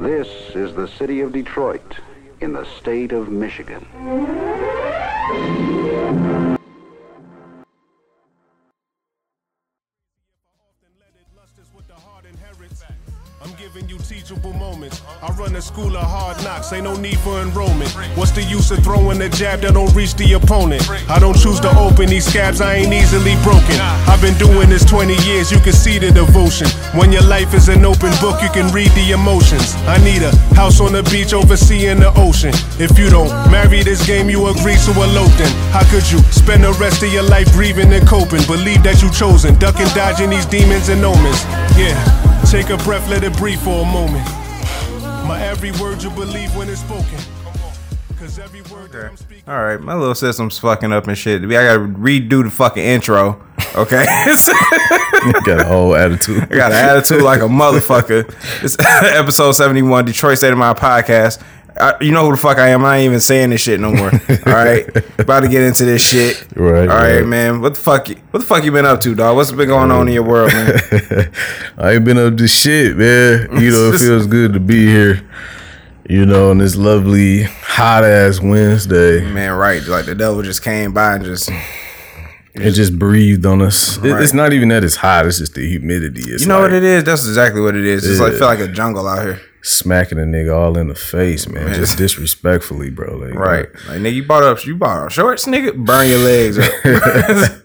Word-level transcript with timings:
This 0.00 0.28
is 0.54 0.74
the 0.74 0.88
city 0.88 1.20
of 1.20 1.32
Detroit 1.32 1.96
in 2.40 2.54
the 2.54 2.64
state 2.78 3.12
of 3.12 3.28
Michigan. 3.28 3.86
School 15.70 15.96
of 15.96 16.02
hard 16.02 16.34
knocks, 16.42 16.72
ain't 16.72 16.82
no 16.82 16.96
need 16.96 17.18
for 17.20 17.40
enrollment. 17.40 17.90
What's 18.18 18.32
the 18.32 18.42
use 18.42 18.72
of 18.72 18.82
throwing 18.82 19.22
a 19.22 19.28
jab 19.28 19.60
that 19.60 19.74
don't 19.74 19.94
reach 19.94 20.14
the 20.14 20.32
opponent? 20.32 20.82
I 21.08 21.20
don't 21.20 21.38
choose 21.38 21.60
to 21.60 21.70
open 21.78 22.10
these 22.10 22.26
scabs, 22.26 22.60
I 22.60 22.82
ain't 22.82 22.92
easily 22.92 23.38
broken. 23.46 23.78
I've 24.10 24.20
been 24.20 24.34
doing 24.34 24.68
this 24.68 24.84
20 24.84 25.14
years, 25.22 25.52
you 25.52 25.60
can 25.60 25.72
see 25.72 25.98
the 25.98 26.10
devotion. 26.10 26.66
When 26.98 27.12
your 27.12 27.22
life 27.22 27.54
is 27.54 27.68
an 27.68 27.84
open 27.84 28.10
book, 28.18 28.42
you 28.42 28.50
can 28.50 28.66
read 28.74 28.90
the 28.98 29.12
emotions. 29.12 29.76
I 29.86 30.02
need 30.02 30.22
a 30.26 30.34
house 30.58 30.80
on 30.80 30.90
the 30.90 31.04
beach 31.06 31.32
overseeing 31.32 32.00
the 32.00 32.10
ocean. 32.18 32.50
If 32.82 32.98
you 32.98 33.08
don't 33.08 33.30
marry 33.46 33.84
this 33.84 34.04
game, 34.04 34.28
you 34.28 34.50
agree 34.50 34.74
to 34.74 34.92
elope 34.98 35.34
then. 35.38 35.52
How 35.70 35.86
could 35.86 36.02
you 36.10 36.18
spend 36.34 36.64
the 36.64 36.74
rest 36.82 37.04
of 37.04 37.12
your 37.12 37.22
life 37.22 37.46
grieving 37.52 37.92
and 37.92 38.02
coping? 38.08 38.42
Believe 38.50 38.82
that 38.82 39.02
you 39.02 39.10
chosen, 39.14 39.54
ducking, 39.62 39.90
dodging 39.94 40.30
these 40.30 40.46
demons 40.46 40.88
and 40.88 41.04
omens. 41.04 41.46
Yeah. 41.78 41.94
Take 42.50 42.70
a 42.74 42.78
breath, 42.82 43.06
let 43.06 43.22
it 43.22 43.36
breathe 43.38 43.60
for 43.60 43.86
a 43.86 43.86
moment. 43.86 44.39
My 45.30 45.40
every 45.42 45.70
word 45.70 46.02
you 46.02 46.10
believe 46.10 46.56
when 46.56 46.68
it's 46.68 46.80
spoken. 46.80 47.16
Cause 48.18 48.40
every 48.40 48.62
word 48.62 48.90
that 48.90 49.04
I'm 49.04 49.16
speaking. 49.16 49.44
All 49.46 49.62
right, 49.62 49.80
my 49.80 49.94
little 49.94 50.16
system's 50.16 50.58
fucking 50.58 50.92
up 50.92 51.06
and 51.06 51.16
shit. 51.16 51.44
I 51.44 51.46
gotta 51.46 51.78
redo 51.78 52.42
the 52.42 52.50
fucking 52.50 52.82
intro. 52.82 53.40
Okay, 53.76 54.04
I 54.08 55.40
got 55.46 55.60
a 55.60 55.64
whole 55.64 55.94
attitude. 55.94 56.42
I 56.42 56.56
got 56.56 56.72
an 56.72 56.78
attitude 56.78 57.22
like 57.22 57.42
a 57.42 57.44
motherfucker. 57.44 58.28
It's 58.64 58.76
episode 59.16 59.52
seventy 59.52 59.82
one, 59.82 60.04
Detroit 60.04 60.38
State 60.38 60.52
of 60.52 60.58
Mind 60.58 60.76
podcast. 60.76 61.40
I, 61.78 61.94
you 62.00 62.12
know 62.12 62.24
who 62.26 62.32
the 62.34 62.40
fuck 62.40 62.58
I 62.58 62.68
am. 62.68 62.84
I 62.84 62.98
ain't 62.98 63.06
even 63.06 63.20
saying 63.20 63.50
this 63.50 63.60
shit 63.60 63.80
no 63.80 63.90
more. 63.92 64.10
All 64.46 64.52
right, 64.52 64.86
about 65.18 65.40
to 65.40 65.48
get 65.48 65.62
into 65.62 65.84
this 65.84 66.02
shit. 66.06 66.44
Right, 66.56 66.88
All 66.88 66.96
right, 66.96 67.16
right. 67.20 67.26
man. 67.26 67.60
What 67.60 67.74
the 67.74 67.80
fuck? 67.80 68.08
you- 68.08 68.16
What 68.30 68.40
the 68.40 68.46
fuck 68.46 68.64
you 68.64 68.72
been 68.72 68.86
up 68.86 69.00
to, 69.02 69.14
dog? 69.14 69.36
What's 69.36 69.52
been 69.52 69.68
going 69.68 69.90
on 69.90 70.08
in 70.08 70.14
your 70.14 70.22
world, 70.24 70.52
man? 70.52 70.80
I 71.78 71.92
ain't 71.92 72.04
been 72.04 72.18
up 72.18 72.36
to 72.36 72.48
shit, 72.48 72.96
man. 72.96 73.60
You 73.62 73.70
know, 73.70 73.92
it 73.92 73.98
feels 73.98 74.26
good 74.26 74.52
to 74.54 74.60
be 74.60 74.86
here. 74.86 75.22
You 76.08 76.26
know, 76.26 76.50
on 76.50 76.58
this 76.58 76.74
lovely 76.74 77.44
hot 77.44 78.02
ass 78.04 78.40
Wednesday. 78.40 79.20
man, 79.30 79.52
right? 79.52 79.80
Like 79.84 80.06
the 80.06 80.14
devil 80.16 80.42
just 80.42 80.62
came 80.62 80.92
by 80.92 81.14
and 81.16 81.24
just. 81.24 81.50
It 82.52 82.72
just 82.72 82.98
breathed 82.98 83.46
on 83.46 83.62
us. 83.62 83.96
It- 83.98 84.10
Right. 84.12 84.22
it's 84.22 84.34
not 84.34 84.52
even 84.52 84.70
that 84.70 84.82
it's 84.82 84.96
hot. 84.96 85.24
It's 85.26 85.38
just 85.38 85.54
the 85.54 85.66
humidity. 85.68 86.22
It's 86.32 86.42
You 86.42 86.48
know 86.48 86.56
like 86.60 86.70
what 86.70 86.72
it 86.72 86.82
is? 86.82 87.04
That's 87.04 87.24
exactly 87.26 87.60
what 87.60 87.76
it 87.76 87.84
is. 87.84 88.04
It's 88.04 88.18
like 88.18 88.32
Yeah. 88.32 88.38
feel 88.38 88.46
like 88.48 88.58
a 88.58 88.66
jungle 88.68 89.06
out 89.06 89.22
here. 89.22 89.40
Smacking 89.62 90.18
a 90.18 90.22
nigga 90.22 90.54
all 90.56 90.76
in 90.78 90.88
the 90.88 90.94
face, 90.94 91.48
man. 91.48 91.74
Just 91.74 91.96
disrespectfully, 91.98 92.90
bro. 92.90 93.16
Like, 93.16 93.34
Right. 93.34 93.68
Like 93.88 94.00
nigga, 94.00 94.14
you 94.14 94.24
bought 94.24 94.42
up 94.42 94.64
you 94.64 94.76
bought 94.76 95.04
up 95.06 95.10
shorts, 95.10 95.46
nigga. 95.46 95.76
Burn 95.84 96.08
your 96.08 96.18
legs 96.18 96.58
up. 96.58 96.72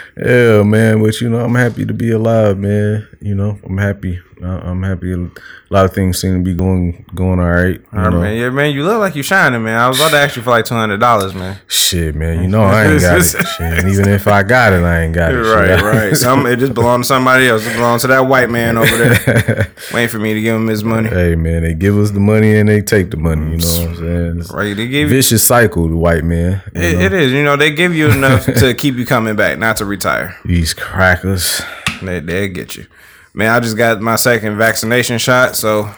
Yeah, 0.16 0.62
man. 0.62 1.02
But 1.02 1.20
you 1.20 1.28
know, 1.28 1.40
I'm 1.40 1.54
happy 1.54 1.84
to 1.84 1.92
be 1.92 2.10
alive, 2.10 2.58
man. 2.58 3.06
You 3.20 3.34
know, 3.34 3.58
I'm 3.64 3.78
happy. 3.78 4.20
I- 4.42 4.46
I'm 4.68 4.82
happy. 4.82 5.12
A 5.12 5.30
lot 5.70 5.86
of 5.86 5.94
things 5.94 6.18
seem 6.18 6.34
to 6.34 6.44
be 6.44 6.54
going 6.54 7.04
going 7.14 7.40
all 7.40 7.50
right. 7.50 7.80
All 7.92 7.98
right, 8.00 8.10
know? 8.10 8.20
man. 8.20 8.36
Yeah, 8.36 8.50
man, 8.50 8.72
you 8.74 8.84
look 8.84 8.98
like 9.00 9.14
you're 9.14 9.24
shining, 9.24 9.64
man. 9.64 9.78
I 9.78 9.88
was 9.88 9.98
about 9.98 10.10
to 10.10 10.18
ask 10.18 10.36
you 10.36 10.42
for 10.42 10.50
like 10.50 10.64
two 10.66 10.74
hundred 10.74 10.98
dollars, 11.00 11.34
man. 11.34 11.58
Shit, 11.68 12.14
man. 12.14 12.42
You 12.42 12.48
know 12.48 12.62
I 12.62 12.84
ain't 12.86 13.00
got 13.00 13.18
it. 13.20 13.24
Shit, 13.24 13.60
and 13.60 13.88
even 13.88 14.08
if 14.08 14.28
I 14.28 14.42
got 14.42 14.72
it, 14.74 14.82
I 14.84 15.02
ain't 15.02 15.14
got 15.14 15.32
it. 15.32 15.38
Right, 15.38 15.78
Shit. 15.78 15.82
right. 15.82 16.16
Some 16.16 16.46
it 16.46 16.58
just 16.58 16.74
belongs 16.74 17.08
to 17.08 17.14
somebody 17.14 17.48
else. 17.48 17.66
It 17.66 17.72
belongs 17.74 18.02
to 18.02 18.08
that 18.08 18.20
white 18.26 18.50
man 18.50 18.76
over 18.76 18.96
there. 18.96 19.72
Waiting 19.94 20.08
for 20.08 20.18
me 20.18 20.34
to 20.34 20.40
give 20.40 20.54
him 20.54 20.66
his 20.66 20.84
money. 20.84 21.08
Hey, 21.08 21.34
man. 21.34 21.62
They 21.62 21.74
give 21.74 21.96
us 21.98 22.10
the 22.10 22.20
money 22.20 22.56
and 22.56 22.68
they 22.68 22.80
take 22.82 23.10
the 23.10 23.16
money. 23.16 23.56
You 23.56 23.58
know 23.58 23.80
what 23.80 23.88
I'm 23.88 23.96
saying? 23.96 24.38
It's 24.40 24.52
Right. 24.52 24.76
They 24.76 24.86
give 24.86 25.08
you 25.10 25.16
vicious 25.16 25.42
cycle, 25.44 25.88
the 25.88 25.96
white 25.96 26.24
man. 26.24 26.62
it, 26.74 27.00
it 27.00 27.12
is. 27.12 27.32
You 27.32 27.42
know, 27.42 27.56
they 27.56 27.70
give 27.72 27.94
you 27.94 28.08
enough 28.10 28.44
to 28.60 28.74
keep 28.74 28.96
you 28.96 29.06
coming 29.06 29.34
back, 29.34 29.58
not 29.58 29.78
to 29.78 29.84
retire. 29.86 30.05
These 30.44 30.74
crackers. 30.74 31.62
They 32.02 32.20
they 32.20 32.48
get 32.48 32.76
you. 32.76 32.86
Man, 33.34 33.50
I 33.50 33.60
just 33.60 33.76
got 33.76 34.00
my 34.00 34.16
second 34.16 34.56
vaccination 34.56 35.18
shot, 35.18 35.56
so 35.56 35.90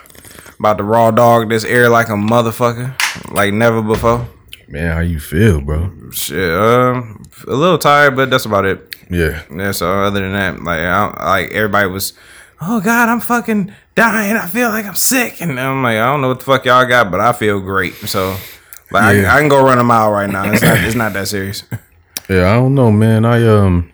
about 0.59 0.79
to 0.79 0.85
raw 0.85 1.11
dog 1.11 1.49
this 1.49 1.65
air 1.65 1.89
like 1.89 2.09
a 2.09 2.13
motherfucker. 2.13 2.95
Like 3.31 3.53
never 3.53 3.83
before. 3.83 4.29
Man, 4.67 4.93
how 4.93 5.01
you 5.01 5.21
feel, 5.21 5.61
bro? 5.61 5.91
Shit, 6.11 6.51
um, 6.51 7.23
a 7.47 7.55
little 7.55 7.79
tired, 7.79 8.17
but 8.17 8.31
that's 8.31 8.45
about 8.45 8.65
it. 8.65 8.97
Yeah. 9.11 9.43
Yeah. 9.55 9.73
So 9.73 9.91
other 9.91 10.21
than 10.21 10.33
that, 10.33 10.63
like, 10.63 10.81
I, 10.81 11.37
like 11.37 11.53
everybody 11.53 11.89
was, 11.89 12.13
oh 12.61 12.81
God, 12.81 13.09
I'm 13.09 13.21
fucking 13.21 13.73
dying. 13.95 14.37
I 14.37 14.47
feel 14.47 14.69
like 14.69 14.85
I'm 14.87 14.95
sick, 14.95 15.41
and 15.41 15.59
I'm 15.59 15.83
like, 15.83 15.97
I 15.97 16.07
don't 16.07 16.21
know 16.21 16.29
what 16.29 16.41
the 16.41 16.45
fuck 16.45 16.65
y'all 16.65 16.87
got, 16.87 17.11
but 17.11 17.21
I 17.21 17.33
feel 17.33 17.61
great. 17.61 17.95
So, 17.95 18.37
like, 18.91 19.05
I, 19.05 19.37
I 19.37 19.41
can 19.41 19.49
go 19.49 19.63
run 19.63 19.79
a 19.79 19.85
mile 19.85 20.11
right 20.11 20.29
now. 20.29 20.51
It's 20.53 20.63
not, 20.63 20.79
it's 20.79 20.95
not 20.95 21.13
that 21.13 21.29
serious. 21.29 21.65
Yeah, 22.29 22.51
I 22.51 22.57
don't 22.57 22.75
know, 22.75 22.93
man. 22.93 23.25
I 23.25 23.43
um, 23.47 23.91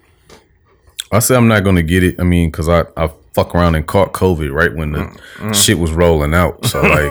I 1.15 1.19
said 1.21 1.37
I'm 1.37 1.49
not 1.49 1.65
gonna 1.65 1.83
get 1.83 2.03
it. 2.03 2.19
I 2.19 2.25
mean, 2.25 2.51
cause 2.51 2.69
I 2.69 2.85
I 2.97 3.11
fuck 3.35 3.55
around 3.55 3.75
and 3.75 3.87
caught 3.87 4.13
COVID 4.13 4.53
right 4.53 4.75
when 4.75 4.93
the 4.93 5.53
shit 5.53 5.79
was 5.79 5.93
rolling 5.93 6.35
out. 6.35 6.65
So 6.67 6.81
like, 6.83 7.11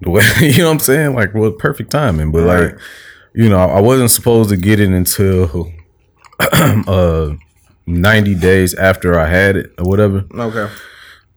the 0.00 0.10
way 0.10 0.22
you 0.40 0.58
know 0.58 0.66
what 0.66 0.72
I'm 0.72 0.78
saying, 0.78 1.14
like, 1.14 1.34
well, 1.34 1.50
perfect 1.52 1.90
timing. 1.90 2.30
But 2.32 2.42
like, 2.44 2.78
you 3.34 3.48
know, 3.48 3.58
I 3.58 3.80
wasn't 3.80 4.10
supposed 4.10 4.50
to 4.50 4.56
get 4.56 4.80
it 4.80 4.90
until 4.90 5.72
uh 6.40 7.34
90 7.86 8.34
days 8.36 8.74
after 8.74 9.18
I 9.18 9.26
had 9.26 9.56
it 9.56 9.72
or 9.78 9.84
whatever. 9.88 10.24
Okay. 10.34 10.72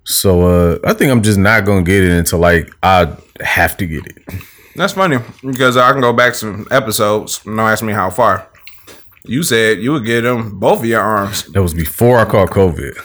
So 0.03 0.41
uh, 0.43 0.79
I 0.85 0.93
think 0.93 1.11
I'm 1.11 1.23
just 1.23 1.39
not 1.39 1.65
gonna 1.65 1.81
get 1.83 2.03
it 2.03 2.11
until 2.11 2.39
like 2.39 2.71
I 2.83 3.15
have 3.41 3.75
to 3.77 3.87
get 3.87 4.05
it. 4.05 4.17
That's 4.75 4.93
funny 4.93 5.17
because 5.41 5.77
I 5.77 5.91
can 5.93 6.01
go 6.01 6.13
back 6.13 6.35
some 6.35 6.67
episodes. 6.69 7.41
and 7.45 7.57
Don't 7.57 7.67
ask 7.67 7.83
me 7.83 7.93
how 7.93 8.09
far. 8.09 8.47
You 9.27 9.43
said 9.43 9.79
you 9.79 9.91
would 9.93 10.05
get 10.05 10.21
them 10.21 10.59
both 10.59 10.79
of 10.79 10.85
your 10.85 11.01
arms. 11.01 11.45
That 11.47 11.61
was 11.61 11.73
before 11.73 12.19
I 12.19 12.25
caught 12.25 12.49
COVID. 12.49 12.95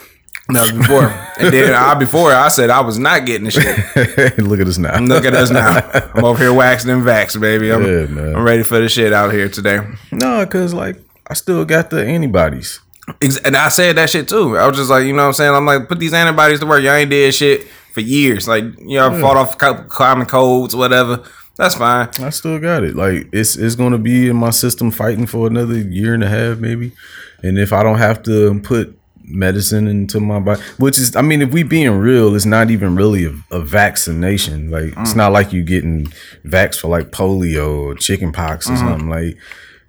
That 0.52 0.62
was 0.62 0.72
before, 0.72 1.04
and 1.38 1.54
then 1.54 1.72
I 1.74 1.94
before 1.94 2.32
I 2.32 2.48
said 2.48 2.70
I 2.70 2.80
was 2.80 2.98
not 2.98 3.24
getting 3.24 3.44
the 3.44 3.50
shit. 3.52 4.38
Look 4.38 4.58
at 4.60 4.66
us 4.66 4.78
now. 4.78 4.98
Look 4.98 5.24
at 5.24 5.32
us 5.34 5.50
now. 5.50 5.78
I'm 6.14 6.24
over 6.24 6.38
here 6.42 6.52
waxing 6.52 6.90
and 6.90 7.02
vax, 7.02 7.40
baby. 7.40 7.70
I'm, 7.72 7.84
Yeah. 7.84 8.36
I'm 8.36 8.42
ready 8.42 8.64
for 8.64 8.80
the 8.80 8.88
shit 8.88 9.12
out 9.12 9.32
here 9.32 9.48
today. 9.48 9.78
No, 10.10 10.44
cause 10.46 10.74
like 10.74 10.96
I 11.28 11.34
still 11.34 11.64
got 11.64 11.90
the 11.90 12.04
antibodies. 12.04 12.80
And 13.44 13.56
I 13.56 13.68
said 13.68 13.96
that 13.96 14.10
shit 14.10 14.28
too. 14.28 14.56
I 14.58 14.66
was 14.66 14.76
just 14.76 14.90
like, 14.90 15.04
you 15.04 15.12
know 15.12 15.22
what 15.22 15.28
I'm 15.28 15.32
saying? 15.34 15.54
I'm 15.54 15.66
like, 15.66 15.88
put 15.88 15.98
these 16.00 16.12
antibodies 16.14 16.60
to 16.60 16.66
work. 16.66 16.82
Y'all 16.82 16.94
ain't 16.94 17.10
did 17.10 17.34
shit 17.34 17.66
for 17.92 18.00
years. 18.00 18.46
Like, 18.48 18.64
you 18.78 18.96
know, 18.98 19.10
I 19.10 19.20
fought 19.20 19.36
off 19.36 19.58
co- 19.58 19.82
common 19.84 20.26
colds, 20.26 20.74
whatever. 20.76 21.22
That's 21.60 21.74
fine. 21.74 22.08
I 22.20 22.30
still 22.30 22.58
got 22.58 22.84
it. 22.84 22.96
Like 22.96 23.28
it's 23.32 23.54
it's 23.54 23.74
gonna 23.74 23.98
be 23.98 24.30
in 24.30 24.36
my 24.36 24.48
system 24.48 24.90
fighting 24.90 25.26
for 25.26 25.46
another 25.46 25.76
year 25.76 26.14
and 26.14 26.24
a 26.24 26.28
half 26.28 26.56
maybe. 26.56 26.92
And 27.42 27.58
if 27.58 27.74
I 27.74 27.82
don't 27.82 27.98
have 27.98 28.22
to 28.22 28.58
put 28.60 28.98
medicine 29.24 29.86
into 29.86 30.20
my 30.20 30.40
body, 30.40 30.62
which 30.78 30.98
is 30.98 31.14
I 31.14 31.20
mean, 31.20 31.42
if 31.42 31.52
we 31.52 31.62
being 31.62 31.90
real, 31.98 32.34
it's 32.34 32.46
not 32.46 32.70
even 32.70 32.96
really 32.96 33.26
a, 33.26 33.34
a 33.50 33.60
vaccination. 33.60 34.70
Like 34.70 34.94
it's 34.96 35.12
mm. 35.12 35.16
not 35.16 35.32
like 35.32 35.52
you 35.52 35.62
getting 35.62 36.06
vax 36.46 36.80
for 36.80 36.88
like 36.88 37.10
polio 37.10 37.78
or 37.78 37.94
chicken 37.94 38.32
pox 38.32 38.66
or 38.66 38.72
mm-hmm. 38.72 38.88
something 38.88 39.10
like. 39.10 39.36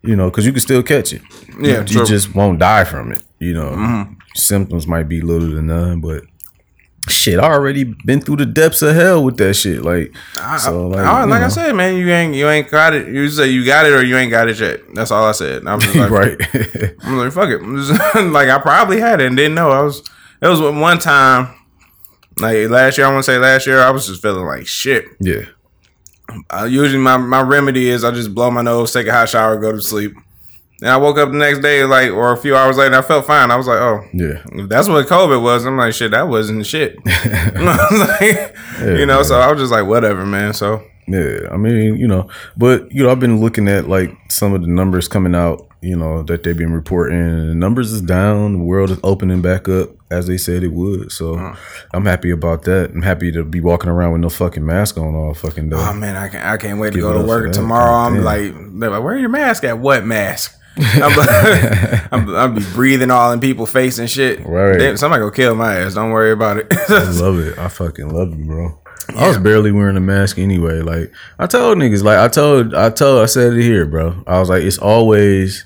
You 0.04 0.16
know, 0.16 0.32
because 0.32 0.48
you 0.48 0.52
can 0.52 0.62
still 0.62 0.82
catch 0.82 1.14
it. 1.14 1.22
Yeah, 1.60 1.82
you, 1.82 1.86
true. 1.86 2.02
you 2.02 2.08
just 2.08 2.34
won't 2.34 2.58
die 2.58 2.86
from 2.86 3.12
it. 3.12 3.24
You 3.38 3.54
know, 3.54 3.70
mm-hmm. 3.70 4.14
symptoms 4.34 4.88
might 4.88 5.08
be 5.08 5.22
little 5.22 5.52
to 5.52 5.62
none, 5.62 6.02
but 6.02 6.24
shit, 7.10 7.40
I 7.40 7.52
already 7.52 7.84
been 7.84 8.22
through 8.22 8.38
the 8.38 8.46
depths 8.46 8.82
of 8.82 8.96
hell 8.96 9.24
with 9.24 9.38
that 9.38 9.56
shit. 9.56 9.82
Like, 9.84 10.14
so 10.60 10.88
like, 10.88 11.00
you 11.00 11.30
like 11.30 11.44
I 11.44 11.48
said, 11.48 11.74
man, 11.76 11.96
you 11.96 12.10
ain't 12.10 12.36
you 12.36 12.48
ain't 12.48 12.70
got 12.70 12.94
it. 12.94 13.08
You 13.08 13.28
say 13.30 13.50
you 13.50 13.66
got 13.66 13.86
it 13.86 13.94
or 13.94 14.04
you 14.04 14.18
ain't 14.18 14.32
got 14.32 14.48
it 14.50 14.60
yet. 14.60 14.82
That's 14.94 15.12
all 15.12 15.26
I 15.26 15.32
said. 15.32 15.66
I'm 15.68 15.80
just 15.80 15.96
like, 15.96 16.12
right. 16.12 16.38
I'm 17.04 17.18
like, 17.18 17.34
fuck 17.34 17.50
it. 17.50 17.62
Like 18.32 18.50
I 18.50 18.60
probably 18.60 19.00
had 19.00 19.22
it 19.22 19.28
and 19.28 19.38
didn't 19.38 19.56
know. 19.56 19.72
I 19.72 19.82
was. 19.82 20.02
It 20.42 20.48
was 20.48 20.60
one 20.60 21.00
time. 21.00 21.56
Like 22.38 22.70
last 22.70 22.98
year, 22.98 23.08
I 23.08 23.12
want 23.12 23.26
to 23.26 23.32
say 23.32 23.38
last 23.38 23.68
year, 23.68 23.80
I 23.80 23.92
was 23.92 24.08
just 24.08 24.22
feeling 24.22 24.46
like 24.46 24.66
shit. 24.66 25.06
yeah. 25.20 25.46
Uh, 26.50 26.64
usually, 26.64 26.98
my, 26.98 27.18
my 27.18 27.42
remedy 27.42 27.90
is 27.90 28.06
I 28.06 28.12
just 28.12 28.34
blow 28.34 28.50
my 28.50 28.62
nose, 28.62 28.94
take 28.94 29.06
a 29.08 29.12
hot 29.12 29.28
shower, 29.28 29.58
go 29.58 29.74
to 29.74 29.82
sleep. 29.82 30.14
And 30.82 30.90
I 30.90 30.98
woke 30.98 31.18
up 31.20 31.30
the 31.32 31.38
next 31.38 31.60
day, 31.60 31.84
like, 31.86 32.10
or 32.12 32.32
a 32.32 32.38
few 32.38 32.56
hours 32.56 32.78
later, 32.78 32.88
and 32.88 32.96
I 32.96 33.02
felt 33.04 33.26
fine. 33.28 33.52
I 33.52 33.56
was 33.56 33.68
like, 33.68 33.80
oh, 33.80 34.04
Yeah. 34.14 34.42
if 34.54 34.68
that's 34.68 34.88
what 34.88 35.06
COVID 35.08 35.42
was. 35.44 35.64
I'm 35.66 35.78
like, 35.78 35.94
shit, 35.94 36.10
that 36.12 36.28
wasn't 36.28 36.66
shit. 36.66 36.98
Like, 37.06 38.56
you 38.82 39.06
know, 39.06 39.22
so 39.24 39.40
I 39.40 39.52
was 39.52 39.60
just 39.62 39.72
like, 39.72 39.86
whatever, 39.86 40.26
man. 40.26 40.54
So, 40.54 40.82
Yeah, 41.08 41.48
I 41.52 41.58
mean, 41.58 41.98
you 41.98 42.08
know, 42.08 42.30
but 42.58 42.92
you 42.92 43.04
know, 43.04 43.12
I've 43.12 43.20
been 43.20 43.40
looking 43.42 43.68
at 43.68 43.88
like 43.88 44.12
some 44.30 44.54
of 44.54 44.62
the 44.62 44.68
numbers 44.68 45.08
coming 45.08 45.36
out, 45.36 45.68
you 45.82 45.96
know, 45.96 46.24
that 46.24 46.44
they've 46.44 46.58
been 46.58 46.74
reporting. 46.74 47.48
The 47.50 47.56
numbers 47.56 47.92
is 47.92 48.02
down. 48.02 48.54
The 48.54 48.64
world 48.64 48.92
is 48.92 49.00
opening 49.04 49.42
back 49.42 49.68
up 49.70 49.90
as 50.10 50.28
they 50.28 50.38
said 50.38 50.64
it 50.64 50.70
would. 50.74 51.12
So 51.12 51.54
I'm 51.94 52.06
happy 52.06 52.32
about 52.32 52.64
that. 52.64 52.92
I'm 52.92 53.02
happy 53.02 53.32
to 53.34 53.44
be 53.44 53.60
walking 53.62 53.90
around 53.90 54.14
with 54.14 54.22
no 54.22 54.30
fucking 54.30 54.66
mask 54.66 54.98
on 54.98 55.14
all 55.16 55.34
fucking 55.34 55.70
day. 55.70 55.76
oh 55.78 55.94
man, 55.94 56.16
I 56.16 56.30
can't, 56.30 56.46
I 56.46 56.58
can't 56.58 56.80
wait 56.80 56.94
to 56.94 57.00
go 57.00 57.20
to 57.22 57.28
work 57.28 57.52
tomorrow. 57.52 57.94
I'm 57.94 58.16
Damn. 58.16 58.24
like, 58.24 58.80
they're 58.80 58.90
like, 58.90 59.04
where 59.04 59.18
your 59.18 59.30
mask 59.30 59.64
at? 59.64 59.78
What 59.80 60.06
mask? 60.06 60.58
I'm, 60.78 62.10
I'm, 62.12 62.36
I'll 62.36 62.52
be 62.54 62.64
breathing 62.74 63.12
all 63.12 63.32
in 63.32 63.40
people's 63.40 63.72
face 63.72 64.00
and 64.00 64.10
shit. 64.10 64.46
Right. 64.46 64.78
Damn, 64.78 64.98
somebody 64.98 65.22
go 65.22 65.32
kill 65.32 65.56
my 65.56 65.76
ass. 65.76 65.96
Don't 65.96 66.12
worry 66.12 66.32
about 66.32 66.58
it. 66.58 66.68
I 66.72 67.10
love 67.20 67.40
it. 67.40 67.58
I 67.58 67.68
fucking 67.68 68.10
love 68.10 68.38
you, 68.38 68.46
bro. 68.46 68.80
I 69.16 69.28
was 69.28 69.38
barely 69.38 69.72
wearing 69.72 69.98
a 69.98 70.02
mask 70.02 70.38
anyway. 70.38 70.82
Like 70.82 71.12
I 71.38 71.48
told 71.48 71.78
niggas, 71.78 72.04
like 72.04 72.18
I 72.18 72.28
told, 72.28 72.74
I 72.74 72.90
told, 72.90 73.22
I 73.22 73.26
said 73.26 73.54
it 73.54 73.62
here, 73.62 73.86
bro. 73.86 74.24
I 74.26 74.40
was 74.40 74.50
like, 74.50 74.64
it's 74.64 74.78
always 74.78 75.66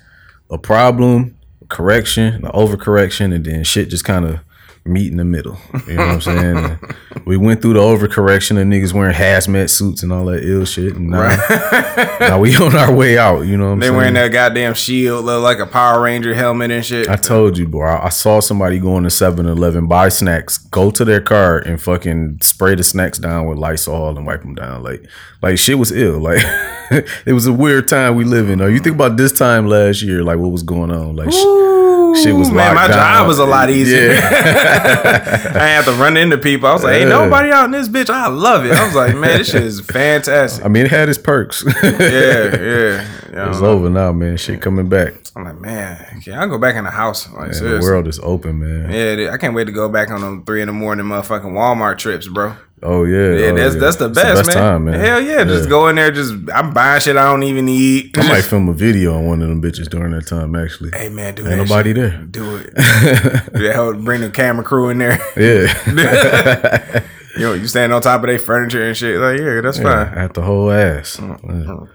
a 0.50 0.58
problem, 0.58 1.38
correction, 1.70 2.46
an 2.46 2.52
overcorrection, 2.52 3.34
and 3.34 3.46
then 3.46 3.64
shit 3.64 3.90
just 3.90 4.06
kind 4.06 4.26
of 4.26 4.40
meet 4.86 5.12
in 5.12 5.18
the 5.18 5.26
middle. 5.26 5.58
You 5.88 5.96
know 5.96 6.08
what 6.08 6.14
I'm 6.14 6.22
saying? 6.22 6.58
And 6.58 6.80
we 7.26 7.38
went 7.38 7.62
through 7.62 7.74
the 7.74 7.80
overcorrection 7.80 8.62
of 8.62 8.68
niggas 8.68 8.94
wearing 8.94 9.16
hazmat 9.16 9.70
suits 9.70 10.04
and 10.04 10.12
all 10.14 10.26
that 10.26 10.44
ill 10.44 10.66
shit, 10.66 10.96
and 10.96 11.10
now, 11.10 12.18
now 12.20 12.40
we 12.40 12.56
on 12.56 12.76
our 12.76 12.94
way 12.94 13.18
out. 13.18 13.42
You 13.42 13.58
know 13.58 13.66
what 13.66 13.72
I'm 13.74 13.80
saying? 13.80 13.80
They 13.80 13.86
saying? 13.88 13.98
wearing 13.98 14.14
that 14.14 14.32
goddamn 14.32 14.74
shield, 14.74 15.26
like 15.26 15.60
a 15.60 15.66
Power 15.66 16.02
Ranger 16.02 16.34
helmet 16.34 16.72
and 16.72 16.86
shit. 16.86 17.10
I 17.10 17.16
told 17.16 17.58
you, 17.58 17.68
bro. 17.68 17.96
I 17.96 18.06
I 18.06 18.10
saw 18.10 18.40
somebody 18.40 18.78
going 18.78 19.04
to 19.04 19.10
7 19.10 19.48
Eleven, 19.48 19.88
buy 19.88 20.10
snacks, 20.10 20.60
go 20.60 20.92
to 20.92 21.04
their 21.04 21.22
car, 21.22 21.58
and 21.58 21.82
fucking 21.82 22.38
spray 22.42 22.76
the 22.76 22.84
snacks 22.84 23.18
down 23.18 23.48
with 23.48 23.58
Lysol 23.58 24.16
and 24.16 24.28
wipe 24.28 24.42
them 24.42 24.54
down. 24.54 24.84
Like, 24.84 25.10
like 25.42 25.58
shit 25.58 25.80
was 25.80 25.92
ill. 25.92 26.20
Like, 26.20 26.42
it 27.26 27.34
was 27.34 27.48
a 27.48 27.54
weird 27.54 27.88
time 27.90 28.16
we 28.16 28.24
live 28.24 28.48
in. 28.48 28.60
Though. 28.60 28.68
You 28.68 28.80
think 28.80 28.96
about 28.96 29.18
this 29.18 29.34
time 29.34 29.66
last 29.66 30.04
year, 30.04 30.24
like 30.24 30.38
what 30.38 30.52
was 30.52 30.62
going 30.62 30.92
on? 30.92 31.16
Like, 31.16 31.32
sh- 31.32 32.24
shit 32.24 32.36
was 32.36 32.52
Man, 32.52 32.76
my 32.76 32.84
locked 32.84 32.94
job 32.94 33.28
was 33.28 33.40
a 33.40 33.46
lot 33.46 33.72
easier. 33.72 34.14
Yeah. 34.14 34.75
I 35.56 35.68
had 35.68 35.86
to 35.86 35.92
run 35.94 36.18
into 36.18 36.38
people. 36.38 36.68
I 36.68 36.74
was 36.74 36.84
like, 36.84 36.96
ain't 36.96 37.10
nobody 37.10 37.52
out 37.52 37.66
in 37.66 37.72
this 37.72 37.88
bitch. 37.88 38.10
I 38.10 38.28
love 38.28 38.66
it. 38.66 38.72
I 38.72 38.86
was 38.86 38.96
like, 38.96 39.16
man, 39.16 39.38
this 39.40 39.52
shit 39.52 39.64
is 39.64 39.80
fantastic. 39.86 40.64
I 40.66 40.68
mean, 40.68 40.86
it 40.86 40.92
had 40.92 41.10
its 41.10 41.18
perks. 41.18 41.64
Yeah, 41.84 42.62
yeah. 42.62 43.08
Yeah 43.36 43.50
it's 43.50 43.60
over 43.62 43.90
now, 43.90 44.12
man. 44.12 44.38
Shit 44.38 44.62
coming 44.62 44.88
back. 44.90 45.14
I'm 45.36 45.44
like, 45.44 45.60
man, 45.60 46.22
can 46.22 46.34
I 46.34 46.48
go 46.48 46.58
back 46.58 46.76
in 46.76 46.86
the 46.86 46.90
house? 46.92 47.30
Like, 47.34 47.52
Man, 47.52 47.64
the 47.64 47.80
world 47.82 48.08
is 48.08 48.20
open, 48.20 48.60
man. 48.60 48.90
Yeah, 48.92 49.16
dude, 49.16 49.30
I 49.30 49.38
can't 49.38 49.54
wait 49.54 49.66
to 49.66 49.72
go 49.74 49.90
back 49.90 50.10
on 50.10 50.22
them 50.22 50.46
three 50.46 50.62
in 50.62 50.68
the 50.68 50.74
morning 50.74 51.06
motherfucking 51.06 51.52
Walmart 51.52 51.98
trips, 51.98 52.28
bro. 52.28 52.56
Oh 52.84 53.04
yeah, 53.04 53.34
Yeah, 53.34 53.46
oh, 53.52 53.56
that's 53.56 53.74
yeah. 53.76 53.80
that's 53.82 53.96
the 53.98 54.06
It's 54.10 54.22
best, 54.22 54.48
man. 54.48 54.56
time, 54.56 54.86
man. 54.86 55.00
Hell 55.00 55.20
yeah, 55.22 55.44
just 55.44 55.68
go 55.70 55.88
in 55.88 55.96
there. 55.96 56.12
Just 56.12 56.34
I'm 56.54 56.74
buying 56.74 57.02
shit 57.02 57.18
I 57.18 57.26
don't 57.26 57.44
even 57.44 57.66
need. 57.66 58.18
I 58.18 58.28
might 58.28 58.42
film 58.44 58.70
a 58.70 58.74
video 58.74 59.16
on 59.16 59.26
one 59.28 59.42
of 59.42 59.50
them 59.50 59.62
bitches 59.62 59.90
during 59.90 60.12
that 60.12 60.28
time. 60.28 60.56
Actually, 60.56 60.92
hey 60.94 61.10
man, 61.10 61.36
do 61.36 61.46
it. 61.46 61.50
ain't 61.50 61.58
nobody 61.58 61.94
shit. 61.94 62.12
there. 62.12 62.18
Do 62.26 62.56
it. 62.58 62.74
yeah, 63.60 63.74
help 63.74 63.98
bring 63.98 64.22
the 64.22 64.30
camera 64.30 64.64
crew 64.64 64.90
in 64.90 64.98
there. 65.00 65.20
Yeah. 65.36 67.02
You 67.36 67.42
know, 67.42 67.54
you 67.54 67.68
stand 67.68 67.92
on 67.92 68.02
top 68.02 68.22
of 68.22 68.28
their 68.28 68.40
furniture 68.40 68.82
and 68.88 68.96
shit. 68.96 69.20
Like, 69.20 69.38
yeah, 69.42 69.60
that's 69.60 69.78
fine. 69.78 70.08
at 70.18 70.34
the 70.34 70.42
whole 70.42 70.72
ass. 70.72 71.18
Mm, 71.18 71.42
mm. 71.42 71.90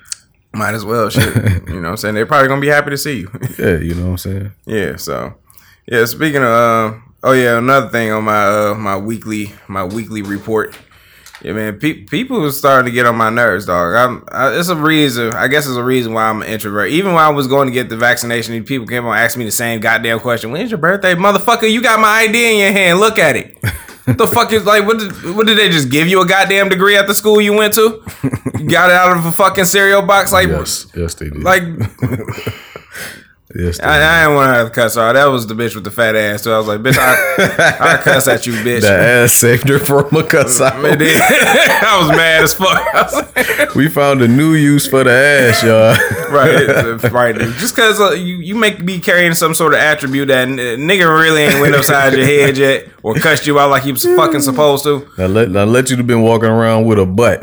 Might 0.53 0.75
as 0.75 0.85
well, 0.85 1.09
shit. 1.09 1.35
you 1.69 1.75
know 1.77 1.83
what 1.83 1.89
I'm 1.91 1.97
saying? 1.97 2.15
They're 2.15 2.27
probably 2.27 2.49
gonna 2.49 2.61
be 2.61 2.69
happy 2.69 2.91
to 2.91 2.99
see 2.99 3.21
you. 3.21 3.31
Yeah, 3.59 3.77
you 3.77 3.95
know 3.95 4.05
what 4.07 4.11
I'm 4.11 4.19
saying? 4.19 4.53
yeah, 4.67 4.97
so 4.97 5.35
yeah, 5.87 6.05
speaking 6.07 6.43
of 6.43 6.49
uh, 6.49 6.95
oh 7.23 7.33
yeah, 7.33 7.59
another 7.59 7.89
thing 7.89 8.11
on 8.13 8.25
my 8.25 8.45
uh 8.47 8.75
my 8.75 8.97
weekly 8.97 9.53
my 9.69 9.85
weekly 9.85 10.23
report. 10.23 10.77
Yeah, 11.43 11.53
man, 11.55 11.79
pe- 11.79 12.03
people 12.05 12.45
are 12.45 12.51
starting 12.51 12.85
to 12.85 12.95
get 12.95 13.07
on 13.07 13.17
my 13.17 13.31
nerves, 13.31 13.65
dog. 13.65 13.95
I'm, 13.95 14.25
I, 14.31 14.59
it's 14.59 14.69
a 14.69 14.77
reason. 14.77 15.33
I 15.33 15.49
guess 15.49 15.67
it's 15.67 15.77
a 15.77 15.83
reason 15.83 16.13
why 16.13 16.25
I'm 16.29 16.43
an 16.43 16.49
introvert. 16.49 16.91
Even 16.91 17.15
when 17.15 17.23
I 17.23 17.31
was 17.31 17.47
going 17.47 17.67
to 17.67 17.73
get 17.73 17.89
the 17.89 17.97
vaccination, 17.97 18.63
people 18.65 18.87
came 18.87 19.07
on 19.07 19.17
and 19.17 19.25
asked 19.25 19.39
me 19.39 19.47
the 19.47 19.51
same 19.51 19.81
goddamn 19.81 20.21
question. 20.21 20.51
When's 20.51 20.71
your 20.71 20.77
birthday, 20.77 21.15
motherfucker? 21.15 21.71
You 21.71 21.81
got 21.83 21.99
my 21.99 22.09
ID 22.09 22.53
in 22.53 22.59
your 22.59 22.73
hand. 22.73 23.01
Look 23.01 23.19
at 23.19 23.37
it. 23.37 23.57
What 24.11 24.19
the 24.19 24.27
fuck 24.27 24.53
is 24.53 24.65
like? 24.67 24.87
What 24.87 24.99
did, 24.99 25.13
what 25.37 25.47
did 25.47 25.57
they 25.59 25.69
just 25.69 25.91
give 25.91 26.09
you 26.09 26.21
a 26.21 26.27
goddamn 26.27 26.69
degree 26.69 26.97
at 26.97 27.07
the 27.07 27.15
school 27.15 27.41
you 27.41 27.53
went 27.55 27.75
to? 27.75 28.03
You 28.59 28.67
got 28.69 28.91
it 28.91 28.97
out 28.97 29.17
of 29.17 29.25
a 29.25 29.33
fucking 29.33 29.65
cereal 29.67 30.03
box, 30.03 30.33
like, 30.33 30.49
Yes, 30.49 30.87
yes, 30.97 31.15
they 31.15 31.31
did. 31.31 31.43
like 31.43 31.63
yes, 33.55 33.81
I. 33.81 33.97
I 34.01 34.23
didn't 34.25 34.35
want 34.37 34.67
to 34.69 34.75
cuss 34.75 34.95
her. 34.97 35.13
That 35.13 35.27
was 35.27 35.47
the 35.47 35.55
bitch 35.55 35.75
with 35.75 35.85
the 35.85 35.91
fat 35.91 36.15
ass. 36.17 36.43
So 36.43 36.55
I 36.55 36.59
was 36.59 36.67
like, 36.67 36.81
bitch, 36.81 36.97
I, 36.99 37.95
I 37.95 37.97
cuss 38.03 38.29
at 38.29 38.47
you, 38.47 38.53
bitch. 38.55 38.83
the 38.83 38.91
ass 38.93 39.33
saved 39.33 39.69
her 39.69 39.79
from 39.79 40.15
a 40.17 40.23
cuss 40.25 40.61
out. 40.61 40.75
I 40.85 41.99
was 42.01 42.17
mad 42.17 42.43
as 42.43 42.55
fuck. 42.55 42.69
I 42.95 43.69
We 43.77 43.89
found 43.89 44.21
a 44.23 44.29
new 44.29 44.55
use 44.55 44.87
for 44.87 45.05
the 45.05 45.11
ass, 45.11 45.63
y'all. 45.63 45.95
right, 46.33 47.03
right. 47.13 47.35
Just 47.59 47.75
because 47.75 48.01
uh, 48.01 48.11
you 48.13 48.37
you 48.37 48.55
make 48.55 48.83
me 48.83 48.99
carrying 49.01 49.35
some 49.35 49.55
sort 49.55 49.75
of 49.75 49.81
attribute 49.81 50.29
that 50.29 50.49
n- 50.49 50.57
nigga 50.57 51.07
really 51.21 51.43
ain't 51.43 51.61
went 51.61 51.75
upside 51.75 52.13
your 52.15 52.27
head 52.27 52.57
yet, 52.59 52.89
or 53.03 53.15
cussed 53.15 53.47
you 53.47 53.59
out 53.59 53.71
like 53.71 53.83
he 53.85 53.93
was 53.93 54.05
fucking 54.05 54.41
supposed 54.41 54.85
to. 54.85 55.09
I 55.19 55.27
let 55.27 55.51
now 55.51 55.65
let 55.65 55.91
you 55.91 55.97
have 55.97 56.07
been 56.07 56.23
walking 56.23 56.49
around 56.49 56.85
with 56.87 56.99
a 56.99 57.07
butt. 57.07 57.41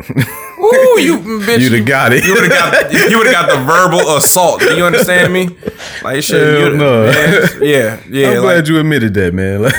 Ooh, 0.73 0.99
you 0.99 1.17
bitch. 1.45 1.59
You'd 1.59 1.73
have 1.73 1.85
got 1.85 2.13
it. 2.13 2.25
You 2.25 2.33
would 2.33 2.51
have 2.51 2.73
got 2.91 2.93
you 3.11 3.17
would 3.17 3.27
have 3.27 3.47
got 3.47 3.49
the 3.49 3.63
verbal 3.63 4.15
assault. 4.17 4.59
Do 4.61 4.75
you 4.75 4.85
understand 4.85 5.33
me? 5.33 5.55
Like 6.03 6.23
shit. 6.23 6.73
No. 6.75 7.03
man, 7.05 7.49
yeah, 7.61 7.99
yeah. 8.09 8.27
I'm 8.29 8.33
like- 8.35 8.41
glad 8.43 8.67
you 8.67 8.79
admitted 8.79 9.13
that, 9.15 9.33
man. 9.33 9.63
Like, 9.63 9.73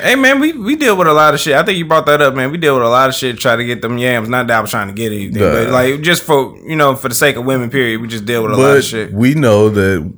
Hey 0.00 0.16
man, 0.16 0.40
we, 0.40 0.52
we 0.52 0.74
deal 0.74 0.96
with 0.96 1.06
a 1.06 1.12
lot 1.12 1.32
of 1.32 1.38
shit. 1.40 1.54
I 1.54 1.62
think 1.62 1.78
you 1.78 1.84
brought 1.84 2.06
that 2.06 2.20
up, 2.20 2.34
man. 2.34 2.50
We 2.50 2.58
deal 2.58 2.74
with 2.74 2.82
a 2.84 2.88
lot 2.88 3.08
of 3.08 3.14
shit 3.14 3.36
to 3.36 3.40
try 3.40 3.54
to 3.54 3.64
get 3.64 3.82
them 3.82 3.98
yams. 3.98 4.28
Not 4.28 4.48
that 4.48 4.58
I 4.58 4.60
was 4.60 4.70
trying 4.70 4.88
to 4.88 4.94
get 4.94 5.12
anything, 5.12 5.38
but 5.40 5.68
like 5.70 6.00
just 6.00 6.24
for 6.24 6.56
you 6.66 6.74
know, 6.76 6.96
for 6.96 7.08
the 7.08 7.14
sake 7.14 7.36
of 7.36 7.44
women, 7.44 7.70
period. 7.70 8.00
We 8.00 8.08
just 8.08 8.24
deal 8.24 8.42
with 8.42 8.52
a 8.52 8.56
lot 8.56 8.76
of 8.76 8.84
shit. 8.84 9.12
we 9.12 9.34
know 9.34 9.68
that 9.70 10.12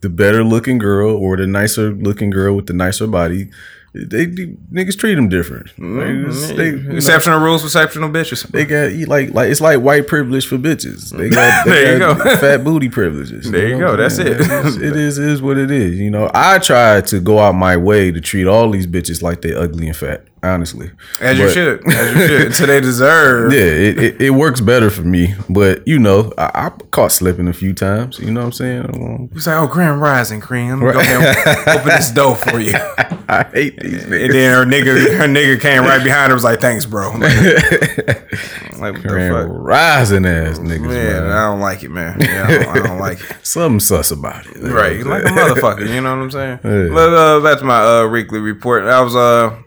the 0.00 0.08
better 0.10 0.44
looking 0.44 0.78
girl 0.78 1.14
or 1.16 1.36
the 1.36 1.46
nicer 1.46 1.90
looking 1.92 2.30
girl 2.30 2.54
with 2.56 2.66
the 2.66 2.72
nicer 2.72 3.06
body, 3.06 3.50
they, 3.92 4.26
they 4.26 4.46
niggas 4.72 4.96
treat 4.96 5.16
them 5.16 5.28
different. 5.28 5.66
Mm-hmm. 5.76 6.28
Like, 6.48 6.56
they, 6.56 6.66
you 6.70 6.76
know, 6.76 6.96
Exceptional 6.96 7.40
rules, 7.40 7.62
for 7.62 7.66
exceptional 7.66 8.08
bitches. 8.08 8.46
They 8.46 8.64
got 8.64 8.92
like 9.08 9.34
like 9.34 9.50
it's 9.50 9.60
like 9.60 9.80
white 9.80 10.06
privilege 10.06 10.46
for 10.46 10.58
bitches. 10.58 11.10
They 11.10 11.28
got, 11.30 11.64
they 11.64 11.70
There 11.70 11.92
you 11.94 11.98
got 11.98 12.18
go. 12.18 12.36
fat 12.36 12.62
booty 12.62 12.88
privileges. 12.88 13.50
There 13.50 13.68
you 13.68 13.78
know 13.78 13.96
go. 13.96 13.96
That's 13.96 14.18
it. 14.18 14.28
It 14.40 14.96
is 14.96 15.18
is 15.18 15.42
what 15.42 15.58
it 15.58 15.70
is. 15.70 15.98
You 15.98 16.10
know, 16.10 16.30
I 16.32 16.58
try 16.60 17.00
to 17.00 17.20
go 17.20 17.40
out 17.40 17.54
my 17.54 17.76
way 17.76 18.12
to 18.12 18.20
treat 18.20 18.46
all 18.46 18.70
these 18.70 18.86
bitches 18.86 19.22
like 19.22 19.42
they 19.42 19.54
ugly 19.54 19.88
and 19.88 19.96
fat. 19.96 20.24
Honestly, 20.42 20.90
As 21.20 21.38
you 21.38 21.50
should, 21.50 21.86
as 21.86 22.14
you 22.16 22.26
should. 22.26 22.46
Until 22.46 22.66
they 22.68 22.80
deserve. 22.80 23.52
Yeah, 23.60 23.60
it, 23.60 23.98
it, 23.98 24.20
it 24.20 24.30
works 24.30 24.60
better 24.60 24.90
for 24.90 25.02
me. 25.02 25.34
But 25.48 25.86
you 25.86 25.98
know, 25.98 26.32
I, 26.38 26.50
I 26.54 26.68
caught 26.90 27.12
slipping 27.12 27.48
a 27.48 27.52
few 27.52 27.74
times. 27.74 28.18
You 28.18 28.30
know 28.30 28.40
what 28.40 28.46
I'm 28.46 28.52
saying? 28.52 28.84
Um, 28.94 29.30
You 29.34 29.40
say, 29.40 29.54
"Oh, 29.54 29.66
Grand 29.66 30.00
Rising, 30.00 30.40
Cream. 30.40 30.80
Let 30.80 30.86
me 30.86 30.92
go 30.92 31.00
ahead 31.00 31.46
and 31.46 31.68
open 31.78 31.88
this 31.88 32.10
door 32.10 32.36
for 32.36 32.58
you." 32.58 32.74
I 33.28 33.44
hate 33.52 33.78
these 33.80 34.04
niggas. 34.04 34.24
And 34.24 34.32
then 34.34 34.52
her 34.54 34.64
nigga, 34.64 35.16
her 35.18 35.26
nigga 35.26 35.60
came 35.60 35.82
right 35.82 36.02
behind 36.02 36.30
her. 36.30 36.34
Was 36.34 36.44
like, 36.44 36.60
"Thanks, 36.60 36.86
bro." 36.86 37.10
Like, 37.10 37.20
like 38.78 38.94
what 38.94 39.02
the 39.02 39.28
fuck? 39.32 39.46
rising 39.50 40.24
ass 40.26 40.58
niggas, 40.58 40.80
Man, 40.80 41.22
man. 41.22 41.26
I 41.26 41.50
don't 41.50 41.60
like 41.60 41.82
it, 41.82 41.90
man. 41.90 42.20
Yeah, 42.20 42.46
I, 42.46 42.58
don't, 42.58 42.68
I 42.68 42.86
don't 42.88 42.98
like 42.98 43.20
it. 43.20 43.36
Something 43.42 43.80
sus 43.80 44.10
about 44.10 44.46
it. 44.46 44.56
Right, 44.56 45.04
like 45.04 45.24
a 45.24 45.28
motherfucker. 45.28 45.86
You 45.88 46.00
know 46.00 46.16
what 46.16 46.22
I'm 46.22 46.30
saying? 46.30 46.60
Yeah. 46.64 46.94
But 46.94 47.12
uh, 47.14 47.56
to 47.56 47.64
my 47.64 47.82
uh, 47.82 48.08
weekly 48.08 48.40
report. 48.40 48.84
I 48.84 49.00
was 49.00 49.14
uh 49.14 49.62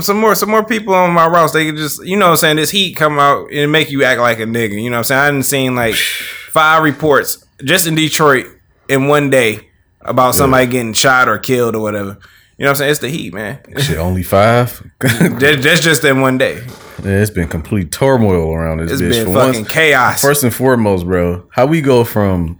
some 0.00 0.18
more 0.18 0.34
some 0.34 0.50
more 0.50 0.64
people 0.64 0.94
on 0.94 1.12
my 1.12 1.26
routes. 1.26 1.52
They 1.52 1.66
could 1.66 1.76
just 1.76 2.04
you 2.04 2.16
know 2.16 2.26
what 2.26 2.30
I'm 2.32 2.36
saying 2.38 2.56
this 2.56 2.70
heat 2.70 2.94
come 2.96 3.18
out 3.18 3.50
and 3.52 3.70
make 3.72 3.90
you 3.90 4.04
act 4.04 4.20
like 4.20 4.38
a 4.38 4.44
nigga. 4.44 4.80
You 4.80 4.90
know 4.90 4.96
what 4.96 4.98
I'm 4.98 5.04
saying? 5.04 5.20
I 5.20 5.30
didn't 5.30 5.44
seen 5.46 5.74
like 5.76 5.94
five 6.50 6.82
reports 6.82 7.44
just 7.64 7.86
in 7.86 7.94
Detroit 7.94 8.46
in 8.88 9.08
one 9.08 9.30
day 9.30 9.68
about 10.02 10.34
somebody 10.34 10.66
getting 10.66 10.92
shot 10.92 11.28
or 11.28 11.38
killed 11.38 11.74
or 11.74 11.80
whatever. 11.82 12.18
You 12.58 12.64
know 12.64 12.70
what 12.70 12.76
I'm 12.76 12.76
saying? 12.76 12.90
It's 12.92 13.00
the 13.00 13.08
heat, 13.08 13.34
man. 13.34 13.58
Shit, 13.78 13.98
only 13.98 14.22
five. 14.22 14.82
That- 15.00 15.60
That's 15.62 15.80
just 15.80 16.04
in 16.04 16.20
one 16.22 16.38
day. 16.38 16.62
Yeah, 17.04 17.20
it's 17.20 17.30
been 17.30 17.48
complete 17.48 17.92
turmoil 17.92 18.50
around 18.54 18.78
this 18.78 18.92
It's 18.92 19.02
bitch. 19.02 19.10
been 19.10 19.26
For 19.26 19.34
fucking 19.34 19.60
once- 19.62 19.72
chaos. 19.72 20.22
First 20.22 20.42
and 20.42 20.54
foremost, 20.54 21.04
bro, 21.04 21.46
how 21.52 21.66
we 21.66 21.80
go 21.82 22.02
from 22.04 22.58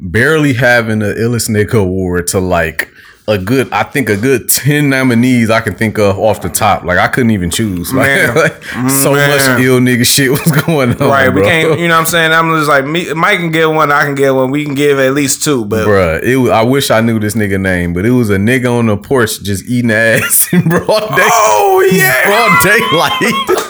barely 0.00 0.52
having 0.52 0.98
the 0.98 1.14
illest 1.14 1.48
nigga 1.48 1.80
award 1.80 2.26
to 2.28 2.40
like 2.40 2.90
a 3.28 3.36
good, 3.36 3.70
I 3.72 3.82
think 3.82 4.08
a 4.08 4.16
good 4.16 4.48
ten 4.48 4.88
nominees 4.88 5.50
I 5.50 5.60
can 5.60 5.74
think 5.74 5.98
of 5.98 6.18
off 6.18 6.40
the 6.40 6.48
top. 6.48 6.82
Like 6.82 6.98
I 6.98 7.08
couldn't 7.08 7.30
even 7.30 7.50
choose. 7.50 7.92
Like, 7.98 8.06
Man. 8.06 8.34
like, 8.36 8.52
mm-hmm. 8.52 8.88
so 8.90 9.12
Man. 9.12 9.30
much 9.30 9.60
ill 9.60 9.80
nigga 9.80 10.06
shit 10.06 10.30
was 10.30 10.62
going 10.66 10.90
on. 11.02 11.08
Right, 11.08 11.28
we 11.28 11.40
bro. 11.40 11.50
can't. 11.50 11.80
You 11.80 11.88
know 11.88 11.94
what 11.94 12.00
I'm 12.00 12.06
saying? 12.06 12.32
I'm 12.32 12.48
just 12.56 12.68
like 12.68 12.84
me. 12.84 13.12
Mike 13.12 13.38
can 13.38 13.50
get 13.50 13.66
one. 13.66 13.90
I 13.90 14.04
can 14.04 14.14
get 14.14 14.30
one. 14.30 14.52
We 14.52 14.64
can 14.64 14.74
give 14.74 15.00
at 15.00 15.14
least 15.14 15.42
two. 15.42 15.64
But 15.64 15.86
Bruh, 15.86 16.22
it 16.22 16.36
was, 16.36 16.50
I 16.52 16.62
wish 16.62 16.90
I 16.92 17.00
knew 17.00 17.18
this 17.18 17.34
nigga 17.34 17.60
name, 17.60 17.92
but 17.92 18.06
it 18.06 18.12
was 18.12 18.30
a 18.30 18.36
nigga 18.36 18.70
on 18.70 18.86
the 18.86 18.96
porch 18.96 19.42
just 19.42 19.64
eating 19.68 19.90
ass 19.90 20.48
in 20.52 20.62
broad 20.62 20.86
day. 20.86 21.28
oh 21.32 21.88
yeah. 21.90 22.24
broad 22.26 22.62
daylight. 22.62 23.64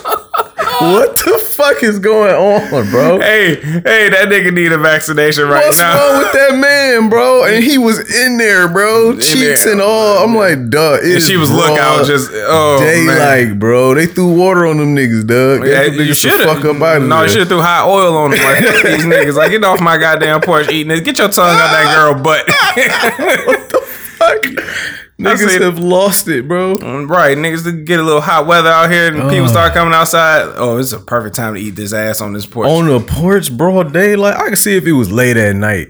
What 0.80 1.16
the 1.16 1.48
fuck 1.50 1.82
is 1.82 1.98
going 1.98 2.34
on, 2.34 2.90
bro? 2.90 3.20
Hey, 3.20 3.56
hey, 3.56 4.08
that 4.10 4.28
nigga 4.28 4.52
need 4.52 4.72
a 4.72 4.78
vaccination 4.78 5.48
right 5.48 5.64
What's 5.66 5.78
now. 5.78 5.94
What's 5.94 6.10
wrong 6.12 6.18
with 6.22 6.32
that 6.32 6.58
man, 6.58 7.08
bro? 7.10 7.44
And 7.44 7.62
he 7.64 7.78
was 7.78 7.98
in 8.14 8.38
there, 8.38 8.68
bro, 8.68 9.18
cheeks 9.18 9.64
there. 9.64 9.72
and 9.72 9.80
all. 9.80 10.18
I'm 10.24 10.34
like, 10.34 10.70
duh. 10.70 10.98
And 11.02 11.22
she 11.22 11.36
was 11.36 11.50
lookout, 11.50 12.06
just 12.06 12.30
oh 12.32 12.78
daylight, 12.80 13.48
man. 13.48 13.58
bro. 13.58 13.94
They 13.94 14.06
threw 14.06 14.32
water 14.32 14.66
on 14.66 14.78
them 14.78 14.94
niggas. 14.94 15.28
Yeah, 15.28 15.82
They 15.82 15.94
threw 15.96 16.04
you 16.04 16.14
should 16.14 16.32
fuck 16.44 16.64
up 16.64 16.80
out 16.80 17.02
No, 17.02 17.22
you 17.22 17.28
should 17.28 17.48
threw 17.48 17.60
hot 17.60 17.88
oil 17.88 18.16
on 18.16 18.30
them. 18.30 18.40
Like 18.40 18.58
these 18.82 19.04
niggas, 19.04 19.34
like 19.34 19.50
get 19.50 19.64
off 19.64 19.80
my 19.80 19.98
goddamn 19.98 20.40
porch 20.40 20.68
eating 20.68 20.88
this. 20.88 21.00
Get 21.00 21.18
your 21.18 21.28
tongue 21.28 21.56
out 21.58 21.70
that 21.72 21.94
girl 21.94 22.22
butt. 22.22 22.46
What 23.46 23.68
the 23.70 23.78
fuck. 23.80 25.04
Niggas 25.18 25.50
said- 25.50 25.62
have 25.62 25.78
lost 25.80 26.28
it, 26.28 26.46
bro. 26.46 26.76
Mm, 26.76 27.08
right, 27.08 27.36
niggas 27.36 27.64
to 27.64 27.72
get 27.72 27.98
a 27.98 28.02
little 28.02 28.20
hot 28.20 28.46
weather 28.46 28.70
out 28.70 28.90
here 28.90 29.08
and 29.08 29.28
people 29.28 29.46
uh. 29.46 29.48
start 29.48 29.72
coming 29.74 29.92
outside. 29.94 30.52
Oh, 30.56 30.78
it's 30.78 30.92
a 30.92 31.00
perfect 31.00 31.34
time 31.34 31.54
to 31.54 31.60
eat 31.60 31.74
this 31.76 31.92
ass 31.92 32.20
on 32.20 32.32
this 32.34 32.46
porch. 32.46 32.68
On 32.68 32.86
the 32.86 33.00
porch, 33.00 33.50
broad 33.56 33.92
daylight. 33.92 34.36
I 34.36 34.46
can 34.46 34.56
see 34.56 34.76
if 34.76 34.86
it 34.86 34.92
was 34.92 35.10
late 35.10 35.36
at 35.36 35.56
night. 35.56 35.88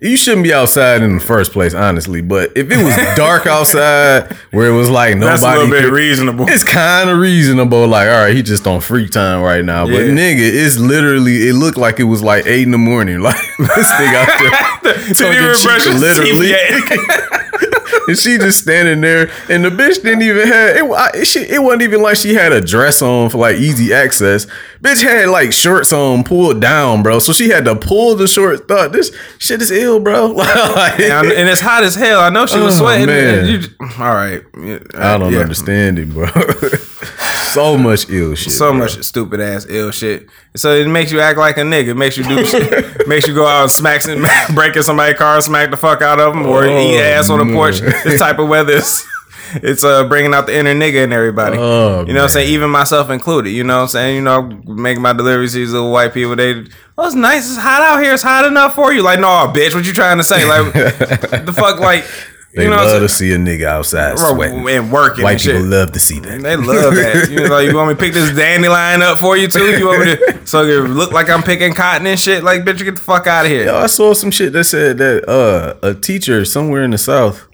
you 0.00 0.16
shouldn't 0.16 0.44
be 0.44 0.54
outside 0.54 1.02
in 1.02 1.18
the 1.18 1.22
first 1.22 1.52
place, 1.52 1.74
honestly. 1.74 2.22
But 2.22 2.52
if 2.56 2.70
it 2.70 2.82
was 2.82 2.96
dark 3.16 3.46
outside, 3.46 4.32
where 4.50 4.66
it 4.70 4.74
was 4.74 4.88
like 4.88 5.14
nobody, 5.14 5.30
That's 5.30 5.42
a 5.42 5.50
little 5.58 5.68
bit 5.70 5.84
could- 5.84 5.92
reasonable. 5.92 6.46
It's 6.48 6.64
kind 6.64 7.10
of 7.10 7.18
reasonable. 7.18 7.86
Like, 7.86 8.08
all 8.08 8.14
right, 8.24 8.34
he 8.34 8.40
just 8.42 8.66
on 8.66 8.80
freak 8.80 9.10
time 9.10 9.42
right 9.42 9.62
now. 9.62 9.84
But 9.84 10.06
nigga, 10.06 10.38
it's 10.40 10.78
literally. 10.78 11.48
It 11.48 11.52
looked 11.54 11.76
like 11.76 12.00
it 12.00 12.04
was 12.04 12.22
like 12.22 12.46
eight 12.46 12.62
in 12.62 12.70
the 12.70 12.78
morning. 12.78 13.20
Like 13.28 13.36
this 13.58 13.90
nigga 13.92 14.14
out 14.14 14.82
there, 14.82 14.94
Did 15.08 15.16
talking 15.18 15.32
you 15.34 15.54
shit, 15.54 15.66
refresh 15.66 15.84
your 15.84 15.98
literally. 15.98 17.36
And 18.08 18.18
she 18.18 18.38
just 18.38 18.58
standing 18.62 19.00
there, 19.00 19.30
and 19.48 19.64
the 19.64 19.70
bitch 19.70 20.02
didn't 20.02 20.22
even 20.22 20.46
have 20.48 20.76
it. 20.76 20.84
I- 20.90 21.22
she, 21.24 21.40
it 21.40 21.62
wasn't 21.62 21.82
even 21.82 22.02
like 22.02 22.16
she 22.16 22.34
had 22.34 22.52
a 22.52 22.60
dress 22.60 23.02
on 23.02 23.30
for 23.30 23.38
like 23.38 23.56
easy 23.56 23.92
access. 23.92 24.46
Bitch 24.80 25.02
had 25.02 25.28
like 25.28 25.52
shorts 25.52 25.92
on 25.92 26.24
pulled 26.24 26.60
down, 26.60 27.02
bro. 27.02 27.18
So 27.18 27.32
she 27.32 27.48
had 27.50 27.64
to 27.66 27.76
pull 27.76 28.14
the 28.16 28.26
shorts. 28.26 28.62
Thought 28.64 28.92
this 28.92 29.14
shit 29.38 29.60
is 29.62 29.70
ill, 29.70 30.00
bro. 30.00 30.28
Like, 30.40 31.00
and, 31.00 31.26
and 31.28 31.48
it's 31.48 31.60
hot 31.60 31.82
as 31.84 31.94
hell. 31.94 32.20
I 32.20 32.30
know 32.30 32.46
she 32.46 32.58
was 32.58 32.76
Oh, 32.76 32.84
sweating. 32.84 33.06
man. 33.06 33.46
you- 33.46 33.60
all 33.98 34.14
right. 34.14 34.42
I 34.94 35.18
don't 35.18 35.32
Yeah. 35.32 35.40
understand 35.40 35.98
it, 35.98 36.08
bro. 36.10 36.26
so 37.54 37.76
much 37.78 38.08
ill 38.10 38.34
shit. 38.34 38.52
So 38.52 38.70
bro. 38.70 38.78
much 38.80 39.02
stupid 39.02 39.40
ass 39.40 39.66
ill 39.68 39.90
shit. 39.90 40.28
So 40.56 40.74
it 40.74 40.88
makes 40.88 41.12
you 41.12 41.20
act 41.20 41.38
like 41.38 41.56
a 41.56 41.62
nigga. 41.62 41.88
It 41.88 41.94
makes 41.96 42.16
you 42.16 42.24
do 42.24 42.44
shit. 42.46 43.06
makes 43.08 43.26
you 43.26 43.34
go 43.34 43.46
out 43.46 43.62
and 43.62 43.70
smack 43.70 44.02
some, 44.02 44.24
breaking 44.54 44.82
somebody's 44.82 45.18
car, 45.18 45.40
smack 45.40 45.70
the 45.70 45.76
fuck 45.76 46.02
out 46.02 46.20
of 46.20 46.34
them, 46.34 46.46
or 46.46 46.64
eat 46.66 46.96
Oh, 46.98 47.00
ass 47.00 47.30
on 47.30 47.38
the 47.38 47.44
man. 47.44 47.54
porch. 47.54 47.80
This 47.80 48.18
type 48.18 48.38
of 48.38 48.48
weather 48.48 48.74
is. 48.74 49.04
It's 49.52 49.82
uh 49.82 50.06
bringing 50.06 50.32
out 50.32 50.46
the 50.46 50.56
inner 50.56 50.72
nigga 50.76 51.02
in 51.02 51.12
everybody. 51.12 51.56
Oh, 51.58 52.04
you 52.06 52.12
know 52.12 52.20
what 52.20 52.22
I'm 52.22 52.28
saying? 52.28 52.50
Even 52.52 52.70
myself 52.70 53.10
included. 53.10 53.50
You 53.50 53.64
know 53.64 53.78
what 53.78 53.82
I'm 53.82 53.88
saying? 53.88 54.14
You 54.14 54.22
know, 54.22 54.42
making 54.64 55.02
my 55.02 55.12
deliveries, 55.12 55.54
these 55.54 55.72
little 55.72 55.90
white 55.90 56.14
people, 56.14 56.36
they, 56.36 56.66
oh, 56.96 57.06
it's 57.06 57.16
nice. 57.16 57.48
It's 57.48 57.58
hot 57.58 57.82
out 57.82 58.00
here. 58.00 58.14
It's 58.14 58.22
hot 58.22 58.44
enough 58.44 58.76
for 58.76 58.92
you. 58.92 59.02
Like, 59.02 59.18
no, 59.18 59.50
bitch, 59.52 59.74
what 59.74 59.84
you 59.84 59.92
trying 59.92 60.18
to 60.18 60.22
say? 60.22 60.44
Like, 60.46 60.72
the 60.72 61.52
fuck, 61.52 61.80
like, 61.80 62.04
They 62.52 62.64
you 62.64 62.70
know 62.70 62.76
love 62.76 63.02
to 63.02 63.08
see 63.08 63.32
a 63.32 63.36
nigga 63.36 63.64
outside 63.64 64.18
sweating. 64.18 64.68
and 64.68 64.90
working 64.90 65.22
White 65.22 65.32
and 65.32 65.40
shit. 65.40 65.54
people 65.56 65.68
love 65.70 65.92
to 65.92 66.00
see 66.00 66.18
that. 66.18 66.40
They 66.40 66.56
love 66.56 66.94
that. 66.94 67.28
You 67.30 67.36
know, 67.36 67.44
like, 67.44 67.68
you 67.68 67.76
want 67.76 67.90
me 67.90 67.94
to 67.94 68.00
pick 68.00 68.12
this 68.12 68.34
dandelion 68.34 69.02
up 69.02 69.18
for 69.18 69.36
you 69.36 69.46
too? 69.46 69.78
You 69.78 69.86
want 69.86 70.00
me 70.00 70.16
to 70.16 70.40
so 70.46 70.64
it 70.64 70.90
look 70.90 71.12
like 71.12 71.30
I'm 71.30 71.44
picking 71.44 71.74
cotton 71.74 72.08
and 72.08 72.18
shit? 72.18 72.42
Like, 72.42 72.62
bitch, 72.62 72.80
you 72.80 72.86
get 72.86 72.96
the 72.96 73.00
fuck 73.00 73.28
out 73.28 73.44
of 73.44 73.52
here. 73.52 73.66
Yo, 73.66 73.76
I 73.76 73.86
saw 73.86 74.14
some 74.14 74.32
shit 74.32 74.52
that 74.52 74.64
said 74.64 74.98
that 74.98 75.28
uh, 75.28 75.76
a 75.80 75.94
teacher 75.94 76.44
somewhere 76.44 76.82
in 76.82 76.90
the 76.90 76.98
South 76.98 77.46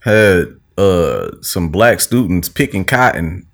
had 0.00 0.56
uh, 0.76 1.30
some 1.42 1.68
black 1.68 2.00
students 2.00 2.48
picking 2.48 2.84
cotton 2.84 3.46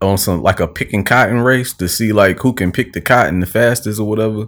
on 0.00 0.16
some 0.16 0.42
like 0.42 0.60
a 0.60 0.68
picking 0.68 1.02
cotton 1.02 1.40
race 1.40 1.72
to 1.74 1.88
see 1.88 2.12
like 2.12 2.38
who 2.40 2.52
can 2.52 2.70
pick 2.70 2.92
the 2.92 3.00
cotton 3.00 3.40
the 3.40 3.46
fastest 3.46 3.98
or 3.98 4.08
whatever. 4.08 4.46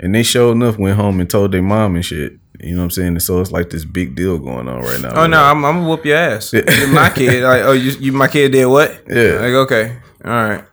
And 0.00 0.14
they 0.14 0.22
sure 0.22 0.52
enough 0.52 0.78
went 0.78 0.96
home 0.96 1.20
and 1.20 1.30
told 1.30 1.52
their 1.52 1.62
mom 1.62 1.94
and 1.94 2.04
shit. 2.04 2.38
You 2.60 2.72
know 2.72 2.78
what 2.78 2.84
I'm 2.84 2.90
saying? 2.90 3.08
And 3.08 3.22
so 3.22 3.40
it's 3.40 3.52
like 3.52 3.70
this 3.70 3.84
big 3.84 4.14
deal 4.14 4.38
going 4.38 4.68
on 4.68 4.80
right 4.80 5.00
now. 5.00 5.10
Oh 5.14 5.26
no, 5.26 5.42
I'm, 5.42 5.64
I'm 5.64 5.76
gonna 5.76 5.88
whoop 5.88 6.04
your 6.04 6.16
ass. 6.16 6.52
My 6.52 7.10
kid, 7.14 7.42
like, 7.42 7.62
oh, 7.62 7.72
you, 7.72 7.90
you, 7.92 8.12
my 8.12 8.28
kid 8.28 8.52
did 8.52 8.66
what? 8.66 9.02
Yeah. 9.08 9.34
Like, 9.34 9.54
okay, 9.66 9.96
all 10.24 10.30
right, 10.30 10.64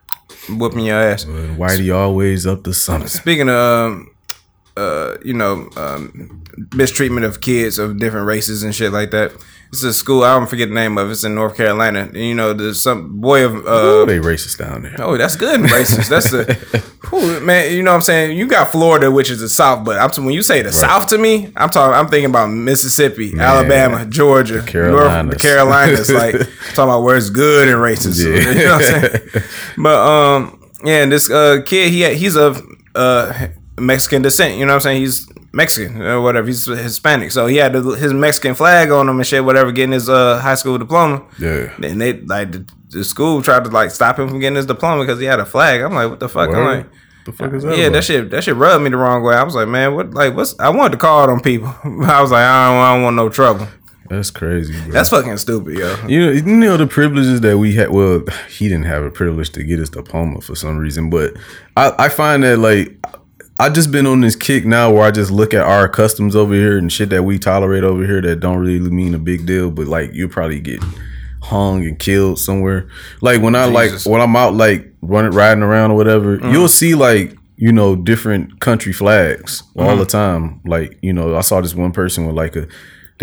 I'm 0.48 0.58
whooping 0.58 0.80
your 0.80 0.96
ass. 0.96 1.24
And 1.24 1.58
Whitey 1.58 1.94
always 1.94 2.46
up 2.46 2.62
to 2.64 2.72
something. 2.72 3.08
Speaking 3.08 3.48
of, 3.48 3.56
um, 3.56 4.14
uh, 4.76 5.16
you 5.24 5.34
know, 5.34 5.68
um, 5.76 6.44
mistreatment 6.74 7.26
of 7.26 7.40
kids 7.40 7.78
of 7.78 7.98
different 7.98 8.26
races 8.26 8.62
and 8.62 8.74
shit 8.74 8.92
like 8.92 9.10
that. 9.10 9.32
It's 9.72 9.82
a 9.84 9.92
school. 9.94 10.22
I 10.22 10.38
don't 10.38 10.48
forget 10.48 10.68
the 10.68 10.74
name 10.74 10.98
of. 10.98 11.08
it. 11.08 11.12
It's 11.12 11.24
in 11.24 11.34
North 11.34 11.56
Carolina. 11.56 12.00
And, 12.00 12.14
you 12.16 12.34
know, 12.34 12.52
there's 12.52 12.82
some 12.82 13.20
boy 13.22 13.42
of. 13.46 13.54
Uh, 13.56 13.60
Oh, 14.02 14.04
they 14.04 14.18
racist 14.18 14.58
down 14.58 14.82
there. 14.82 14.94
Oh, 14.98 15.16
that's 15.16 15.34
good 15.34 15.60
racist. 15.60 16.10
That's 16.10 16.30
the 16.30 16.44
whew, 17.08 17.40
man. 17.40 17.72
You 17.72 17.82
know 17.82 17.92
what 17.92 17.96
I'm 17.96 18.02
saying? 18.02 18.36
You 18.36 18.46
got 18.46 18.68
Florida, 18.70 19.10
which 19.10 19.30
is 19.30 19.40
the 19.40 19.48
South, 19.48 19.82
but 19.82 19.98
I'm 19.98 20.10
t- 20.10 20.20
when 20.20 20.32
you 20.34 20.42
say 20.42 20.60
the 20.60 20.74
South 20.74 21.06
to 21.08 21.16
me, 21.16 21.50
I'm 21.56 21.70
talking. 21.70 21.94
I'm 21.94 22.08
thinking 22.08 22.28
about 22.28 22.48
Mississippi, 22.48 23.32
Alabama, 23.38 24.04
Georgia, 24.04 24.56
North, 24.56 24.66
the 24.66 24.72
Carolinas. 24.72 25.40
Carolinas. 25.42 26.10
like 26.22 26.34
talking 26.74 26.84
about 26.84 27.02
where 27.02 27.16
it's 27.16 27.30
good 27.30 27.68
and 27.68 27.78
racist. 27.78 28.22
Yeah. 28.22 28.52
You 28.52 28.64
know 28.68 28.74
what 28.76 28.94
I'm 28.94 29.00
saying? 29.10 29.44
But 29.78 30.06
um, 30.06 30.70
yeah, 30.84 31.02
and 31.02 31.10
this 31.10 31.30
uh 31.30 31.62
kid, 31.64 31.90
he 31.90 32.14
he's 32.14 32.36
of 32.36 32.60
uh 32.94 33.48
Mexican 33.80 34.20
descent. 34.20 34.58
You 34.58 34.66
know 34.66 34.72
what 34.72 34.76
I'm 34.76 34.80
saying? 34.82 35.00
He's 35.00 35.26
Mexican 35.52 36.00
or 36.00 36.20
whatever. 36.20 36.46
He's 36.46 36.64
Hispanic, 36.66 37.30
so 37.32 37.46
he 37.46 37.56
had 37.56 37.74
his 37.74 38.12
Mexican 38.14 38.54
flag 38.54 38.90
on 38.90 39.08
him 39.08 39.18
and 39.18 39.26
shit. 39.26 39.44
Whatever, 39.44 39.72
getting 39.72 39.92
his 39.92 40.08
uh 40.08 40.38
high 40.40 40.54
school 40.54 40.78
diploma. 40.78 41.24
Yeah. 41.38 41.72
And 41.82 42.00
they 42.00 42.14
like 42.14 42.52
the, 42.52 42.66
the 42.88 43.04
school 43.04 43.42
tried 43.42 43.64
to 43.64 43.70
like 43.70 43.90
stop 43.90 44.18
him 44.18 44.28
from 44.28 44.40
getting 44.40 44.56
his 44.56 44.66
diploma 44.66 45.02
because 45.02 45.18
he 45.20 45.26
had 45.26 45.40
a 45.40 45.46
flag. 45.46 45.80
I'm 45.82 45.94
like, 45.94 46.08
what 46.10 46.20
the 46.20 46.28
fuck? 46.28 46.48
I'm 46.50 46.64
like, 46.64 46.86
The 47.24 47.32
fuck 47.32 47.52
is 47.52 47.62
that? 47.64 47.76
yeah, 47.76 47.84
about? 47.84 47.92
that 47.94 48.04
shit 48.04 48.30
that 48.30 48.44
shit 48.44 48.56
rubbed 48.56 48.82
me 48.84 48.90
the 48.90 48.96
wrong 48.96 49.22
way. 49.22 49.34
I 49.34 49.42
was 49.42 49.54
like, 49.54 49.68
man, 49.68 49.94
what 49.94 50.14
like 50.14 50.34
what's 50.34 50.58
I 50.58 50.70
wanted 50.70 50.92
to 50.92 50.98
call 50.98 51.24
it 51.24 51.30
on 51.30 51.40
people. 51.40 51.68
I 51.84 52.20
was 52.22 52.30
like, 52.30 52.44
I 52.44 52.70
don't, 52.70 52.82
I 52.82 52.94
don't 52.94 53.02
want 53.02 53.16
no 53.16 53.28
trouble. 53.28 53.68
That's 54.08 54.30
crazy, 54.30 54.74
bro. 54.82 54.92
That's 54.92 55.08
fucking 55.08 55.38
stupid, 55.38 55.78
yo. 55.78 55.96
You 56.06 56.26
know, 56.26 56.32
you 56.32 56.42
know 56.42 56.76
the 56.76 56.86
privileges 56.86 57.40
that 57.42 57.56
we 57.56 57.74
had. 57.74 57.90
Well, 57.90 58.22
he 58.50 58.68
didn't 58.68 58.84
have 58.84 59.02
a 59.04 59.10
privilege 59.10 59.50
to 59.50 59.62
get 59.64 59.78
his 59.78 59.90
diploma 59.90 60.40
for 60.40 60.54
some 60.54 60.76
reason, 60.78 61.08
but 61.10 61.34
I, 61.76 61.92
I 61.98 62.08
find 62.10 62.42
that 62.42 62.58
like 62.58 62.94
I 63.62 63.68
just 63.68 63.92
been 63.92 64.06
on 64.06 64.22
this 64.22 64.34
kick 64.34 64.64
now 64.64 64.90
where 64.90 65.04
I 65.04 65.12
just 65.12 65.30
look 65.30 65.54
at 65.54 65.60
our 65.60 65.88
customs 65.88 66.34
over 66.34 66.52
here 66.52 66.76
and 66.76 66.92
shit 66.92 67.10
that 67.10 67.22
we 67.22 67.38
tolerate 67.38 67.84
over 67.84 68.04
here 68.04 68.20
that 68.20 68.40
don't 68.40 68.58
really 68.58 68.90
mean 68.90 69.14
a 69.14 69.20
big 69.20 69.46
deal, 69.46 69.70
but 69.70 69.86
like 69.86 70.12
you 70.12 70.28
probably 70.28 70.58
get 70.58 70.82
hung 71.42 71.86
and 71.86 71.96
killed 71.96 72.40
somewhere. 72.40 72.88
Like 73.20 73.40
when 73.40 73.54
I 73.54 73.70
Jesus. 73.70 74.04
like 74.04 74.12
when 74.12 74.20
I'm 74.20 74.34
out 74.34 74.54
like 74.54 74.92
running 75.00 75.30
riding 75.30 75.62
around 75.62 75.92
or 75.92 75.96
whatever, 75.96 76.38
mm-hmm. 76.38 76.50
you'll 76.50 76.68
see 76.68 76.96
like 76.96 77.36
you 77.54 77.70
know 77.70 77.94
different 77.94 78.58
country 78.58 78.92
flags 78.92 79.62
all 79.76 79.90
mm-hmm. 79.90 80.00
the 80.00 80.06
time. 80.06 80.60
Like 80.64 80.98
you 81.00 81.12
know, 81.12 81.36
I 81.36 81.42
saw 81.42 81.60
this 81.60 81.76
one 81.76 81.92
person 81.92 82.26
with 82.26 82.34
like 82.34 82.56
a 82.56 82.66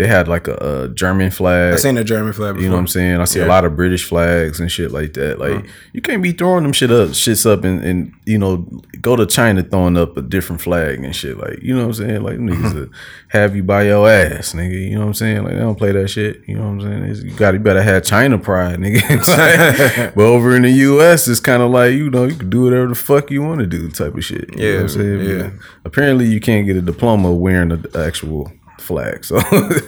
they 0.00 0.06
had 0.06 0.28
like 0.28 0.48
a, 0.48 0.54
a 0.54 0.88
German 0.94 1.30
flag. 1.30 1.74
I 1.74 1.76
seen 1.76 1.98
a 1.98 2.04
German 2.04 2.32
flag 2.32 2.54
before. 2.54 2.62
You 2.62 2.68
know 2.70 2.76
what 2.76 2.80
I'm 2.80 2.86
saying? 2.88 3.20
I 3.20 3.24
see 3.24 3.40
Yeah. 3.40 3.44
a 3.44 3.48
lot 3.48 3.66
of 3.66 3.76
British 3.76 4.04
flags 4.04 4.58
and 4.58 4.72
shit 4.72 4.92
like 4.92 5.12
that. 5.12 5.38
Like 5.38 5.52
uh-huh. 5.52 5.66
you 5.92 6.00
can't 6.00 6.22
be 6.22 6.32
throwing 6.32 6.62
them 6.62 6.72
shit 6.72 6.90
up, 6.90 7.10
shits 7.10 7.44
up, 7.44 7.64
and, 7.64 7.84
and 7.84 8.14
you 8.24 8.38
know 8.38 8.66
go 9.02 9.14
to 9.14 9.26
China 9.26 9.62
throwing 9.62 9.98
up 9.98 10.16
a 10.16 10.22
different 10.22 10.62
flag 10.62 11.04
and 11.04 11.14
shit. 11.14 11.36
Like 11.36 11.62
you 11.62 11.74
know 11.74 11.82
what 11.86 11.98
I'm 11.98 12.06
saying? 12.06 12.22
Like 12.22 12.38
niggas 12.38 12.64
uh-huh. 12.64 12.74
that 12.80 12.90
have 13.28 13.54
you 13.54 13.62
by 13.62 13.82
your 13.82 14.08
ass, 14.08 14.54
nigga. 14.54 14.72
You 14.88 14.94
know 14.94 15.00
what 15.00 15.06
I'm 15.08 15.14
saying? 15.14 15.44
Like 15.44 15.52
they 15.52 15.60
don't 15.60 15.76
play 15.76 15.92
that 15.92 16.08
shit. 16.08 16.40
You 16.48 16.56
know 16.56 16.62
what 16.62 16.70
I'm 16.70 16.80
saying? 16.80 17.04
It's- 17.04 17.22
you 17.22 17.34
got 17.36 17.52
you 17.52 17.60
better 17.60 17.82
have 17.82 18.02
China 18.02 18.38
pride, 18.38 18.78
nigga. 18.78 20.14
but 20.14 20.24
over 20.24 20.56
in 20.56 20.62
the 20.62 20.70
U.S., 20.70 21.28
it's 21.28 21.40
kind 21.40 21.62
of 21.62 21.70
like 21.70 21.92
you 21.92 22.08
know 22.08 22.24
you 22.24 22.36
can 22.36 22.48
do 22.48 22.62
whatever 22.62 22.86
the 22.86 22.94
fuck 22.94 23.30
you 23.30 23.42
want 23.42 23.60
to 23.60 23.66
do, 23.66 23.90
type 23.90 24.14
of 24.14 24.24
shit. 24.24 24.48
You 24.56 24.56
know 24.56 24.72
what 24.72 24.80
I'm 24.80 24.80
Yeah, 24.80 24.86
saying? 24.86 25.20
yeah. 25.40 25.42
But 25.82 25.90
apparently, 25.92 26.24
you 26.24 26.40
can't 26.40 26.66
get 26.66 26.76
a 26.76 26.80
diploma 26.82 27.34
wearing 27.34 27.68
the 27.68 28.02
actual 28.02 28.50
flag. 28.80 29.24
So 29.24 29.34
the 29.40 29.82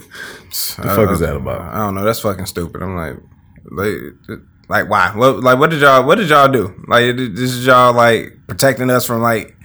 fuck 0.51 1.11
is 1.11 1.21
that 1.21 1.37
about? 1.37 1.61
I 1.61 1.79
don't 1.79 1.95
know. 1.95 2.05
That's 2.05 2.21
fucking 2.21 2.47
stupid. 2.47 2.83
I'm 2.83 2.97
like, 2.97 3.17
like, 3.71 3.99
like 4.69 4.89
why? 4.89 5.13
What, 5.15 5.41
like, 5.41 5.59
what 5.59 5.71
did 5.71 5.81
y'all? 5.81 6.05
What 6.05 6.17
did 6.17 6.29
y'all 6.29 6.51
do? 6.51 6.75
Like, 6.87 7.17
this 7.17 7.53
is 7.53 7.67
y'all 7.67 7.95
like 7.95 8.39
protecting 8.47 8.91
us 8.91 9.07
from 9.07 9.23
like, 9.23 9.57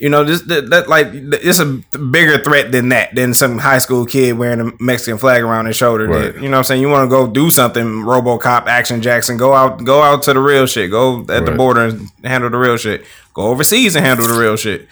you 0.00 0.08
know, 0.08 0.24
this 0.24 0.42
that, 0.42 0.70
that 0.70 0.88
like 0.88 1.08
it's 1.12 1.58
a 1.58 1.80
bigger 1.98 2.42
threat 2.42 2.72
than 2.72 2.88
that 2.88 3.14
than 3.14 3.34
some 3.34 3.58
high 3.58 3.78
school 3.78 4.06
kid 4.06 4.38
wearing 4.38 4.60
a 4.60 4.72
Mexican 4.82 5.18
flag 5.18 5.42
around 5.42 5.66
his 5.66 5.76
shoulder. 5.76 6.06
Right. 6.06 6.32
That, 6.32 6.36
you 6.36 6.48
know 6.48 6.52
what 6.52 6.58
I'm 6.58 6.64
saying? 6.64 6.80
You 6.80 6.88
want 6.88 7.10
to 7.10 7.14
go 7.14 7.26
do 7.26 7.50
something? 7.50 7.84
RoboCop, 7.84 8.66
Action 8.66 9.02
Jackson, 9.02 9.36
go 9.36 9.52
out, 9.52 9.84
go 9.84 10.02
out 10.02 10.22
to 10.22 10.32
the 10.32 10.40
real 10.40 10.66
shit. 10.66 10.90
Go 10.90 11.20
at 11.28 11.44
the 11.44 11.52
border 11.52 11.86
and 11.86 12.10
handle 12.24 12.48
the 12.48 12.56
real 12.56 12.78
shit. 12.78 13.04
Go 13.34 13.48
overseas 13.48 13.94
and 13.94 14.04
handle 14.04 14.26
the 14.26 14.40
real 14.40 14.56
shit. 14.56 14.88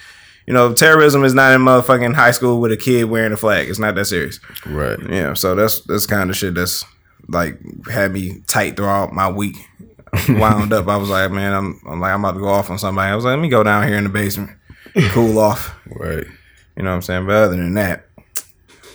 You 0.49 0.55
know, 0.55 0.73
terrorism 0.73 1.25
is 1.25 1.35
not 1.35 1.53
in 1.53 1.61
motherfucking 1.61 2.15
high 2.15 2.31
school 2.31 2.59
with 2.59 2.73
a 2.73 2.77
kid 2.79 3.05
wearing 3.05 3.35
a 3.35 3.37
flag. 3.37 3.69
It's 3.69 3.79
not 3.79 3.95
that 3.97 4.07
serious. 4.07 4.41
Right. 4.65 4.99
Yeah, 5.07 5.35
so 5.35 5.55
that's 5.55 5.83
that's 5.83 6.07
kind 6.07 6.31
of 6.31 6.39
shit 6.39 6.55
that's 6.55 6.87
like 7.29 7.61
had 7.87 8.13
me 8.13 8.41
tight 8.47 8.75
throughout 8.75 9.13
my 9.13 9.29
week. 9.29 9.57
Wound 10.31 10.73
up, 10.73 10.89
I 10.89 10.97
was 10.97 11.11
like, 11.11 11.31
man, 11.33 11.53
I'm, 11.53 11.79
I'm 11.87 12.01
like, 12.01 12.15
I'm 12.15 12.25
about 12.25 12.33
to 12.33 12.41
go 12.41 12.49
off 12.49 12.71
on 12.71 12.79
somebody. 12.79 13.13
I 13.13 13.15
was 13.15 13.27
like, 13.27 13.33
let 13.33 13.43
me 13.43 13.51
go 13.51 13.63
down 13.63 13.87
here 13.87 13.99
in 13.99 14.05
the 14.05 14.09
basement, 14.09 14.49
cool 15.11 15.39
off. 15.39 15.77
Right. 15.85 16.25
You 16.79 16.83
know 16.83 16.89
what 16.89 16.97
I'm 16.97 17.03
saying? 17.03 17.27
But 17.27 17.35
other 17.35 17.57
than 17.57 17.75
that, 17.75 18.07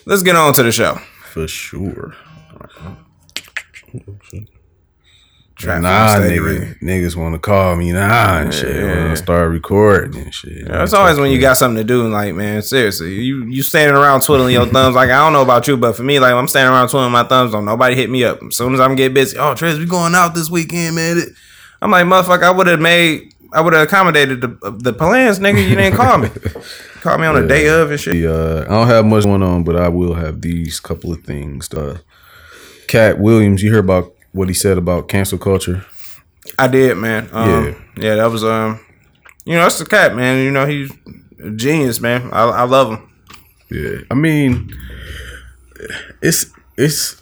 let's 0.08 0.24
get 0.24 0.36
on 0.36 0.56
to 0.56 0.64
the 0.64 0.72
show. 0.72 0.96
For 0.96 1.48
sure. 1.48 2.16
Trap 5.64 5.82
Nah, 5.82 6.16
nigga, 6.20 6.78
niggas 6.80 7.16
want 7.16 7.36
to 7.36 7.40
call 7.40 7.78
me 7.78 7.94
nah 7.94 8.40
and 8.40 8.54
shit. 8.54 8.76
Yeah. 8.76 9.04
Wanna 9.04 9.16
start 9.16 9.50
recording 9.50 10.22
and 10.22 10.34
shit. 10.34 10.68
Yeah, 10.68 10.84
It's 10.84 10.92
always 10.94 11.18
when 11.18 11.32
you 11.32 11.40
got 11.40 11.56
something 11.56 11.78
to 11.78 11.86
do, 11.86 12.06
like 12.10 12.36
man, 12.36 12.62
seriously, 12.62 13.14
you 13.22 13.46
you 13.46 13.62
standing 13.64 13.96
around 13.96 14.24
twiddling 14.24 14.54
your 14.54 14.66
thumbs. 14.66 14.94
Like 14.94 15.10
I 15.10 15.20
don't 15.24 15.32
know 15.32 15.42
about 15.42 15.66
you, 15.66 15.78
but 15.78 15.96
for 15.96 16.04
me, 16.04 16.20
like 16.20 16.34
I'm 16.34 16.50
standing 16.50 16.74
around 16.74 16.90
twiddling 16.90 17.14
my 17.14 17.24
thumbs. 17.24 17.54
Don't 17.54 17.64
nobody 17.64 17.96
hit 17.96 18.10
me 18.10 18.26
up. 18.26 18.44
As 18.44 18.58
soon 18.58 18.74
as 18.74 18.82
I'm 18.82 18.96
get 18.96 19.14
busy, 19.14 19.38
oh 19.38 19.54
Trez, 19.56 19.80
we 19.80 19.86
going 19.86 20.16
out 20.16 20.36
this 20.36 20.50
weekend, 20.50 20.98
man. 20.98 21.22
I'm 21.82 21.92
like, 21.92 22.06
motherfucker, 22.06 22.44
I 22.44 22.52
would 22.52 22.68
have 22.68 22.82
made, 22.82 23.34
I 23.54 23.62
would 23.62 23.72
have 23.72 23.88
accommodated 23.88 24.42
the 24.42 24.78
the 24.82 24.92
plans, 24.92 25.40
nigga. 25.40 25.66
You 25.66 25.76
didn't 25.78 25.96
call 25.96 26.18
me, 26.18 26.28
call 27.02 27.18
me 27.18 27.26
on 27.26 27.42
the 27.42 27.48
day 27.48 27.68
of 27.70 27.90
and 27.90 28.00
shit. 28.00 28.26
Uh, 28.26 28.66
I 28.68 28.70
don't 28.70 28.88
have 28.88 29.06
much 29.06 29.24
going 29.24 29.42
on, 29.42 29.64
but 29.64 29.78
I 29.78 29.88
will 29.88 30.16
have 30.16 30.42
these 30.42 30.82
couple 30.82 31.14
of 31.14 31.24
things. 31.24 31.74
Uh, 31.74 32.00
Katt 32.90 33.18
Williams, 33.18 33.64
you 33.64 33.72
hear 33.72 33.80
about 33.80 34.13
what 34.34 34.48
he 34.50 34.54
said 34.54 34.78
about 34.78 35.08
cancel 35.08 35.38
culture? 35.38 35.86
I 36.60 36.68
did, 36.68 36.98
man. 36.98 37.30
Um, 37.32 37.50
Yeah. 37.50 37.74
yeah, 37.98 38.16
that 38.16 38.30
was 38.32 38.44
um, 38.44 38.80
you 39.46 39.54
know, 39.56 39.62
that's 39.64 39.80
the 39.80 39.86
cat, 39.86 40.16
man. 40.16 40.44
You 40.44 40.52
know, 40.52 40.66
he's 40.66 40.92
a 41.44 41.52
genius, 41.52 42.00
man. 42.02 42.30
I, 42.34 42.44
I 42.44 42.64
love 42.64 42.92
him. 42.92 43.10
Yeah, 43.72 44.00
I 44.12 44.14
mean, 44.14 44.76
it's 46.22 46.46
it's 46.78 47.16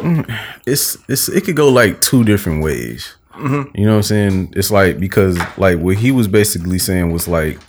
it's 0.66 0.98
it's 1.08 1.30
it 1.30 1.42
could 1.46 1.56
go 1.56 1.70
like 1.70 2.02
two 2.02 2.24
different 2.24 2.64
ways. 2.64 3.16
Mm-hmm. 3.34 3.76
You 3.78 3.86
know 3.86 3.92
what 3.94 3.98
I'm 3.98 4.04
saying? 4.04 4.54
It's 4.56 4.72
like 4.72 5.00
because 5.00 5.40
like 5.58 5.80
what 5.80 5.98
he 5.98 6.12
was 6.12 6.28
basically 6.28 6.80
saying 6.80 7.12
was 7.12 7.28
like, 7.28 7.60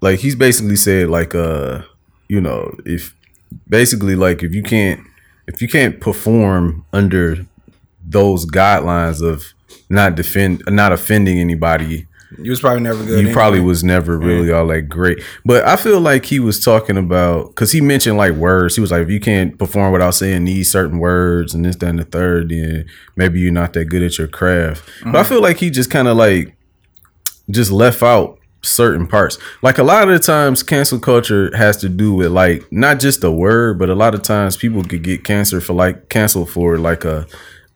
like 0.00 0.20
he's 0.20 0.36
basically 0.36 0.76
said 0.76 1.08
like 1.08 1.34
uh 1.34 1.82
you 2.28 2.40
know 2.40 2.74
if 2.84 3.14
basically 3.68 4.16
like 4.16 4.42
if 4.42 4.54
you 4.54 4.62
can't 4.62 5.00
if 5.46 5.60
you 5.60 5.68
can't 5.68 6.00
perform 6.00 6.84
under 6.92 7.44
those 8.12 8.46
guidelines 8.46 9.22
of 9.22 9.52
not 9.88 10.14
defend 10.14 10.62
not 10.68 10.92
offending 10.92 11.38
anybody 11.38 12.06
You 12.38 12.50
was 12.50 12.60
probably 12.60 12.80
never 12.80 12.98
good. 12.98 13.10
you 13.10 13.16
anyway. 13.18 13.32
probably 13.32 13.60
was 13.60 13.84
never 13.84 14.18
really 14.18 14.50
all 14.50 14.66
that 14.68 14.82
great. 14.82 15.22
But 15.44 15.66
I 15.66 15.76
feel 15.76 16.00
like 16.00 16.24
he 16.24 16.40
was 16.40 16.64
talking 16.64 16.96
about 16.96 17.48
because 17.48 17.72
he 17.72 17.80
mentioned 17.80 18.16
like 18.16 18.32
words. 18.32 18.74
He 18.74 18.80
was 18.80 18.90
like, 18.90 19.02
if 19.02 19.10
you 19.10 19.20
can't 19.20 19.58
perform 19.58 19.92
without 19.92 20.14
saying 20.14 20.44
these 20.44 20.70
certain 20.70 20.98
words 20.98 21.54
and 21.54 21.64
this, 21.64 21.76
that, 21.76 21.88
and 21.88 21.98
the 21.98 22.04
third, 22.04 22.48
then 22.48 22.86
maybe 23.16 23.40
you're 23.40 23.52
not 23.52 23.72
that 23.74 23.86
good 23.86 24.02
at 24.02 24.18
your 24.18 24.28
craft. 24.28 24.82
But 25.04 25.14
I 25.14 25.20
mm-hmm. 25.20 25.28
feel 25.28 25.42
like 25.42 25.58
he 25.58 25.70
just 25.70 25.90
kind 25.90 26.08
of 26.08 26.16
like 26.16 26.56
just 27.50 27.70
left 27.70 28.02
out 28.02 28.38
certain 28.62 29.06
parts. 29.06 29.38
Like 29.60 29.78
a 29.78 29.82
lot 29.82 30.08
of 30.08 30.14
the 30.14 30.24
times, 30.24 30.62
cancel 30.62 31.00
culture 31.00 31.54
has 31.56 31.76
to 31.78 31.88
do 31.88 32.14
with 32.14 32.32
like 32.32 32.70
not 32.72 33.00
just 33.00 33.22
a 33.24 33.30
word, 33.30 33.78
but 33.78 33.90
a 33.90 33.94
lot 33.94 34.14
of 34.14 34.22
times 34.22 34.56
people 34.56 34.82
could 34.84 35.02
get 35.02 35.24
cancer 35.24 35.60
for 35.60 35.74
like 35.74 36.08
canceled 36.08 36.50
for 36.50 36.78
like 36.78 37.04
a, 37.04 37.26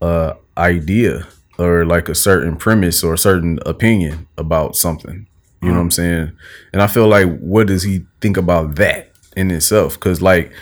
a 0.01 0.37
idea 0.57 1.27
or 1.59 1.85
like 1.85 2.09
a 2.09 2.15
certain 2.15 2.57
premise 2.57 3.03
or 3.03 3.15
a 3.15 3.19
certain 3.19 3.59
opinion 3.65 4.27
about 4.37 4.77
something. 4.77 5.27
You 5.63 5.69
know 5.69 5.77
what 5.77 5.83
I'm 5.85 5.91
saying? 5.91 6.33
And 6.73 6.83
I 6.83 6.87
feel 6.87 7.09
like 7.09 7.39
what 7.39 7.67
does 7.67 7.83
he 7.83 8.05
think 8.21 8.37
about 8.37 8.77
that 8.77 9.11
in 9.37 9.51
itself? 9.51 9.95
Because 9.95 10.21
like 10.23 10.53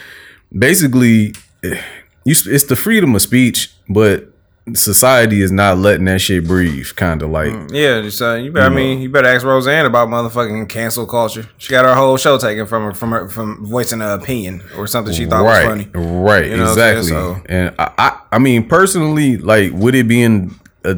basically, 0.57 1.35
eh, 1.63 1.81
you, 2.23 2.33
it's 2.45 2.63
the 2.63 2.75
freedom 2.75 3.13
of 3.13 3.21
speech, 3.21 3.71
but 3.89 4.31
society 4.73 5.41
is 5.41 5.51
not 5.51 5.77
letting 5.77 6.05
that 6.05 6.19
shit 6.19 6.47
breathe. 6.47 6.87
Kind 6.95 7.21
of 7.21 7.29
like 7.29 7.51
Yeah, 7.71 8.01
just, 8.01 8.21
uh, 8.21 8.33
you 8.33 8.51
better. 8.51 8.71
I 8.71 8.75
mean, 8.75 8.99
you 9.01 9.09
better 9.09 9.27
ask 9.27 9.45
Roseanne 9.45 9.85
about 9.85 10.07
motherfucking 10.09 10.67
cancel 10.69 11.05
culture. 11.05 11.47
She 11.57 11.69
got 11.69 11.85
her 11.85 11.93
whole 11.93 12.17
show 12.17 12.37
taken 12.37 12.65
from 12.65 12.83
her 12.85 12.93
from 12.93 13.11
her 13.11 13.29
from 13.29 13.65
voicing 13.65 14.01
an 14.01 14.19
opinion 14.19 14.63
or 14.77 14.87
something 14.87 15.13
she 15.13 15.25
thought 15.25 15.43
right, 15.43 15.67
was 15.67 15.83
funny. 15.83 15.89
Right, 15.93 16.49
You 16.49 16.57
know 16.57 16.69
exactly. 16.69 17.09
So- 17.09 17.41
And 17.45 17.75
I, 17.77 17.91
I, 17.97 18.19
I 18.33 18.39
mean, 18.39 18.67
personally, 18.67 19.37
like, 19.37 19.71
would 19.73 19.93
it 19.95 20.07
be 20.07 20.23
in, 20.23 20.55
a, 20.83 20.97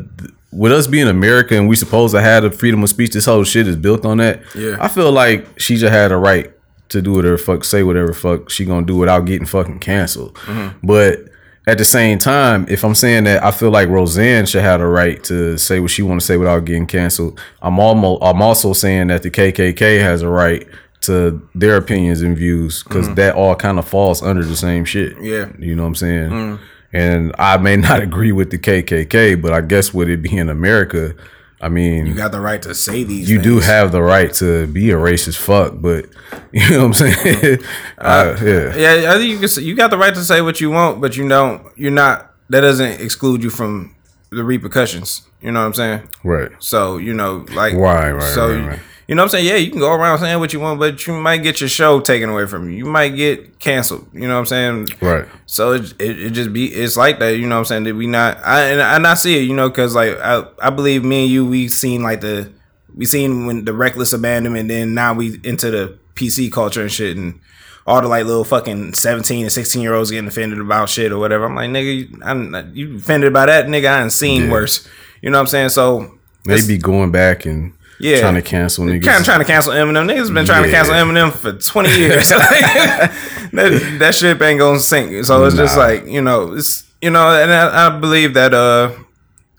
with 0.52 0.72
us 0.72 0.88
being 0.88 1.08
America 1.08 1.56
and 1.56 1.68
we 1.68 1.76
supposed 1.76 2.16
to 2.16 2.22
have 2.22 2.44
the 2.44 2.52
freedom 2.52 2.82
of 2.84 2.90
speech, 2.90 3.12
this 3.12 3.26
whole 3.26 3.44
shit 3.44 3.68
is 3.68 3.76
built 3.76 4.06
on 4.06 4.18
that. 4.18 4.42
Yeah. 4.56 4.78
I 4.80 4.88
feel 4.88 5.12
like 5.12 5.46
she 5.60 5.76
just 5.76 5.92
had 5.92 6.12
a 6.12 6.18
right 6.18 6.52
to 6.90 7.02
do 7.02 7.14
whatever 7.14 7.38
fuck, 7.38 7.66
say 7.66 7.84
whatever 7.84 8.14
fuck 8.14 8.50
she 8.50 8.64
gonna 8.64 8.86
do 8.86 8.96
without 8.96 9.26
getting 9.26 9.46
fucking 9.46 9.80
canceled. 9.80 10.36
Mm-hmm. 10.36 10.88
But 10.88 11.26
at 11.68 11.78
the 11.78 11.86
same 11.86 12.18
time, 12.18 12.66
if 12.70 12.86
I'm 12.86 12.96
saying 12.96 13.26
that, 13.26 13.44
I 13.44 13.52
feel 13.52 13.70
like 13.72 13.90
Roseanne 13.90 14.46
should 14.46 14.62
have 14.62 14.80
the 14.80 14.88
right 14.88 15.22
to 15.26 15.58
say 15.58 15.82
what 15.82 15.92
she 15.92 16.02
want 16.02 16.22
to 16.22 16.26
say 16.26 16.38
without 16.38 16.64
getting 16.64 16.88
canceled. 16.88 17.40
I'm 17.62 17.78
almost, 17.78 18.24
I'm 18.24 18.42
also 18.42 18.72
saying 18.72 19.08
that 19.08 19.22
the 19.22 19.30
KKK 19.30 20.00
has 20.00 20.22
a 20.22 20.30
right 20.30 20.66
to 21.02 21.46
their 21.54 21.76
opinions 21.76 22.22
and 22.22 22.38
views 22.38 22.84
because 22.84 23.10
mm. 23.10 23.16
that 23.16 23.36
all 23.36 23.54
kind 23.54 23.80
of 23.80 23.88
falls 23.88 24.24
under 24.24 24.46
the 24.46 24.56
same 24.56 24.86
shit. 24.86 25.22
Yeah. 25.22 25.52
you 25.60 25.76
know 25.76 25.84
what 25.84 25.90
I'm 25.90 25.96
saying. 25.96 26.30
Mm. 26.30 26.60
And 26.94 27.36
I 27.38 27.58
may 27.58 27.76
not 27.76 28.02
agree 28.02 28.32
with 28.32 28.50
the 28.50 28.58
KKK, 28.58 29.42
but 29.42 29.52
I 29.52 29.60
guess 29.60 29.94
with 29.94 30.08
it 30.08 30.22
being 30.22 30.48
America, 30.48 31.16
I 31.60 31.70
mean, 31.70 32.06
You 32.06 32.14
got 32.14 32.32
the 32.32 32.40
right 32.40 32.62
to 32.62 32.76
say 32.76 33.04
these. 33.04 33.30
you 33.30 33.42
do 33.42 33.60
have 33.60 33.92
the 33.92 34.02
right 34.04 34.32
to 34.36 34.68
be 34.68 34.92
a 34.92 34.96
racist 34.96 35.38
fuck, 35.38 35.74
but 35.82 36.06
you 36.52 36.70
know 36.70 36.88
what 36.88 37.02
I'm 37.02 37.14
saying? 37.16 37.60
uh, 37.98 38.38
yeah. 38.44 38.76
Yeah, 38.76 39.12
I 39.12 39.18
think 39.18 39.30
you 39.32 39.40
can. 39.40 39.48
say- 39.48 39.64
You 39.64 39.76
got 39.76 39.90
the 39.90 39.98
right 39.98 40.14
to 40.14 40.24
say 40.24 40.42
what 40.42 40.62
you 40.62 40.70
want, 40.70 41.02
but 41.02 41.18
you 41.18 41.28
don't. 41.28 41.64
You're 41.76 41.92
not. 41.92 42.32
That 42.50 42.62
doesn't 42.62 43.02
exclude 43.02 43.44
you 43.44 43.50
from 43.50 43.96
the 44.30 44.44
repercussions. 44.44 45.24
You 45.42 45.52
know 45.52 45.60
what 45.62 45.66
I'm 45.68 45.74
saying? 45.74 46.10
Right. 46.24 46.52
So 46.60 46.98
you 46.98 47.14
know, 47.14 47.46
like 47.54 47.74
Right, 47.74 48.12
right, 48.12 48.34
So 48.34 48.54
right, 48.54 48.68
right. 48.68 48.80
You 49.08 49.16
know 49.16 49.22
what 49.22 49.26
I'm 49.26 49.30
saying? 49.40 49.46
Yeah, 49.48 49.56
you 49.56 49.72
can 49.72 49.80
go 49.80 49.94
around 49.94 50.20
saying 50.20 50.40
what 50.40 50.52
you 50.54 50.60
want, 50.60 50.80
but 50.80 51.08
you 51.08 51.14
might 51.14 51.38
get 51.38 51.62
your 51.62 51.70
show 51.70 52.00
taken 52.02 52.30
away 52.30 52.46
from 52.46 52.70
you. 52.70 52.78
You 52.78 52.86
might 52.86 53.10
get 53.16 53.60
canceled. 53.60 54.08
You 54.14 54.28
know 54.28 54.34
what 54.34 54.40
I'm 54.42 54.46
saying? 54.48 54.88
Right. 55.02 55.26
So 55.46 55.74
it, 55.74 55.94
it, 56.00 56.20
it 56.22 56.30
just 56.32 56.52
be 56.52 56.66
it's 56.68 56.98
like 56.98 57.20
that, 57.20 57.38
you 57.38 57.48
know 57.48 57.56
what 57.56 57.60
I'm 57.60 57.66
saying? 57.66 57.84
That 57.86 57.96
we 57.96 58.06
not 58.08 58.38
I 58.44 58.64
and, 58.70 58.82
and 58.82 59.08
I 59.08 59.14
see 59.14 59.38
it, 59.38 59.44
you 59.48 59.56
know, 59.56 59.70
cuz 59.70 59.96
like 59.96 60.18
I, 60.20 60.44
I 60.62 60.70
believe 60.70 61.04
me 61.06 61.24
and 61.24 61.32
you 61.32 61.46
we 61.46 61.68
seen 61.70 62.04
like 62.04 62.22
the 62.22 62.52
we 62.96 63.06
seen 63.06 63.46
when 63.46 63.64
the 63.66 63.74
reckless 63.74 64.12
abandonment 64.12 64.68
then 64.70 64.94
now 64.94 65.14
we 65.14 65.40
into 65.44 65.72
the 65.72 65.98
PC 66.16 66.52
culture 66.52 66.82
and 66.82 66.92
shit 66.92 67.16
and 67.16 67.40
all 67.86 68.02
the 68.02 68.08
like 68.10 68.26
little 68.26 68.44
fucking 68.44 68.94
17 68.94 69.44
and 69.44 69.52
16 69.52 69.82
year 69.82 69.94
olds 69.94 70.12
getting 70.12 70.28
offended 70.28 70.60
about 70.60 70.90
shit 70.90 71.12
or 71.14 71.20
whatever. 71.20 71.46
I'm 71.46 71.56
like, 71.56 71.70
nigga, 71.70 71.96
you, 72.10 72.20
I'm, 72.22 72.76
you 72.76 72.98
offended 72.98 73.32
by 73.32 73.46
that, 73.46 73.68
nigga. 73.68 73.90
I 73.90 74.02
ain't 74.04 74.12
seen 74.12 74.46
Yeah. 74.48 74.52
worse. 74.52 74.86
You 75.22 75.30
know 75.30 75.38
what 75.38 75.44
I'm 75.44 75.48
saying? 75.48 75.70
So 75.70 76.18
They 76.44 76.62
be 76.68 76.78
going 76.78 77.12
back 77.12 77.46
and 77.46 77.72
Yeah. 78.00 78.20
trying 78.20 78.36
to 78.36 78.42
cancel 78.42 78.86
niggas. 78.86 79.04
kind 79.06 79.20
of 79.20 79.26
trying 79.26 79.40
to 79.40 79.46
cancel 79.46 79.74
Eminem. 79.74 80.06
Niggas 80.12 80.34
been 80.34 80.46
trying 80.46 80.64
to 80.64 80.70
cancel 80.72 80.94
Eminem 80.94 81.32
for 81.32 81.54
20 81.54 81.90
years. 81.98 82.30
that, 82.30 83.98
that 84.00 84.16
shit 84.16 84.42
ain't 84.42 84.60
gonna 84.60 84.80
sink. 84.80 85.26
So 85.26 85.44
it's 85.46 85.56
just 85.56 85.78
like, 85.78 86.06
you 86.06 86.22
know, 86.22 86.54
it's, 86.54 86.86
you 87.02 87.10
know, 87.10 87.28
and 87.42 87.52
I, 87.52 87.88
I 87.88 88.00
believe 88.00 88.34
that, 88.36 88.54
uh, 88.54 88.92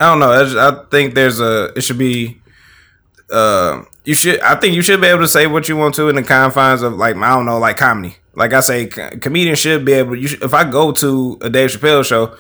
I 0.00 0.10
don't 0.10 0.20
know. 0.20 0.30
I, 0.30 0.44
just- 0.44 0.56
I 0.56 0.84
think 0.90 1.14
there's 1.14 1.40
a, 1.40 1.72
it 1.76 1.82
should 1.82 1.98
be, 1.98 2.40
uh, 3.30 3.82
you 4.04 4.14
should, 4.14 4.40
I 4.40 4.54
think 4.56 4.74
you 4.74 4.82
should 4.82 5.00
be 5.00 5.06
able 5.08 5.20
to 5.22 5.28
say 5.28 5.46
what 5.46 5.68
you 5.68 5.76
want 5.76 5.94
to 5.96 6.08
in 6.08 6.16
the 6.16 6.22
confines 6.22 6.82
of 6.82 6.94
like, 6.94 7.16
I 7.16 7.34
don't 7.34 7.46
know, 7.46 7.58
like 7.58 7.76
comedy. 7.76 8.16
Like 8.34 8.52
I 8.52 8.60
say, 8.60 8.86
comedians 8.86 9.58
should 9.58 9.84
be 9.84 9.92
able, 9.94 10.16
you 10.16 10.28
should, 10.28 10.42
if 10.42 10.54
I 10.54 10.68
go 10.70 10.92
to 10.92 11.38
a 11.40 11.50
Dave 11.50 11.70
Chappelle 11.70 12.04
show, 12.04 12.36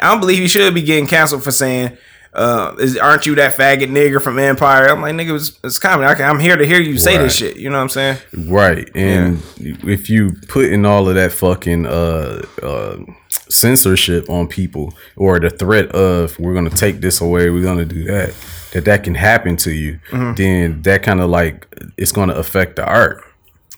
I 0.00 0.08
don't 0.10 0.20
believe 0.20 0.38
he 0.38 0.48
should 0.48 0.72
be 0.74 0.82
getting 0.82 1.06
canceled 1.06 1.44
for 1.44 1.50
saying, 1.52 1.96
uh, 2.34 2.74
is, 2.78 2.96
aren't 2.96 3.26
you 3.26 3.34
that 3.36 3.56
faggot 3.56 3.88
nigger 3.90 4.20
from 4.22 4.38
Empire? 4.38 4.88
I'm 4.88 5.02
like, 5.02 5.14
nigga, 5.14 5.36
it's, 5.36 5.58
it's 5.62 5.78
comedy. 5.78 6.06
I 6.06 6.28
I'm 6.28 6.40
here 6.40 6.56
to 6.56 6.64
hear 6.66 6.80
you 6.80 6.96
say 6.98 7.18
this 7.18 7.36
shit. 7.36 7.56
You 7.56 7.68
know 7.70 7.76
what 7.76 7.82
I'm 7.82 7.88
saying? 7.90 8.18
Right. 8.48 8.88
And 8.94 9.42
if 9.58 10.08
you 10.08 10.32
put 10.48 10.66
in 10.66 10.86
all 10.86 11.08
of 11.08 11.14
that 11.16 11.32
fucking 11.32 11.86
uh 11.86 12.42
uh 12.62 12.96
censorship 13.48 14.28
on 14.30 14.48
people 14.48 14.94
or 15.16 15.38
the 15.38 15.50
threat 15.50 15.86
of 15.94 16.38
we're 16.38 16.54
gonna 16.54 16.70
take 16.70 17.00
this 17.00 17.20
away, 17.20 17.50
we're 17.50 17.62
gonna 17.62 17.84
do 17.84 18.04
that, 18.04 18.34
that 18.72 18.84
that 18.86 19.04
can 19.04 19.14
happen 19.14 19.56
to 19.58 19.72
you, 19.72 19.98
Mm-hmm. 20.10 20.34
then 20.34 20.82
that 20.82 21.02
kind 21.02 21.20
of 21.20 21.28
like 21.30 21.66
it's 21.96 22.12
gonna 22.12 22.34
affect 22.34 22.76
the 22.76 22.84
art. 22.86 23.22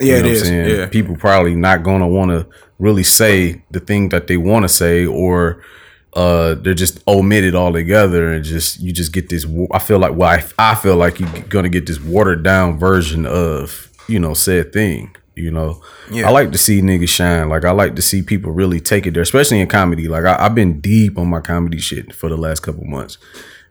Yeah, 0.01 0.15
it 0.17 0.23
what 0.23 0.27
I'm 0.27 0.33
is. 0.33 0.51
Yeah. 0.51 0.87
People 0.87 1.17
probably 1.17 1.55
not 1.55 1.83
gonna 1.83 2.09
wanna 2.09 2.47
really 2.79 3.05
say 3.05 3.63
the 3.71 3.81
thing 3.81 4.09
that 4.11 4.27
they 4.27 4.37
wanna 4.37 4.69
say 4.69 5.07
or 5.07 5.63
uh 6.15 6.55
they're 6.55 6.75
just 6.75 7.03
omitted 7.09 7.55
altogether 7.55 8.33
and 8.33 8.45
just 8.45 8.81
you 8.81 8.93
just 8.93 9.13
get 9.13 9.29
this 9.29 9.47
i 9.73 9.79
feel 9.79 9.99
like 9.99 10.15
well 10.15 10.29
I, 10.31 10.45
I 10.59 10.75
feel 10.75 10.97
like 10.97 11.19
you're 11.19 11.29
gonna 11.49 11.69
get 11.69 11.87
this 11.87 12.01
watered 12.01 12.43
down 12.43 12.79
version 12.79 13.27
of 13.27 13.91
you 14.09 14.19
know 14.19 14.35
said 14.35 14.73
thing 14.73 15.15
you 15.37 15.51
know? 15.51 15.83
Yeah. 16.11 16.29
i 16.29 16.31
like 16.31 16.53
to 16.53 16.59
see 16.59 16.81
niggas 16.81 17.09
shine. 17.09 17.49
Like 17.49 17.65
i 17.65 17.71
like 17.71 17.97
to 17.97 18.03
see 18.03 18.23
people 18.23 18.53
really 18.53 18.81
take 18.81 19.07
it 19.07 19.15
there 19.15 19.23
especially 19.23 19.61
in 19.61 19.69
comedy. 19.69 20.09
Like 20.09 20.25
I, 20.25 20.37
i've 20.45 20.55
been 20.55 20.81
deep 20.81 21.19
on 21.19 21.29
my 21.29 21.41
comedy 21.41 21.79
shit 21.79 22.15
for 22.15 22.29
the 22.29 22.37
last 22.37 22.61
couple 22.61 22.85
months. 22.85 23.19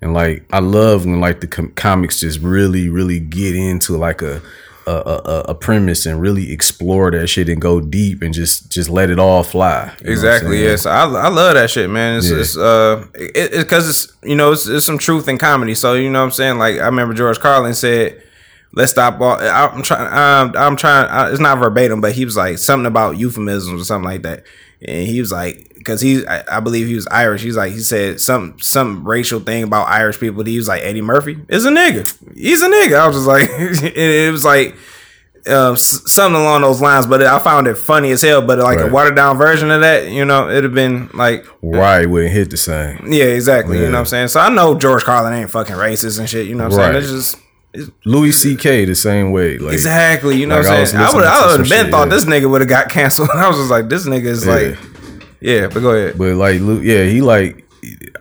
And 0.02 0.14
like 0.14 0.46
i 0.52 0.60
love 0.60 1.06
when 1.06 1.22
like 1.22 1.40
the 1.40 1.48
com- 1.48 1.72
comics 1.72 2.20
just 2.20 2.40
really 2.40 2.90
really 2.90 3.20
get 3.20 3.56
into 3.56 3.96
like 3.98 4.22
a 4.22 4.42
a, 4.86 4.92
a, 4.92 5.40
a 5.50 5.56
premise 5.56 6.06
and 6.06 6.20
really 6.20 6.52
explore 6.52 7.10
that 7.12 7.28
shit 7.28 7.48
and 7.50 7.62
go 7.62 7.80
deep 7.80 8.22
and 8.22 8.34
just 8.34 8.70
just 8.72 8.90
let 8.90 9.10
it 9.10 9.20
all 9.20 9.44
fly 9.44 9.84
you 9.84 9.86
know 9.86 9.90
what 9.90 10.06
I'm 10.06 10.12
Exactly. 10.12 10.64
Yes, 10.64 10.86
I, 10.86 11.02
I 11.04 11.30
love 11.30 11.54
that 11.56 11.70
shit, 11.70 11.90
man. 11.90 12.18
It's, 12.18 12.30
Yeah. 12.30 12.38
it's 12.40 12.58
uh, 12.58 13.06
it, 13.16 13.32
it's 13.36 13.58
because 13.64 13.88
it's 13.90 14.14
you 14.24 14.36
know 14.36 14.52
it's, 14.52 14.68
it's 14.68 14.86
some 14.86 14.98
truth 14.98 15.28
in 15.28 15.38
comedy. 15.38 15.76
So 15.76 15.94
you 15.94 16.10
know 16.10 16.20
what 16.20 16.26
I'm 16.26 16.32
saying. 16.32 16.58
Like 16.58 16.80
I 16.80 16.86
remember 16.86 17.14
George 17.14 17.40
Carlin 17.40 17.74
said, 17.74 18.22
"Let's 18.74 18.92
stop 18.92 19.20
all." 19.22 19.38
I'm 19.40 19.84
trying. 19.84 20.08
I'm, 20.12 20.56
I'm 20.58 20.76
trying. 20.76 21.10
I, 21.10 21.30
it's 21.32 21.40
not 21.40 21.58
verbatim, 21.60 22.02
but 22.02 22.12
he 22.14 22.26
was 22.26 22.36
like 22.38 22.58
something 22.58 22.86
about 22.88 23.18
euphemisms 23.18 23.82
or 23.82 23.86
something 23.86 24.10
like 24.10 24.24
that. 24.24 24.44
And 24.86 25.08
he 25.08 25.20
was 25.20 25.32
like, 25.32 25.72
because 25.76 26.02
he, 26.02 26.26
I, 26.28 26.58
I 26.58 26.60
believe 26.60 26.88
he 26.88 26.96
was 26.96 27.08
Irish. 27.08 27.42
He's 27.42 27.58
like, 27.58 27.74
he 27.74 27.80
said 27.80 28.20
some 28.22 28.58
some 28.60 29.08
racial 29.08 29.40
thing 29.40 29.64
about 29.64 29.88
Irish 29.88 30.20
people. 30.20 30.44
He 30.44 30.58
was 30.58 30.68
like, 30.68 30.82
Eddie 30.84 31.02
Murphy 31.02 31.38
is 31.50 31.66
a 31.66 31.70
nigga. 31.72 32.12
He's 32.36 32.62
a 32.62 32.68
nigga. 32.68 33.00
I 33.00 33.08
was 33.08 33.16
just 33.18 33.28
like, 33.28 33.50
it, 33.50 33.98
it 33.98 34.32
was 34.32 34.44
like 34.46 34.76
uh, 35.46 35.76
something 35.76 36.40
along 36.40 36.62
those 36.62 36.80
lines. 36.82 37.06
But 37.06 37.22
I 37.22 37.38
found 37.40 37.68
it 37.68 37.76
funny 37.76 38.12
as 38.12 38.22
hell. 38.22 38.42
But 38.42 38.60
like 38.60 38.80
a 38.80 38.88
watered 38.88 39.16
down 39.16 39.38
version 39.38 39.72
of 39.72 39.82
that, 39.82 40.10
you 40.10 40.24
know, 40.26 40.50
it'd 40.50 40.64
have 40.64 40.74
been 40.74 41.10
like, 41.14 41.46
right 41.62 42.06
wouldn't 42.06 42.32
hit 42.34 42.50
the 42.50 42.58
same 42.58 43.06
yeah, 43.12 43.26
exactly. 43.26 43.78
You 43.78 43.86
know 43.88 43.92
what 43.94 44.00
I'm 44.00 44.06
saying? 44.06 44.28
So 44.30 44.40
I 44.40 44.50
know 44.50 44.78
George 44.78 45.04
Carlin 45.04 45.34
ain't 45.34 45.50
fucking 45.50 45.76
racist 45.76 46.20
and 46.20 46.30
shit. 46.30 46.48
You 46.48 46.56
know 46.56 46.66
what 46.70 46.74
I'm 46.74 46.80
Right. 46.80 46.92
saying? 46.94 47.04
It's 47.04 47.12
just 47.12 47.43
Louis 48.06 48.32
C.K. 48.32 48.86
the 48.86 48.96
same 48.96 49.32
way. 49.32 49.58
Like 49.58 49.74
exactly. 49.74 50.38
You 50.38 50.46
know 50.48 50.58
Like, 50.58 50.66
what 50.66 50.74
I 50.74 50.80
I'm 50.82 50.86
saying? 50.86 51.04
I 51.04 51.14
would 51.16 51.26
I 51.26 51.46
would 51.48 51.60
have 51.62 51.70
been 51.70 51.84
shit, 51.86 51.92
thought 51.92 52.08
yeah. 52.10 52.14
this 52.16 52.26
nigga 52.26 52.50
would 52.50 52.62
have 52.62 52.70
got 52.70 52.90
canceled. 52.90 53.30
I 53.36 53.48
was 53.48 53.58
just 53.58 53.72
like, 53.72 53.90
this 53.90 54.06
nigga 54.08 54.26
is 54.26 54.46
Yeah. 54.46 54.54
like, 54.54 54.78
yeah. 55.42 55.68
But 55.68 55.80
go 55.82 55.92
ahead. 55.92 56.18
But 56.18 56.36
like, 56.36 56.60
yeah, 56.84 57.04
he 57.06 57.22
like, 57.22 57.68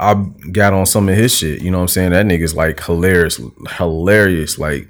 I 0.01 0.15
got 0.51 0.73
on 0.73 0.87
some 0.87 1.09
of 1.09 1.15
his 1.17 1.37
shit. 1.37 1.61
You 1.63 1.71
know 1.71 1.79
what 1.79 1.83
I'm 1.83 1.89
saying? 1.89 2.11
That 2.13 2.27
nigga's 2.27 2.55
like 2.55 2.83
hilarious, 2.83 3.41
hilarious, 3.77 4.59
like 4.59 4.89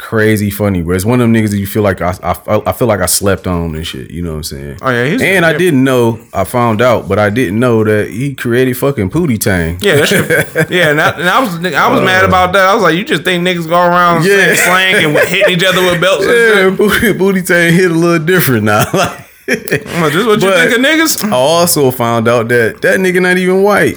crazy 0.00 0.50
funny, 0.50 0.82
bro. 0.82 0.96
It's 0.96 1.04
one 1.04 1.20
of 1.20 1.24
them 1.24 1.34
niggas 1.34 1.50
that 1.50 1.58
you 1.58 1.66
feel 1.66 1.82
like 1.82 2.00
I, 2.00 2.14
I, 2.22 2.62
I 2.66 2.72
feel 2.72 2.88
like 2.88 3.00
I 3.00 3.06
slept 3.06 3.46
on 3.46 3.74
and 3.76 3.86
shit. 3.86 4.10
You 4.10 4.22
know 4.22 4.30
what 4.30 4.36
I'm 4.38 4.42
saying? 4.44 4.78
Oh, 4.80 4.90
yeah, 4.90 5.04
he's- 5.04 5.20
and 5.22 5.44
I 5.44 5.56
didn't 5.56 5.84
know. 5.84 6.18
I 6.32 6.44
found 6.44 6.80
out, 6.80 7.06
but 7.08 7.18
I 7.18 7.28
didn't 7.30 7.60
know 7.60 7.84
that 7.84 8.08
he 8.10 8.34
created 8.34 8.76
fucking 8.76 9.10
Pootie 9.10 9.38
Tang. 9.38 9.78
Yeah, 9.82 10.04
shit, 10.04 10.28
yeah, 10.70 10.90
and 10.90 11.00
I, 11.00 11.10
and 11.10 11.28
I 11.28 11.40
was 11.40 11.54
I 11.74 11.92
was 11.92 12.00
mad 12.00 12.24
uh, 12.24 12.28
about 12.28 12.52
that. 12.54 12.66
I 12.68 12.74
was 12.74 12.82
like, 12.82 12.96
you 12.96 13.04
just 13.04 13.22
think 13.24 13.46
niggas 13.46 13.68
go 13.68 13.76
around 13.78 14.24
Yeah. 14.24 14.54
saying 14.54 14.56
slang 14.56 15.04
and 15.04 15.18
hitting 15.28 15.54
each 15.56 15.64
other 15.64 15.82
with 15.82 16.00
belts? 16.00 16.24
Yeah? 16.26 16.70
Booty, 16.70 17.12
Booty 17.12 17.42
Tang 17.42 17.72
hit 17.72 17.90
a 17.90 17.94
little 17.94 18.24
different 18.24 18.64
now. 18.64 18.82
Like, 19.48 19.56
I'm 19.86 20.02
like, 20.02 20.12
this 20.12 20.24
what 20.26 20.40
you 20.42 20.50
think 20.52 20.72
of 20.76 20.78
niggas? 20.84 21.24
I 21.24 21.32
also 21.32 21.90
found 21.90 22.28
out 22.28 22.46
that 22.50 22.82
that 22.82 23.00
nigga 23.00 23.20
not 23.20 23.36
even 23.36 23.64
white. 23.64 23.96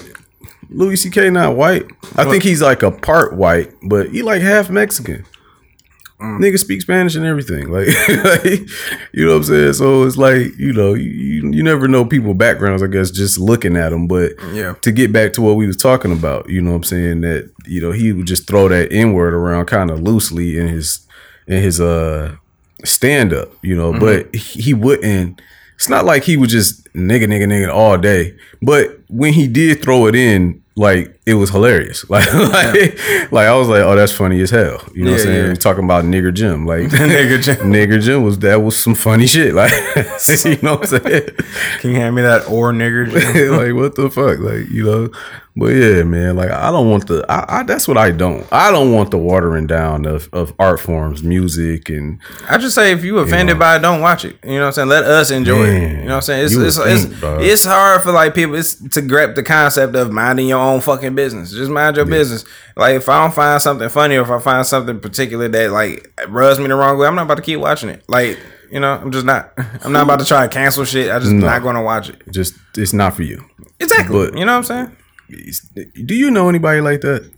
Louis 0.72 0.96
C.K. 0.96 1.30
not 1.30 1.56
white. 1.56 1.86
I 2.16 2.24
think 2.26 2.42
he's 2.42 2.60
like 2.60 2.82
a 2.82 2.90
part 2.90 3.36
white, 3.36 3.72
but 3.84 4.10
he 4.10 4.24
like 4.24 4.42
half 4.42 4.72
Mexican. 4.72 5.26
Mm. 6.24 6.40
Nigga 6.40 6.58
speak 6.58 6.82
Spanish 6.82 7.16
and 7.16 7.26
everything. 7.26 7.70
Like, 7.74 7.88
like, 8.24 8.62
you 9.12 9.26
know 9.26 9.32
what 9.32 9.38
I'm 9.38 9.44
saying? 9.44 9.74
So 9.74 10.04
it's 10.04 10.16
like, 10.16 10.58
you 10.58 10.72
know, 10.72 10.94
you, 10.94 11.52
you 11.52 11.64
never 11.64 11.88
know 11.88 12.06
people 12.06 12.34
backgrounds, 12.34 12.82
I 12.82 12.88
guess, 12.88 13.12
just 13.12 13.40
looking 13.40 13.76
at 13.76 13.90
them. 13.90 14.08
But 14.08 14.32
Yeah. 14.54 14.76
to 14.82 14.92
get 14.92 15.12
back 15.12 15.34
to 15.34 15.42
what 15.42 15.56
we 15.58 15.68
was 15.68 15.76
talking 15.78 16.12
about, 16.14 16.50
you 16.50 16.62
know 16.62 16.72
what 16.72 16.78
I'm 16.78 16.84
saying? 16.84 17.22
That, 17.22 17.52
you 17.66 17.82
know, 17.82 17.92
he 17.92 18.14
would 18.14 18.26
just 18.28 18.48
throw 18.48 18.70
that 18.70 18.94
N 18.94 19.12
word 19.14 19.34
around 19.34 19.66
kind 19.66 19.92
of 19.92 20.00
loosely 20.02 20.58
in 20.58 20.68
his 20.70 21.06
in 21.48 21.62
his 21.62 21.82
uh 21.82 22.36
stand 22.86 23.34
up, 23.34 23.50
you 23.62 23.76
know, 23.76 23.92
but 24.00 24.34
he 24.34 24.62
he 24.62 24.74
wouldn't 24.74 25.42
it's 25.76 25.90
not 25.90 26.06
like 26.06 26.24
he 26.24 26.38
would 26.38 26.50
just 26.50 26.86
nigga 26.94 27.26
nigga 27.26 27.46
nigga 27.48 27.74
all 27.74 27.98
day. 27.98 28.36
But 28.62 29.00
when 29.10 29.34
he 29.34 29.48
did 29.48 29.82
throw 29.84 30.08
it 30.08 30.16
in, 30.16 30.63
like 30.76 31.20
it 31.26 31.36
was 31.36 31.50
hilarious. 31.50 32.06
Like 32.10 32.32
like, 32.34 33.32
like 33.32 33.48
I 33.48 33.56
was 33.56 33.68
like, 33.68 33.82
oh, 33.82 33.96
that's 33.96 34.12
funny 34.12 34.42
as 34.42 34.50
hell. 34.50 34.82
You 34.94 35.06
know 35.06 35.12
what 35.12 35.20
I'm 35.22 35.26
saying? 35.26 35.48
yeah. 35.50 35.54
Talking 35.56 35.84
about 35.84 36.06
nigger 36.06 36.34
Jim. 36.34 36.66
Like 36.66 36.84
Nigger 36.90 37.42
Jim. 37.42 37.56
nigger 37.72 38.02
Jim 38.02 38.24
was 38.24 38.40
that 38.40 38.62
was 38.62 38.78
some 38.78 38.96
funny 38.96 39.28
shit. 39.28 39.54
Like 39.54 39.72
you 39.72 40.58
know 40.62 40.76
what 40.76 40.94
I'm 40.94 41.02
saying? 41.02 41.30
Can 41.80 41.90
you 41.92 41.96
hand 41.98 42.16
me 42.16 42.22
that 42.22 42.48
or 42.50 42.72
nigger? 42.72 43.08
like 43.58 43.76
what 43.76 43.96
the 43.96 44.10
fuck? 44.10 44.40
Like, 44.40 44.70
you 44.70 44.84
know. 44.84 45.10
But 45.56 45.68
yeah, 45.68 46.02
man, 46.02 46.36
like 46.36 46.50
I 46.50 46.72
don't 46.72 46.90
want 46.90 47.06
the 47.08 47.24
I, 47.30 47.60
I 47.60 47.64
that's 47.64 47.88
what 47.88 47.96
I 47.96 48.10
don't. 48.10 48.44
I 48.52 48.72
don't 48.72 48.92
want 48.92 49.12
the 49.12 49.20
watering 49.20 49.68
down 49.68 50.08
of, 50.08 50.28
of 50.34 50.52
art 50.58 50.80
forms, 50.80 51.22
music 51.22 51.90
and 51.90 52.20
I 52.50 52.58
just 52.58 52.74
say 52.74 52.92
if 52.92 53.04
you 53.04 53.20
offended 53.20 53.58
know. 53.58 53.60
by 53.60 53.76
it, 53.76 53.80
don't 53.82 54.02
watch 54.02 54.26
it. 54.26 54.36
You 54.44 54.54
know 54.54 54.62
what 54.62 54.66
I'm 54.66 54.74
saying? 54.74 54.90
Let 54.90 55.04
us 55.04 55.30
enjoy 55.30 55.66
it. 55.68 55.82
You 55.92 55.98
know 55.98 56.04
what 56.06 56.14
I'm 56.16 56.22
saying? 56.24 56.46
It's 56.46 56.56
it's, 56.56 56.78
it's, 56.80 57.06
think, 57.06 57.22
dog. 57.22 57.42
it's 57.44 57.64
hard 57.66 58.02
for 58.02 58.12
like 58.12 58.34
people 58.34 58.56
it's 58.56 58.74
to 58.96 59.02
grab 59.04 59.36
the 59.36 59.44
concept 59.44 59.96
of 59.96 60.12
minding 60.12 60.48
your 60.48 60.58
own 60.60 60.82
fucking 60.82 61.14
business. 61.14 61.52
Just 61.52 61.70
mind 61.70 61.98
your 61.98 62.06
business. 62.08 62.46
Like 62.76 62.96
if 62.96 63.08
I 63.08 63.22
don't 63.22 63.36
find 63.36 63.62
something 63.62 63.90
funny 63.90 64.16
or 64.18 64.24
if 64.24 64.32
I 64.32 64.40
find 64.40 64.66
something 64.66 65.00
particular 65.02 65.48
that 65.50 65.70
like 65.70 66.20
rubs 66.30 66.58
me 66.60 66.66
the 66.68 66.74
wrong 66.76 66.98
way, 66.98 67.06
I'm 67.06 67.14
not 67.14 67.26
about 67.26 67.36
to 67.38 67.44
keep 67.44 67.60
watching 67.60 67.90
it. 67.90 68.04
Like 68.10 68.40
you 68.72 68.80
know, 68.80 68.94
I'm 68.94 69.12
just 69.12 69.28
not. 69.28 69.54
I'm 69.84 69.92
not 69.92 70.02
about 70.06 70.20
to 70.20 70.26
try 70.26 70.48
to 70.48 70.52
cancel 70.52 70.84
shit. 70.84 71.12
I 71.12 71.20
just 71.20 71.32
No. 71.32 71.46
not 71.46 71.62
going 71.62 71.76
to 71.76 71.84
watch 71.84 72.10
it. 72.10 72.24
just 72.32 72.56
it's 72.76 72.92
not 72.92 73.16
for 73.16 73.22
you. 73.22 73.46
Exactly. 73.80 74.32
But- 74.32 74.36
you 74.40 74.46
know 74.46 74.54
what 74.54 74.72
I'm 74.72 74.88
saying? 74.88 74.98
Do 75.30 76.16
you 76.16 76.32
know 76.32 76.50
anybody 76.50 76.82
like 76.82 77.02
that? 77.02 77.30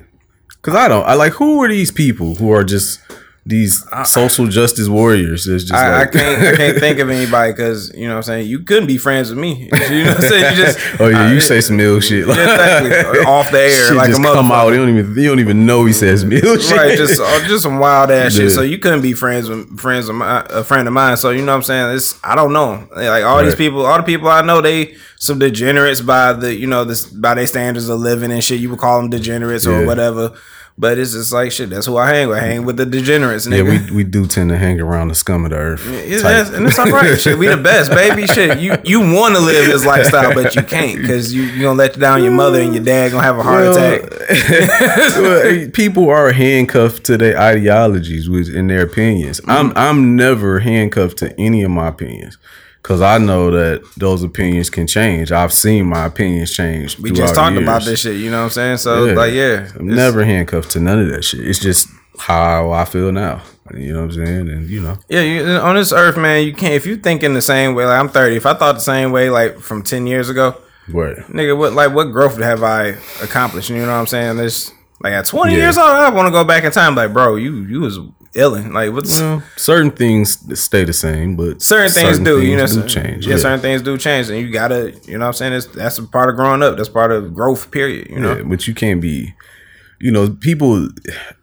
Cause 0.62 0.76
I 0.76 0.88
don't. 0.88 1.06
I 1.06 1.14
like 1.14 1.34
who 1.34 1.64
are 1.64 1.68
these 1.68 1.92
people 1.92 2.36
who 2.36 2.52
are 2.52 2.64
just 2.64 3.00
these 3.48 3.84
social 4.06 4.48
justice 4.48 4.88
warriors? 4.90 5.48
It's 5.48 5.66
just 5.66 5.74
I, 5.76 6.00
like 6.00 6.08
I 6.10 6.12
can't 6.20 6.42
I 6.42 6.56
can't 6.56 6.80
think 6.80 7.00
of 7.00 7.10
anybody 7.20 7.52
because 7.52 7.94
you 7.94 8.08
know 8.08 8.14
what 8.16 8.18
I'm 8.18 8.24
saying 8.24 8.48
you 8.48 8.60
couldn't 8.60 8.88
be 8.88 8.98
friends 8.98 9.30
with 9.30 9.38
me. 9.38 9.70
You 9.90 10.04
know 10.04 10.14
what 10.14 10.24
I'm 10.24 10.30
saying? 10.30 10.58
You 10.58 10.64
just 10.64 10.80
oh 11.00 11.08
yeah, 11.08 11.30
you 11.30 11.36
I- 11.38 11.40
say 11.40 11.62
some 11.62 11.80
ill 11.80 12.00
shit. 12.00 12.26
Like, 12.28 12.40
exactly. 12.40 13.20
Off 13.20 13.52
the 13.52 13.60
air, 13.62 13.94
like 13.94 14.10
a 14.10 14.14
come 14.16 14.52
out. 14.52 14.70
You 14.70 14.78
don't 14.78 14.90
even 14.98 15.16
you 15.16 15.30
don't 15.30 15.40
even 15.40 15.66
know 15.66 15.86
he 15.86 15.94
says 15.94 16.24
ill 16.24 16.58
shit. 16.58 16.76
right, 16.76 16.98
just 16.98 17.22
uh, 17.22 17.48
just 17.48 17.62
some 17.64 17.78
wild 17.78 18.10
ass 18.10 18.36
Yeah. 18.36 18.46
shit. 18.46 18.52
So 18.52 18.62
you 18.62 18.80
couldn't 18.80 19.02
be 19.02 19.14
friends 19.14 19.48
with 19.48 19.80
friends 19.80 20.10
of 20.10 20.16
my, 20.16 20.44
a 20.50 20.64
friend 20.64 20.88
of 20.88 20.94
mine. 20.96 21.16
So 21.18 21.30
you 21.30 21.42
know 21.46 21.52
what 21.52 21.58
I'm 21.58 21.64
saying? 21.64 21.96
It's 21.96 22.20
I 22.24 22.34
don't 22.36 22.52
know. 22.54 22.88
Like 22.96 23.24
all 23.24 23.44
these 23.44 23.56
people, 23.56 23.86
all 23.86 23.98
the 23.98 24.04
people 24.04 24.28
I 24.28 24.42
know, 24.42 24.62
they 24.62 24.96
some 25.18 25.38
degenerates 25.38 26.02
by 26.02 26.34
the 26.34 26.54
you 26.54 26.66
know 26.66 26.84
this 26.84 27.06
by 27.06 27.36
their 27.36 27.46
standards 27.48 27.90
of 27.90 28.00
living 28.00 28.32
and 28.32 28.44
shit. 28.44 28.60
You 28.60 28.72
would 28.72 28.80
call 28.80 29.00
them 29.02 29.12
degenerates 29.12 29.68
or 29.68 29.86
whatever. 29.86 30.34
But 30.78 30.98
it's 30.98 31.14
just 31.14 31.32
like 31.32 31.54
shit. 31.54 31.70
That's 31.70 31.86
who 31.86 31.96
I 31.96 32.10
hang 32.10 32.28
with. 32.28 32.38
I 32.38 32.42
hang 32.42 32.66
with 32.66 32.76
the 32.76 32.86
degenerates. 32.86 33.48
yeah, 33.48 33.60
Nigga. 33.60 33.90
we 33.92 33.96
we 33.98 34.04
do 34.04 34.26
tend 34.28 34.50
to 34.50 34.58
hang 34.58 34.82
around 34.82 35.08
the 35.08 35.16
scum 35.16 35.46
of 35.46 35.52
the 35.52 35.56
earth. 35.58 35.86
That's- 35.86 36.50
and 36.50 36.66
it's 36.68 36.78
all 36.78 36.88
right. 36.88 37.20
Shit, 37.22 37.38
we 37.38 37.48
the 37.48 37.56
best, 37.56 37.92
baby. 37.92 38.28
Shit, 38.28 38.60
you 38.60 38.76
you 38.84 39.00
want 39.00 39.36
to 39.36 39.42
live 39.42 39.68
this 39.68 39.86
lifestyle, 39.86 40.34
but 40.34 40.54
you 40.54 40.64
can't 40.64 41.00
because 41.00 41.34
you 41.34 41.44
you 41.44 41.62
gonna 41.64 41.78
let 41.78 41.98
down 41.98 42.24
your 42.24 42.34
mother 42.34 42.60
and 42.60 42.74
your 42.76 42.84
dad 42.84 43.12
gonna 43.12 43.24
have 43.24 43.38
a 43.38 43.44
heart 43.44 43.64
Well, 43.70 43.96
attack. 43.96 44.10
well, 45.18 45.70
people 45.72 46.10
are 46.10 46.34
handcuffed 46.34 47.06
to 47.06 47.18
their 47.18 47.38
ideologies 47.40 48.30
which 48.30 48.50
in 48.50 48.68
their 48.68 48.82
opinions. 48.84 49.40
Mm-hmm. 49.40 49.52
I'm 49.52 49.74
I'm 49.78 50.16
never 50.18 50.60
handcuffed 50.60 51.20
to 51.20 51.40
any 51.40 51.64
of 51.64 51.72
my 51.72 51.88
opinions 51.88 52.38
because 52.86 53.02
I 53.02 53.18
know 53.18 53.50
that 53.50 53.84
those 53.98 54.22
opinions 54.22 54.70
can 54.70 54.86
change. 54.86 55.32
I've 55.32 55.52
seen 55.52 55.88
my 55.88 56.06
opinions 56.06 56.52
change. 56.56 57.00
We 57.00 57.10
just 57.12 57.34
talked 57.34 57.58
about 57.58 57.82
this 57.82 58.02
shit. 58.02 58.18
You 58.18 58.30
know 58.30 58.38
what 58.38 58.44
I'm 58.44 58.50
saying? 58.52 58.78
So 58.78 59.06
Yeah. 59.06 59.14
like, 59.16 59.34
yeah, 59.34 59.70
I'm 59.80 59.88
never 59.88 60.24
handcuffed 60.24 60.70
to 60.74 60.80
none 60.80 61.00
of 61.00 61.08
that 61.10 61.24
shit. 61.24 61.40
It's 61.48 61.58
just 61.58 61.88
how 62.20 62.72
I 62.72 62.86
feel 62.86 63.12
now. 63.12 63.42
You 63.74 63.92
know 63.94 64.02
what 64.06 64.14
I'm 64.16 64.26
saying? 64.26 64.50
And 64.50 64.70
you 64.70 64.82
know, 64.82 65.00
Yeah, 65.10 65.22
you, 65.22 65.44
on 65.58 65.76
this 65.76 65.92
earth, 65.92 66.16
man, 66.16 66.46
you 66.46 66.54
can't. 66.54 66.76
If 66.76 66.86
you 66.86 66.96
thinking 66.98 67.34
the 67.34 67.42
same 67.42 67.74
way, 67.74 67.86
like 67.88 68.00
I'm 68.00 68.08
30. 68.10 68.36
If 68.36 68.46
I 68.46 68.54
thought 68.54 68.74
the 68.76 68.82
same 68.82 69.12
way, 69.12 69.32
like 69.32 69.58
from 69.60 69.82
10 69.82 70.06
years 70.06 70.30
ago, 70.30 70.56
what? 70.92 71.18
nigga, 71.32 71.58
what 71.58 71.74
like 71.74 71.92
what 71.92 72.12
growth 72.12 72.38
have 72.38 72.62
I 72.62 72.90
accomplished? 73.24 73.72
You 73.72 73.78
know 73.78 73.88
what 73.88 73.94
I'm 73.94 74.06
saying? 74.06 74.38
This 74.38 74.72
like 75.02 75.14
at 75.14 75.26
20 75.26 75.54
Yeah. 75.54 75.58
years 75.64 75.78
old, 75.80 75.90
I 75.90 76.12
want 76.12 76.28
to 76.28 76.32
go 76.32 76.44
back 76.44 76.64
in 76.64 76.72
time. 76.72 76.94
Like, 76.94 77.14
bro, 77.14 77.36
you 77.36 77.64
you 77.64 77.80
was 77.80 77.98
illin. 78.36 78.74
Like, 78.74 78.92
what's 78.94 79.20
Well, 79.20 79.42
certain 79.56 79.92
things 79.92 80.38
stay 80.60 80.84
the 80.84 80.94
same, 80.94 81.36
but 81.36 81.62
certain 81.62 81.92
things 81.92 82.20
do. 82.20 82.42
you 82.42 82.56
know, 82.56 82.66
do 82.68 82.74
certain- 82.74 82.90
change. 82.90 83.28
Yeah, 83.28 83.38
certain 83.38 83.60
things 83.62 83.82
do 83.82 83.98
change, 83.98 84.30
and 84.30 84.40
you 84.40 84.52
gotta, 84.52 84.94
you 85.06 85.18
know, 85.18 85.26
what 85.26 85.28
I'm 85.28 85.34
saying 85.34 85.54
it's, 85.54 85.66
that's 85.68 85.98
a 85.98 86.04
part 86.04 86.30
of 86.30 86.36
growing 86.36 86.62
up. 86.62 86.78
That's 86.78 86.90
part 86.90 87.12
of 87.12 87.34
growth. 87.34 87.72
Period. 87.72 88.10
You 88.10 88.20
know. 88.20 88.36
Yeah, 88.38 88.44
but 88.44 88.68
you 88.68 88.74
can't 88.74 89.02
be, 89.02 89.34
you 90.00 90.12
know, 90.12 90.30
people. 90.30 90.90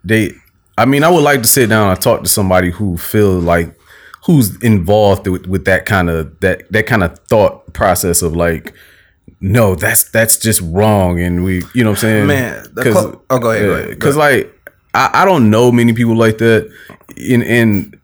They, 0.04 0.32
I 0.78 0.84
mean, 0.84 1.02
I 1.04 1.08
would 1.10 1.22
like 1.24 1.42
to 1.42 1.48
sit 1.48 1.68
down 1.68 1.90
and 1.90 2.00
talk 2.00 2.22
to 2.22 2.28
somebody 2.28 2.70
who 2.70 2.96
feel 2.96 3.38
like 3.40 3.74
who's 4.26 4.56
involved 4.62 5.26
with, 5.26 5.46
with 5.46 5.64
that 5.64 5.84
kind 5.86 6.08
of 6.08 6.38
that 6.40 6.70
that 6.70 6.86
kind 6.86 7.02
of 7.02 7.18
thought 7.28 7.72
process 7.72 8.22
of 8.22 8.36
like, 8.36 8.72
no, 9.40 9.74
that's 9.74 10.04
that's 10.10 10.36
just 10.38 10.60
wrong, 10.62 11.20
and 11.20 11.42
we, 11.44 11.62
you 11.74 11.82
know, 11.84 11.90
what 11.90 11.98
I'm 11.98 12.00
saying, 12.00 12.26
Man, 12.28 12.64
the 12.74 12.92
clo- 12.92 13.22
oh, 13.30 13.38
go 13.38 13.50
ahead, 13.50 13.64
go 13.64 13.72
ahead, 13.72 13.86
go 13.88 13.94
because 13.94 14.16
like 14.16 14.61
I, 14.94 15.22
I 15.22 15.24
don't 15.24 15.50
know 15.50 15.72
many 15.72 15.92
people 15.92 16.16
like 16.16 16.38
that, 16.38 16.70
And 17.30 17.42
in. 17.42 18.00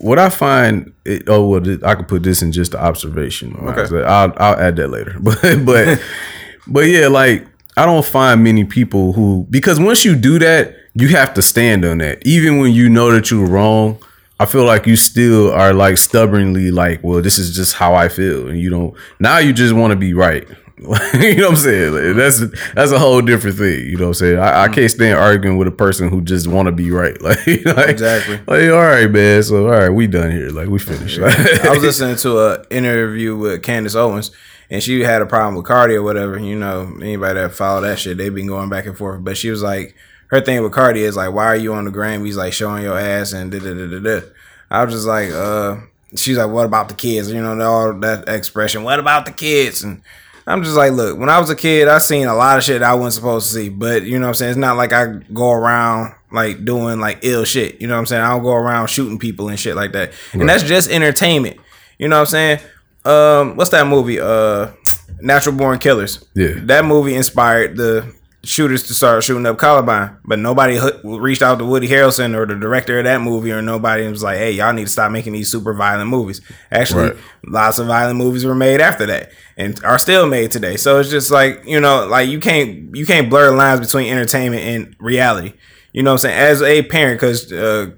What 0.00 0.20
I 0.20 0.28
find, 0.28 0.92
it, 1.04 1.24
oh 1.26 1.44
well, 1.48 1.84
I 1.84 1.96
could 1.96 2.06
put 2.06 2.22
this 2.22 2.40
in 2.40 2.52
just 2.52 2.70
the 2.70 2.80
observation. 2.80 3.56
Okay. 3.56 4.04
I'll 4.04 4.32
I'll 4.36 4.56
add 4.56 4.76
that 4.76 4.88
later. 4.88 5.16
But 5.20 5.64
but 5.64 6.00
but 6.68 6.86
yeah, 6.86 7.08
like 7.08 7.46
I 7.76 7.84
don't 7.84 8.04
find 8.04 8.44
many 8.44 8.64
people 8.64 9.12
who 9.12 9.46
because 9.50 9.80
once 9.80 10.04
you 10.04 10.14
do 10.14 10.38
that, 10.38 10.74
you 10.94 11.08
have 11.08 11.34
to 11.34 11.42
stand 11.42 11.84
on 11.84 11.98
that. 11.98 12.24
Even 12.24 12.58
when 12.58 12.72
you 12.72 12.88
know 12.88 13.10
that 13.10 13.30
you're 13.30 13.46
wrong, 13.46 13.98
I 14.40 14.46
feel 14.46 14.64
like 14.64 14.86
you 14.86 14.94
still 14.96 15.52
are 15.52 15.72
like 15.72 15.98
stubbornly 15.98 16.70
like, 16.70 17.02
well, 17.02 17.20
this 17.20 17.38
is 17.38 17.54
just 17.54 17.74
how 17.74 17.94
I 17.94 18.08
feel, 18.08 18.48
and 18.48 18.58
you 18.58 18.70
don't. 18.70 18.94
Now 19.18 19.38
you 19.38 19.52
just 19.52 19.74
want 19.74 19.90
to 19.90 19.96
be 19.96 20.14
right. 20.14 20.46
you 21.14 21.36
know 21.36 21.44
what 21.44 21.50
I'm 21.50 21.56
saying? 21.56 21.92
Like, 21.92 22.16
that's 22.16 22.38
that's 22.74 22.92
a 22.92 22.98
whole 22.98 23.20
different 23.20 23.56
thing. 23.56 23.86
You 23.86 23.96
know 23.96 24.04
what 24.04 24.08
I'm 24.08 24.14
saying? 24.14 24.38
I, 24.38 24.64
I 24.64 24.68
can't 24.68 24.90
stand 24.90 25.18
arguing 25.18 25.56
with 25.56 25.68
a 25.68 25.72
person 25.72 26.08
who 26.08 26.20
just 26.20 26.46
want 26.46 26.66
to 26.66 26.72
be 26.72 26.90
right. 26.90 27.16
Like, 27.28 27.46
like 27.46 27.88
Exactly. 27.88 28.40
Like, 28.46 28.70
all 28.70 28.78
right, 28.78 29.10
man. 29.10 29.42
So 29.42 29.64
all 29.64 29.72
right, 29.72 29.88
we 29.88 30.06
done 30.06 30.30
here. 30.30 30.50
Like, 30.50 30.68
we 30.68 30.78
finished. 30.78 31.18
I 31.18 31.70
was 31.70 31.82
listening 31.82 32.16
to 32.16 32.38
a 32.38 32.64
interview 32.70 33.36
with 33.36 33.62
Candace 33.62 33.94
Owens, 33.94 34.30
and 34.70 34.82
she 34.82 35.00
had 35.00 35.20
a 35.20 35.26
problem 35.26 35.56
with 35.56 35.66
Cardi 35.66 35.94
or 35.94 36.02
whatever. 36.02 36.38
You 36.38 36.56
know, 36.56 36.92
anybody 37.02 37.40
that 37.40 37.52
follow 37.52 37.80
that 37.82 37.98
shit, 37.98 38.16
they've 38.16 38.34
been 38.34 38.46
going 38.46 38.70
back 38.70 38.86
and 38.86 38.96
forth. 38.96 39.22
But 39.24 39.36
she 39.36 39.50
was 39.50 39.62
like, 39.62 39.94
her 40.28 40.40
thing 40.40 40.62
with 40.62 40.72
Cardi 40.72 41.02
is 41.02 41.16
like, 41.16 41.32
why 41.32 41.46
are 41.46 41.56
you 41.56 41.74
on 41.74 41.84
the 41.84 41.90
Grammys 41.90 42.36
like 42.36 42.52
showing 42.52 42.84
your 42.84 42.98
ass 42.98 43.32
and 43.32 43.50
da 43.50 43.58
da 43.58 43.74
da 43.74 43.86
da 43.86 43.98
da. 43.98 44.26
I 44.70 44.84
was 44.84 44.94
just 44.94 45.06
like, 45.06 45.30
uh, 45.30 45.78
she's 46.14 46.36
like, 46.36 46.50
what 46.50 46.66
about 46.66 46.88
the 46.88 46.94
kids? 46.94 47.30
You 47.30 47.42
know, 47.42 47.60
all 47.62 47.94
that 48.00 48.28
expression. 48.28 48.82
What 48.84 48.98
about 48.98 49.26
the 49.26 49.32
kids? 49.32 49.82
And 49.82 50.02
I'm 50.48 50.62
just 50.62 50.76
like, 50.76 50.92
look, 50.92 51.18
when 51.18 51.28
I 51.28 51.38
was 51.38 51.50
a 51.50 51.56
kid, 51.56 51.88
I 51.88 51.98
seen 51.98 52.26
a 52.26 52.34
lot 52.34 52.58
of 52.58 52.64
shit 52.64 52.82
I 52.82 52.94
wasn't 52.94 53.14
supposed 53.14 53.48
to 53.48 53.54
see. 53.54 53.68
But 53.68 54.04
you 54.04 54.18
know 54.18 54.26
what 54.26 54.28
I'm 54.28 54.34
saying? 54.34 54.50
It's 54.50 54.58
not 54.58 54.76
like 54.76 54.92
I 54.92 55.06
go 55.32 55.52
around 55.52 56.14
like 56.32 56.64
doing 56.64 57.00
like 57.00 57.18
ill 57.22 57.44
shit. 57.44 57.80
You 57.80 57.86
know 57.86 57.94
what 57.94 58.00
I'm 58.00 58.06
saying? 58.06 58.22
I 58.22 58.30
don't 58.30 58.42
go 58.42 58.52
around 58.54 58.88
shooting 58.88 59.18
people 59.18 59.48
and 59.48 59.58
shit 59.58 59.76
like 59.76 59.92
that. 59.92 60.12
And 60.32 60.48
that's 60.48 60.62
just 60.62 60.90
entertainment. 60.90 61.58
You 61.98 62.08
know 62.08 62.16
what 62.16 62.34
I'm 62.34 62.58
saying? 62.58 62.60
Um, 63.04 63.56
what's 63.56 63.70
that 63.70 63.86
movie? 63.86 64.20
Uh 64.20 64.72
Natural 65.20 65.54
Born 65.54 65.78
Killers. 65.78 66.24
Yeah. 66.34 66.54
That 66.64 66.84
movie 66.84 67.14
inspired 67.14 67.76
the 67.76 68.14
shooters 68.44 68.84
to 68.84 68.94
start 68.94 69.24
shooting 69.24 69.44
up 69.46 69.58
Columbine, 69.58 70.16
but 70.24 70.38
nobody 70.38 70.78
reached 71.02 71.42
out 71.42 71.58
to 71.58 71.64
Woody 71.64 71.88
Harrelson 71.88 72.36
or 72.36 72.46
the 72.46 72.54
director 72.54 72.98
of 72.98 73.04
that 73.04 73.20
movie 73.20 73.50
or 73.50 73.60
nobody 73.60 74.06
was 74.08 74.22
like, 74.22 74.38
"Hey, 74.38 74.52
y'all 74.52 74.72
need 74.72 74.86
to 74.86 74.92
stop 74.92 75.10
making 75.10 75.32
these 75.32 75.50
super 75.50 75.74
violent 75.74 76.08
movies." 76.08 76.40
Actually, 76.70 77.08
Right. 77.08 77.16
lots 77.46 77.78
of 77.78 77.88
violent 77.88 78.16
movies 78.16 78.44
were 78.44 78.54
made 78.54 78.80
after 78.80 79.06
that 79.06 79.32
and 79.56 79.82
are 79.84 79.98
still 79.98 80.26
made 80.26 80.50
today. 80.52 80.76
So 80.76 81.00
it's 81.00 81.10
just 81.10 81.30
like, 81.32 81.62
you 81.66 81.80
know, 81.80 82.06
like 82.06 82.28
you 82.28 82.38
can't 82.38 82.96
you 82.96 83.04
can't 83.04 83.28
blur 83.28 83.54
lines 83.56 83.80
between 83.80 84.10
entertainment 84.10 84.62
and 84.62 84.96
reality. 85.00 85.54
You 85.92 86.04
know 86.04 86.10
what 86.12 86.24
I'm 86.24 86.30
saying? 86.30 86.38
As 86.38 86.62
a 86.62 86.82
parent 86.82 87.18
cuz 87.20 87.52
uh 87.52 87.90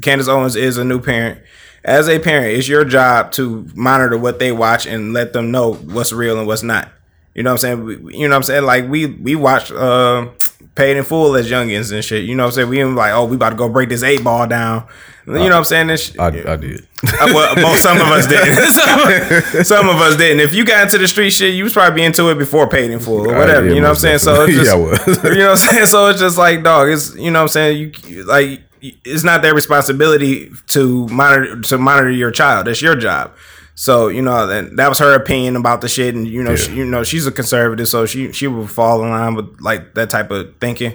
Candace 0.00 0.28
Owens 0.28 0.56
is 0.56 0.78
a 0.78 0.84
new 0.84 0.98
parent. 1.00 1.40
As 1.84 2.08
a 2.08 2.18
parent, 2.18 2.56
it's 2.56 2.66
your 2.66 2.84
job 2.86 3.30
to 3.32 3.66
monitor 3.74 4.16
what 4.16 4.38
they 4.38 4.50
watch 4.50 4.86
and 4.86 5.12
let 5.12 5.34
them 5.34 5.50
know 5.50 5.74
what's 5.74 6.12
real 6.12 6.38
and 6.38 6.46
what's 6.46 6.62
not. 6.62 6.90
You 7.34 7.42
know 7.42 7.50
what 7.50 7.64
I'm 7.64 7.82
saying? 7.82 7.84
We- 8.04 8.16
You 8.16 8.28
know 8.28 8.34
what 8.34 8.36
I'm 8.36 8.42
saying? 8.44 8.64
Like 8.64 8.88
we 8.88 9.06
we 9.06 9.34
watch 9.34 9.70
uh, 9.72 10.26
Paid 10.74 10.96
in 10.96 11.04
Full 11.04 11.34
as 11.36 11.50
youngins 11.50 11.92
and 11.92 12.04
shit. 12.04 12.24
You 12.24 12.34
know 12.34 12.44
what 12.44 12.48
I'm 12.48 12.54
saying? 12.54 12.68
We 12.68 12.80
even 12.80 12.94
like, 12.94 13.12
oh, 13.12 13.24
we 13.26 13.36
about 13.36 13.50
to 13.50 13.56
go 13.56 13.68
break 13.68 13.88
this 13.88 14.02
eight 14.02 14.22
ball 14.24 14.46
down. 14.46 14.86
You 15.26 15.32
know 15.34 15.40
what 15.40 15.52
I'm 15.54 15.64
saying? 15.64 15.86
This. 15.86 16.14
I, 16.18 16.26
I 16.26 16.56
did. 16.56 16.86
Uh, 17.02 17.30
well, 17.32 17.56
most, 17.62 17.82
some 17.82 17.96
of 17.96 18.06
us 18.08 18.26
didn't. 18.26 18.56
some, 18.72 19.64
some 19.64 19.88
of 19.88 19.96
us 19.96 20.16
didn't. 20.18 20.40
If 20.40 20.52
you 20.52 20.66
got 20.66 20.82
into 20.82 20.98
the 20.98 21.08
street 21.08 21.30
shit, 21.30 21.54
you 21.54 21.64
was 21.64 21.72
probably 21.72 22.02
into 22.04 22.28
it 22.30 22.36
before 22.36 22.68
paid 22.68 22.90
in 22.90 22.98
full 23.00 23.30
or 23.30 23.34
whatever. 23.38 23.66
you 23.68 23.76
know 23.76 23.82
what 23.82 23.88
I'm 23.90 23.94
saying? 23.96 24.18
So 24.18 24.44
it's 24.44 24.52
just. 24.54 24.66
Yeah, 24.66 24.74
was. 24.74 25.06
you 25.24 25.38
know 25.38 25.50
what 25.50 25.50
I'm 25.52 25.56
saying? 25.56 25.86
So 25.86 26.08
it's 26.08 26.20
just 26.20 26.36
like, 26.36 26.62
dog. 26.62 26.90
It's 26.90 27.14
you 27.16 27.30
know 27.30 27.38
what 27.38 27.42
I'm 27.44 27.48
saying. 27.48 27.94
You 28.06 28.24
like, 28.24 28.60
it's 28.82 29.24
not 29.24 29.40
their 29.40 29.54
responsibility 29.54 30.50
to 30.68 31.08
monitor 31.08 31.58
to 31.62 31.78
monitor 31.78 32.10
your 32.10 32.30
child. 32.30 32.66
That's 32.66 32.82
your 32.82 32.94
job. 32.96 33.32
So 33.74 34.08
you 34.08 34.22
know 34.22 34.46
that 34.46 34.76
that 34.76 34.88
was 34.88 34.98
her 35.00 35.14
opinion 35.14 35.56
about 35.56 35.80
the 35.80 35.88
shit, 35.88 36.14
and 36.14 36.28
you 36.28 36.42
know, 36.42 36.54
she, 36.54 36.74
you 36.74 36.84
know, 36.84 37.02
she's 37.02 37.26
a 37.26 37.32
conservative, 37.32 37.88
so 37.88 38.06
she 38.06 38.30
she 38.32 38.46
would 38.46 38.70
fall 38.70 39.02
in 39.02 39.10
line 39.10 39.34
with 39.34 39.60
like 39.60 39.94
that 39.94 40.10
type 40.10 40.30
of 40.30 40.54
thinking 40.60 40.94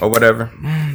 or 0.00 0.10
whatever. 0.10 0.50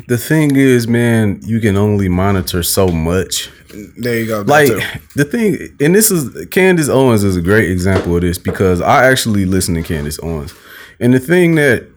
The 0.08 0.18
thing 0.18 0.56
is, 0.56 0.88
man, 0.88 1.40
you 1.44 1.60
can 1.60 1.76
only 1.76 2.08
monitor 2.08 2.62
so 2.62 2.88
much. 2.90 3.50
There 3.98 4.20
you 4.20 4.28
go. 4.28 4.42
Like 4.42 4.68
too. 4.68 4.82
the 5.16 5.26
thing, 5.26 5.76
and 5.80 5.96
this 5.96 6.12
is 6.12 6.46
Candace 6.48 6.90
Owens 6.90 7.24
is 7.24 7.36
a 7.36 7.42
great 7.42 7.72
example 7.72 8.16
of 8.16 8.22
this 8.22 8.38
because 8.38 8.80
I 8.80 9.10
actually 9.10 9.46
listen 9.46 9.74
to 9.76 9.82
Candace 9.82 10.20
Owens, 10.22 10.54
and 11.00 11.14
the 11.14 11.20
thing 11.20 11.56
that 11.56 11.88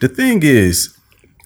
the 0.00 0.08
thing 0.08 0.42
is, 0.42 0.96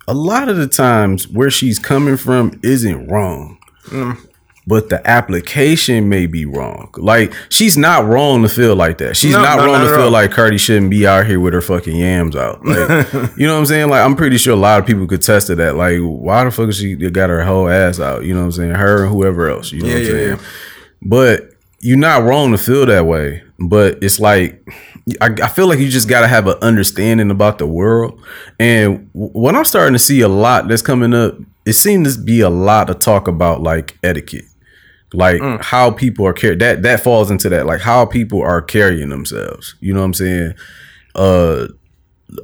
a 0.06 0.14
lot 0.14 0.48
of 0.48 0.56
the 0.56 0.68
times 0.68 1.28
where 1.28 1.50
she's 1.50 1.80
coming 1.80 2.16
from 2.16 2.60
isn't 2.62 3.08
wrong. 3.08 3.58
Mm. 3.86 4.28
But 4.66 4.88
the 4.88 5.07
application 5.07 6.09
may 6.09 6.24
be 6.27 6.46
wrong. 6.46 6.90
Like 6.96 7.35
she's 7.50 7.77
not 7.77 8.07
wrong 8.07 8.42
to 8.42 8.48
feel 8.48 8.74
like 8.74 8.96
that. 8.98 9.14
She's 9.16 9.33
No, 9.35 9.42
not 9.42 9.59
no, 9.59 9.66
wrong 9.66 9.81
to 9.87 9.94
feel 9.94 10.11
like 10.11 10.31
Cardi 10.31 10.57
shouldn't 10.57 10.90
be 10.90 11.07
out 11.07 11.27
here 11.27 11.38
with 11.38 11.53
her 11.53 11.61
fucking 11.61 11.94
yams 11.94 12.35
out. 12.35 12.64
Like, 12.64 12.88
you 13.37 13.46
know 13.46 13.53
what 13.55 13.61
I'm 13.61 13.66
saying? 13.66 13.90
Like 13.90 14.03
I'm 14.05 14.16
pretty 14.16 14.38
sure 14.38 14.55
a 14.55 14.57
lot 14.57 14.81
of 14.81 14.87
people 14.87 15.07
could 15.07 15.20
test 15.20 15.48
to 15.48 15.55
that. 15.57 15.77
Like, 15.77 15.98
why 16.00 16.44
the 16.44 16.50
fuck 16.50 16.68
is 16.70 16.79
she 16.79 16.94
got 16.96 17.29
her 17.29 17.44
whole 17.44 17.68
ass 17.68 18.00
out? 18.00 18.24
You 18.24 18.33
know 18.33 18.40
what 18.40 18.46
I'm 18.46 18.53
saying? 18.53 18.70
Her 18.70 19.05
and 19.05 19.12
whoever 19.12 19.48
else. 19.50 19.70
You 19.70 19.83
know 19.83 19.88
Yeah, 19.88 19.94
what 19.94 20.00
I'm 20.00 20.07
yeah, 20.07 20.11
saying? 20.12 20.38
yeah. 20.38 20.44
But 21.03 21.50
you're 21.81 21.98
not 21.98 22.22
wrong 22.22 22.53
to 22.53 22.59
feel 22.59 22.87
that 22.87 23.05
way. 23.05 23.42
But 23.59 24.03
it's 24.03 24.18
like 24.18 24.66
I, 25.20 25.29
I 25.42 25.48
feel 25.48 25.68
like 25.68 25.79
you 25.79 25.88
just 25.90 26.09
gotta 26.09 26.27
have 26.27 26.46
an 26.46 26.57
understanding 26.62 27.31
about 27.31 27.59
the 27.59 27.66
world. 27.66 28.18
And 28.59 29.11
what 29.12 29.55
I'm 29.55 29.66
starting 29.66 29.92
to 29.92 29.98
see 29.98 30.22
a 30.22 30.29
lot 30.29 30.68
that's 30.68 30.81
coming 30.83 31.12
up, 31.12 31.37
it 31.66 31.74
seems 31.74 32.16
to 32.16 32.22
be 32.22 32.40
a 32.40 32.48
lot 32.50 32.88
of 32.88 32.98
talk 33.00 33.29
about 33.29 33.62
like 33.62 33.98
etiquette. 34.03 34.44
Like 35.14 35.40
Mm. 35.40 35.62
how 35.62 35.90
people 35.90 36.27
are 36.27 36.33
car- 36.35 36.55
that 36.57 36.83
that 36.83 37.00
falls 37.03 37.31
into 37.31 37.48
that. 37.48 37.66
Like 37.66 37.81
how 37.81 38.05
people 38.07 38.42
are 38.42 38.61
carrying 38.62 39.09
themselves. 39.09 39.74
You 39.81 39.92
know 39.94 40.00
what 40.00 40.07
I'm 40.07 40.14
saying? 40.14 40.55
Uh 41.14 41.68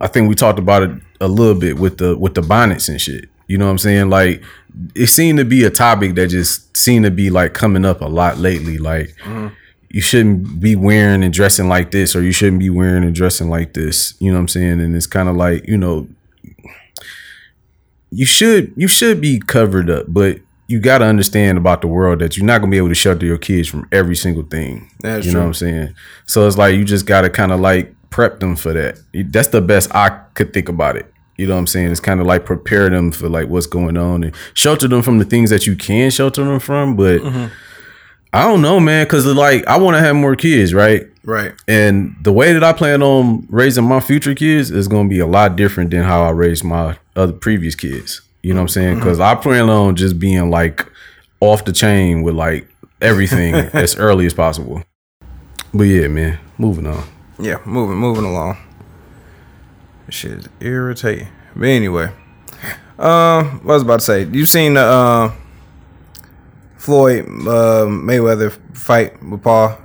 I 0.01 0.07
think 0.07 0.29
we 0.29 0.35
talked 0.35 0.59
about 0.59 0.83
it 0.85 0.91
a 1.21 1.29
little 1.29 1.59
bit 1.59 1.79
with 1.79 1.99
the 1.99 2.17
with 2.17 2.35
the 2.35 2.43
bonnets 2.43 2.89
and 2.89 3.01
shit. 3.01 3.29
You 3.49 3.59
know 3.59 3.65
what 3.67 3.73
I'm 3.73 3.79
saying? 3.79 4.11
Like 4.11 4.43
it 4.95 5.09
seemed 5.09 5.39
to 5.39 5.45
be 5.45 5.65
a 5.65 5.71
topic 5.71 6.15
that 6.15 6.29
just 6.29 6.77
seemed 6.77 7.05
to 7.05 7.11
be 7.11 7.31
like 7.31 7.53
coming 7.55 7.85
up 7.85 8.01
a 8.01 8.07
lot 8.07 8.39
lately. 8.39 8.79
Like 8.79 9.15
you 9.93 10.01
shouldn't 10.01 10.61
be 10.61 10.77
wearing 10.77 11.25
and 11.25 11.33
dressing 11.35 11.69
like 11.69 11.91
this, 11.91 12.15
or 12.15 12.23
you 12.23 12.31
shouldn't 12.31 12.61
be 12.61 12.71
wearing 12.71 13.03
and 13.03 13.13
dressing 13.15 13.51
like 13.51 13.75
this. 13.75 14.15
You 14.21 14.31
know 14.31 14.37
what 14.37 14.43
I'm 14.43 14.49
saying? 14.49 14.81
And 14.81 14.95
it's 14.95 15.09
kind 15.09 15.29
of 15.29 15.35
like 15.35 15.67
you 15.67 15.77
know, 15.77 16.07
you 18.11 18.27
should 18.27 18.73
you 18.77 18.89
should 18.89 19.21
be 19.21 19.39
covered 19.41 19.89
up, 19.91 20.07
but 20.09 20.39
you 20.71 20.79
got 20.79 20.99
to 20.99 21.05
understand 21.05 21.59
about 21.59 21.81
the 21.81 21.89
world 21.89 22.21
that 22.21 22.37
you're 22.37 22.47
not 22.47 22.61
gonna 22.61 22.71
be 22.71 22.77
able 22.77 22.89
to 22.89 22.95
shelter 22.95 23.27
your 23.27 23.39
kids 23.39 23.67
from 23.67 23.89
every 23.91 24.15
single 24.15 24.45
thing. 24.45 24.89
That's 25.01 25.27
you 25.27 25.33
know 25.33 25.41
what 25.41 25.47
I'm 25.47 25.55
saying? 25.55 25.95
So 26.27 26.47
it's 26.47 26.57
like 26.57 26.77
you 26.77 26.85
just 26.85 27.07
got 27.07 27.23
to 27.23 27.31
kind 27.31 27.51
of 27.51 27.59
like 27.59 27.93
prep 28.11 28.39
them 28.39 28.55
for 28.55 28.73
that. 28.73 29.01
That's 29.13 29.49
the 29.49 29.61
best 29.61 29.93
I 29.93 30.11
could 30.35 30.53
think 30.53 30.69
about 30.69 30.95
it. 30.95 31.13
You 31.37 31.49
know 31.49 31.55
what 31.55 31.61
I'm 31.61 31.67
saying? 31.67 31.91
It's 31.91 31.99
kind 31.99 32.21
of 32.21 32.27
like 32.27 32.45
prepare 32.45 32.89
them 32.89 33.11
for 33.11 33.29
like 33.29 33.49
what's 33.49 33.67
going 33.67 33.97
on 33.97 34.23
and 34.23 34.33
shelter 34.55 34.87
them 34.87 35.03
from 35.03 35.19
the 35.19 35.25
things 35.25 35.51
that 35.51 35.67
you 35.67 35.75
can 35.75 36.09
shelter 36.13 36.45
them 36.45 36.61
from. 36.61 36.95
But 36.95 37.21
mm-hmm. 37.21 37.47
I 38.33 38.47
don't 38.47 38.63
know, 38.63 38.79
man, 38.79 39.07
because 39.07 39.27
like 39.27 39.67
I 39.67 39.77
want 39.77 39.97
to 39.97 40.01
have 40.01 40.15
more 40.15 40.37
kids, 40.37 40.73
right? 40.73 41.09
right. 41.25 41.53
And 41.67 42.15
the 42.23 42.33
way 42.33 42.53
that 42.53 42.63
I 42.63 42.73
plan 42.73 43.03
on 43.03 43.45
raising 43.51 43.89
my 43.89 43.99
future 43.99 44.37
kids 44.37 44.71
is 44.71 44.87
going 44.87 45.09
to 45.09 45.13
be 45.13 45.19
a 45.19 45.27
lot 45.27 45.57
different 45.57 45.91
than 45.91 46.05
how 46.05 46.23
I 46.23 46.31
raised 46.31 46.63
my 46.63 46.97
other 47.17 47.33
previous 47.33 47.75
kids. 47.75 48.21
You 48.43 48.55
know 48.55 48.61
what 48.61 48.65
I'm 48.65 48.69
saying? 48.69 48.95
Because 48.97 49.21
I 49.21 49.35
plan 49.35 49.69
on 49.69 49.97
just 49.97 50.19
being 50.19 50.51
like 50.51 50.87
off 51.41 51.65
the 51.65 51.73
chain 51.73 52.23
with 52.23 52.35
like 52.35 52.69
everything 53.01 53.55
as 53.73 53.97
early 53.97 54.27
as 54.27 54.35
possible. 54.35 54.83
But 55.73 55.85
yeah, 55.85 56.09
man, 56.09 56.39
moving 56.59 56.87
on. 56.87 57.05
Yeah, 57.39 57.59
moving 57.65 57.97
moving 57.97 58.25
along. 58.25 58.59
This 60.07 60.15
Shit 60.17 60.33
is 60.33 60.49
irritating. 60.61 61.29
But 61.55 61.69
anyway, 61.69 62.13
um, 62.99 63.61
what 63.65 63.73
I 63.73 63.77
was 63.77 63.83
about 63.83 64.01
to 64.01 64.05
say, 64.07 64.25
you 64.25 64.47
seen 64.47 64.75
the 64.75 64.83
uh, 64.83 65.33
Floyd 66.77 67.27
uh, 67.27 67.87
Mayweather 67.87 68.53
fight 68.77 69.23
with 69.23 69.43
Paul, 69.43 69.79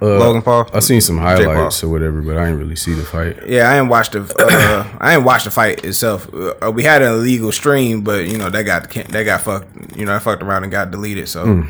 Logan 0.00 0.42
Paul? 0.42 0.68
I 0.72 0.78
seen 0.80 1.00
some 1.00 1.18
highlights 1.18 1.82
or 1.82 1.88
whatever, 1.88 2.22
but 2.22 2.36
I 2.36 2.44
didn't 2.46 2.60
really 2.60 2.76
see 2.76 2.94
the 2.94 3.02
fight. 3.02 3.46
Yeah, 3.46 3.68
I 3.70 3.74
didn't 3.76 3.88
watch 3.88 4.10
the 4.10 4.20
uh, 4.20 4.96
I 5.00 5.14
didn't 5.14 5.24
watch 5.24 5.44
the 5.44 5.50
fight 5.50 5.84
itself. 5.84 6.28
Uh, 6.32 6.70
we 6.72 6.82
had 6.84 7.02
an 7.02 7.12
illegal 7.14 7.50
stream, 7.52 8.02
but 8.02 8.26
you 8.26 8.38
know 8.38 8.48
that 8.50 8.62
got 8.64 8.90
that 8.90 9.24
got 9.24 9.40
fucked. 9.40 9.96
You 9.96 10.04
know, 10.06 10.14
I 10.14 10.18
fucked 10.20 10.42
around 10.42 10.62
and 10.62 10.70
got 10.72 10.90
deleted. 10.90 11.28
So, 11.28 11.44
Hmm. 11.44 11.62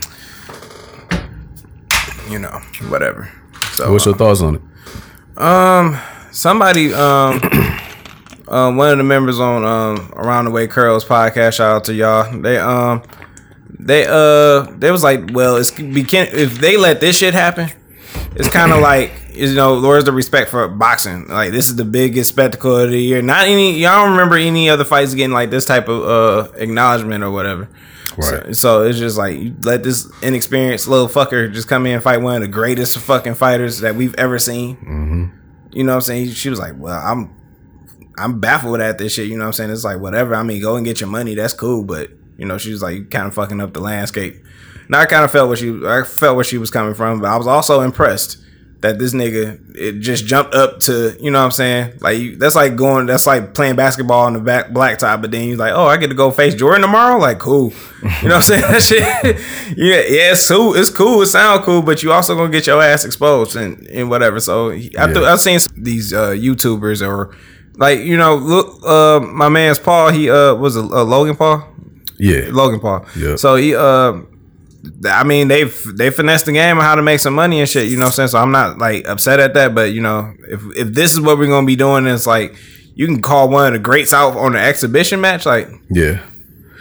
you 2.33 2.38
know, 2.38 2.61
whatever. 2.88 3.31
So, 3.73 3.91
What's 3.93 4.07
your 4.07 4.17
thoughts 4.17 4.43
on 4.43 4.57
it? 4.57 4.62
Um, 5.41 5.97
somebody 6.33 6.93
um 6.93 7.41
um 8.49 8.77
one 8.77 8.91
of 8.91 8.99
the 8.99 9.05
members 9.05 9.41
on 9.41 9.64
um 9.64 10.12
around 10.17 10.45
the 10.47 10.51
way 10.51 10.67
curls 10.67 11.05
podcast 11.05 11.55
shout 11.55 11.77
out 11.77 11.85
to 11.85 11.95
y'all 11.95 12.41
they 12.41 12.59
um 12.59 13.03
they 13.79 14.05
uh 14.07 14.62
they 14.77 14.91
was 14.91 15.03
like 15.05 15.31
well 15.33 15.57
it's 15.57 15.71
be 15.71 16.03
can 16.03 16.27
if 16.33 16.59
they 16.59 16.77
let 16.77 17.01
this 17.01 17.17
shit 17.17 17.35
happen 17.35 17.71
it's 18.37 18.49
kind 18.49 18.73
of 18.73 18.81
like 18.83 19.12
you 19.33 19.55
know 19.55 19.81
where's 19.81 20.05
the 20.05 20.12
respect 20.12 20.51
for 20.51 20.67
boxing 20.69 21.27
like 21.29 21.53
this 21.53 21.69
is 21.69 21.77
the 21.77 21.85
biggest 21.85 22.31
spectacle 22.31 22.77
of 22.77 22.91
the 22.91 23.01
year 23.01 23.23
not 23.23 23.47
any 23.47 23.79
y'all 23.79 24.03
don't 24.05 24.12
remember 24.12 24.37
any 24.37 24.69
other 24.69 24.85
fights 24.85 25.14
getting 25.14 25.33
like 25.33 25.51
this 25.51 25.64
type 25.64 25.88
of 25.88 26.03
uh 26.05 26.53
acknowledgement 26.57 27.23
or 27.25 27.31
whatever 27.31 27.69
so, 28.21 28.33
Right. 28.37 28.57
so 28.57 28.83
it's 28.83 28.99
just 28.99 29.17
like 29.17 29.38
you 29.38 29.55
let 29.62 29.85
this 29.85 30.11
inexperienced 30.23 30.88
little 30.88 31.07
fucker 31.09 31.53
just 31.53 31.69
come 31.69 31.87
in 31.87 31.93
and 31.95 32.03
fight 32.03 32.21
one 32.21 32.35
of 32.37 32.43
the 32.43 32.49
greatest 32.49 32.99
fucking 32.99 33.35
fighters 33.35 33.81
that 33.81 33.95
we've 33.95 34.14
ever 34.17 34.38
seen 34.38 35.33
you 35.71 35.85
know 35.85 35.93
what 35.93 35.97
I'm 35.97 36.01
saying? 36.01 36.31
She 36.31 36.49
was 36.49 36.59
like, 36.59 36.73
Well, 36.79 36.99
I'm 36.99 37.31
I'm 38.17 38.41
baffled 38.41 38.81
at 38.81 38.97
this 38.99 39.12
shit, 39.12 39.29
you 39.29 39.37
know 39.37 39.43
what 39.45 39.49
I'm 39.49 39.53
saying? 39.53 39.71
It's 39.71 39.85
like 39.85 40.01
whatever. 40.01 40.35
I 40.35 40.43
mean, 40.43 40.61
go 40.62 40.75
and 40.77 40.85
get 40.85 40.99
your 41.01 41.11
money, 41.11 41.35
that's 41.35 41.53
cool, 41.53 41.85
but 41.85 42.11
you 42.38 42.47
know, 42.47 42.57
she 42.59 42.73
was 42.73 42.83
like 42.83 42.97
you 42.97 43.05
kind 43.05 43.27
of 43.29 43.35
fucking 43.35 43.61
up 43.61 43.75
the 43.75 43.81
landscape. 43.81 44.43
Now 44.88 45.01
I 45.01 45.07
kind 45.07 45.24
of 45.24 45.31
felt 45.31 45.48
what 45.48 45.59
she 45.59 45.70
I 45.85 46.03
felt 46.03 46.37
where 46.37 46.44
she 46.44 46.59
was 46.59 46.70
coming 46.70 46.94
from, 46.94 47.20
but 47.20 47.29
I 47.29 47.37
was 47.37 47.46
also 47.46 47.81
impressed 47.83 48.38
that 48.81 48.96
this 49.01 49.12
nigga 49.12 49.59
it 49.77 49.98
just 49.98 50.24
jumped 50.24 50.55
up 50.55 50.79
to, 50.79 51.16
you 51.20 51.33
know 51.33 51.40
what 51.40 51.46
I'm 51.46 51.51
saying? 51.51 51.94
Like 52.01 52.18
you, 52.18 52.37
that's 52.37 52.55
like 52.55 52.77
going 52.77 53.07
that's 53.07 53.27
like 53.27 53.53
playing 53.53 53.74
basketball 53.74 54.24
on 54.27 54.35
the 54.35 54.38
back 54.40 54.68
blacktop, 54.68 55.20
but 55.20 55.33
then 55.33 55.42
he's 55.42 55.59
like, 55.59 55.72
Oh, 55.74 55.87
I 55.87 55.96
get 55.96 56.09
to 56.09 56.14
go 56.14 56.31
face 56.31 56.55
Jordan 56.55 56.83
tomorrow? 56.83 57.18
Like 57.18 57.38
cool. 57.40 57.72
You 58.22 58.29
know 58.29 58.37
what 58.37 58.37
I'm 58.37 58.42
saying? 58.42 58.62
That 58.70 58.83
shit 58.83 59.01
yeah, 59.77 59.96
yeah, 60.09 60.33
it's 60.33 60.48
cool, 60.48 60.74
it's 60.77 60.90
cool, 60.90 61.22
it 61.22 61.27
sound 61.27 61.64
cool, 61.64 61.83
but 61.83 62.03
you 62.05 62.12
also 62.12 62.37
gonna 62.37 62.53
get 62.53 62.66
your 62.68 62.81
ass 62.81 63.05
exposed 63.05 63.57
and, 63.57 63.85
and 63.88 64.09
whatever. 64.09 64.38
So 64.38 64.70
I 64.70 64.79
th- 64.79 64.92
Yeah. 64.94 65.22
I've 65.33 65.40
seen 65.40 65.59
these 65.77 66.12
uh 66.12 66.31
YouTubers 66.31 67.07
or 67.07 67.35
like 67.77 67.98
you 68.01 68.16
know, 68.16 68.37
look, 68.37 68.81
uh, 68.87 69.18
my 69.20 69.48
man's 69.48 69.79
Paul. 69.81 70.11
He 70.12 70.31
uh 70.31 70.55
was 70.55 70.77
a 70.77 70.81
uh, 70.81 71.03
Logan 71.05 71.35
Paul. 71.37 71.64
Yeah. 72.18 72.46
Logan 72.51 72.79
Paul. 72.81 73.05
Yeah. 73.16 73.37
So 73.37 73.57
he 73.57 73.74
uh, 73.77 74.14
I 75.07 75.24
mean 75.24 75.48
they've 75.48 75.74
they 75.96 76.11
finessed 76.11 76.46
the 76.46 76.53
game 76.53 76.79
on 76.79 76.85
how 76.85 76.94
to 76.94 77.03
make 77.03 77.20
some 77.20 77.35
money 77.35 77.61
and 77.61 77.68
shit. 77.68 77.88
You 77.88 77.96
know 77.96 78.03
what 78.05 78.07
I'm 78.09 78.12
saying? 78.12 78.29
So 78.29 78.38
I'm 78.38 78.51
not 78.53 78.79
like 78.79 79.07
upset 79.09 79.40
at 79.40 79.55
that, 79.55 79.74
but 79.74 79.92
you 79.92 80.01
know 80.01 80.33
if 80.48 80.61
if 80.77 80.88
this 80.94 81.12
is 81.12 81.20
what 81.20 81.38
we're 81.38 81.46
gonna 81.48 81.66
be 81.66 81.77
doing, 81.77 82.07
it's 82.07 82.27
like 82.27 82.55
you 82.94 83.07
can 83.07 83.22
call 83.22 83.48
one 83.48 83.66
of 83.68 83.72
the 83.74 83.79
greats 83.79 84.12
out 84.12 84.37
on 84.37 84.57
an 84.57 84.62
exhibition 84.62 85.20
match, 85.20 85.46
like 85.46 85.68
Yeah. 85.90 86.20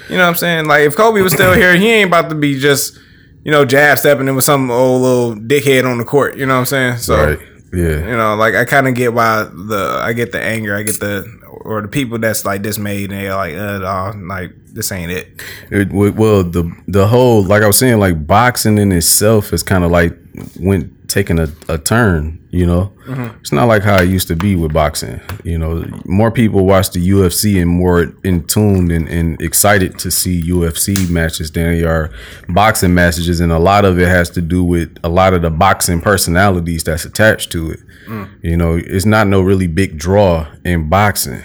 you 0.10 0.18
know 0.18 0.24
what 0.24 0.30
I'm 0.30 0.36
saying? 0.36 0.66
Like 0.66 0.82
if 0.82 0.96
Kobe 0.96 1.22
was 1.22 1.34
still 1.34 1.54
here, 1.54 1.76
he 1.76 1.90
ain't 1.92 2.08
about 2.10 2.30
to 2.30 2.36
be 2.36 2.60
just 2.60 2.98
you 3.44 3.52
know 3.52 3.66
jab 3.66 3.98
stepping 3.98 4.28
in 4.28 4.36
with 4.36 4.44
some 4.46 4.70
old 4.72 5.02
little 5.02 5.36
dickhead 5.36 5.90
on 5.90 5.98
the 5.98 6.06
court. 6.06 6.38
You 6.38 6.46
know 6.46 6.54
what 6.56 6.60
I'm 6.62 6.66
saying? 6.66 6.98
So 6.98 7.16
Right. 7.16 7.40
Yeah. 7.74 8.00
you 8.10 8.18
know, 8.18 8.36
like 8.36 8.56
I 8.56 8.64
kind 8.66 8.88
of 8.88 8.94
get 8.96 9.14
why 9.14 9.44
the 9.44 10.00
I 10.02 10.14
get 10.14 10.32
the 10.32 10.42
anger, 10.42 10.76
I 10.76 10.84
get 10.84 11.00
the 11.00 11.26
or 11.62 11.82
the 11.82 11.88
people 11.90 12.18
that's 12.18 12.46
like 12.46 12.62
dismayed 12.62 13.12
and 13.12 13.20
they're 13.20 13.36
like, 13.36 13.56
uh, 13.56 14.14
like 14.16 14.52
this 14.78 14.92
ain't 14.92 15.12
it. 15.12 15.42
It, 15.72 15.92
well, 15.92 16.44
the 16.44 16.72
the 16.88 17.08
whole 17.08 17.44
like 17.44 17.64
I 17.64 17.68
was 17.68 17.78
saying, 17.78 18.00
like 18.00 18.26
boxing 18.28 18.78
in 18.78 18.92
itself 18.92 19.52
is 19.52 19.64
kind 19.64 19.84
of 19.84 19.92
like 19.92 20.16
went 20.60 21.10
taking 21.10 21.40
a, 21.40 21.48
a 21.68 21.78
turn. 21.78 22.40
You 22.52 22.66
know, 22.66 22.94
Mm-hmm. 23.08 23.38
it's 23.40 23.54
not 23.54 23.70
like 23.70 23.84
how 23.84 24.02
it 24.02 24.10
used 24.10 24.28
to 24.28 24.36
be 24.36 24.56
with 24.58 24.74
boxing. 24.74 25.22
You 25.46 25.58
know, 25.58 25.86
more 26.06 26.30
people 26.30 26.66
watch 26.66 26.92
the 26.92 27.10
UFC 27.10 27.62
and 27.62 27.70
more 27.70 28.14
in 28.24 28.46
tuned 28.46 28.92
and, 28.92 29.08
and 29.08 29.42
excited 29.42 29.98
to 30.00 30.12
see 30.12 30.42
UFC 30.42 31.10
matches 31.10 31.52
than 31.52 31.72
they 31.72 31.84
are 31.86 32.12
boxing 32.50 32.94
matches, 32.94 33.40
and 33.40 33.52
a 33.52 33.60
lot 33.60 33.86
of 33.86 33.98
it 33.98 34.08
has 34.10 34.30
to 34.32 34.42
do 34.42 34.62
with 34.64 34.98
a 35.06 35.10
lot 35.10 35.34
of 35.34 35.42
the 35.42 35.50
boxing 35.50 36.02
personalities 36.02 36.84
that's 36.84 37.06
attached 37.06 37.50
to 37.54 37.72
it. 37.72 37.80
Mm. 38.08 38.30
You 38.44 38.58
know, 38.58 38.76
it's 38.76 39.06
not 39.06 39.28
no 39.28 39.40
really 39.42 39.68
big 39.68 39.98
draw 39.98 40.48
in 40.66 40.90
boxing. 40.90 41.42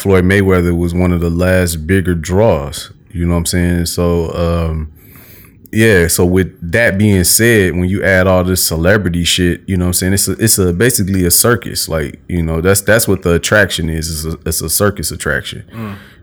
Floyd 0.00 0.24
Mayweather 0.24 0.76
was 0.76 0.94
one 0.94 1.12
of 1.12 1.20
the 1.20 1.28
last 1.28 1.86
bigger 1.86 2.14
draws. 2.14 2.90
You 3.10 3.26
know 3.26 3.32
what 3.32 3.40
I'm 3.40 3.46
saying? 3.46 3.86
So, 3.86 4.32
um, 4.34 4.92
yeah. 5.72 6.06
So 6.06 6.24
with 6.24 6.72
that 6.72 6.96
being 6.96 7.24
said, 7.24 7.76
when 7.76 7.88
you 7.88 8.02
add 8.02 8.26
all 8.26 8.42
this 8.42 8.66
celebrity 8.66 9.24
shit, 9.24 9.60
you 9.68 9.76
know 9.76 9.84
what 9.84 9.88
I'm 9.88 9.92
saying? 9.94 10.12
It's 10.14 10.28
a, 10.28 10.32
it's 10.32 10.58
a 10.58 10.72
basically 10.72 11.24
a 11.26 11.30
circus. 11.30 11.88
Like 11.88 12.18
you 12.28 12.42
know, 12.42 12.60
that's 12.62 12.80
that's 12.80 13.06
what 13.06 13.22
the 13.22 13.34
attraction 13.34 13.90
is. 13.90 14.24
It's 14.24 14.34
a, 14.34 14.38
it's 14.48 14.62
a 14.62 14.70
circus 14.70 15.10
attraction. 15.10 15.64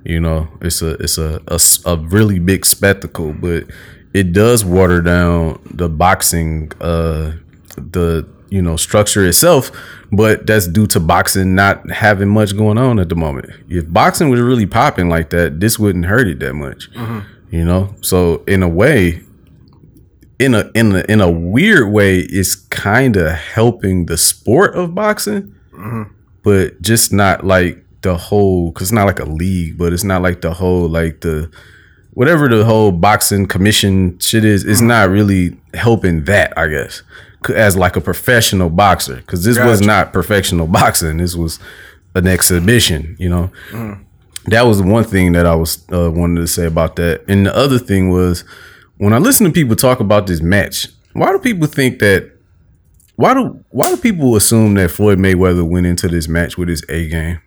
You 0.04 0.22
know, 0.22 0.48
it's 0.62 0.82
a 0.82 0.92
it's 0.96 1.18
a, 1.18 1.42
a 1.48 1.60
a 1.86 1.98
really 1.98 2.40
big 2.40 2.66
spectacle, 2.66 3.34
but 3.34 3.66
it 4.13 4.34
does 4.34 4.66
water 4.66 5.02
down 5.02 5.62
the 5.70 5.88
boxing, 5.88 6.72
uh, 6.82 7.34
the 7.76 8.28
you 8.50 8.62
know 8.62 8.76
structure 8.76 9.26
itself. 9.28 9.72
But 10.12 10.48
that's 10.48 10.67
due 10.67 10.88
to 10.88 11.00
boxing 11.00 11.56
not 11.56 11.89
having 11.91 12.30
much 12.30 12.56
going 12.56 12.78
on 12.78 13.00
at 13.00 13.10
the 13.10 13.15
moment. 13.15 13.50
If 13.67 13.91
boxing 13.91 14.30
was 14.30 14.39
really 14.39 14.65
popping 14.65 15.10
like 15.10 15.32
that, 15.32 15.60
this 15.60 15.78
wouldn't 15.78 16.06
hurt 16.06 16.28
it 16.28 16.39
that 16.39 16.54
much. 16.54 16.91
Mm-hmm. 16.93 17.20
You 17.50 17.65
know, 17.65 17.96
so 18.02 18.43
in 18.48 18.63
a 18.63 18.67
way, 18.67 19.22
in 20.39 20.54
a 20.54 20.70
in 20.74 20.96
a 20.96 21.04
in 21.10 21.22
a 21.22 21.32
weird 21.32 21.91
way, 21.91 22.20
it's 22.20 22.56
kind 22.56 23.15
of 23.17 23.32
helping 23.34 24.06
the 24.06 24.17
sport 24.17 24.76
of 24.76 24.96
boxing, 24.96 25.56
mm-hmm. 25.72 26.04
but 26.43 26.82
just 26.82 27.12
not 27.12 27.46
like 27.46 27.84
the 28.02 28.15
whole. 28.17 28.72
Cause 28.72 28.88
it's 28.88 28.91
not 28.91 29.08
like 29.08 29.20
a 29.20 29.26
league, 29.26 29.78
but 29.78 29.93
it's 29.93 30.04
not 30.04 30.22
like 30.22 30.41
the 30.41 30.54
whole 30.54 30.88
like 30.88 31.22
the 31.22 31.52
whatever 32.17 32.47
the 32.47 32.65
whole 32.65 32.91
boxing 32.91 33.45
commission 33.45 34.17
shit 34.17 34.43
is. 34.43 34.63
It's 34.63 34.82
not 34.82 35.12
really 35.12 35.56
helping 35.75 36.23
that, 36.23 36.58
I 36.58 36.67
guess, 36.67 37.03
as 37.53 37.77
like 37.77 37.95
a 37.95 38.01
professional 38.01 38.71
boxer. 38.71 39.21
Cause 39.27 39.43
this 39.43 39.60
was 39.60 39.82
not 39.82 40.13
professional 40.13 40.65
boxing. 40.80 41.17
This 41.17 41.36
was 41.36 41.60
an 42.15 42.25
exhibition. 42.25 43.15
You 43.19 43.30
know 43.30 43.51
that 44.47 44.65
was 44.65 44.82
one 44.82 45.03
thing 45.03 45.34
that 45.34 45.45
I 45.45 45.53
was 45.53 45.86
uh, 45.93 46.10
wanted 46.10 46.41
to 46.41 46.47
say 46.47 46.65
about 46.65 46.95
that. 46.95 47.23
And 47.27 47.45
the 47.45 47.56
other 47.56 47.77
thing 47.77 48.10
was 48.10 48.43
when 48.97 49.13
I 49.13 49.19
listen 49.19 49.45
to 49.45 49.51
people 49.51 49.75
talk 49.75 49.99
about 49.99 50.25
this 50.25 50.41
match, 50.41 50.88
why 51.13 51.32
do 51.32 51.38
people 51.38 51.67
think 51.67 51.99
that? 51.99 52.32
Why 53.15 53.36
do 53.36 53.63
why 53.69 53.89
do 53.89 53.97
people 53.97 54.36
assume 54.36 54.73
that 54.75 54.89
Floyd 54.89 55.19
Mayweather 55.19 55.67
went 55.67 55.86
into 55.86 56.08
this 56.08 56.27
match 56.27 56.58
with 56.58 56.69
his 56.69 56.84
A 56.89 57.08
game? 57.10 57.41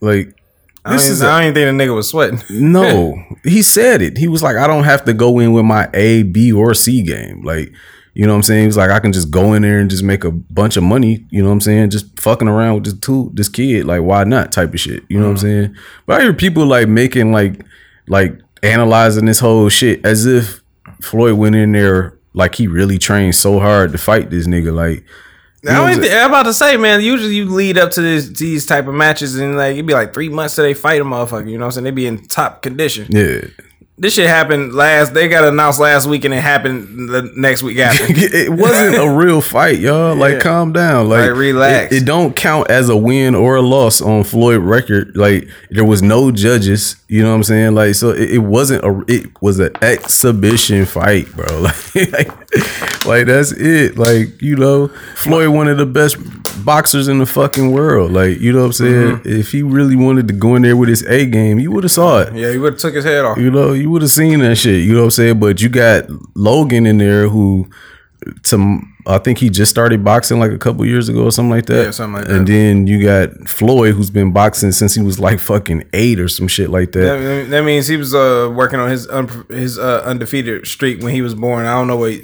Like 0.00 0.36
I 0.84 0.94
this 0.94 1.08
is 1.08 1.22
a- 1.22 1.28
I 1.28 1.42
don't 1.42 1.54
think 1.54 1.78
the 1.78 1.84
nigga 1.84 1.94
was 1.94 2.08
sweating. 2.08 2.40
no, 2.50 3.22
he 3.44 3.62
said 3.62 4.02
it. 4.02 4.18
He 4.18 4.28
was 4.28 4.42
like, 4.42 4.56
I 4.56 4.66
don't 4.66 4.84
have 4.84 5.04
to 5.04 5.14
go 5.14 5.38
in 5.38 5.52
with 5.52 5.64
my 5.64 5.88
A, 5.94 6.22
B, 6.22 6.52
or 6.52 6.74
C 6.74 7.02
game. 7.02 7.42
Like, 7.42 7.72
you 8.14 8.26
know 8.26 8.32
what 8.32 8.38
I'm 8.38 8.42
saying? 8.42 8.60
He 8.62 8.66
was 8.66 8.76
like, 8.76 8.90
I 8.90 8.98
can 8.98 9.12
just 9.12 9.30
go 9.30 9.54
in 9.54 9.62
there 9.62 9.78
and 9.78 9.88
just 9.88 10.02
make 10.02 10.24
a 10.24 10.30
bunch 10.30 10.76
of 10.76 10.82
money. 10.82 11.24
You 11.30 11.42
know 11.42 11.48
what 11.48 11.54
I'm 11.54 11.60
saying? 11.60 11.90
Just 11.90 12.20
fucking 12.20 12.48
around 12.48 12.74
with 12.74 12.84
this 12.84 12.94
two, 12.94 13.30
this 13.32 13.48
kid. 13.48 13.86
Like, 13.86 14.02
why 14.02 14.24
not? 14.24 14.52
Type 14.52 14.74
of 14.74 14.80
shit. 14.80 15.04
You 15.08 15.18
know 15.18 15.30
what 15.30 15.42
I'm 15.42 15.48
mm-hmm. 15.48 15.64
saying? 15.64 15.76
But 16.06 16.20
I 16.20 16.24
hear 16.24 16.34
people 16.34 16.66
like 16.66 16.88
making 16.88 17.32
like, 17.32 17.64
like 18.08 18.38
analyzing 18.62 19.24
this 19.24 19.38
whole 19.38 19.68
shit 19.68 20.04
as 20.04 20.26
if 20.26 20.62
Floyd 21.00 21.38
went 21.38 21.54
in 21.54 21.72
there 21.72 22.18
like 22.34 22.54
he 22.54 22.66
really 22.66 22.98
trained 22.98 23.34
so 23.34 23.58
hard 23.60 23.92
to 23.92 23.98
fight 23.98 24.30
this 24.30 24.46
nigga. 24.46 24.74
Like, 24.74 25.04
I 25.64 25.68
what 25.80 25.86
don't 25.86 25.88
I'm 25.96 26.00
think, 26.00 26.12
I'm 26.14 26.30
about 26.30 26.42
to 26.44 26.54
say, 26.54 26.76
man. 26.76 27.00
Usually, 27.02 27.34
you 27.36 27.48
lead 27.48 27.78
up 27.78 27.92
to 27.92 28.00
this, 28.02 28.28
these 28.28 28.66
type 28.66 28.86
of 28.88 28.94
matches, 28.94 29.36
and 29.36 29.56
like 29.56 29.74
it'd 29.74 29.86
be 29.86 29.92
like 29.94 30.12
three 30.12 30.28
months 30.28 30.56
till 30.56 30.64
they 30.64 30.74
fight 30.74 31.00
a 31.00 31.04
motherfucker. 31.04 31.48
You 31.48 31.58
know 31.58 31.66
what 31.66 31.76
I'm 31.76 31.84
saying? 31.84 31.84
They'd 31.84 31.94
be 31.94 32.06
in 32.06 32.26
top 32.26 32.62
condition. 32.62 33.06
yeah. 33.10 33.42
This 33.98 34.14
shit 34.14 34.26
happened 34.26 34.72
last. 34.74 35.12
They 35.12 35.28
got 35.28 35.44
announced 35.44 35.78
last 35.78 36.06
week, 36.08 36.24
and 36.24 36.32
it 36.32 36.40
happened 36.40 37.10
the 37.10 37.30
next 37.36 37.62
week 37.62 37.78
after. 37.78 38.04
it 38.08 38.50
wasn't 38.50 38.96
a 38.96 39.08
real 39.08 39.42
fight, 39.42 39.78
y'all. 39.80 40.16
Like, 40.16 40.34
Yeah. 40.34 40.40
calm 40.40 40.72
down. 40.72 41.10
Like, 41.10 41.28
Like, 41.28 41.36
relax. 41.38 41.92
It, 41.92 42.02
it 42.02 42.06
don't 42.06 42.34
count 42.34 42.70
as 42.70 42.88
a 42.88 42.96
win 42.96 43.34
or 43.34 43.56
a 43.56 43.60
loss 43.62 44.00
on 44.00 44.24
Floyd 44.24 44.62
record. 44.62 45.14
Like, 45.14 45.46
there 45.70 45.84
was 45.84 46.02
no 46.02 46.30
judges. 46.30 46.96
You 47.08 47.22
know 47.22 47.28
what 47.30 47.36
I'm 47.36 47.42
saying? 47.44 47.74
Like, 47.74 47.94
so 47.94 48.10
it, 48.10 48.30
it 48.30 48.38
wasn't 48.38 48.82
a. 48.82 49.04
It 49.08 49.26
was 49.42 49.58
an 49.58 49.70
exhibition 49.82 50.86
fight, 50.86 51.30
bro. 51.36 51.46
Like, 51.94 52.12
like, 52.12 53.06
like, 53.06 53.26
that's 53.26 53.52
it. 53.52 53.98
Like, 53.98 54.40
you 54.40 54.56
know, 54.56 54.88
Floyd 55.16 55.50
one 55.50 55.68
of 55.68 55.76
the 55.76 55.86
best 55.86 56.16
boxers 56.64 57.08
in 57.08 57.18
the 57.18 57.26
fucking 57.26 57.72
world. 57.72 58.12
Like, 58.12 58.38
you 58.40 58.52
know 58.52 58.60
what 58.60 58.66
I'm 58.66 58.72
saying? 58.72 59.16
Mm-hmm. 59.18 59.28
If 59.40 59.52
he 59.52 59.62
really 59.62 59.96
wanted 59.96 60.28
to 60.28 60.34
go 60.34 60.54
in 60.56 60.62
there 60.62 60.76
with 60.76 60.88
his 60.88 61.02
A 61.06 61.26
game, 61.26 61.58
you 61.58 61.70
would 61.72 61.84
have 61.84 61.90
saw 61.92 62.20
it. 62.20 62.34
yeah, 62.34 62.50
he 62.50 62.58
would 62.58 62.74
have 62.74 62.80
took 62.80 62.94
his 62.94 63.04
head 63.04 63.24
off. 63.24 63.38
You 63.38 63.50
know, 63.50 63.72
you 63.72 63.90
would 63.90 64.02
have 64.02 64.10
seen 64.10 64.40
that 64.40 64.56
shit. 64.56 64.82
You 64.84 64.92
know 64.94 65.00
what 65.00 65.04
I'm 65.04 65.10
saying? 65.12 65.40
But 65.40 65.60
you 65.60 65.68
got 65.68 66.04
Logan 66.34 66.86
in 66.86 66.98
there 66.98 67.28
who, 67.28 67.68
to 68.44 68.80
I 69.04 69.18
think 69.18 69.38
he 69.38 69.50
just 69.50 69.70
started 69.70 70.04
boxing 70.04 70.38
like 70.38 70.52
a 70.52 70.58
couple 70.58 70.86
years 70.86 71.08
ago 71.08 71.24
or 71.24 71.32
something 71.32 71.50
like 71.50 71.66
that. 71.66 71.84
Yeah, 71.86 71.90
something 71.90 72.20
like 72.20 72.28
that. 72.28 72.36
And 72.36 72.46
then 72.46 72.86
you 72.86 73.02
got 73.02 73.48
Floyd 73.48 73.94
who's 73.94 74.10
been 74.10 74.32
boxing 74.32 74.70
since 74.70 74.94
he 74.94 75.02
was 75.02 75.18
like 75.18 75.40
fucking 75.40 75.88
eight 75.92 76.20
or 76.20 76.28
some 76.28 76.46
shit 76.46 76.70
like 76.70 76.92
that. 76.92 77.18
That, 77.18 77.50
that 77.50 77.64
means 77.64 77.88
he 77.88 77.96
was 77.96 78.14
uh, 78.14 78.52
working 78.54 78.78
on 78.78 78.90
his 78.90 79.08
un- 79.08 79.46
his 79.48 79.78
uh, 79.78 80.02
undefeated 80.04 80.66
streak 80.68 81.02
when 81.02 81.12
he 81.12 81.20
was 81.20 81.34
born. 81.34 81.66
I 81.66 81.72
don't 81.72 81.88
know 81.88 81.96
what 81.96 82.14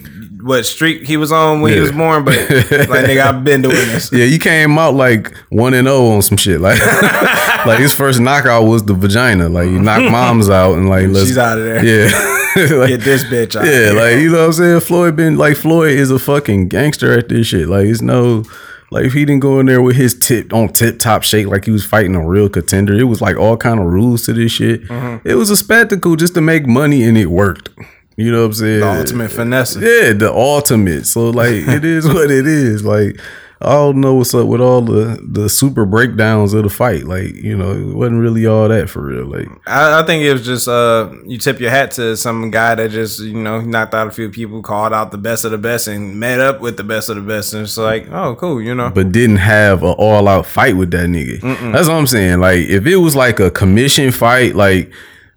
what 0.41 0.65
streak 0.65 1.07
he 1.07 1.17
was 1.17 1.33
on 1.33 1.63
when 1.63 1.73
he 1.73 1.81
was 1.81 1.93
born, 1.93 2.25
but 2.25 2.37
like 2.51 3.05
nigga, 3.07 3.23
I've 3.23 3.43
been 3.43 3.63
doing 3.63 3.75
this. 3.75 4.13
Yeah, 4.13 4.27
he 4.27 4.39
came 4.39 4.79
out 4.79 4.95
like 4.95 5.37
one 5.49 5.75
and 5.75 5.89
zero 5.89 6.07
on 6.09 6.23
some 6.23 6.37
shit. 6.37 6.61
Like, 6.61 6.79
like 7.67 7.81
his 7.81 7.93
first 7.93 8.21
knockout 8.21 8.65
was 8.67 8.85
the 8.85 8.95
vagina. 8.95 9.49
Like, 9.49 9.69
he 9.69 9.79
knocked 9.79 10.05
moms 10.13 10.49
out 10.49 10.75
and 10.75 10.89
like 10.89 11.09
let's, 11.09 11.27
She's 11.27 11.39
out 11.39 11.59
of 11.59 11.65
there. 11.65 11.85
Yeah, 11.85 12.38
Like, 12.57 12.89
Get 12.89 13.01
this 13.01 13.25
bitch 13.25 13.57
out. 13.57 13.67
Yeah, 13.67 13.93
like 13.93 14.19
you 14.19 14.31
know 14.31 14.39
what 14.39 14.47
I'm 14.47 14.53
saying. 14.53 14.81
Floyd 14.81 15.17
been 15.17 15.37
like 15.37 15.57
Floyd 15.57 15.93
is 15.93 16.11
a 16.11 16.19
fucking 16.19 16.69
gangster 16.69 17.17
at 17.17 17.29
this 17.29 17.49
shit. 17.49 17.69
Like 17.69 17.87
it's 17.87 18.03
no 18.03 18.45
like 18.91 19.05
if 19.05 19.13
he 19.13 19.25
didn't 19.25 19.41
go 19.41 19.61
in 19.61 19.67
there 19.67 19.83
with 19.83 19.97
his 19.97 20.19
tip 20.19 20.53
on 20.53 20.69
tip 20.69 20.99
top 20.99 21.23
shape 21.23 21.49
like 21.49 21.65
he 21.67 21.71
was 21.71 21.85
fighting 21.85 22.15
a 22.15 22.27
real 22.27 22.49
contender. 22.49 22.95
It 22.95 23.05
was 23.05 23.21
like 23.21 23.37
all 23.37 23.57
kind 23.57 23.79
of 23.81 23.87
rules 23.87 24.25
to 24.27 24.33
this 24.33 24.53
shit. 24.53 24.83
Mm-hmm. 24.85 25.29
It 25.29 25.35
was 25.35 25.51
a 25.51 25.57
spectacle 25.57 26.17
just 26.17 26.35
to 26.35 26.41
make 26.41 26.67
money 26.67 27.03
and 27.05 27.19
it 27.19 27.27
worked. 27.27 27.71
You 28.17 28.33
know 28.33 28.41
what 28.41 28.47
I'm 28.47 28.53
saying? 28.55 28.81
the 28.81 28.99
ultimate 28.99 29.31
finesse. 29.31 29.77
Yeah, 29.77 30.13
the 30.13 30.33
ultimate. 30.33 31.07
So 31.07 31.31
like 31.31 31.53
it 31.53 31.85
is 31.85 32.07
what 32.09 32.31
it 32.31 32.47
is. 32.47 32.85
Like 32.85 33.21
I 33.61 33.73
don't 33.73 34.01
know 34.01 34.15
what's 34.15 34.35
up 34.35 34.47
with 34.47 34.61
all 34.61 34.83
the 34.83 35.19
the 35.21 35.49
super 35.49 35.85
breakdowns 35.85 36.55
of 36.55 36.63
the 36.63 36.71
fight. 36.71 37.05
Like 37.05 37.35
you 37.35 37.57
know, 37.57 37.73
it 37.73 37.95
wasn't 37.95 38.21
really 38.21 38.47
all 38.47 38.69
that 38.69 38.89
for 38.89 39.03
real. 39.03 39.27
Like 39.27 39.49
I, 39.67 40.01
I 40.01 40.07
think 40.07 40.23
it 40.23 40.33
was 40.33 40.47
just 40.47 40.69
uh, 40.69 41.13
you 41.27 41.39
tip 41.39 41.59
your 41.59 41.71
hat 41.71 41.91
to 41.93 42.17
some 42.17 42.53
guy 42.53 42.77
that 42.77 42.93
just 42.93 43.19
you 43.21 43.35
know 43.35 43.61
knocked 43.61 43.95
out 43.95 44.07
a 44.07 44.13
few 44.13 44.31
people, 44.31 44.63
called 44.63 44.93
out 44.93 45.11
the 45.11 45.19
best 45.19 45.45
of 45.45 45.51
the 45.51 45.59
best, 45.59 45.89
and 45.89 46.21
met 46.21 46.39
up 46.39 46.61
with 46.61 46.77
the 46.77 46.85
best 46.85 47.09
of 47.09 47.17
the 47.17 47.23
best, 47.23 47.53
and 47.53 47.65
it's 47.65 47.77
like, 47.77 48.09
oh, 48.13 48.37
cool, 48.37 48.63
you 48.63 48.77
know. 48.77 48.91
but 48.91 49.11
didn't 49.11 49.39
have 49.39 49.83
an 49.83 49.95
all 49.99 50.29
out 50.29 50.47
fight 50.47 50.77
with 50.77 50.93
that 50.93 51.09
nigga. 51.09 51.41
That's 51.73 51.89
what 51.89 51.97
I'm 51.97 52.07
saying. 52.07 52.39
Like 52.39 52.61
if 52.61 52.87
it 52.87 52.97
was 52.97 53.17
like 53.17 53.41
a 53.41 53.51
commission 53.51 54.13
fight, 54.13 54.55
like 54.55 54.93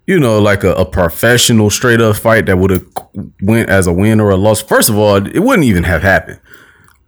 you 0.06 0.20
know, 0.20 0.40
like 0.40 0.62
a, 0.62 0.74
a 0.74 0.84
professional 0.84 1.70
straight 1.70 2.00
up 2.00 2.14
fight 2.14 2.46
that 2.46 2.58
would 2.58 2.70
have 2.70 2.86
went 3.40 3.68
as 3.68 3.88
a 3.88 3.92
win 3.92 4.20
or 4.20 4.30
a 4.30 4.36
loss. 4.36 4.62
First 4.62 4.88
of 4.88 4.96
all, 4.96 5.16
it 5.16 5.40
wouldn't 5.40 5.64
even 5.64 5.82
have 5.84 6.02
happened 6.02 6.40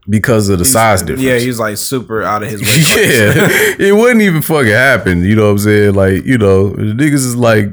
because 0.08 0.48
of 0.48 0.58
the 0.58 0.64
size 0.64 1.00
difference. 1.00 1.22
yeah, 1.22 1.38
he's 1.38 1.58
like 1.58 1.76
super 1.76 2.22
out 2.22 2.42
of 2.42 2.50
his 2.50 2.60
weight. 2.62 2.68
class. 2.70 3.76
yeah, 3.78 3.86
it 3.88 3.94
wouldn't 3.94 4.22
even 4.22 4.42
fucking 4.42 4.70
happen. 4.70 5.24
You 5.24 5.36
know 5.36 5.44
what 5.46 5.52
I'm 5.52 5.58
saying? 5.58 5.94
Like, 5.94 6.24
you 6.24 6.36
know, 6.38 6.70
the 6.70 6.92
niggas 6.92 7.14
is 7.14 7.36
like, 7.36 7.68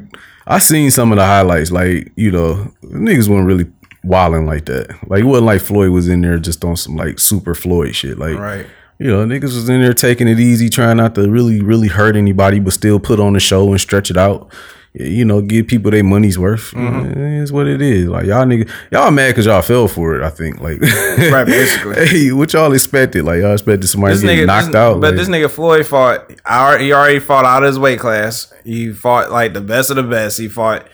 I 0.46 0.58
seen 0.58 0.90
some 0.90 1.12
of 1.12 1.16
the 1.18 1.24
highlights. 1.24 1.70
Like, 1.70 2.10
you 2.16 2.30
know, 2.30 2.72
niggas 2.84 3.28
weren't 3.28 3.46
really 3.46 3.70
wilding 4.04 4.46
like 4.46 4.64
that. 4.66 4.88
Like, 5.08 5.20
it 5.20 5.26
wasn't 5.26 5.46
like 5.46 5.60
Floyd 5.60 5.90
was 5.90 6.08
in 6.08 6.20
there 6.22 6.38
just 6.38 6.64
on 6.64 6.76
some 6.76 6.96
like 6.96 7.18
super 7.18 7.54
Floyd 7.54 7.94
shit. 7.94 8.18
Like, 8.18 8.38
Right. 8.38 8.66
you 8.98 9.08
know, 9.08 9.24
niggas 9.26 9.42
was 9.54 9.68
in 9.68 9.80
there 9.80 9.92
taking 9.94 10.26
it 10.26 10.40
easy, 10.40 10.68
trying 10.68 10.96
not 10.96 11.14
to 11.16 11.30
really, 11.30 11.60
really 11.60 11.88
hurt 11.88 12.16
anybody, 12.16 12.58
but 12.60 12.72
still 12.72 12.98
put 12.98 13.20
on 13.20 13.34
the 13.34 13.40
show 13.40 13.70
and 13.70 13.80
stretch 13.80 14.10
it 14.10 14.16
out. 14.16 14.52
You 14.94 15.24
know, 15.24 15.40
give 15.40 15.68
people 15.68 15.90
their 15.90 16.04
money's 16.04 16.38
worth. 16.38 16.72
Mm-hmm. 16.72 17.18
It 17.18 17.42
is 17.42 17.50
what 17.50 17.66
it 17.66 17.80
is. 17.80 18.08
Like 18.08 18.26
y'all 18.26 18.44
niggas, 18.44 18.70
y'all 18.90 19.10
mad 19.10 19.28
because 19.30 19.46
y'all 19.46 19.62
fell 19.62 19.88
for 19.88 20.16
it. 20.16 20.22
I 20.22 20.28
think. 20.28 20.60
Like, 20.60 20.80
Right, 20.82 21.46
basically. 21.46 22.06
hey, 22.06 22.32
what 22.32 22.52
y'all 22.52 22.70
expected? 22.74 23.24
Like 23.24 23.40
y'all 23.40 23.54
expected 23.54 23.86
somebody 23.86 24.12
This 24.14 24.20
to 24.20 24.26
get 24.26 24.42
nigga 24.42 24.46
knocked 24.46 24.66
this- 24.66 24.74
out. 24.76 25.00
But 25.00 25.14
like- 25.14 25.16
this 25.16 25.28
nigga 25.28 25.50
Floyd 25.50 25.86
fought. 25.86 26.30
He 26.30 26.92
already 26.92 27.20
fought 27.20 27.46
out 27.46 27.62
of 27.62 27.68
his 27.68 27.78
weight 27.78 28.00
class. 28.00 28.52
He 28.64 28.92
fought 28.92 29.30
like 29.30 29.54
the 29.54 29.62
best 29.62 29.88
of 29.88 29.96
the 29.96 30.02
best. 30.02 30.38
He 30.38 30.48
fought 30.48 30.86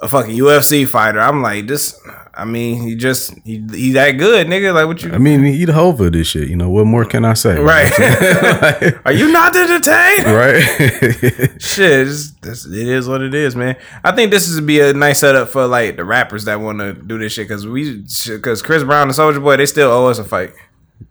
a 0.00 0.06
fucking 0.08 0.36
UFC 0.36 0.86
fighter. 0.86 1.18
I'm 1.18 1.42
like, 1.42 1.66
this. 1.66 2.00
I 2.34 2.46
mean, 2.46 2.82
he 2.82 2.94
just 2.94 3.34
he 3.44 3.62
he 3.72 3.92
that 3.92 4.12
good, 4.12 4.46
nigga. 4.46 4.72
Like 4.72 4.86
what 4.86 5.02
you 5.02 5.12
I 5.12 5.18
mean, 5.18 5.44
he 5.44 5.66
the 5.66 5.74
whole 5.74 5.90
of 6.00 6.12
this 6.12 6.28
shit. 6.28 6.48
You 6.48 6.56
know 6.56 6.70
what 6.70 6.86
more 6.86 7.04
can 7.04 7.26
I 7.26 7.34
say? 7.34 7.58
right? 7.58 7.92
Are 9.04 9.12
you 9.12 9.30
not 9.30 9.54
entertained? 9.54 10.26
right. 10.26 10.62
Shit, 11.60 12.08
it's, 12.08 12.32
it's, 12.42 12.64
it 12.66 12.88
is 12.88 13.06
what 13.06 13.20
it 13.20 13.34
is, 13.34 13.54
man. 13.54 13.76
I 14.02 14.12
think 14.12 14.30
this 14.30 14.48
is 14.48 14.60
be 14.62 14.80
a 14.80 14.94
nice 14.94 15.20
setup 15.20 15.48
for 15.48 15.66
like 15.66 15.96
the 15.96 16.04
rappers 16.04 16.46
that 16.46 16.60
want 16.60 16.78
to 16.78 16.94
do 16.94 17.18
this 17.18 17.34
shit 17.34 17.48
because 17.48 17.66
we 17.66 18.02
because 18.26 18.62
Chris 18.62 18.82
Brown 18.82 19.08
and 19.08 19.16
Soulja 19.16 19.42
Boy 19.42 19.58
they 19.58 19.66
still 19.66 19.90
owe 19.90 20.06
us 20.06 20.18
a 20.18 20.24
fight. 20.24 20.52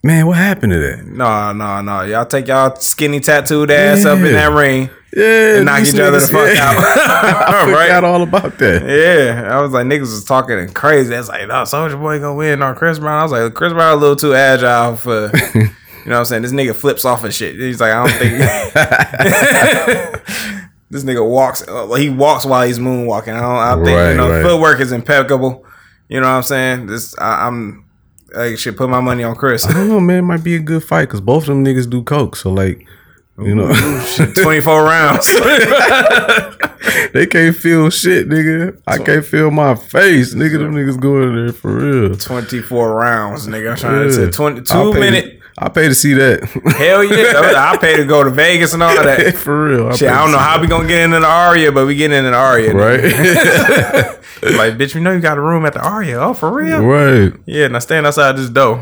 Man, 0.04 0.26
what 0.26 0.38
happened 0.38 0.74
to 0.74 0.80
that? 0.80 1.06
No, 1.06 1.52
no, 1.54 1.82
no. 1.82 2.02
Y'all 2.02 2.26
take 2.26 2.48
y'all 2.48 2.76
skinny 2.78 3.20
tattooed 3.20 3.70
ass 3.70 4.06
up 4.06 4.18
in 4.18 4.24
that 4.34 4.52
ring. 4.52 4.90
Yeah, 5.16 5.58
And 5.58 5.66
knock 5.66 5.82
each 5.82 6.00
other 6.00 6.20
the 6.22 6.28
fuck 6.28 6.56
yeah. 6.56 6.70
out. 6.70 6.78
I 7.54 7.66
Right? 7.72 7.88
forgot 7.90 8.04
all 8.06 8.24
about 8.24 8.58
that. 8.60 8.84
Yeah, 8.84 9.56
I 9.56 9.60
was 9.62 9.72
like 9.74 9.86
niggas 9.86 10.00
was 10.02 10.24
talking 10.24 10.58
and 10.58 10.74
crazy. 10.74 11.14
It's 11.14 11.28
like, 11.28 11.48
no, 11.50 11.54
Soulja 11.64 12.00
Boy 12.00 12.18
gonna 12.20 12.34
win 12.34 12.62
on 12.64 12.76
Chris 12.76 12.98
Brown. 12.98 13.20
I 13.20 13.24
was 13.24 13.32
like, 13.34 13.54
Chris 13.54 13.74
Brown 13.74 13.94
a 13.98 14.00
little 14.00 14.16
too 14.16 14.34
agile 14.34 14.96
for. 14.96 15.32
You 16.04 16.10
know 16.10 16.16
what 16.16 16.20
I'm 16.22 16.26
saying? 16.26 16.42
This 16.42 16.52
nigga 16.52 16.74
flips 16.74 17.06
off 17.06 17.24
and 17.24 17.32
shit. 17.32 17.54
He's 17.58 17.80
like, 17.80 17.92
I 17.92 18.08
don't 18.08 18.18
think. 18.18 18.40
this 20.90 21.04
nigga 21.04 21.24
walks. 21.30 21.62
uh, 21.68 21.94
He 21.94 22.10
walks 22.10 22.44
while 22.44 22.66
he's 22.66 22.80
moonwalking. 22.80 23.36
I 23.36 23.40
don't. 23.42 23.44
I 23.44 23.76
think 23.86 23.98
Right, 23.98 24.12
you 24.12 24.18
know 24.18 24.32
right. 24.32 24.42
footwork 24.44 24.80
is 24.80 24.92
impeccable. 24.92 25.64
You 26.10 26.20
know 26.20 26.28
what 26.28 26.34
I'm 26.38 26.44
saying? 26.44 26.88
This 26.88 27.16
I, 27.20 27.46
I'm. 27.46 27.86
I 28.36 28.56
should 28.56 28.78
put 28.78 28.90
my 28.90 29.02
money 29.02 29.24
on 29.24 29.36
Chris. 29.36 29.66
I 29.66 29.74
don't 29.74 29.90
know, 29.90 30.00
man. 30.00 30.20
It 30.20 30.22
might 30.24 30.44
be 30.44 30.56
a 30.56 30.60
good 30.60 30.84
fight 30.84 31.06
because 31.06 31.22
both 31.22 31.44
of 31.44 31.48
them 31.48 31.66
niggas 31.66 31.90
do 31.90 32.04
coke. 32.04 32.36
So 32.36 32.52
like, 32.52 32.86
you 33.38 33.56
know, 33.56 33.74
24 34.36 34.84
rounds. 34.84 35.34
they 37.14 37.26
can't 37.28 37.56
feel 37.56 37.90
shit, 37.90 38.30
nigga. 38.30 38.82
I 38.88 38.98
can't 39.00 39.26
feel 39.26 39.52
my 39.52 39.76
face, 39.76 40.34
nigga. 40.34 40.60
Them 40.60 40.74
niggas 40.74 41.00
going 41.00 41.36
there 41.36 41.54
for 41.54 41.76
real. 41.76 42.16
24 42.16 42.96
rounds, 42.96 43.48
nigga. 43.48 43.72
I'm 43.72 43.78
trying 43.78 44.08
to 44.08 44.14
say 44.14 44.30
22 44.30 44.74
I'll 44.74 44.94
minute. 44.94 45.41
I 45.58 45.70
pay 45.70 45.88
to 45.88 45.96
see 45.96 46.14
that. 46.14 46.44
Hell 46.78 47.04
yeah. 47.04 47.34
I 47.74 47.78
pay 47.78 47.98
to 47.98 48.06
go 48.06 48.24
to 48.24 48.30
Vegas 48.30 48.74
and 48.74 48.82
all 48.82 48.96
that. 48.96 49.36
for 49.36 49.66
real. 49.70 49.88
I'll 49.88 49.98
Shit, 49.98 50.10
I 50.10 50.22
don't 50.24 50.32
know 50.32 50.38
how 50.38 50.60
we 50.62 50.68
gonna 50.68 50.88
get 50.88 51.02
into 51.04 51.20
the 51.20 51.28
Aria, 51.28 51.72
but 51.72 51.86
we 51.86 51.96
get 51.96 52.12
into 52.12 52.32
the 52.32 52.38
Aria. 52.38 52.74
Right. 52.74 54.18
Like, 54.42 54.74
bitch, 54.74 54.96
we 54.96 55.02
know 55.02 55.12
you 55.12 55.20
got 55.20 55.38
a 55.38 55.42
room 55.42 55.68
at 55.68 55.74
the 55.74 55.82
Aria. 55.88 56.20
Oh, 56.20 56.34
for 56.34 56.52
real? 56.52 56.82
right. 56.84 57.32
Yeah, 57.46 57.68
now 57.68 57.78
stand 57.78 58.08
outside 58.08 58.38
this 58.38 58.50
door. 58.50 58.80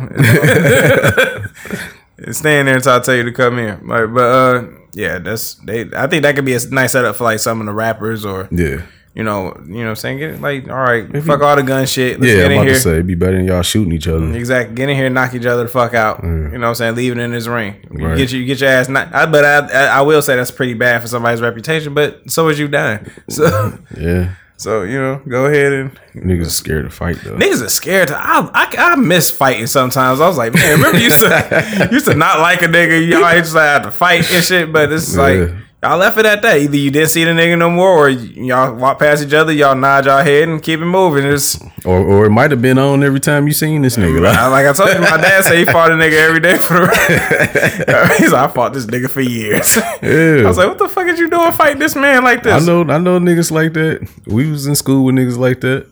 and 2.17 2.34
stand 2.36 2.67
there 2.70 2.76
until 2.76 2.93
I 2.93 2.99
tell 2.99 3.15
you 3.15 3.24
to 3.24 3.32
come 3.34 3.59
in. 3.59 3.86
Like, 3.86 4.13
but 4.13 4.22
uh 4.24 4.63
yeah, 4.93 5.20
that's 5.20 5.55
they 5.55 5.82
I 5.93 6.07
think 6.07 6.24
that 6.24 6.36
could 6.36 6.45
be 6.45 6.53
a 6.53 6.59
nice 6.70 6.93
setup 6.93 7.15
for 7.17 7.26
like 7.26 7.39
some 7.39 7.59
of 7.59 7.65
the 7.67 7.74
rappers 7.74 8.24
or 8.26 8.47
Yeah. 8.51 8.84
You 9.16 9.24
know, 9.24 9.53
you 9.66 9.74
know 9.80 9.84
what 9.84 9.89
I'm 9.89 9.95
saying? 9.95 10.18
Get 10.20 10.39
like, 10.41 10.70
all 10.70 10.78
right, 10.78 11.05
fuck 11.24 11.41
all 11.41 11.55
the 11.55 11.64
gun 11.64 11.86
shit. 11.88 12.20
Let's 12.20 12.32
Yeah, 12.32 12.38
get 12.38 12.45
I'm 12.45 12.51
about 12.53 12.66
here. 12.66 12.74
to 12.76 12.80
say 12.80 12.89
it'd 12.91 13.07
be 13.07 13.16
better 13.16 13.36
than 13.38 13.45
y'all 13.45 13.62
shooting 13.64 13.91
each 13.93 14.07
other. 14.07 14.32
Exactly. 14.34 14.76
Get 14.76 14.88
in 14.89 14.95
here 14.95 15.07
and 15.07 15.16
knock 15.16 15.34
each 15.34 15.45
other 15.45 15.64
the 15.64 15.70
fuck 15.70 15.93
out. 15.93 16.24
You 16.24 16.30
know 16.30 16.60
what 16.60 16.64
I'm 16.68 16.76
saying? 16.76 16.95
Leave 16.95 17.14
it 17.14 17.18
in 17.18 17.32
this 17.32 17.47
ring. 17.47 17.76
You 17.91 18.07
Right. 18.07 18.18
get 18.18 18.32
you 18.32 18.45
get 18.45 18.62
your 18.62 18.70
ass 18.70 18.88
not 18.88 19.14
I, 19.14 19.26
but 19.26 19.43
I, 19.43 19.57
I 19.68 19.86
I 19.97 20.01
will 20.01 20.22
say 20.22 20.36
that's 20.36 20.51
pretty 20.51 20.74
bad 20.76 21.01
for 21.01 21.07
somebody's 21.07 21.41
reputation, 21.41 21.93
but 21.93 22.30
so 22.30 22.47
is 22.49 22.60
you 22.60 22.68
dying. 22.68 23.05
So 23.30 23.78
Yeah. 23.97 24.36
so, 24.57 24.84
you 24.84 24.99
know, 24.99 25.22
go 25.28 25.45
ahead 25.47 25.74
and 25.74 25.99
Niggas 26.16 26.47
are 26.47 26.49
scared 26.49 26.84
to 26.86 26.89
fight 26.91 27.18
though. 27.24 27.36
Niggas 27.36 27.64
are 27.66 27.70
scared 27.70 28.10
to. 28.10 28.16
I, 28.18 28.49
I, 28.53 28.76
I 28.91 28.95
miss 28.95 29.32
fighting 29.32 29.68
sometimes. 29.68 30.20
I 30.22 30.28
was 30.28 30.38
like, 30.38 30.53
man, 30.53 30.78
remember 30.78 30.97
you 30.97 31.05
used 31.05 31.22
to 31.22 31.89
used 31.91 32.05
to 32.07 32.14
not 32.16 32.39
like 32.39 32.62
a 32.62 32.66
nigga. 32.66 33.07
Y'all 33.10 33.22
just 33.39 33.55
had 33.55 33.84
to 33.84 33.91
fight 33.91 34.30
and 34.30 34.43
shit. 34.43 34.72
But 34.72 34.91
it's 34.91 35.16
like 35.26 35.38
Yeah. 35.38 35.55
Y'all 35.82 35.97
left 35.97 36.17
it 36.17 36.25
at 36.25 36.41
that. 36.41 36.57
Either 36.57 36.75
you 36.77 36.91
didn't 36.91 37.09
see 37.09 37.23
the 37.23 37.32
nigga 37.32 37.57
no 37.57 37.69
more, 37.69 37.89
or 38.05 38.09
y'all 38.09 38.73
walk 38.75 38.99
past 38.99 39.23
each 39.25 39.34
other. 39.34 39.51
Y'all 39.53 39.75
nod 39.75 40.05
y'all 40.05 40.23
head 40.23 40.47
and 40.49 40.61
keep 40.61 40.80
it 40.80 40.86
moving. 40.86 41.25
It's 41.25 41.59
Or 41.86 41.99
or 41.99 42.25
it 42.25 42.30
might 42.32 42.51
have 42.51 42.61
been 42.61 42.77
on 42.77 43.03
every 43.03 43.19
time 43.21 43.47
you 43.47 43.53
seen 43.53 43.82
this 43.82 43.95
nigga. 43.97 44.21
Like, 44.21 44.38
I- 44.38 44.47
like 44.47 44.65
I 44.65 44.73
told 44.73 44.89
you, 44.93 44.99
my 44.99 45.17
dad 45.17 45.43
said 45.45 45.57
he 45.57 45.65
fought 45.71 45.91
a 45.91 45.93
nigga 45.95 46.13
every 46.27 46.39
day 46.41 46.57
for 46.57 46.73
the. 46.73 48.15
He's 48.19 48.32
like, 48.32 48.49
I 48.49 48.53
fought 48.53 48.73
this 48.73 48.86
nigga 48.86 49.09
for 49.09 49.21
years. 49.21 49.75
Yeah. 50.01 50.41
I 50.43 50.47
was 50.47 50.57
like, 50.57 50.67
what 50.67 50.77
the 50.77 50.89
fuck 50.89 51.07
is 51.07 51.19
you 51.19 51.30
doing 51.30 51.51
fighting 51.53 51.80
this 51.80 51.95
man 51.95 52.23
like 52.23 52.43
this? 52.43 52.61
I 52.61 52.65
know, 52.65 52.82
I 52.82 52.97
know 52.97 53.19
niggas 53.19 53.51
like 53.51 53.73
that. 53.73 54.07
We 54.27 54.49
was 54.51 54.67
in 54.67 54.75
school 54.75 55.05
with 55.05 55.15
niggas 55.15 55.38
like 55.38 55.61
that. 55.61 55.88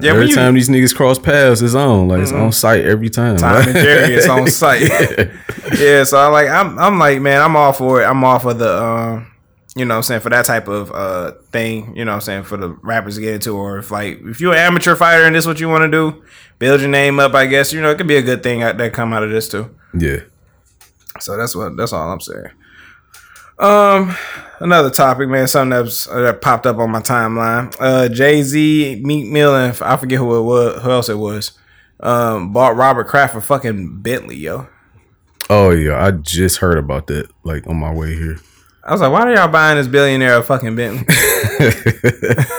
Yeah, 0.00 0.10
every 0.10 0.28
you- 0.28 0.34
time 0.34 0.54
these 0.54 0.68
niggas 0.68 0.94
cross 0.94 1.18
paths, 1.18 1.62
it's 1.62 1.74
on. 1.74 2.08
Like 2.08 2.20
it's 2.22 2.32
on 2.32 2.50
site 2.52 2.84
every 2.84 3.10
time. 3.10 3.36
Time 3.36 3.62
and 3.68 3.74
Jerry 3.74 4.14
it's 4.14 4.28
on 4.28 4.46
site. 4.48 4.82
yeah, 5.78 6.02
so 6.04 6.18
I 6.18 6.26
like 6.28 6.48
I'm 6.48 6.78
I'm 6.78 6.98
like, 6.98 7.20
man, 7.20 7.40
I'm 7.40 7.54
all 7.56 7.72
for 7.72 8.02
it. 8.02 8.04
I'm 8.06 8.22
all 8.24 8.38
for 8.40 8.54
the 8.54 8.82
um 8.82 9.27
you 9.78 9.84
know 9.84 9.94
what 9.94 9.98
I'm 9.98 10.02
saying, 10.04 10.20
for 10.20 10.30
that 10.30 10.44
type 10.44 10.68
of 10.68 10.90
uh 10.92 11.32
thing, 11.52 11.96
you 11.96 12.04
know 12.04 12.12
what 12.12 12.16
I'm 12.16 12.20
saying, 12.22 12.42
for 12.44 12.56
the 12.56 12.70
rappers 12.82 13.16
to 13.16 13.20
get 13.20 13.34
into 13.34 13.56
or 13.56 13.78
if 13.78 13.90
like 13.90 14.18
if 14.22 14.40
you're 14.40 14.52
an 14.52 14.58
amateur 14.58 14.94
fighter 14.96 15.24
and 15.24 15.34
this 15.34 15.44
is 15.44 15.48
what 15.48 15.60
you 15.60 15.68
want 15.68 15.82
to 15.82 15.90
do, 15.90 16.22
build 16.58 16.80
your 16.80 16.90
name 16.90 17.18
up, 17.20 17.34
I 17.34 17.46
guess, 17.46 17.72
you 17.72 17.80
know, 17.80 17.90
it 17.90 17.96
could 17.98 18.06
be 18.08 18.16
a 18.16 18.22
good 18.22 18.42
thing 18.42 18.60
that 18.60 18.92
come 18.92 19.12
out 19.12 19.22
of 19.22 19.30
this 19.30 19.48
too. 19.48 19.74
yeah. 19.98 20.20
So 21.20 21.36
that's 21.36 21.56
what 21.56 21.76
that's 21.76 21.92
all 21.92 22.10
I'm 22.12 22.20
saying. 22.20 22.50
Um, 23.58 24.14
another 24.60 24.90
topic, 24.90 25.28
man, 25.28 25.48
something 25.48 25.70
that's 25.70 26.08
uh, 26.08 26.20
that 26.20 26.40
popped 26.40 26.66
up 26.66 26.78
on 26.78 26.90
my 26.90 27.00
timeline. 27.00 27.74
Uh, 27.80 28.08
Jay 28.08 28.42
Z, 28.42 29.00
Meek 29.02 29.26
Mill, 29.26 29.54
and 29.56 29.76
I 29.82 29.96
forget 29.96 30.18
who 30.18 30.38
it 30.38 30.42
was, 30.42 30.80
who 30.82 30.90
else 30.90 31.08
it 31.08 31.18
was. 31.18 31.52
Um, 32.00 32.52
bought 32.52 32.76
Robert 32.76 33.08
Kraft 33.08 33.34
a 33.34 33.40
fucking 33.40 34.00
Bentley, 34.00 34.36
yo. 34.36 34.68
Oh 35.50 35.70
yeah, 35.70 36.04
I 36.04 36.12
just 36.12 36.58
heard 36.58 36.78
about 36.78 37.08
that. 37.08 37.30
Like 37.42 37.66
on 37.66 37.76
my 37.76 37.92
way 37.92 38.14
here. 38.14 38.38
I 38.88 38.92
was 38.92 39.00
like, 39.02 39.12
why 39.12 39.20
are 39.22 39.34
y'all 39.34 39.48
buying 39.48 39.76
this 39.76 39.86
billionaire 39.86 40.38
a 40.38 40.42
fucking 40.42 40.74
Bentley? 40.74 41.04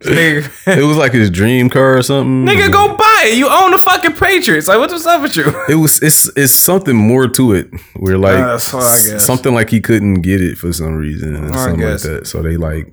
nigga, 0.00 0.78
It 0.78 0.84
was 0.84 0.96
like 0.96 1.12
his 1.12 1.30
dream 1.30 1.70
car 1.70 1.98
or 1.98 2.02
something. 2.02 2.44
nigga, 2.46 2.70
go 2.72 2.96
buy 2.96 3.24
it. 3.26 3.38
You 3.38 3.48
own 3.48 3.72
the 3.72 3.78
fucking 3.78 4.12
Patriots. 4.12 4.68
Like, 4.68 4.78
what's 4.78 5.06
up 5.06 5.22
with 5.22 5.36
you? 5.36 5.44
It 5.68 5.76
was 5.76 6.00
it's 6.02 6.30
it's 6.36 6.52
something 6.52 6.96
more 6.96 7.28
to 7.28 7.52
it. 7.52 7.68
Where 7.96 8.18
like 8.18 8.34
Uh, 8.34 8.46
that's 8.52 8.72
what 8.72 8.84
I 8.84 8.96
guess. 9.02 9.24
something 9.26 9.54
like 9.54 9.70
he 9.70 9.80
couldn't 9.80 10.22
get 10.22 10.40
it 10.40 10.56
for 10.58 10.72
some 10.72 10.96
reason 10.96 11.36
I 11.36 11.50
something 11.64 11.86
like 11.86 12.00
that. 12.02 12.26
So 12.26 12.42
they 12.42 12.56
like 12.56 12.92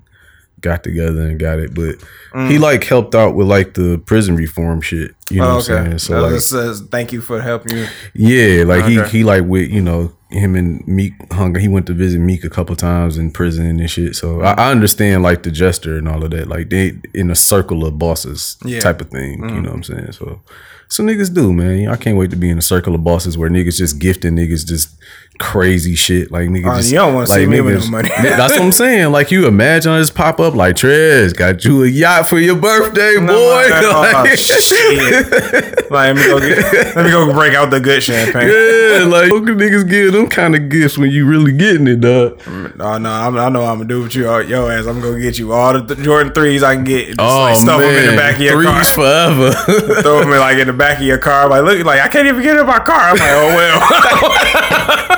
got 0.62 0.84
together 0.84 1.22
and 1.28 1.40
got 1.40 1.60
it. 1.60 1.74
But 1.74 1.96
Mm. 2.34 2.50
he 2.50 2.58
like 2.58 2.84
helped 2.86 3.14
out 3.14 3.36
with 3.36 3.48
like 3.48 3.76
the 3.76 4.00
prison 4.06 4.36
reform 4.36 4.82
shit. 4.82 5.14
You 5.30 5.40
know 5.42 5.46
Oh, 5.46 5.56
what 5.58 5.70
I'm 5.70 5.86
saying? 5.86 6.00
So 6.00 6.14
that 6.22 6.32
like 6.32 6.42
says 6.42 6.82
thank 6.90 7.12
you 7.14 7.22
for 7.22 7.40
helping 7.42 7.78
you. 7.78 7.88
Yeah, 8.16 8.64
like 8.64 8.86
Okay. 8.86 9.04
he 9.10 9.18
he 9.20 9.24
like 9.24 9.44
with 9.44 9.70
you 9.70 9.82
know 9.82 10.14
him 10.34 10.56
and 10.56 10.86
Meek 10.88 11.14
hung. 11.32 11.56
He 11.56 11.68
went 11.68 11.86
to 11.88 11.94
visit 11.94 12.20
Meek 12.20 12.44
a 12.44 12.50
couple 12.50 12.76
times 12.76 13.18
in 13.18 13.32
prison 13.32 13.66
and 13.80 13.90
shit. 13.90 14.16
So 14.16 14.42
I, 14.42 14.54
I 14.54 14.72
understand 14.72 15.24
like 15.24 15.44
the 15.44 15.52
gesture 15.52 15.98
and 15.98 16.08
all 16.08 16.24
of 16.24 16.32
that. 16.32 16.48
Like 16.48 16.70
they 16.70 16.94
in 17.14 17.30
a 17.32 17.36
circle 17.36 17.86
of 17.86 17.98
bosses 18.00 18.58
Yeah. 18.66 18.78
Mm-hmm. 18.78 18.82
type 18.84 19.02
of 19.02 19.10
thing. 19.10 19.40
You 19.44 19.62
know 19.62 19.70
what 19.70 19.76
I'm 19.76 19.84
saying? 19.84 20.12
So 20.14 20.42
so 20.90 21.04
niggas 21.04 21.34
do 21.34 21.54
man. 21.54 21.88
I 21.88 21.96
can't 21.96 22.18
wait 22.18 22.30
to 22.32 22.36
be 22.36 22.50
in 22.50 22.58
a 22.58 22.62
circle 22.62 22.94
of 22.96 23.04
bosses 23.04 23.38
where 23.38 23.50
niggas 23.50 23.78
just 23.78 24.00
gifting 24.00 24.36
niggas 24.36 24.66
just 24.68 24.96
crazy 25.40 25.96
shit. 25.96 26.32
Like 26.32 26.50
niggas. 26.50 26.72
Oh, 26.72 26.78
just, 26.78 26.92
you 26.92 26.98
don't 26.98 27.14
wanna 27.14 27.28
see 27.28 27.40
like, 27.42 27.50
me 27.50 27.62
with 27.62 27.84
no 27.86 27.90
money. 27.92 28.10
that's 28.22 28.54
what 28.54 28.62
I'm 28.62 28.72
saying. 28.72 29.12
Like 29.12 29.32
you 29.32 29.48
imagine 29.48 29.92
I 29.92 30.00
just 30.00 30.16
pop 30.16 30.40
up 30.40 30.54
like 30.56 30.76
Trez 30.76 31.36
got 31.36 31.66
you 31.66 31.84
a 31.84 31.88
yacht 31.88 32.28
for 32.30 32.40
your 32.40 32.56
birthday, 32.56 33.18
boy. 33.18 33.28
oh, 33.30 34.12
Like- 34.24 34.38
shit. 34.38 35.92
Like, 35.92 36.16
let 36.16 36.16
me 36.16 36.24
go 36.26 36.40
get, 36.40 36.58
let 36.96 37.06
me 37.06 37.12
go 37.12 37.32
break 37.34 37.54
out 37.54 37.70
the 37.70 37.80
good 37.80 38.04
champagne. 38.04 38.48
Yeah, 38.48 39.06
like 39.06 39.32
niggas 39.32 39.88
give 39.90 40.14
them 40.14 40.28
kind 40.28 40.56
of 40.56 40.70
gifts 40.70 40.98
when 40.98 41.12
you 41.12 41.26
really 41.28 41.52
getting 41.52 41.88
it, 41.88 42.02
dog. 42.02 42.42
Oh 42.48 42.98
no, 42.98 43.10
I'm, 43.10 43.38
I 43.38 43.50
know 43.50 43.62
what 43.62 43.70
I'm 43.70 43.78
gonna 43.78 43.86
do 43.86 44.02
with 44.04 44.16
you, 44.16 44.24
yo 44.42 44.70
ass. 44.70 44.86
I'm 44.88 45.02
gonna 45.02 45.20
get 45.20 45.38
you 45.38 45.54
all 45.54 45.74
the 45.74 45.84
th- 45.96 46.04
Jordan 46.06 46.34
threes 46.34 46.64
I 46.64 46.76
can 46.76 46.84
get. 46.84 47.08
Just 47.08 47.20
like 47.20 47.52
oh, 47.52 47.54
stuff 47.56 47.80
them 47.82 47.90
in 47.90 48.12
the 48.12 48.18
back 48.18 48.36
of 48.36 48.42
your 48.42 48.64
car. 48.64 48.72
Oh, 48.72 48.76
Threes 48.76 48.94
forever. 48.94 50.02
Throw 50.02 50.20
them 50.20 50.32
in, 50.34 50.40
like 50.40 50.58
in 50.58 50.68
the 50.68 50.74
back 50.74 50.98
of 50.98 51.04
your 51.04 51.18
car. 51.20 51.48
Like 51.50 51.64
look, 51.64 51.86
like 51.86 52.02
I 52.02 52.08
can't 52.08 52.28
even 52.28 52.42
get 52.42 52.58
in 52.58 52.66
my 52.66 52.80
car. 52.80 53.12
I'm 53.12 53.18
like, 53.18 53.30
oh 53.32 53.56
well. 53.56 55.10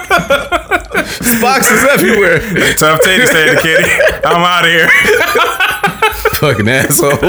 Boxes 1.41 1.84
everywhere. 1.91 2.39
Tough 2.78 3.01
titty, 3.01 3.26
said 3.26 3.55
the 3.55 3.61
kitty. 3.61 3.89
I'm 4.24 4.41
out 4.41 4.66
of 4.66 4.72
here. 4.72 4.88
Fucking 6.39 6.68
asshole. 6.68 7.20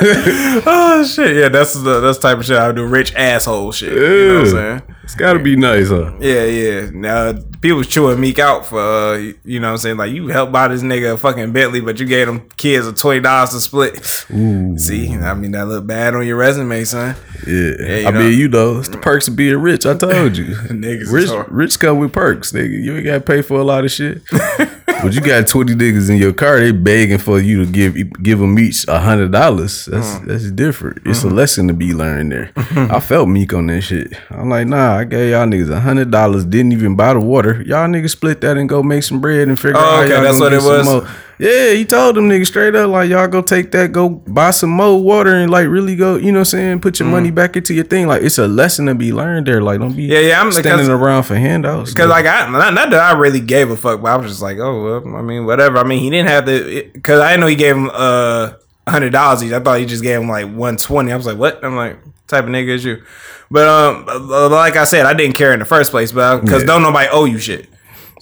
oh 0.02 1.04
shit, 1.04 1.36
yeah, 1.36 1.48
that's 1.48 1.74
the 1.74 2.00
that's 2.00 2.18
the 2.18 2.22
type 2.22 2.38
of 2.38 2.46
shit 2.46 2.56
I 2.56 2.68
would 2.68 2.76
do. 2.76 2.86
Rich 2.86 3.14
asshole 3.14 3.72
shit. 3.72 3.92
You 3.92 3.98
know 4.00 4.38
what 4.38 4.46
I'm 4.46 4.50
saying? 4.50 4.82
It's 5.02 5.14
gotta 5.14 5.38
be 5.40 5.56
nice, 5.56 5.88
huh? 5.88 6.12
Yeah, 6.20 6.44
yeah. 6.44 6.90
Now 6.92 7.32
people 7.60 7.82
chewing 7.82 8.20
Meek 8.20 8.38
out 8.38 8.64
for 8.66 8.78
uh, 8.80 9.16
you 9.44 9.58
know 9.58 9.68
what 9.68 9.72
I'm 9.72 9.78
saying? 9.78 9.96
Like 9.96 10.12
you 10.12 10.28
helped 10.28 10.52
buy 10.52 10.68
this 10.68 10.82
nigga 10.82 11.14
a 11.14 11.16
fucking 11.16 11.52
Bentley, 11.52 11.80
but 11.80 11.98
you 11.98 12.06
gave 12.06 12.26
them 12.26 12.48
kids 12.56 12.86
a 12.86 12.92
twenty 12.92 13.20
dollars 13.20 13.50
to 13.50 13.60
split. 13.60 14.26
Ooh. 14.32 14.78
See, 14.78 15.12
I 15.14 15.34
mean 15.34 15.52
that 15.52 15.66
look 15.66 15.86
bad 15.86 16.14
on 16.14 16.26
your 16.26 16.36
resume, 16.36 16.84
son. 16.84 17.16
Yeah. 17.46 17.52
you 17.52 18.06
I 18.06 18.10
know. 18.10 18.20
mean, 18.20 18.38
you 18.38 18.48
know, 18.48 18.78
it's 18.78 18.88
the 18.88 18.98
perks 18.98 19.26
of 19.26 19.34
being 19.36 19.56
rich. 19.56 19.84
I 19.86 19.96
told 19.96 20.36
you. 20.36 20.44
Niggas 20.54 21.10
rich, 21.12 21.28
hard. 21.28 21.50
rich 21.50 21.78
come 21.80 21.98
with 21.98 22.12
perks, 22.12 22.52
nigga. 22.52 22.80
You 22.82 22.96
ain't 22.96 23.04
gotta 23.06 23.20
pay 23.20 23.42
for 23.42 23.58
a 23.58 23.64
lot 23.64 23.84
of 23.84 23.90
shit. 23.90 24.22
but 24.30 25.14
you 25.14 25.20
got 25.22 25.46
20 25.48 25.74
niggas 25.76 26.10
in 26.10 26.18
your 26.18 26.34
car, 26.34 26.60
they 26.60 26.72
begging 26.72 27.16
for 27.18 27.40
you 27.40 27.64
to 27.64 27.70
give 27.72 27.96
give 28.22 28.38
them 28.38 28.58
each 28.58 28.86
a 28.86 29.00
hundred 29.00 29.32
dollars. 29.32 29.86
That's 29.86 30.06
Mm. 30.10 30.26
that's 30.26 30.50
different. 30.52 30.98
It's 31.06 31.20
Mm-hmm. 31.20 31.28
a 31.30 31.34
lesson 31.34 31.68
to 31.68 31.74
be 31.74 31.94
learned 31.94 32.32
there. 32.32 32.52
I 32.56 33.00
felt 33.00 33.28
meek 33.28 33.54
on 33.54 33.66
that 33.68 33.80
shit. 33.82 34.12
I'm 34.30 34.48
like, 34.50 34.66
nah, 34.66 34.89
I 34.96 35.04
gave 35.04 35.30
y'all 35.30 35.46
niggas 35.46 35.70
a 35.70 35.80
hundred 35.80 36.10
dollars, 36.10 36.44
didn't 36.44 36.72
even 36.72 36.96
buy 36.96 37.14
the 37.14 37.20
water. 37.20 37.62
Y'all 37.66 37.88
niggas 37.88 38.10
split 38.10 38.40
that 38.42 38.56
and 38.56 38.68
go 38.68 38.82
make 38.82 39.02
some 39.02 39.20
bread 39.20 39.48
and 39.48 39.58
figure 39.58 39.76
Oh, 39.76 39.80
out 39.80 39.90
how 39.90 40.00
okay, 40.02 40.12
y'all 40.14 40.22
that's 40.22 40.38
gonna 40.38 40.44
what 40.44 40.52
it 40.52 40.60
some 40.60 40.94
was? 40.96 41.02
more. 41.04 41.10
Yeah, 41.38 41.72
he 41.72 41.86
told 41.86 42.16
them 42.16 42.28
niggas 42.28 42.48
straight 42.48 42.74
up 42.74 42.90
like 42.90 43.08
y'all 43.08 43.26
go 43.26 43.40
take 43.40 43.70
that, 43.72 43.92
go 43.92 44.10
buy 44.10 44.50
some 44.50 44.68
more 44.70 45.02
water 45.02 45.34
and 45.34 45.50
like 45.50 45.68
really 45.68 45.96
go, 45.96 46.16
you 46.16 46.32
know 46.32 46.38
what 46.40 46.40
I'm 46.40 46.44
saying, 46.44 46.80
put 46.80 47.00
your 47.00 47.08
money 47.08 47.30
back 47.30 47.56
into 47.56 47.72
your 47.72 47.84
thing. 47.84 48.06
Like 48.06 48.22
it's 48.22 48.36
a 48.36 48.46
lesson 48.46 48.86
to 48.86 48.94
be 48.94 49.12
learned 49.12 49.46
there. 49.46 49.62
Like 49.62 49.80
don't 49.80 49.96
be 49.96 50.02
Yeah, 50.02 50.18
yeah, 50.18 50.38
I'm- 50.40 50.52
standing 50.52 50.88
around 50.90 51.22
for 51.22 51.34
handouts. 51.36 51.90
Because 51.92 52.10
like 52.10 52.26
I 52.26 52.50
not, 52.50 52.74
not 52.74 52.90
that 52.90 53.00
I 53.00 53.18
really 53.18 53.40
gave 53.40 53.70
a 53.70 53.76
fuck, 53.76 54.02
but 54.02 54.08
I 54.08 54.16
was 54.16 54.30
just 54.30 54.42
like, 54.42 54.58
oh, 54.58 55.00
well, 55.02 55.16
I 55.16 55.22
mean, 55.22 55.46
whatever. 55.46 55.78
I 55.78 55.84
mean, 55.84 56.00
he 56.00 56.10
didn't 56.10 56.28
have 56.28 56.44
to 56.44 56.90
because 56.92 57.20
I 57.20 57.36
know 57.36 57.46
he 57.46 57.56
gave 57.56 57.74
him 57.74 57.90
uh 57.92 58.52
hundred 58.86 59.10
dollars 59.10 59.42
each. 59.42 59.52
I 59.52 59.60
thought 59.60 59.78
he 59.78 59.86
just 59.86 60.02
gave 60.02 60.20
him 60.20 60.28
like 60.28 60.52
one 60.52 60.76
twenty. 60.76 61.10
I 61.12 61.16
was 61.16 61.24
like, 61.24 61.38
what? 61.38 61.64
I'm 61.64 61.76
like, 61.76 61.96
type 62.30 62.44
of 62.44 62.50
nigga 62.50 62.74
as 62.74 62.84
you? 62.84 63.02
But 63.50 63.66
um, 63.68 64.04
uh, 64.08 64.48
like 64.48 64.76
I 64.76 64.84
said, 64.84 65.06
I 65.06 65.12
didn't 65.14 65.34
care 65.36 65.52
in 65.52 65.58
the 65.58 65.64
first 65.64 65.90
place, 65.90 66.12
but 66.12 66.40
because 66.40 66.62
Yeah. 66.62 66.66
don't 66.66 66.82
nobody 66.82 67.08
owe 67.10 67.24
you 67.24 67.38
shit. 67.38 67.68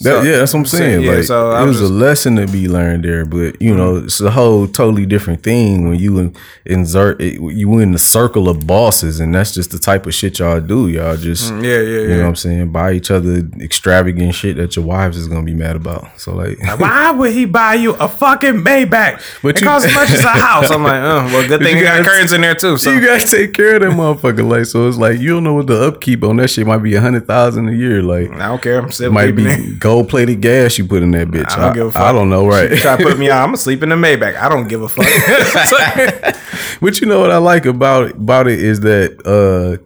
That, 0.00 0.24
yeah, 0.24 0.38
that's 0.38 0.54
what 0.54 0.60
I'm 0.60 0.66
saying. 0.66 1.02
yeah, 1.02 1.12
like, 1.14 1.24
so 1.24 1.56
it 1.56 1.66
was 1.66 1.78
Mm-hmm. 1.78 1.84
a 1.86 1.88
lesson 1.88 2.36
to 2.36 2.46
be 2.46 2.68
learned 2.68 3.04
there, 3.04 3.24
but 3.24 3.60
you 3.60 3.74
know, 3.74 3.96
it's 3.96 4.20
a 4.20 4.30
whole 4.30 4.66
totally 4.68 5.06
different 5.06 5.42
thing 5.42 5.88
when 5.88 5.98
you 5.98 6.18
in, 6.18 6.36
insert 6.66 7.20
it, 7.20 7.34
you 7.40 7.78
in 7.78 7.92
the 7.92 7.98
circle 7.98 8.48
of 8.48 8.66
bosses, 8.66 9.18
and 9.20 9.34
that's 9.34 9.52
just 9.54 9.70
the 9.72 9.78
type 9.78 10.06
of 10.06 10.14
shit 10.14 10.38
y'all 10.38 10.60
do. 10.60 10.88
Y'all 10.88 11.16
just, 11.16 11.52
Mm, 11.52 11.64
yeah, 11.64 11.70
yeah, 11.70 11.78
you 11.80 12.00
yeah. 12.10 12.16
know 12.16 12.22
what 12.22 12.28
I'm 12.28 12.36
saying, 12.36 12.70
buy 12.72 12.92
each 12.92 13.10
other 13.10 13.42
extravagant 13.60 14.34
shit 14.34 14.56
that 14.56 14.76
your 14.76 14.84
wives 14.84 15.16
is 15.16 15.26
gonna 15.28 15.42
be 15.42 15.54
mad 15.54 15.74
about. 15.76 16.20
So 16.20 16.34
like, 16.34 16.58
Why 16.78 17.10
would 17.18 17.32
he 17.32 17.44
buy 17.44 17.74
you 17.74 17.94
a 17.94 18.08
fucking 18.08 18.62
Maybach? 18.64 19.20
But 19.42 19.56
it 19.56 19.60
you- 19.62 19.66
costs 19.66 19.88
as 19.88 19.94
much 19.94 20.10
as 20.10 20.20
a 20.24 20.28
house. 20.28 20.70
I'm 20.70 20.82
like, 20.84 21.00
oh, 21.02 21.24
well, 21.32 21.48
good 21.48 21.60
thing 21.60 21.72
you 21.76 21.82
you 21.82 21.84
got 21.88 22.04
curtains 22.04 22.32
in 22.32 22.40
there 22.42 22.54
too. 22.54 22.76
So 22.76 22.92
you 22.92 23.00
gotta 23.04 23.26
take 23.26 23.52
care 23.52 23.76
of 23.76 23.82
that 23.82 23.90
motherfucker. 23.90 24.48
Like, 24.48 24.66
so 24.66 24.86
it's 24.88 24.96
like 24.98 25.18
you 25.18 25.30
don't 25.30 25.44
know 25.44 25.54
what 25.54 25.66
the 25.66 25.80
upkeep 25.88 26.22
on 26.22 26.36
that 26.36 26.48
shit 26.50 26.66
might 26.66 26.78
be 26.78 26.94
a 26.94 27.00
hundred 27.00 27.26
thousand 27.26 27.68
a 27.68 27.72
year. 27.72 28.02
Like, 28.02 28.30
I 28.32 28.46
don't 28.48 28.62
care. 28.62 28.78
I'm 28.80 28.90
still 28.92 29.10
might 29.12 29.34
be. 29.34 29.74
Gold 29.88 30.08
plated 30.08 30.40
gas 30.42 30.76
you 30.78 30.86
put 30.86 31.02
in 31.02 31.10
that 31.12 31.28
bitch. 31.28 31.50
I 31.50 31.56
don't 31.66 31.74
give 31.74 31.86
a 31.86 31.92
fuck. 31.92 32.02
I 32.02 32.12
don't 32.12 32.28
know, 32.28 32.46
right? 32.46 32.70
Try 32.78 32.96
to 32.96 33.02
put 33.02 33.18
me 33.18 33.30
on. 33.30 33.38
I'm 33.42 33.48
gonna 33.48 33.56
sleep 33.56 33.82
in 33.82 33.88
the 33.88 33.94
Maybach. 33.96 34.36
I 34.36 34.48
don't 34.48 34.68
give 34.68 34.82
a 34.82 34.88
fuck. 34.88 36.34
But 36.80 37.00
you 37.00 37.08
know 37.08 37.18
what 37.20 37.30
I 37.32 37.38
like 37.38 37.66
about 37.66 38.12
about 38.12 38.46
it 38.46 38.60
is 38.60 38.80
that 38.80 39.10
uh 39.26 39.82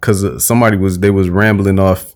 cuz 0.00 0.24
somebody 0.44 0.76
was 0.76 0.98
they 1.00 1.10
was 1.10 1.28
rambling 1.28 1.78
off 1.78 2.14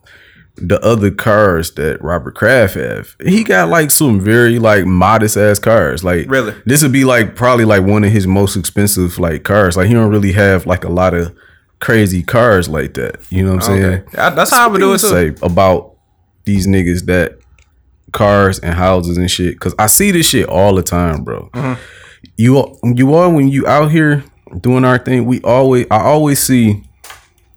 the 0.57 0.81
other 0.85 1.11
cars 1.11 1.73
that 1.73 2.01
Robert 2.03 2.35
Kraft 2.35 2.75
have. 2.75 3.17
He 3.23 3.43
got 3.45 3.69
like 3.69 3.91
some 3.91 4.21
very 4.21 4.59
like 4.59 4.87
modest 4.87 5.37
ass 5.37 5.59
cars. 5.59 6.03
Like 6.05 6.31
Really? 6.31 6.55
this 6.65 6.83
would 6.83 6.93
be 6.93 7.05
like 7.05 7.35
probably 7.35 7.65
like 7.65 7.83
one 7.85 8.05
of 8.05 8.13
his 8.13 8.27
most 8.27 8.57
expensive 8.57 9.19
like 9.19 9.43
cars. 9.43 9.77
Like 9.77 9.89
he 9.89 9.95
don't 9.95 10.11
really 10.11 10.33
have 10.33 10.65
like 10.65 10.85
a 10.85 10.89
lot 10.91 11.13
of 11.13 11.35
crazy 11.81 12.23
cars 12.23 12.69
like 12.69 12.95
that. 12.95 13.17
You 13.31 13.45
know 13.45 13.57
what 13.57 13.65
I'm 13.65 13.77
saying? 13.77 13.85
okay. 13.85 14.05
Yeah, 14.15 14.31
that's 14.31 14.51
how 14.53 14.65
I 14.65 14.69
would 14.69 14.79
do 14.81 14.95
it 14.95 15.01
too. 15.01 15.09
Say 15.09 15.35
about 15.43 15.94
these 16.45 16.67
niggas 16.67 17.07
that 17.07 17.39
cars 18.13 18.59
and 18.61 18.75
houses 18.75 19.17
and 19.19 19.31
shit. 19.31 19.59
Cause 19.61 19.75
I 19.79 19.87
see 19.87 20.11
this 20.11 20.29
shit 20.29 20.49
all 20.49 20.75
the 20.75 20.83
time, 20.83 21.25
bro. 21.25 21.49
Mm-hmm. 21.55 21.81
You 22.37 22.57
all- 22.59 22.79
you 22.83 23.15
all 23.15 23.33
when 23.33 23.49
you 23.49 23.67
out 23.67 23.91
here 23.91 24.25
doing 24.61 24.85
our 24.85 24.99
thing, 24.99 25.27
we 25.27 25.41
always 25.43 25.87
I 25.91 26.01
always 26.01 26.41
see 26.43 26.85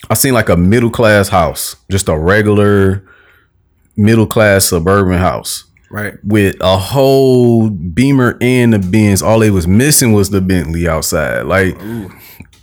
I 0.09 0.13
seen 0.13 0.33
like 0.33 0.49
a 0.49 0.57
middle 0.57 0.89
class 0.89 1.29
house, 1.29 1.75
just 1.91 2.07
a 2.09 2.17
regular 2.17 3.03
middle 3.95 4.27
class 4.27 4.65
suburban 4.65 5.17
house 5.17 5.63
Right. 5.89 6.13
with 6.23 6.55
a 6.61 6.77
whole 6.77 7.69
Beamer 7.69 8.38
and 8.41 8.73
the 8.73 8.79
Benz. 8.79 9.21
All 9.21 9.39
they 9.39 9.49
was 9.51 9.67
missing 9.67 10.11
was 10.13 10.29
the 10.29 10.41
Bentley 10.41 10.88
outside. 10.88 11.43
Like 11.45 11.77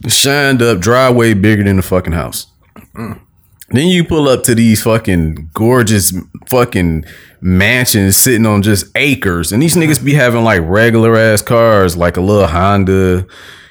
shined 0.09 0.62
up 0.62 0.81
driveway 0.81 1.35
bigger 1.35 1.64
than 1.64 1.77
the 1.77 1.83
fucking 1.83 2.12
house. 2.12 2.47
Then 3.71 3.89
you 3.89 4.05
pull 4.05 4.29
up 4.29 4.45
to 4.45 4.55
these 4.55 4.83
fucking 4.83 5.51
gorgeous 5.55 6.12
fucking 6.47 7.05
mansions 7.41 8.17
sitting 8.17 8.47
on 8.47 8.62
just 8.62 8.87
acres, 8.95 9.53
and 9.53 9.62
these 9.62 9.75
niggas 9.77 10.05
be 10.05 10.15
having 10.15 10.45
like 10.45 10.61
regular 10.65 11.17
ass 11.17 11.43
cars, 11.43 11.97
like 11.97 12.17
a 12.17 12.21
little 12.21 12.47
Honda. 12.47 13.27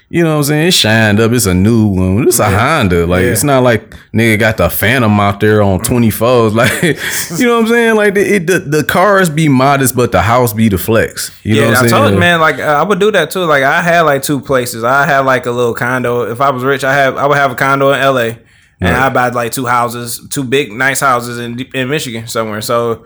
You 0.10 0.24
know 0.24 0.34
what 0.34 0.38
I'm 0.38 0.44
saying? 0.44 0.68
It's 0.68 0.78
shined 0.78 1.20
up. 1.20 1.32
It's 1.32 1.48
a 1.48 1.56
new 1.56 1.88
one. 1.88 2.28
It's 2.28 2.38
a 2.40 2.48
Honda. 2.48 3.08
Like 3.08 3.24
Yeah. 3.24 3.32
it's 3.32 3.44
not 3.44 3.64
like 3.64 3.96
nigga 4.14 4.38
got 4.38 4.58
the 4.58 4.70
Phantom 4.70 5.20
out 5.20 5.40
there 5.40 5.64
on 5.64 5.80
24s. 5.80 6.54
Like 6.56 7.40
you 7.40 7.48
know 7.48 7.56
what 7.56 7.62
I'm 7.64 7.68
saying? 7.68 7.96
Like 7.96 8.14
the, 8.14 8.36
it, 8.36 8.46
the 8.48 8.60
the 8.60 8.84
cars 8.84 9.30
be 9.32 9.48
modest, 9.50 9.96
but 9.96 10.12
the 10.12 10.22
house 10.22 10.54
be 10.54 10.70
the 10.70 10.78
flex. 10.78 11.32
You 11.44 11.56
know 11.56 11.62
yeah, 11.62 11.68
what 11.70 11.78
I'm 11.78 11.86
I 11.86 11.88
saying? 11.90 12.02
told 12.02 12.14
you, 12.14 12.20
man. 12.20 12.40
Like 12.42 12.60
uh, 12.60 12.62
I 12.64 12.84
would 12.84 13.00
do 13.00 13.12
that 13.12 13.32
too. 13.32 13.46
Like 13.46 13.64
I 13.64 13.82
had 13.82 14.02
like 14.02 14.22
two 14.22 14.40
places. 14.40 14.84
I 14.84 15.06
had 15.08 15.22
like 15.22 15.48
a 15.48 15.52
little 15.52 15.74
condo. 15.74 16.32
If 16.32 16.42
I 16.42 16.52
was 16.52 16.64
rich, 16.64 16.84
I 16.84 16.94
have 16.94 17.18
I 17.18 17.26
would 17.26 17.38
have 17.38 17.52
a 17.52 17.56
condo 17.56 17.92
in 17.94 18.00
L.A. 18.00 18.38
and 18.80 18.96
I'd 18.96 19.14
buy 19.14 19.30
like 19.30 19.52
two 19.52 19.66
houses, 19.66 20.26
two 20.30 20.44
big 20.44 20.72
nice 20.72 21.00
houses 21.00 21.40
in 21.40 21.60
in 21.74 21.90
Michigan 21.90 22.28
somewhere. 22.28 22.62
So. 22.62 23.06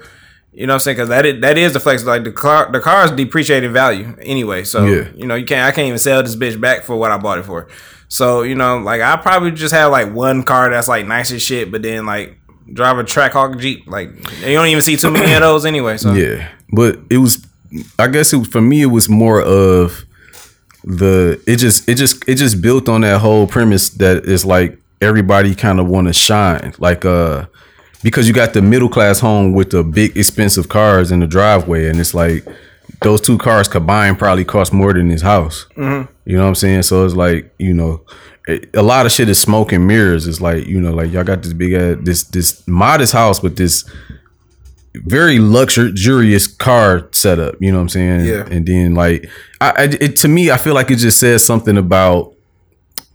You 0.53 0.65
know 0.65 0.74
what 0.74 0.76
I'm 0.76 0.80
saying? 0.80 0.97
Because 0.97 1.09
that 1.09 1.26
is, 1.28 1.41
that 1.41 1.55
is 1.55 1.74
the 1.74 1.80
flex. 1.80 2.03
Like 2.03 2.24
the 2.24 2.32
car, 2.32 2.72
the 2.72 2.80
car 2.80 3.05
is 3.05 3.11
depreciating 3.11 3.72
value 3.74 4.15
anyway. 4.24 4.63
So 4.63 4.86
Yeah. 4.86 5.07
you 5.15 5.28
know 5.28 5.36
you 5.36 5.45
can't. 5.45 5.61
I 5.61 5.72
can't 5.72 5.86
even 5.86 5.99
sell 5.99 6.24
this 6.24 6.36
bitch 6.36 6.59
back 6.59 6.82
for 6.82 6.95
what 6.95 7.11
I 7.11 7.18
bought 7.20 7.38
it 7.38 7.45
for. 7.45 7.68
So 8.07 8.41
you 8.41 8.55
know, 8.55 8.80
like 8.80 8.99
I 8.99 9.18
probably 9.18 9.51
just 9.51 9.72
have 9.76 9.91
like 9.91 10.11
one 10.11 10.41
car 10.41 10.72
that's 10.72 10.88
like 10.88 11.05
nice 11.05 11.32
as 11.32 11.43
shit, 11.43 11.72
but 11.72 11.84
then 11.84 12.07
like 12.07 12.39
drive 12.74 12.97
a 12.97 13.03
Trackhawk 13.03 13.59
Jeep. 13.59 13.86
Like 13.86 14.09
you 14.39 14.53
don't 14.53 14.65
even 14.65 14.82
see 14.82 14.97
too 14.97 15.11
many 15.11 15.32
of 15.32 15.41
those 15.41 15.63
anyway. 15.63 15.97
So 15.97 16.13
Yeah, 16.13 16.49
but 16.72 17.01
it 17.11 17.20
was. 17.20 17.45
I 17.99 18.07
guess 18.07 18.34
it 18.34 18.38
was, 18.38 18.47
for 18.47 18.61
me. 18.61 18.82
It 18.82 18.88
was 18.88 19.07
more 19.09 19.43
of 19.43 20.05
the. 20.84 21.39
It 21.45 21.57
just. 21.57 21.88
It 21.88 21.95
just. 21.95 22.28
It 22.28 22.36
just 22.36 22.63
built 22.63 22.89
on 22.89 23.01
that 23.01 23.20
whole 23.20 23.45
premise 23.45 23.89
that 23.89 24.26
it's 24.26 24.43
like 24.43 24.80
everybody 25.02 25.54
kind 25.56 25.80
of 25.80 25.88
want 25.88 26.08
to 26.08 26.14
shine, 26.14 26.74
like 26.80 27.06
uh, 27.06 27.45
because 28.04 28.28
you 28.28 28.34
got 28.34 28.54
the 28.54 28.62
middle 28.62 28.89
class 28.89 29.20
home 29.20 29.54
with 29.54 29.72
the 29.72 29.84
big 29.84 30.16
expensive 30.18 30.70
cars 30.70 31.12
in 31.12 31.20
the 31.20 31.28
driveway, 31.28 31.88
and 31.89 32.00
it's 32.00 32.14
like 32.14 32.45
those 33.02 33.22
two 33.22 33.38
cars 33.38 33.68
combined 33.68 34.18
probably 34.18 34.45
cost 34.45 34.72
more 34.74 34.93
than 34.93 35.10
his 35.10 35.22
house. 35.22 35.66
Mm-hmm. 35.76 36.12
You 36.26 36.36
know 36.38 36.43
what 36.43 36.50
I'm 36.50 36.56
saying? 36.56 36.84
So 36.84 37.06
it's 37.06 37.16
like 37.16 37.54
you 37.60 37.74
know. 37.74 38.04
it- 38.48 38.70
A 38.76 38.82
lot 38.82 39.06
of 39.06 39.12
shit 39.12 39.28
is 39.30 39.39
smoke 39.39 39.72
and 39.74 39.86
mirrors. 39.86 40.26
It's 40.26 40.39
like 40.41 40.66
you 40.68 40.80
know, 40.82 40.93
like 40.93 41.12
y'all 41.12 41.24
got 41.26 41.43
this 41.43 41.54
big 41.54 41.74
ass, 41.74 41.98
this 42.02 42.24
this 42.24 42.66
modest 42.68 43.14
house 43.14 43.43
with 43.43 43.58
this 43.58 43.84
very 44.95 45.38
luxurious 45.38 46.48
car 46.48 47.08
setup. 47.12 47.56
You 47.60 47.72
know 47.72 47.78
what 47.78 47.84
I'm 47.84 47.89
saying? 47.89 48.26
Yeah. 48.26 48.48
And 48.50 48.66
then 48.66 48.95
like, 48.95 49.30
I, 49.62 49.70
I 49.70 49.84
it, 50.02 50.16
to 50.18 50.28
me, 50.28 50.50
I 50.50 50.58
feel 50.58 50.74
like 50.74 50.89
it 50.89 50.95
just 50.95 51.20
says 51.20 51.45
something 51.45 51.78
about 51.78 52.34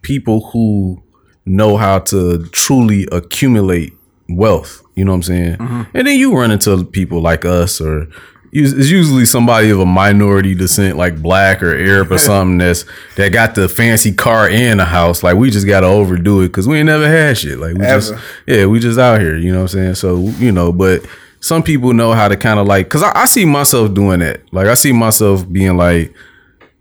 people 0.03 0.51
who 0.53 1.02
know 1.45 1.77
how 1.77 1.99
to 1.99 2.47
truly 2.49 3.07
accumulate 3.13 3.93
wealth. 4.29 4.83
You 4.95 5.05
know 5.05 5.13
what 5.13 5.17
I'm 5.17 5.23
saying? 5.23 5.57
Mm-hmm. 5.57 5.97
And 5.97 6.07
then 6.07 6.19
you 6.19 6.37
run 6.37 6.51
into 6.51 6.85
people 6.85 7.21
like 7.21 7.45
us 7.45 7.81
or. 7.81 8.09
It's 8.55 8.91
usually 8.91 9.25
somebody 9.25 9.71
of 9.71 9.81
a 9.81 9.87
minority 9.87 10.55
descent, 10.55 10.99
like 10.99 11.23
black 11.23 11.63
or 11.63 11.75
Arab 11.75 12.13
or 12.13 12.19
something 12.19 12.59
that's 12.59 12.85
that 13.17 13.33
got 13.33 13.55
the 13.55 13.67
fancy 13.67 14.13
car 14.13 14.47
and 14.47 14.79
a 14.79 14.85
house. 14.85 15.23
Like 15.23 15.39
we 15.39 15.49
just 15.49 15.67
gotta 15.67 15.87
overdo 15.87 16.43
it 16.43 16.49
because 16.49 16.69
we 16.69 16.77
ain't 16.77 16.85
never 16.85 17.09
had 17.09 17.39
shit. 17.39 17.59
Like 17.59 17.79
we 17.79 17.81
just, 17.81 18.13
yeah, 18.47 18.67
we 18.67 18.79
just 18.79 18.99
out 18.99 19.23
here. 19.23 19.39
You 19.39 19.53
know 19.53 19.63
what 19.63 19.75
I'm 19.75 19.95
saying? 19.95 19.95
So 19.95 20.19
you 20.39 20.53
know, 20.53 20.71
but 20.71 21.03
some 21.41 21.63
people 21.63 21.95
know 21.95 22.13
how 22.13 22.29
to 22.29 22.37
kind 22.37 22.61
of 22.61 22.67
like, 22.67 22.91
cause 22.91 23.03
I, 23.03 23.23
I 23.23 23.25
see 23.25 23.47
myself 23.47 23.95
doing 23.95 24.21
that. 24.21 24.43
Like 24.53 24.67
I 24.67 24.75
see 24.75 24.93
myself 24.93 25.51
being 25.51 25.79
like, 25.79 26.15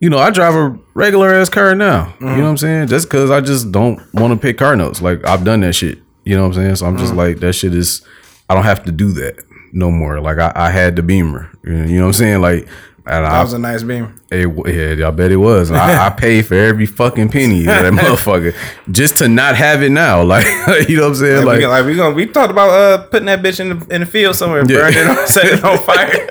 you 0.02 0.10
know, 0.10 0.18
I 0.18 0.30
drive 0.32 0.54
a 0.56 0.78
regular 0.93 1.34
ass 1.34 1.47
car 1.49 1.74
now. 1.76 2.14
You 2.20 2.26
know 2.28 2.34
what 2.43 2.49
I'm 2.49 2.58
saying? 2.58 2.88
Just 2.88 3.10
cause 3.10 3.32
I 3.32 3.39
just 3.39 3.72
don't 3.72 4.02
want 4.14 4.34
to 4.34 4.39
pay 4.39 4.52
car 4.54 4.76
notes. 4.76 5.02
Like 5.02 5.26
I've 5.26 5.45
done 5.45 5.62
that 5.62 5.74
shit. 5.74 5.99
You 6.26 6.36
know 6.36 6.41
what 6.41 6.58
I'm 6.58 6.64
saying? 6.64 6.76
So 6.78 6.86
I'm 6.88 6.97
just 6.97 7.14
like, 7.14 7.38
that 7.39 7.54
shit 7.54 7.74
is, 7.74 8.02
I 8.49 8.54
don't 8.56 8.64
have 8.64 8.84
to 8.86 8.91
do 8.91 9.12
that 9.14 9.43
no 9.72 9.89
more. 9.89 10.20
Like 10.20 10.38
I, 10.39 10.52
I 10.56 10.70
had 10.72 10.95
the 10.95 11.04
Beamer. 11.04 11.49
You 11.64 11.72
know 11.74 12.02
what 12.02 12.08
I'm 12.08 12.14
saying? 12.14 12.41
Like, 12.41 12.68
and 13.04 13.26
that 13.26 13.32
I, 13.32 13.41
was 13.41 13.54
a 13.54 13.60
nice 13.60 13.82
beam. 13.82 14.22
it, 14.32 14.97
yeah, 14.99 15.08
I 15.08 15.12
bet 15.12 15.32
it 15.32 15.38
was. 15.38 15.72
I, 15.72 16.06
I 16.06 16.10
paid 16.18 16.45
for 16.45 16.54
every 16.54 16.86
fucking 16.86 17.30
penny 17.30 17.62
of 17.62 17.66
that 17.66 17.93
motherfucker 17.93 18.56
just 18.91 19.18
to 19.18 19.28
not 19.28 19.56
have 19.56 19.82
it 19.82 19.89
now. 19.89 20.22
Like, 20.32 20.45
you 20.88 20.97
know 20.97 21.04
what 21.04 21.10
I'm 21.10 21.16
saying? 21.16 21.45
Like, 21.45 21.45
Like, 21.45 21.60
we, 21.62 21.66
like 21.66 21.86
we 21.86 21.95
gonna 21.95 22.16
we 22.16 22.26
talked 22.28 22.52
about 22.52 22.70
uh 22.70 23.04
putting 23.08 23.26
that 23.26 23.41
bitch 23.41 23.60
in 23.60 23.80
the 23.80 23.95
in 23.95 24.02
the 24.02 24.08
field 24.08 24.36
somewhere, 24.36 24.62
Yeah. 24.68 24.91
burning 24.91 25.18
it, 25.18 25.28
setting 25.28 25.58
it 25.58 25.64
on 25.64 25.80
fire, 25.80 26.30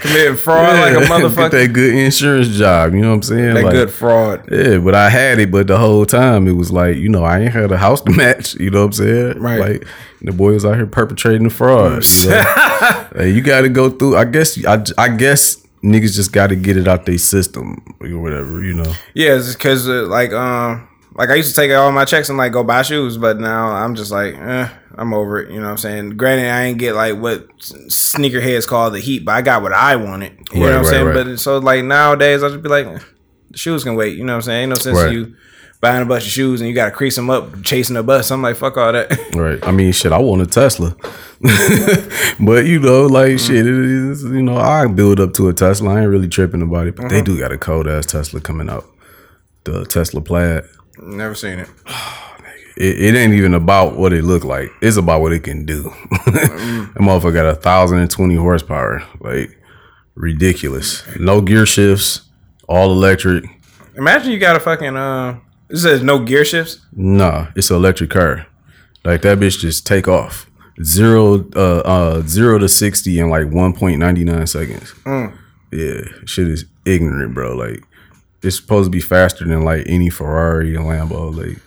committing 0.00 0.36
fraud 0.36 0.78
like 0.80 0.96
a 0.96 1.00
Get 1.00 1.10
motherfucker. 1.10 1.50
that 1.50 1.72
good 1.72 1.94
insurance 1.94 2.48
job. 2.48 2.94
You 2.94 3.00
know 3.00 3.08
what 3.10 3.14
I'm 3.16 3.22
saying? 3.22 3.54
that 3.54 3.64
Like, 3.64 3.72
good 3.72 3.90
fraud. 3.90 4.48
Yeah, 4.50 4.78
but 4.78 4.94
I 4.94 5.10
had 5.10 5.38
it, 5.38 5.50
but 5.50 5.66
the 5.66 5.78
whole 5.78 6.06
time 6.06 6.46
it 6.46 6.52
was 6.52 6.70
like, 6.70 6.96
you 6.96 7.08
know, 7.08 7.24
I 7.24 7.40
ain't 7.40 7.52
had 7.52 7.70
a 7.72 7.76
house 7.76 8.00
to 8.02 8.12
match. 8.16 8.54
You 8.54 8.70
know 8.70 8.80
what 8.80 8.86
I'm 8.86 8.92
saying? 8.92 9.38
Right. 9.38 9.60
Like 9.60 9.86
the 10.22 10.32
boy 10.32 10.52
was 10.52 10.64
out 10.64 10.76
here 10.76 10.86
perpetrating 10.86 11.44
the 11.44 11.50
fraud. 11.50 12.04
You, 12.04 12.30
know? 12.30 13.04
Hey, 13.16 13.30
you 13.30 13.40
got 13.40 13.62
to 13.62 13.68
go 13.68 13.90
through. 13.90 14.16
I 14.16 14.24
guess. 14.24 14.62
I, 14.64 14.82
I 14.96 15.08
guess 15.08 15.56
niggas 15.82 16.14
just 16.14 16.32
got 16.32 16.48
to 16.48 16.56
get 16.56 16.76
it 16.76 16.86
out 16.86 17.06
their 17.06 17.18
system 17.18 17.82
or 18.00 18.08
whatever. 18.18 18.62
You 18.62 18.74
know. 18.74 18.92
Yeah, 19.14 19.36
it's 19.36 19.54
because 19.54 19.88
uh, 19.88 20.06
like 20.06 20.32
um 20.32 20.88
like 21.14 21.30
I 21.30 21.34
used 21.34 21.54
to 21.54 21.60
take 21.60 21.72
all 21.72 21.90
my 21.90 22.04
checks 22.04 22.28
and 22.28 22.38
like 22.38 22.52
go 22.52 22.62
buy 22.62 22.82
shoes, 22.82 23.18
but 23.18 23.40
now 23.40 23.70
I'm 23.70 23.94
just 23.96 24.12
like, 24.12 24.34
eh, 24.36 24.68
I'm 24.98 25.14
over 25.14 25.38
it. 25.40 25.50
You 25.50 25.58
know 25.58 25.64
what 25.66 25.70
I'm 25.72 25.78
saying? 25.78 26.10
Granted, 26.16 26.50
I 26.50 26.64
ain't 26.64 26.78
get 26.78 26.94
like 26.94 27.16
what 27.16 27.48
sneakerheads 27.58 28.66
call 28.66 28.90
the 28.90 29.00
heat, 29.00 29.24
but 29.24 29.32
I 29.32 29.42
got 29.42 29.62
what 29.62 29.72
I 29.72 29.96
wanted. 29.96 30.32
You 30.32 30.38
Right, 30.38 30.54
know 30.54 30.60
what 30.60 30.72
I'm 30.72 30.80
right, 30.82 30.86
saying? 30.90 31.06
right. 31.06 31.24
But 31.26 31.38
so 31.40 31.58
like 31.58 31.84
nowadays, 31.84 32.42
I 32.42 32.48
just 32.48 32.62
be 32.62 32.68
like, 32.68 32.86
eh, 32.86 32.98
The 33.50 33.58
shoes 33.58 33.84
can 33.84 33.94
wait. 33.94 34.16
You 34.16 34.24
know 34.24 34.32
what 34.32 34.36
I'm 34.38 34.42
saying? 34.42 34.62
Ain't 34.62 34.70
no 34.70 34.74
sense 34.76 35.12
you 35.12 35.36
buying 35.80 36.02
a 36.02 36.06
bunch 36.06 36.24
of 36.24 36.30
shoes 36.32 36.60
and 36.60 36.68
you 36.68 36.74
got 36.74 36.86
to 36.86 36.90
crease 36.90 37.14
them 37.14 37.30
up, 37.30 37.62
chasing 37.62 37.96
a 37.96 38.02
bus. 38.02 38.30
I'm 38.32 38.42
like, 38.42 38.56
fuck 38.56 38.76
all 38.76 38.92
that. 38.92 39.16
Right. 39.36 39.64
I 39.64 39.70
mean, 39.70 39.92
shit, 39.92 40.10
I 40.10 40.18
want 40.18 40.42
a 40.42 40.46
Tesla. 40.46 40.96
but, 42.40 42.66
you 42.66 42.80
know, 42.80 43.06
like, 43.06 43.32
Mm. 43.34 43.46
shit, 43.46 43.64
it 43.64 43.66
is, 43.68 44.24
you 44.24 44.42
know, 44.42 44.56
I 44.56 44.86
build 44.88 45.20
up 45.20 45.34
to 45.34 45.48
a 45.48 45.52
Tesla. 45.52 45.90
I 45.94 46.00
ain't 46.00 46.10
really 46.10 46.26
tripping 46.28 46.62
about 46.62 46.88
it. 46.88 46.96
But 46.96 47.04
Mm-hmm. 47.04 47.14
they 47.14 47.22
do 47.22 47.38
got 47.38 47.52
a 47.52 47.58
cold 47.58 47.86
ass 47.86 48.06
Tesla 48.06 48.40
coming 48.40 48.68
out. 48.68 48.84
The 49.64 49.84
Tesla 49.84 50.20
Plaid. 50.20 50.64
Never 51.00 51.34
seen 51.36 51.60
it. 51.60 51.68
It, 52.78 53.00
it 53.00 53.18
ain't 53.18 53.34
even 53.34 53.54
about 53.54 53.96
what 53.96 54.12
it 54.12 54.22
look 54.22 54.44
like. 54.44 54.70
It's 54.80 54.96
about 54.96 55.20
what 55.20 55.32
it 55.32 55.42
can 55.42 55.66
do. 55.66 55.82
Mm. 55.82 56.94
that 56.94 57.00
motherfucker 57.00 57.34
got 57.34 57.46
a 57.46 57.56
thousand 57.56 57.98
and 57.98 58.10
twenty 58.10 58.36
horsepower. 58.36 59.02
Like 59.20 59.58
ridiculous. 60.14 61.02
No 61.18 61.40
gear 61.40 61.66
shifts. 61.66 62.22
All 62.68 62.92
electric. 62.92 63.44
Imagine 63.96 64.30
you 64.30 64.38
got 64.38 64.54
a 64.54 64.60
fucking 64.60 64.96
uh. 64.96 65.40
It 65.68 65.78
says 65.78 66.02
no 66.02 66.20
gear 66.20 66.44
shifts. 66.44 66.78
Nah, 66.92 67.48
it's 67.56 67.70
an 67.70 67.76
electric 67.76 68.10
car. 68.10 68.46
Like 69.04 69.22
that 69.22 69.38
bitch 69.38 69.58
just 69.58 69.84
take 69.86 70.06
off. 70.06 70.48
Zero 70.82 71.50
uh 71.56 71.78
uh 71.78 72.22
zero 72.22 72.58
to 72.58 72.68
sixty 72.68 73.18
in 73.18 73.28
like 73.28 73.50
one 73.50 73.72
point 73.72 73.98
ninety 73.98 74.22
nine 74.22 74.46
seconds. 74.46 74.94
Yeah, 75.72 76.02
shit 76.26 76.48
is 76.48 76.64
ignorant, 76.86 77.34
bro. 77.34 77.56
Like 77.56 77.82
it's 78.42 78.56
supposed 78.56 78.86
to 78.86 78.90
be 78.90 79.00
faster 79.00 79.44
than 79.44 79.62
like 79.62 79.82
any 79.86 80.10
Ferrari 80.10 80.76
and 80.76 80.84
Lambo. 80.84 81.34
Like 81.34 81.58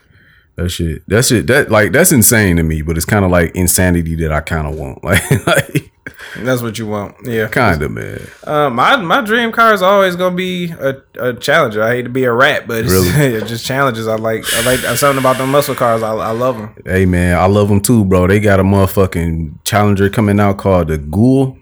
that 0.63 0.69
shit. 0.69 1.07
That 1.07 1.25
shit. 1.25 1.47
That 1.47 1.69
like 1.71 1.91
that's 1.91 2.11
insane 2.11 2.57
to 2.57 2.63
me. 2.63 2.81
But 2.81 2.97
it's 2.97 3.05
kind 3.05 3.25
of 3.25 3.31
like 3.31 3.55
insanity 3.55 4.15
that 4.15 4.31
I 4.31 4.41
kind 4.41 4.67
of 4.67 4.75
want. 4.75 4.99
Like, 5.03 5.47
like 5.47 5.91
That's 6.37 6.61
what 6.61 6.77
you 6.79 6.87
want. 6.87 7.15
Yeah. 7.25 7.47
kind 7.47 7.81
of 7.81 7.91
man. 7.91 8.21
Uh, 8.43 8.69
my 8.69 8.95
my 8.97 9.21
dream 9.21 9.51
car 9.51 9.73
is 9.73 9.81
always 9.81 10.15
gonna 10.15 10.35
be 10.35 10.71
a, 10.71 10.95
a 11.19 11.33
challenger. 11.33 11.83
I 11.83 11.95
hate 11.95 12.03
to 12.03 12.09
be 12.09 12.23
a 12.23 12.31
rat, 12.31 12.67
but 12.67 12.85
it's, 12.85 12.91
Really? 12.91 13.09
it's 13.35 13.49
just 13.49 13.65
challenges. 13.65 14.07
I 14.07 14.15
like 14.15 14.43
I 14.53 14.61
like 14.61 14.79
something 14.97 15.19
about 15.19 15.37
the 15.37 15.45
muscle 15.45 15.75
cars. 15.75 16.01
I, 16.03 16.13
I 16.13 16.31
love 16.31 16.57
them. 16.57 16.75
Hey 16.85 17.05
man, 17.05 17.37
I 17.37 17.45
love 17.45 17.69
them 17.69 17.81
too, 17.81 18.05
bro. 18.05 18.27
They 18.27 18.39
got 18.39 18.59
a 18.59 18.63
motherfucking 18.63 19.63
Challenger 19.63 20.09
coming 20.09 20.39
out 20.39 20.57
called 20.57 20.87
the 20.87 20.97
Ghoul. 20.97 21.57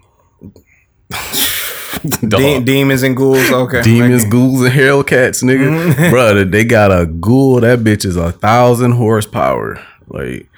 De- 2.28 2.62
demons 2.62 3.04
and 3.04 3.16
ghouls. 3.16 3.52
Okay. 3.52 3.82
Demons, 3.82 4.24
Like, 4.24 4.32
ghouls, 4.32 4.62
and 4.62 4.72
Hellcats, 4.74 5.44
nigga. 5.44 6.10
Brother, 6.12 6.46
they 6.46 6.64
got 6.64 6.92
a 6.92 7.06
ghoul. 7.06 7.62
That 7.62 7.80
bitch 7.80 8.06
is 8.06 8.16
a 8.16 8.32
thousand 8.32 8.94
horsepower. 8.94 9.84
Like 10.08 10.50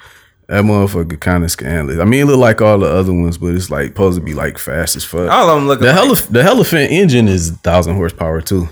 that 0.47 0.63
motherfucker 0.63 1.19
kind 1.19 1.43
of 1.43 1.51
scandalous. 1.51 1.99
I 1.99 2.05
mean, 2.05 2.21
it 2.21 2.25
look 2.25 2.39
like 2.39 2.61
all 2.61 2.79
the 2.79 2.87
other 2.89 3.13
ones, 3.13 3.37
but 3.37 3.55
it's 3.55 3.69
like 3.69 3.87
supposed 3.87 4.19
to 4.19 4.23
be 4.25 4.33
like 4.33 4.57
fast 4.57 4.95
as 4.95 5.03
fuck. 5.03 5.29
all 5.31 5.49
of 5.49 5.55
them 5.55 5.67
look 5.67 5.79
the 5.79 5.93
like, 5.93 5.95
Helif- 6.07 6.27
the 6.29 6.43
Hellephant 6.43 6.91
engine 6.91 7.27
is 7.27 7.51
thousand 7.63 7.95
horsepower 7.95 8.41
too. 8.41 8.67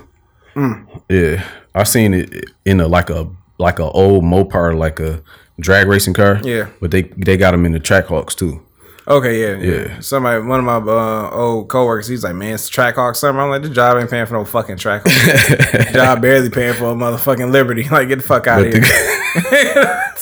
Mm. 0.55 0.85
Yeah, 1.09 1.47
I 1.75 1.83
seen 1.83 2.13
it 2.13 2.45
in 2.65 2.81
a 2.81 2.87
like 2.87 3.09
a 3.09 3.29
like 3.57 3.79
a 3.79 3.83
old 3.91 4.23
Mopar, 4.23 4.77
like 4.77 4.99
a 4.99 5.21
drag 5.59 5.87
racing 5.87 6.13
car. 6.13 6.39
Yeah. 6.43 6.69
but 6.81 6.91
they 6.91 7.03
they 7.03 7.37
got 7.37 7.51
them 7.51 7.65
in 7.65 7.71
the 7.71 7.79
Trackhawks 7.79 8.35
too. 8.35 8.61
Okay, 9.09 9.41
yeah, 9.41 9.57
yeah, 9.57 9.81
Yeah. 9.87 9.99
Somebody, 10.01 10.45
one 10.45 10.59
of 10.59 10.65
my 10.65 10.75
uh, 10.75 11.31
old 11.31 11.67
coworkers, 11.67 12.07
he's 12.07 12.23
like, 12.23 12.35
"Man, 12.35 12.53
it's 12.53 12.69
Trackhawk 12.69 13.15
summer." 13.15 13.41
I'm 13.41 13.49
like, 13.49 13.63
"The 13.63 13.69
job 13.69 13.97
ain't 13.97 14.09
paying 14.09 14.27
for 14.27 14.33
no 14.35 14.45
fucking 14.45 14.75
Trackhawk. 14.75 15.91
job 15.93 16.21
barely 16.21 16.51
paying 16.51 16.75
for 16.75 16.91
a 16.91 16.93
motherfucking 16.93 17.51
Liberty. 17.51 17.83
Like, 17.91 18.07
get 18.07 18.17
the 18.17 18.23
fuck 18.23 18.45
out 18.45 18.67
of 18.67 18.71
here, 18.71 18.81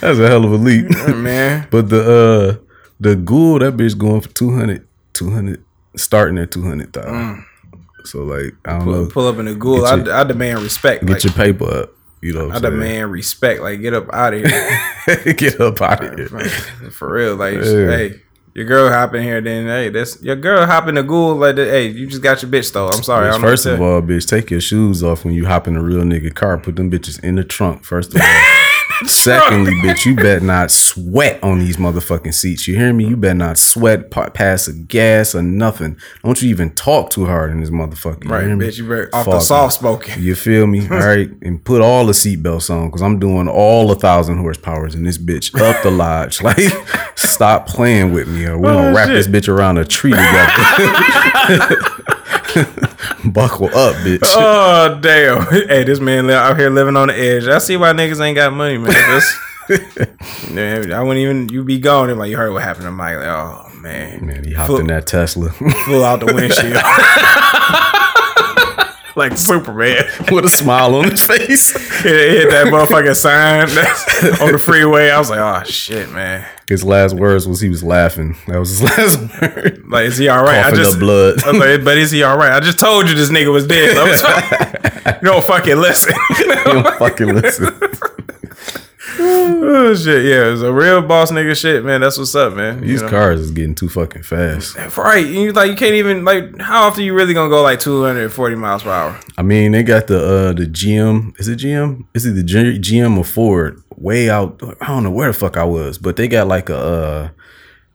That's 0.00 0.18
a 0.18 0.28
hell 0.28 0.44
of 0.44 0.52
a 0.52 0.56
leap. 0.56 0.88
man." 1.16 1.66
But 1.70 1.88
the 1.88 2.58
uh 2.60 2.64
the 3.00 3.16
ghoul, 3.16 3.58
that 3.60 3.76
bitch 3.76 3.96
going 3.96 4.20
for 4.20 4.28
200, 4.28 4.86
200 5.14 5.64
starting 5.96 6.38
at 6.38 6.50
two 6.50 6.62
hundred 6.62 6.92
thousand. 6.92 7.44
So 8.04 8.22
like 8.24 8.54
I 8.64 8.78
don't 8.78 8.86
know, 8.90 9.06
Pull 9.06 9.28
up 9.28 9.38
in 9.38 9.46
the 9.46 9.54
ghoul. 9.54 9.78
Your- 9.78 10.12
I, 10.12 10.20
I 10.20 10.24
demand 10.24 10.60
respect. 10.60 11.06
get 11.06 11.14
Like, 11.14 11.24
your 11.24 11.32
paper 11.32 11.82
up. 11.84 11.90
You 12.22 12.34
know, 12.34 12.50
I 12.50 12.54
what 12.54 12.62
demand 12.62 13.12
respect. 13.12 13.62
Like, 13.62 13.80
get 13.80 13.94
up 13.94 14.12
out 14.12 14.34
of 14.34 14.44
here. 14.44 15.32
get 15.34 15.60
up 15.60 15.80
out 15.80 16.04
of 16.04 16.18
here. 16.18 16.28
For 16.90 17.12
real, 17.12 17.36
like, 17.36 17.54
Yeah. 17.54 17.86
hey, 17.86 18.20
your 18.54 18.66
girl 18.66 18.90
hopping 18.90 19.22
here, 19.22 19.40
then 19.40 19.66
hey, 19.66 19.88
that's 19.88 20.22
your 20.22 20.36
girl 20.36 20.66
hopping 20.66 20.90
in 20.90 20.94
the 20.96 21.02
ghoul. 21.02 21.36
Like, 21.36 21.56
that, 21.56 21.68
hey, 21.68 21.86
you 21.86 22.06
just 22.06 22.22
got 22.22 22.42
your 22.42 22.50
bitch 22.50 22.72
though. 22.72 22.88
I'm 22.88 23.02
sorry. 23.02 23.30
Don't 23.30 23.40
First 23.40 23.64
of 23.64 23.80
all, 23.80 24.02
bitch, 24.02 24.28
take 24.28 24.50
your 24.50 24.60
shoes 24.60 25.02
off 25.02 25.24
when 25.24 25.32
you 25.34 25.46
hop 25.46 25.66
in 25.66 25.76
a 25.76 25.82
real 25.82 26.02
nigga 26.02 26.34
car. 26.34 26.58
Put 26.58 26.76
them 26.76 26.90
bitches 26.90 27.22
in 27.24 27.36
the 27.36 27.44
trunk. 27.44 27.84
First 27.84 28.14
of 28.14 28.20
all. 28.20 28.26
Secondly, 29.10 29.72
bitch, 29.82 30.06
you 30.06 30.14
better 30.14 30.40
not 30.44 30.70
sweat 30.70 31.42
on 31.42 31.58
these 31.58 31.76
motherfucking 31.76 32.32
seats. 32.34 32.66
You 32.68 32.76
hear 32.76 32.92
me? 32.92 33.06
You 33.08 33.16
better 33.16 33.34
not 33.34 33.58
sweat 33.58 34.10
pa- 34.10 34.30
past 34.30 34.66
the 34.66 34.72
gas 34.72 35.34
or 35.34 35.42
nothing. 35.42 35.96
Don't 36.24 36.40
you 36.40 36.48
even 36.50 36.70
talk 36.70 37.10
too 37.10 37.26
hard 37.26 37.50
in 37.50 37.60
this 37.60 37.70
motherfucker. 37.70 38.24
You 38.24 38.30
right, 38.30 38.46
me? 38.46 38.66
bitch. 38.66 38.78
You 38.78 38.84
better 38.88 39.10
off 39.12 39.26
the 39.26 39.40
soft 39.40 39.74
spoken. 39.74 40.22
You 40.22 40.34
feel 40.34 40.66
me? 40.66 40.80
All 40.90 40.98
right. 40.98 41.28
And 41.42 41.62
put 41.64 41.80
all 41.82 42.06
the 42.06 42.12
seatbelts 42.12 42.70
on 42.70 42.86
because 42.88 43.02
I'm 43.02 43.18
doing 43.18 43.48
all 43.48 43.90
a 43.90 43.94
thousand 43.94 44.38
horsepowers 44.42 44.94
in 44.94 45.04
this 45.04 45.18
bitch 45.18 45.54
up 45.60 45.82
the 45.82 45.90
lodge. 45.90 46.40
Like, 46.50 46.58
stop 47.16 47.66
playing 47.66 48.12
with 48.12 48.26
me 48.28 48.44
or 48.46 48.58
we're 48.58 48.72
going 48.72 48.84
to 48.84 48.90
Oh, 48.90 48.94
wrap 48.94 49.08
shit. 49.08 49.14
this 49.16 49.26
bitch 49.28 49.48
around 49.48 49.78
a 49.78 49.84
tree 49.84 50.10
together. 50.12 51.76
Buckle 53.24 53.66
up, 53.68 53.94
bitch. 53.96 54.20
Oh 54.24 54.98
damn! 55.00 55.46
Hey, 55.68 55.84
this 55.84 56.00
man 56.00 56.28
out 56.30 56.58
here 56.58 56.70
living 56.70 56.96
on 56.96 57.08
the 57.08 57.14
edge. 57.18 57.46
I 57.46 57.58
see 57.58 57.76
why 57.76 57.92
niggas 57.92 58.20
ain't 58.20 58.36
got 58.36 58.52
money, 58.52 58.78
man. 58.78 59.20
Man 60.52 60.92
I 60.92 61.00
wouldn't 61.02 61.18
even 61.18 61.48
You'd 61.48 61.66
be 61.66 61.78
gone. 61.78 62.10
And 62.10 62.18
like 62.18 62.30
you 62.30 62.36
heard 62.36 62.52
what 62.52 62.62
happened 62.62 62.84
to 62.86 62.90
Mike. 62.90 63.16
Like, 63.16 63.26
oh 63.26 63.70
man, 63.76 64.26
Man, 64.26 64.44
he 64.44 64.52
hopped 64.52 64.68
Full- 64.68 64.80
in 64.80 64.86
that 64.88 65.06
Tesla 65.06 65.50
flew 65.50 66.04
out 66.04 66.20
the 66.20 66.26
windshield 66.26 66.74
like 69.16 69.36
Superman. 69.36 70.04
with 70.30 70.44
a 70.44 70.48
smile 70.48 70.94
on 70.94 71.10
his 71.10 71.24
face. 71.24 71.72
hit, 72.02 72.12
hit 72.14 72.50
that 72.50 72.66
motherfucking 72.66 73.16
sign 73.16 73.62
on 74.40 74.52
the 74.52 74.58
freeway. 74.58 75.10
I 75.10 75.18
was 75.18 75.30
like, 75.30 75.40
oh 75.40 75.62
shit, 75.64 76.10
man. 76.10 76.46
His 76.70 76.84
last 76.84 77.14
words 77.16 77.46
was 77.46 77.60
he 77.60 77.68
was 77.68 77.82
laughing. 77.84 78.36
That 78.46 78.58
was 78.58 78.70
his 78.78 78.82
last 78.98 79.18
word. 79.42 79.82
Like, 79.88 80.04
is 80.06 80.16
he 80.16 80.28
all 80.28 80.42
right? 80.42 80.64
I 80.64 80.70
just 80.70 80.98
blood. 80.98 81.44
Like, 81.44 81.84
but 81.84 81.98
is 81.98 82.10
he 82.12 82.22
all 82.22 82.38
right? 82.38 82.52
I 82.52 82.60
just 82.60 82.78
told 82.78 83.08
you 83.08 83.14
this 83.14 83.28
nigga 83.28 83.52
was 83.52 83.66
dead. 83.66 83.98
I'm 83.98 84.16
sorry. 84.16 85.16
you 85.20 85.28
don't 85.28 85.46
fucking 85.46 85.76
listen. 85.76 86.14
He 86.36 86.44
don't 86.74 86.96
fucking 86.98 87.34
listen. 87.34 87.66
oh 89.18 89.94
shit, 89.94 90.24
yeah, 90.24 90.52
it's 90.52 90.62
a 90.62 90.72
real 90.72 91.02
boss 91.02 91.30
nigga 91.32 91.58
shit, 91.60 91.84
man. 91.84 92.00
That's 92.00 92.16
what's 92.18 92.34
up, 92.34 92.54
man. 92.54 92.80
These 92.80 93.00
You 93.00 93.06
know? 93.06 93.10
cars 93.10 93.40
is 93.40 93.50
getting 93.50 93.74
too 93.74 93.88
fucking 93.88 94.22
fast. 94.22 94.76
right? 94.96 95.26
You 95.26 95.52
like 95.52 95.70
you 95.70 95.76
can't 95.76 95.94
even 95.94 96.24
like 96.24 96.58
how 96.60 96.84
often 96.84 97.02
you 97.04 97.14
really 97.14 97.34
gonna 97.34 97.50
go 97.50 97.62
like 97.62 97.80
240 97.80 98.54
miles 98.56 98.82
per 98.82 98.90
hour? 98.90 99.18
I 99.36 99.42
mean, 99.42 99.72
they 99.72 99.82
got 99.82 100.06
the 100.06 100.18
uh 100.24 100.52
the 100.52 100.66
GM. 100.66 101.38
Is 101.40 101.48
it 101.48 101.58
GM? 101.58 102.04
Is 102.14 102.26
it 102.26 102.32
the 102.32 102.44
G- 102.44 102.78
GM 102.78 103.18
or 103.18 103.24
Ford? 103.24 103.82
Way 104.00 104.28
out. 104.30 104.60
I 104.80 104.86
don't 104.88 105.04
know 105.04 105.10
where 105.10 105.28
the 105.28 105.34
fuck 105.38 105.56
I 105.56 105.64
was, 105.64 105.98
but 105.98 106.16
they 106.16 106.26
got 106.26 106.48
like 106.48 106.68
a 106.70 106.76
uh 106.76 107.28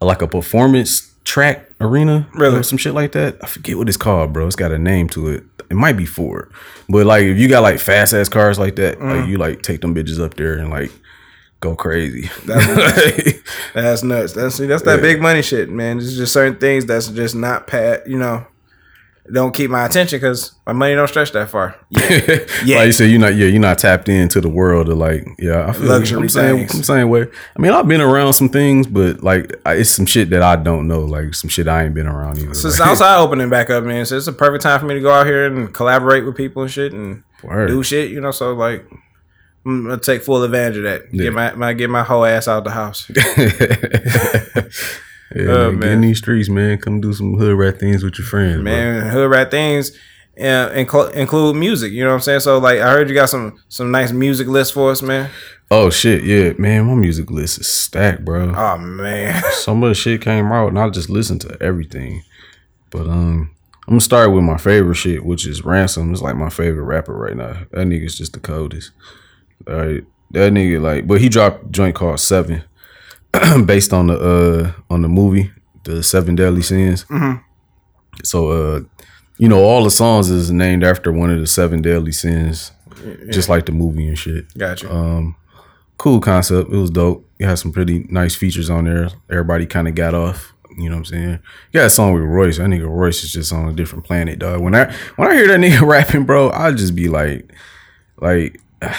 like 0.06 0.22
a 0.22 0.28
performance 0.28 1.12
track 1.24 1.68
arena, 1.82 2.28
Really? 2.36 2.60
or 2.60 2.64
some 2.64 2.78
shit 2.78 2.93
like 2.93 3.12
that. 3.14 3.38
I 3.41 3.47
forget 3.47 3.76
what 3.78 3.88
it's 3.89 3.97
called, 3.97 4.32
bro. 4.32 4.45
It's 4.45 4.56
got 4.56 4.72
a 4.72 4.78
name 4.78 5.10
to 5.10 5.30
it. 5.30 5.43
It 5.72 5.74
might 5.74 5.93
be 5.97 6.06
Ford, 6.06 6.51
but 6.88 7.08
like 7.08 7.24
if 7.24 7.38
you 7.39 7.47
got 7.47 7.62
like 7.64 7.80
fast 7.80 8.14
ass 8.14 8.30
cars 8.30 8.60
like 8.60 8.76
that, 8.76 8.99
Mm. 8.99 9.20
like 9.22 9.28
you 9.30 9.38
like 9.38 9.64
take 9.64 9.82
them 9.82 9.95
bitches 9.95 10.24
up 10.24 10.36
there 10.36 10.53
and 10.53 10.70
like 10.70 10.91
go 11.60 11.76
crazy. 11.76 12.30
That's 13.74 14.03
nuts. 14.03 14.34
That's 14.34 14.56
see, 14.56 14.68
that's 14.68 14.84
that 14.84 15.01
big 15.01 15.22
money 15.22 15.41
shit, 15.41 15.70
man. 15.70 15.97
There's 15.97 16.16
just 16.18 16.34
certain 16.34 16.58
things 16.60 16.86
that's 16.86 17.08
just 17.08 17.34
not 17.36 17.66
pat. 17.68 18.08
You 18.08 18.20
know, 18.20 18.45
don't 19.32 19.55
keep 19.55 19.71
my 19.71 19.86
attention 19.86 20.19
because 20.19 20.53
my 20.67 20.73
money 20.73 20.93
don't 20.93 21.07
stretch 21.07 21.32
that 21.32 21.49
far. 21.49 21.76
Yeah, 21.89 22.45
Yeah. 22.63 22.76
Like 22.78 22.86
you 22.88 22.91
said, 22.91 23.09
you're 23.09 23.19
not 23.19 23.36
yeah, 23.36 23.47
you're 23.47 23.59
not 23.59 23.80
tapped 23.80 24.07
into 24.07 24.39
the 24.39 24.49
world 24.49 24.89
of 24.89 24.97
like 24.97 25.26
yeah, 25.39 25.67
I 25.67 25.73
feel 25.73 25.88
Luxury 25.88 26.21
I'm 26.21 26.30
saying. 26.30 26.61
I'm 26.61 26.84
saying 26.84 27.09
way. 27.09 27.28
I 27.55 27.61
mean, 27.61 27.71
I've 27.71 27.88
been 27.88 28.01
around 28.01 28.34
some 28.34 28.49
things, 28.49 28.86
but 28.86 29.23
like 29.23 29.59
I, 29.65 29.76
it's 29.76 29.89
some 29.89 30.05
shit 30.05 30.30
that 30.30 30.43
I 30.43 30.55
don't 30.55 30.88
know, 30.88 30.99
like 30.99 31.34
some 31.34 31.49
shit 31.49 31.67
I 31.67 31.86
ain't 31.86 31.95
been 31.95 32.07
around 32.07 32.38
either. 32.38 32.53
So 32.53 32.67
Like, 32.67 32.78
Southside 32.78 33.19
opening 33.19 33.49
back 33.49 33.71
up, 33.71 33.84
man. 33.84 34.05
So 34.05 34.15
it's 34.15 34.28
a 34.28 34.34
perfect 34.34 34.61
time 34.61 34.80
for 34.80 34.86
me 34.86 34.93
to 34.93 35.01
go 35.01 35.11
out 35.11 35.26
here 35.26 35.45
and 35.45 35.73
collaborate 35.73 36.26
with 36.26 36.36
people 36.36 36.61
and 36.61 36.71
shit 36.71 36.93
and 36.93 37.23
Word. 37.43 37.67
do 37.67 37.82
shit. 37.84 38.11
You 38.11 38.21
know, 38.21 38.32
so 38.32 38.53
like. 38.53 38.86
I'm 39.67 39.86
gonna 39.86 39.97
take 39.97 40.21
full 40.21 40.43
advantage 40.43 40.78
of 40.78 40.84
that. 40.84 41.11
Yeah. 41.11 41.23
Get 41.23 41.34
my, 41.34 41.53
my 41.55 41.73
get 41.73 41.89
my 41.89 42.03
whole 42.03 42.23
ass 42.23 42.47
out 42.47 42.65
the 42.65 42.69
house. 42.69 43.09
yeah, 45.36 45.45
Oh, 45.51 45.71
man, 45.71 45.79
get 45.79 45.91
in 45.91 46.01
these 46.01 46.17
streets, 46.19 46.49
man. 46.49 46.77
Come 46.79 47.01
do 47.01 47.13
some 47.13 47.33
hood 47.36 47.57
rat 47.57 47.79
things 47.79 48.03
with 48.03 48.17
your 48.17 48.27
friends, 48.27 48.61
man. 48.61 48.99
man. 49.01 49.11
Hood 49.11 49.29
rat 49.29 49.51
things 49.51 49.91
and 50.38 50.88
inclu- 50.88 51.11
include 51.13 51.55
music. 51.55 51.91
You 51.91 52.03
know 52.03 52.09
what 52.09 52.15
I'm 52.15 52.21
saying? 52.21 52.39
So 52.41 52.57
like, 52.57 52.79
I 52.79 52.91
heard 52.91 53.09
you 53.09 53.15
got 53.15 53.29
some 53.29 53.61
some 53.69 53.91
nice 53.91 54.11
music 54.11 54.47
lists 54.47 54.73
for 54.73 54.91
us, 54.91 55.01
man. 55.01 55.29
Oh 55.71 55.89
shit, 55.89 56.23
yeah, 56.23 56.53
man. 56.57 56.86
My 56.86 56.93
music 56.95 57.31
list 57.31 57.59
is 57.59 57.67
stacked, 57.67 58.23
bro. 58.23 58.53
Oh 58.55 58.77
man, 58.77 59.41
Some 59.53 59.81
of 59.83 59.89
the 59.89 59.95
shit 59.95 60.21
came 60.21 60.51
out, 60.51 60.67
and 60.69 60.79
I 60.79 60.89
just 60.89 61.09
listened 61.09 61.41
to 61.41 61.57
everything. 61.61 62.21
But 62.91 63.07
um, 63.07 63.51
I'm 63.88 63.93
gonna 63.93 63.99
start 64.01 64.31
with 64.31 64.43
my 64.43 64.57
favorite 64.57 64.95
shit, 64.95 65.25
which 65.25 65.47
is 65.47 65.65
Ransom. 65.65 66.11
It's 66.13 66.21
like 66.21 66.36
my 66.36 66.49
favorite 66.49 66.83
rapper 66.83 67.13
right 67.15 67.36
now. 67.36 67.53
That 67.71 67.88
nigga's 67.88 68.17
just 68.17 68.33
the 68.33 68.39
coldest. 68.39 68.91
All 69.67 69.75
right, 69.75 70.03
that 70.31 70.53
nigga 70.53 70.79
like, 70.81 71.07
but 71.07 71.19
he 71.19 71.29
dropped 71.29 71.65
a 71.65 71.69
joint 71.69 71.95
called 71.95 72.19
Seven, 72.19 72.63
based 73.65 73.93
on 73.93 74.07
the 74.07 74.17
uh 74.17 74.71
on 74.93 75.01
the 75.01 75.09
movie, 75.09 75.51
the 75.83 76.03
Seven 76.03 76.36
Deadly 76.36 76.61
Sins. 76.61 77.05
So 78.23 78.49
uh, 78.49 78.81
you 79.38 79.49
know, 79.49 79.63
all 79.63 79.83
the 79.83 79.91
songs 79.91 80.29
is 80.29 80.51
named 80.51 80.83
after 80.83 81.11
one 81.11 81.29
of 81.29 81.39
the 81.39 81.47
seven 81.47 81.81
deadly 81.81 82.11
sins, 82.11 82.71
just 83.29 83.49
like 83.49 83.65
the 83.65 83.71
movie 83.71 84.07
and 84.07 84.17
shit. 84.17 84.45
Gotcha. 84.57 84.91
Um, 84.91 85.36
cool 85.97 86.21
concept. 86.21 86.71
It 86.71 86.77
was 86.77 86.89
dope. 86.89 87.29
It 87.39 87.45
had 87.45 87.59
some 87.59 87.71
pretty 87.71 88.05
nice 88.09 88.36
features 88.36 88.69
on 88.69 88.86
there. 88.86 89.09
Everybody 89.29 89.65
kind 89.65 89.88
of 89.88 89.95
got 89.95 90.13
off. 90.13 90.53
You 90.77 90.89
know 90.89 90.95
what 90.95 90.99
I'm 90.99 91.05
saying? 91.05 91.39
A 91.73 91.89
song 91.89 92.13
with 92.13 92.23
Royce. 92.23 92.57
That 92.57 92.67
nigga 92.67 92.89
Royce 92.89 93.23
is 93.23 93.31
just 93.31 93.53
on 93.53 93.67
a 93.67 93.73
different 93.73 94.03
planet, 94.03 94.39
dog. 94.39 94.61
When 94.61 94.75
I 94.75 94.93
when 95.15 95.29
I 95.29 95.36
hear 95.36 95.47
that 95.47 95.59
nigga 95.59 95.81
rapping, 95.88 96.25
bro, 96.25 96.51
I 96.51 96.71
just 96.71 96.95
be 96.95 97.07
like, 97.07 97.51
like, 98.19 98.61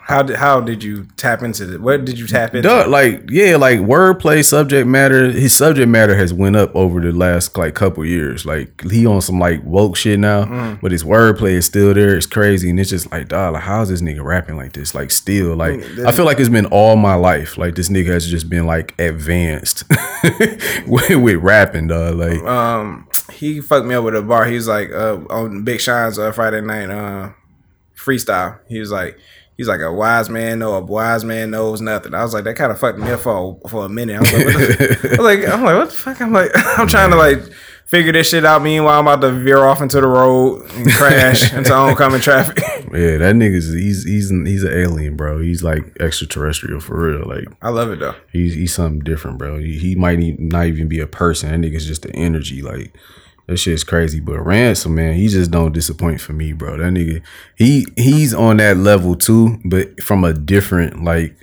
how 0.00 0.22
did 0.22 0.36
how 0.36 0.60
did 0.60 0.82
you 0.82 1.06
tap 1.16 1.42
into 1.42 1.74
it? 1.74 1.80
Where 1.80 1.98
did 1.98 2.18
you 2.18 2.26
tap 2.26 2.54
into? 2.54 2.68
Duh, 2.68 2.86
like 2.88 3.24
yeah, 3.30 3.56
like 3.56 3.80
wordplay, 3.80 4.44
subject 4.44 4.86
matter. 4.88 5.30
His 5.30 5.54
subject 5.54 5.88
matter 5.88 6.16
has 6.16 6.32
went 6.32 6.56
up 6.56 6.74
over 6.74 7.00
the 7.00 7.12
last 7.12 7.56
like 7.56 7.74
couple 7.74 8.04
years. 8.04 8.46
Like 8.46 8.82
he 8.90 9.06
on 9.06 9.20
some 9.20 9.38
like 9.38 9.62
woke 9.64 9.96
shit 9.96 10.18
now, 10.18 10.44
Mm. 10.44 10.80
but 10.80 10.92
his 10.92 11.04
wordplay 11.04 11.52
is 11.52 11.66
still 11.66 11.92
there. 11.94 12.16
It's 12.16 12.26
crazy, 12.26 12.70
and 12.70 12.80
it's 12.80 12.90
just 12.90 13.10
like, 13.12 13.28
dog, 13.28 13.54
like 13.54 13.62
how's 13.62 13.88
this 13.90 14.00
nigga 14.02 14.24
rapping 14.24 14.56
like 14.56 14.72
this? 14.72 14.94
Like 14.94 15.10
still, 15.10 15.54
like 15.56 15.74
Mm, 15.80 16.06
I 16.06 16.12
feel 16.12 16.24
like 16.24 16.40
it's 16.40 16.48
been 16.48 16.66
all 16.66 16.96
my 16.96 17.14
life. 17.14 17.58
Like 17.58 17.74
this 17.74 17.88
nigga 17.88 18.08
has 18.08 18.26
just 18.26 18.48
been 18.48 18.66
like 18.66 18.98
advanced 18.98 19.84
with, 20.86 21.10
with 21.16 21.36
rapping, 21.36 21.88
dog. 21.88 22.16
Like 22.16 22.42
um 22.42 23.06
he 23.32 23.60
fucked 23.60 23.86
me 23.86 23.94
up 23.94 24.04
with 24.04 24.16
a 24.16 24.22
bar. 24.22 24.46
He 24.46 24.54
was 24.54 24.68
like 24.68 24.90
uh 24.90 25.18
on 25.30 25.64
Big 25.64 25.80
Shine's 25.80 26.18
uh, 26.18 26.32
Friday 26.32 26.60
night 26.60 26.90
uh 26.90 27.30
freestyle. 28.04 28.58
He 28.68 28.78
was 28.78 28.90
like 28.90 29.18
he's 29.56 29.68
like 29.68 29.80
a 29.80 29.92
wise 29.92 30.28
man 30.28 30.58
know 30.58 30.74
a 30.74 30.80
wise 30.80 31.24
man 31.24 31.50
knows 31.50 31.80
nothing. 31.80 32.14
I 32.14 32.22
was 32.22 32.34
like 32.34 32.44
that 32.44 32.56
kind 32.56 32.72
of 32.72 32.78
fucked 32.78 32.98
me 32.98 33.10
up 33.10 33.20
for 33.20 33.60
for 33.68 33.84
a 33.84 33.88
minute. 33.88 34.16
I 34.16 34.20
was 34.20 34.32
like, 34.32 34.46
what 34.46 34.54
the, 34.54 34.98
I 35.04 35.10
was 35.10 35.18
like 35.18 35.48
I'm 35.48 35.62
like 35.64 35.76
what 35.76 35.90
the 35.90 35.96
fuck? 35.96 36.20
I'm 36.20 36.32
like 36.32 36.50
I'm 36.78 36.88
trying 36.88 37.10
to 37.10 37.16
like 37.16 37.40
figure 37.92 38.12
this 38.12 38.30
shit 38.30 38.44
out. 38.44 38.62
Meanwhile, 38.62 39.00
I'm 39.00 39.06
about 39.06 39.20
to 39.20 39.32
veer 39.32 39.58
off 39.58 39.82
into 39.82 40.00
the 40.00 40.06
road 40.06 40.62
and 40.72 40.90
crash 40.90 41.52
into 41.54 41.74
oncoming 41.74 42.22
traffic. 42.22 42.58
yeah, 42.58 43.18
that 43.18 43.34
nigga's 43.36 43.72
he's 43.72 44.04
he's 44.04 44.30
he's 44.30 44.64
an 44.64 44.72
alien, 44.72 45.14
bro. 45.14 45.40
He's 45.40 45.62
like 45.62 45.94
extraterrestrial 46.00 46.80
for 46.80 46.98
real. 46.98 47.28
Like 47.28 47.44
I 47.60 47.68
love 47.68 47.90
it 47.90 48.00
though. 48.00 48.14
He's 48.32 48.54
he's 48.54 48.74
something 48.74 49.00
different, 49.00 49.38
bro. 49.38 49.58
He, 49.58 49.78
he 49.78 49.94
might 49.94 50.18
not 50.40 50.66
even 50.66 50.88
be 50.88 51.00
a 51.00 51.06
person. 51.06 51.50
That 51.50 51.68
nigga's 51.68 51.86
just 51.86 52.02
the 52.02 52.14
energy. 52.16 52.62
Like 52.62 52.96
that 53.46 53.56
shit's 53.56 53.84
crazy. 53.84 54.20
But 54.20 54.40
ransom, 54.40 54.94
man, 54.94 55.14
he 55.14 55.28
just 55.28 55.50
don't 55.50 55.72
disappoint 55.72 56.20
for 56.20 56.32
me, 56.32 56.52
bro. 56.52 56.76
That 56.76 56.92
nigga, 56.92 57.22
he 57.56 57.86
he's 57.96 58.32
on 58.34 58.58
that 58.58 58.76
level 58.76 59.16
too, 59.16 59.58
but 59.64 60.02
from 60.02 60.24
a 60.24 60.32
different 60.32 61.04
like 61.04 61.36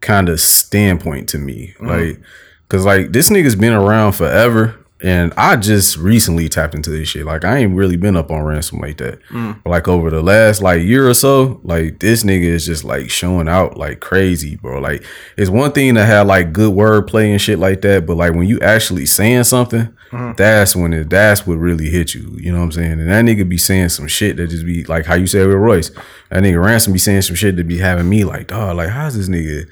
kind 0.00 0.28
of 0.28 0.40
standpoint 0.40 1.28
to 1.30 1.38
me. 1.38 1.74
Mm. 1.78 1.86
Like, 1.88 2.20
cause 2.68 2.84
like 2.84 3.12
this 3.12 3.30
nigga's 3.30 3.56
been 3.56 3.72
around 3.72 4.12
forever. 4.12 4.78
And 5.02 5.34
I 5.36 5.56
just 5.56 5.96
recently 5.96 6.48
tapped 6.48 6.76
into 6.76 6.90
this 6.90 7.08
shit. 7.08 7.26
Like 7.26 7.44
I 7.44 7.58
ain't 7.58 7.74
really 7.74 7.96
been 7.96 8.16
up 8.16 8.30
on 8.30 8.42
ransom 8.42 8.78
like 8.78 8.98
that. 8.98 9.20
Mm. 9.30 9.60
But 9.64 9.70
like 9.70 9.88
over 9.88 10.10
the 10.10 10.22
last 10.22 10.62
like 10.62 10.82
year 10.82 11.08
or 11.08 11.14
so, 11.14 11.60
like 11.64 11.98
this 11.98 12.22
nigga 12.22 12.44
is 12.44 12.64
just 12.64 12.84
like 12.84 13.10
showing 13.10 13.48
out 13.48 13.76
like 13.76 13.98
crazy, 13.98 14.56
bro. 14.56 14.80
Like 14.80 15.04
it's 15.36 15.50
one 15.50 15.72
thing 15.72 15.96
to 15.96 16.04
have 16.04 16.28
like 16.28 16.52
good 16.52 16.72
wordplay 16.72 17.32
and 17.32 17.40
shit 17.40 17.58
like 17.58 17.80
that, 17.82 18.06
but 18.06 18.16
like 18.16 18.34
when 18.34 18.46
you 18.46 18.60
actually 18.60 19.06
saying 19.06 19.44
something, 19.44 19.92
mm. 20.10 20.36
that's 20.36 20.76
when 20.76 20.92
it 20.92 21.10
that's 21.10 21.46
what 21.48 21.58
really 21.58 21.90
hit 21.90 22.14
you. 22.14 22.36
You 22.38 22.52
know 22.52 22.58
what 22.58 22.66
I'm 22.66 22.72
saying? 22.72 23.00
And 23.00 23.10
that 23.10 23.24
nigga 23.24 23.48
be 23.48 23.58
saying 23.58 23.88
some 23.88 24.06
shit 24.06 24.36
that 24.36 24.50
just 24.50 24.64
be 24.64 24.84
like 24.84 25.06
how 25.06 25.16
you 25.16 25.26
said 25.26 25.48
with 25.48 25.56
Royce. 25.56 25.90
That 26.30 26.44
nigga 26.44 26.64
ransom 26.64 26.92
be 26.92 27.00
saying 27.00 27.22
some 27.22 27.36
shit 27.36 27.56
that 27.56 27.66
be 27.66 27.78
having 27.78 28.08
me 28.08 28.22
like, 28.22 28.46
dog, 28.46 28.76
like 28.76 28.90
how's 28.90 29.16
this 29.16 29.28
nigga 29.28 29.68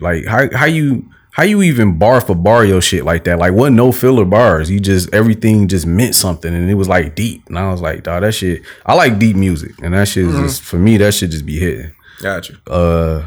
like 0.00 0.26
how 0.26 0.48
how 0.56 0.66
you 0.66 1.08
how 1.34 1.42
you 1.42 1.62
even 1.62 1.98
bar 1.98 2.20
for 2.20 2.36
bar 2.36 2.64
your 2.64 2.80
shit 2.80 3.04
like 3.04 3.24
that? 3.24 3.40
Like 3.40 3.52
wasn't 3.54 3.76
no 3.76 3.90
filler 3.90 4.24
bars. 4.24 4.70
You 4.70 4.78
just 4.78 5.12
everything 5.12 5.66
just 5.66 5.84
meant 5.84 6.14
something 6.14 6.54
and 6.54 6.70
it 6.70 6.74
was 6.74 6.88
like 6.88 7.16
deep. 7.16 7.44
And 7.48 7.58
I 7.58 7.72
was 7.72 7.80
like, 7.80 8.04
dog, 8.04 8.22
that 8.22 8.32
shit 8.32 8.62
I 8.86 8.94
like 8.94 9.18
deep 9.18 9.34
music. 9.34 9.72
And 9.82 9.94
that 9.94 10.06
shit 10.06 10.26
is 10.26 10.36
just 10.36 10.62
for 10.62 10.76
me, 10.76 10.96
that 10.98 11.12
shit 11.12 11.32
just 11.32 11.44
be 11.44 11.58
hitting. 11.58 11.90
Gotcha. 12.22 12.56
Uh 12.68 13.26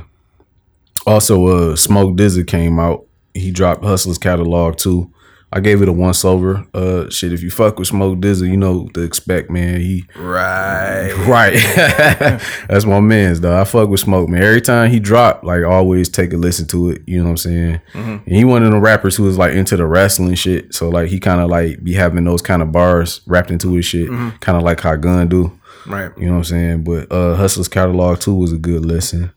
also 1.05 1.47
uh 1.47 1.75
Smoke 1.75 2.15
DZA 2.15 2.47
came 2.47 2.79
out. 2.79 3.05
He 3.33 3.51
dropped 3.51 3.83
Hustler's 3.83 4.17
catalog 4.17 4.77
too. 4.77 5.11
I 5.53 5.61
gave 5.61 5.81
it 5.81 5.87
a 5.87 5.93
once 5.93 6.25
over. 6.25 6.65
Uh 6.73 7.09
shit, 7.09 7.31
if 7.31 7.41
you 7.41 7.49
fuck 7.49 7.79
with 7.79 7.87
Smoke 7.87 8.19
DZA, 8.19 8.49
you 8.49 8.57
know 8.57 8.79
what 8.79 8.93
to 8.95 9.01
expect, 9.01 9.49
man. 9.49 9.79
He 9.79 10.03
Right. 10.17 11.13
Right. 11.27 11.53
That's 12.67 12.85
my 12.85 12.99
man's 12.99 13.39
though. 13.39 13.59
I 13.59 13.63
fuck 13.63 13.87
with 13.89 14.01
Smoke, 14.01 14.27
man. 14.29 14.43
Every 14.43 14.59
time 14.61 14.91
he 14.91 14.99
drop, 14.99 15.43
like 15.43 15.63
always 15.63 16.09
take 16.09 16.33
a 16.33 16.37
listen 16.37 16.67
to 16.67 16.89
it. 16.91 17.01
You 17.07 17.19
know 17.19 17.23
what 17.25 17.29
I'm 17.31 17.37
saying? 17.37 17.81
And 17.93 18.21
he 18.25 18.43
one 18.43 18.63
of 18.63 18.71
the 18.71 18.79
rappers 18.79 19.15
who 19.15 19.23
was 19.23 19.37
like 19.37 19.53
into 19.53 19.77
the 19.77 19.85
wrestling 19.85 20.35
shit. 20.35 20.73
So 20.75 20.89
like 20.89 21.07
he 21.09 21.19
kind 21.19 21.39
of 21.39 21.49
like 21.49 21.81
be 21.83 21.93
having 21.93 22.25
those 22.25 22.41
kind 22.41 22.61
of 22.61 22.71
bars 22.73 23.21
wrapped 23.25 23.49
into 23.51 23.73
his 23.73 23.85
shit. 23.85 24.09
Kind 24.41 24.57
of 24.57 24.63
like 24.63 24.81
how 24.81 24.95
Gunn 24.97 25.29
do. 25.29 25.57
Right. 25.85 26.11
You 26.17 26.25
know 26.25 26.33
what 26.33 26.37
I'm 26.39 26.43
saying? 26.43 26.83
But 26.83 27.09
uh 27.11 27.35
Hustler's 27.35 27.69
catalog 27.69 28.19
too 28.19 28.35
was 28.35 28.51
a 28.51 28.57
good 28.57 28.85
listen. 28.85 29.31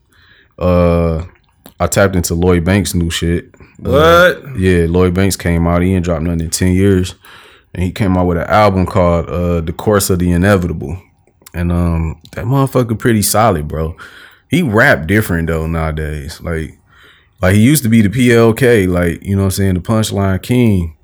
Uh 0.59 1.25
I 1.79 1.87
tapped 1.87 2.15
into 2.15 2.35
Lloyd 2.35 2.63
Banks' 2.65 2.93
new 2.93 3.09
shit. 3.09 3.55
What? 3.81 4.59
Yeah, 4.59 4.85
Lloyd 4.87 5.13
Banks 5.13 5.35
came 5.35 5.67
out. 5.67 5.81
He 5.81 5.93
ain't 5.93 6.05
dropped 6.05 6.23
nothing 6.23 6.41
in 6.41 6.49
ten 6.49 6.73
years, 6.73 7.15
and 7.73 7.83
he 7.83 7.91
came 7.91 8.15
out 8.15 8.27
with 8.27 8.37
an 8.37 8.47
album 8.47 8.85
called 8.85 9.29
uh, 9.29 9.61
"The 9.61 9.73
Course 9.73 10.09
of 10.09 10.19
the 10.19 10.31
Inevitable." 10.31 11.01
And 11.53 11.71
um, 11.71 12.21
that 12.33 12.45
motherfucker 12.45 12.97
pretty 12.97 13.21
solid, 13.21 13.67
bro. 13.67 13.97
He 14.49 14.61
rap 14.61 15.07
different 15.07 15.47
though 15.47 15.67
nowadays. 15.67 16.39
Like, 16.41 16.77
like 17.41 17.55
he 17.55 17.61
used 17.61 17.83
to 17.83 17.89
be 17.89 18.01
the 18.01 18.09
PLK, 18.09 18.87
like 18.87 19.23
you 19.23 19.35
know 19.35 19.43
what 19.43 19.45
I'm 19.45 19.51
saying, 19.51 19.73
the 19.75 19.79
punchline 19.81 20.41
king. 20.41 20.95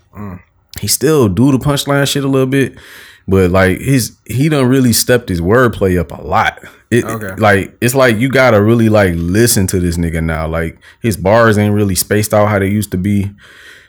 He 0.80 0.88
still 0.88 1.28
do 1.28 1.52
the 1.52 1.58
punchline 1.58 2.08
shit 2.08 2.24
a 2.24 2.28
little 2.28 2.48
bit, 2.48 2.78
but 3.28 3.52
like 3.52 3.80
his 3.80 4.18
he 4.26 4.50
done 4.50 4.68
really 4.68 4.94
stepped 4.94 5.30
his 5.30 5.42
wordplay 5.42 6.00
up 6.00 6.12
a 6.12 6.22
lot. 6.22 6.60
It, 6.90 7.04
Okay. 7.04 7.36
Like 7.36 7.76
it's 7.82 7.96
like 7.96 8.18
you 8.18 8.30
gotta 8.30 8.62
really 8.62 8.90
like 8.90 9.14
listen 9.16 9.68
to 9.68 9.80
this 9.80 9.98
nigga 9.98 10.24
now. 10.24 10.48
Like 10.48 10.80
his 11.02 11.18
bars 11.18 11.58
ain't 11.58 11.74
really 11.74 11.96
spaced 11.96 12.34
out 12.34 12.48
how 12.48 12.60
they 12.60 12.70
used 12.70 12.92
to 12.92 12.98
be. 12.98 13.30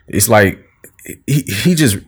It's 0.08 0.28
like 0.28 0.58
he 1.26 1.42
he 1.42 1.74
just 1.74 1.98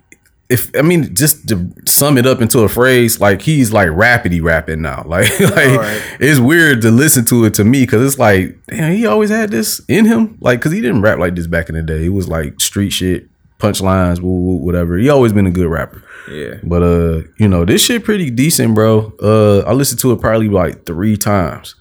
if 0.48 0.68
I 0.76 0.82
mean 0.82 1.14
just 1.14 1.48
to 1.50 1.70
sum 1.86 2.18
it 2.18 2.26
up 2.26 2.40
into 2.42 2.58
a 2.60 2.68
phrase, 2.68 3.20
like 3.20 3.40
he's 3.42 3.72
like 3.72 3.88
rapidy 3.90 4.42
rapping 4.42 4.82
now. 4.82 5.04
Like 5.06 5.30
like 5.38 5.52
Alright. 5.70 6.02
it's 6.18 6.40
weird 6.40 6.82
to 6.82 6.90
listen 6.90 7.24
to 7.26 7.44
it 7.44 7.54
to 7.54 7.64
me 7.64 7.82
because 7.82 8.04
it's 8.04 8.18
like 8.18 8.58
damn, 8.66 8.92
he 8.92 9.06
always 9.06 9.30
had 9.30 9.50
this 9.52 9.80
in 9.86 10.06
him. 10.06 10.36
Like 10.40 10.58
because 10.58 10.72
he 10.72 10.80
didn't 10.80 11.02
rap 11.02 11.20
like 11.20 11.36
this 11.36 11.46
back 11.46 11.68
in 11.68 11.76
the 11.76 11.82
day. 11.82 12.06
It 12.06 12.08
was 12.08 12.26
like 12.26 12.58
street 12.60 12.90
shit, 12.90 13.28
punchlines, 13.60 14.20
woo, 14.20 14.30
woo, 14.30 14.56
whatever. 14.56 14.96
He 14.96 15.08
always 15.08 15.32
been 15.32 15.46
a 15.46 15.50
good 15.50 15.68
rapper. 15.68 16.02
Yeah. 16.30 16.54
But 16.62 16.82
uh, 16.82 17.22
you 17.36 17.48
know, 17.48 17.64
this 17.64 17.84
shit 17.84 18.04
pretty 18.04 18.30
decent, 18.30 18.74
bro. 18.74 19.12
Uh 19.22 19.60
I 19.68 19.72
listened 19.72 20.00
to 20.00 20.12
it 20.12 20.20
probably 20.20 20.48
like 20.48 20.86
three 20.86 21.16
times. 21.16 21.74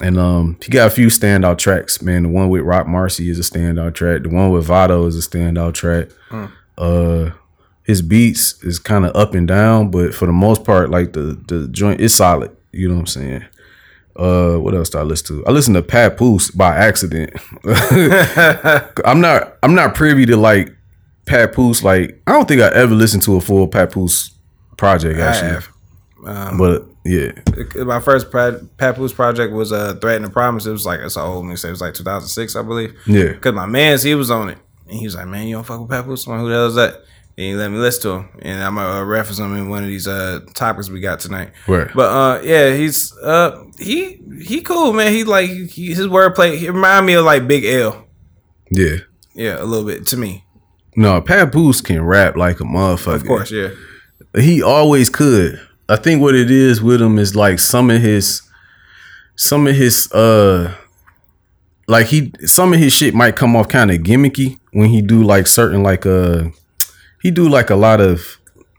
And 0.00 0.18
um 0.18 0.58
he 0.62 0.70
got 0.70 0.86
a 0.86 0.90
few 0.90 1.08
standout 1.08 1.58
tracks, 1.58 2.00
man. 2.00 2.22
The 2.22 2.28
one 2.28 2.48
with 2.48 2.62
Roc 2.62 2.86
Marci 2.86 3.28
is 3.30 3.38
a 3.38 3.42
standout 3.42 3.94
track. 3.94 4.22
The 4.22 4.28
one 4.30 4.50
with 4.50 4.64
Vado 4.64 5.06
is 5.06 5.16
a 5.16 5.28
standout 5.28 5.74
track. 5.74 6.08
Uh 6.76 7.30
his 7.82 8.02
beats 8.02 8.62
is 8.62 8.78
kind 8.78 9.06
of 9.06 9.16
up 9.16 9.34
and 9.34 9.48
down, 9.48 9.90
but 9.90 10.14
for 10.14 10.26
the 10.26 10.32
most 10.32 10.62
part, 10.62 10.90
like 10.90 11.14
the 11.14 11.38
the 11.48 11.68
joint 11.68 12.00
is 12.00 12.14
solid. 12.14 12.54
You 12.72 12.88
know 12.88 12.94
what 12.94 13.00
I'm 13.00 13.06
saying? 13.06 13.44
Uh, 14.14 14.56
what 14.56 14.74
else 14.74 14.90
did 14.90 14.98
I 14.98 15.02
listen 15.02 15.38
to? 15.38 15.46
I 15.46 15.52
listened 15.52 15.76
to 15.76 15.82
Papoose 15.82 16.50
by 16.50 16.74
accident. 16.76 17.30
I'm 19.04 19.20
not 19.20 19.56
I'm 19.62 19.74
not 19.74 19.94
privy 19.94 20.26
to 20.26 20.36
like 20.36 20.74
Papoose. 21.28 21.82
Like 21.84 22.20
I 22.26 22.32
don't 22.32 22.48
think 22.48 22.60
I 22.60 22.68
ever 22.68 22.94
listened 22.94 23.22
to 23.24 23.36
a 23.36 23.40
full 23.40 23.68
Papoose 23.68 24.32
project 24.76 25.18
I 25.20 25.22
actually. 25.26 25.50
have. 25.50 25.68
But 26.58 26.86
yeah, 27.04 27.32
My 27.84 28.00
first 28.00 28.30
Papoose 28.30 29.12
project 29.12 29.52
was 29.52 29.72
uh, 29.72 29.94
Threat 30.00 30.16
and 30.16 30.24
the 30.26 30.30
Promise. 30.30 30.66
It 30.66 30.72
was 30.72 30.84
like, 30.84 31.00
it's 31.00 31.16
an 31.16 31.22
old 31.22 31.44
mixtape. 31.46 31.68
It 31.68 31.70
was 31.70 31.80
like 31.80 31.94
2006, 31.94 32.54
I 32.56 32.62
believe. 32.62 32.94
Yeah. 33.06 33.28
Because 33.32 33.54
my 33.54 33.64
man's, 33.66 34.02
he 34.02 34.14
was 34.14 34.30
on 34.30 34.50
it. 34.50 34.58
And 34.88 34.98
he 34.98 35.06
was 35.06 35.14
like, 35.14 35.26
man, 35.26 35.46
you 35.46 35.54
don't 35.56 35.64
fuck 35.64 35.80
with 35.80 35.88
Papoose? 35.88 36.26
I'm 36.26 36.32
like, 36.34 36.40
who 36.42 36.48
the 36.48 36.54
hell 36.54 36.66
is 36.66 36.74
that? 36.74 36.94
And 37.38 37.46
he 37.46 37.54
let 37.54 37.70
me 37.70 37.78
listen 37.78 38.02
to 38.02 38.10
him. 38.18 38.28
And 38.42 38.62
I'm 38.62 38.74
to 38.74 38.82
uh, 38.82 39.04
reference 39.04 39.38
him 39.38 39.54
in 39.56 39.68
one 39.70 39.84
of 39.84 39.88
these 39.88 40.06
uh, 40.08 40.40
topics 40.54 40.90
we 40.90 41.00
got 41.00 41.20
tonight. 41.20 41.52
Right. 41.66 41.88
But 41.94 42.10
uh, 42.12 42.42
yeah, 42.42 42.74
he's, 42.74 43.16
uh, 43.18 43.64
he 43.78 44.20
he 44.42 44.60
cool, 44.60 44.92
man. 44.92 45.12
He 45.12 45.24
like, 45.24 45.48
he, 45.48 45.86
his 45.94 46.08
wordplay, 46.08 46.58
he 46.58 46.68
remind 46.68 47.06
me 47.06 47.14
of 47.14 47.24
like 47.24 47.46
Big 47.46 47.64
L. 47.64 48.06
yeah. 48.70 48.96
Yeah, 49.34 49.62
a 49.62 49.64
little 49.64 49.86
bit 49.86 50.04
to 50.08 50.16
me. 50.16 50.44
No, 50.98 51.20
Papoose 51.20 51.80
can 51.80 52.02
rap 52.02 52.36
like 52.36 52.58
a 52.58 52.64
motherfucker. 52.64 53.14
Of 53.14 53.24
course, 53.24 53.52
yeah. 53.52 53.68
he 54.34 54.64
always 54.64 55.08
could. 55.08 55.60
I 55.88 55.94
think 55.94 56.20
what 56.20 56.34
it 56.34 56.50
is 56.50 56.82
with 56.82 57.00
him 57.00 57.20
is 57.20 57.36
like 57.36 57.60
some 57.60 57.88
of 57.88 58.02
his, 58.02 58.42
some 59.36 59.68
of 59.68 59.76
his, 59.76 60.10
uh, 60.10 60.74
like 61.86 62.06
he, 62.06 62.32
some 62.40 62.74
of 62.74 62.80
his 62.80 62.92
shit 62.92 63.14
might 63.14 63.36
come 63.36 63.54
off 63.54 63.68
kind 63.68 63.92
of 63.92 63.98
gimmicky 63.98 64.58
when 64.72 64.88
he 64.88 65.00
do 65.00 65.22
like 65.22 65.46
certain 65.46 65.84
like 65.84 66.04
uh, 66.04 66.48
he 67.22 67.30
do 67.30 67.48
like 67.48 67.70
a 67.70 67.76
lot 67.76 68.00
of 68.00 68.36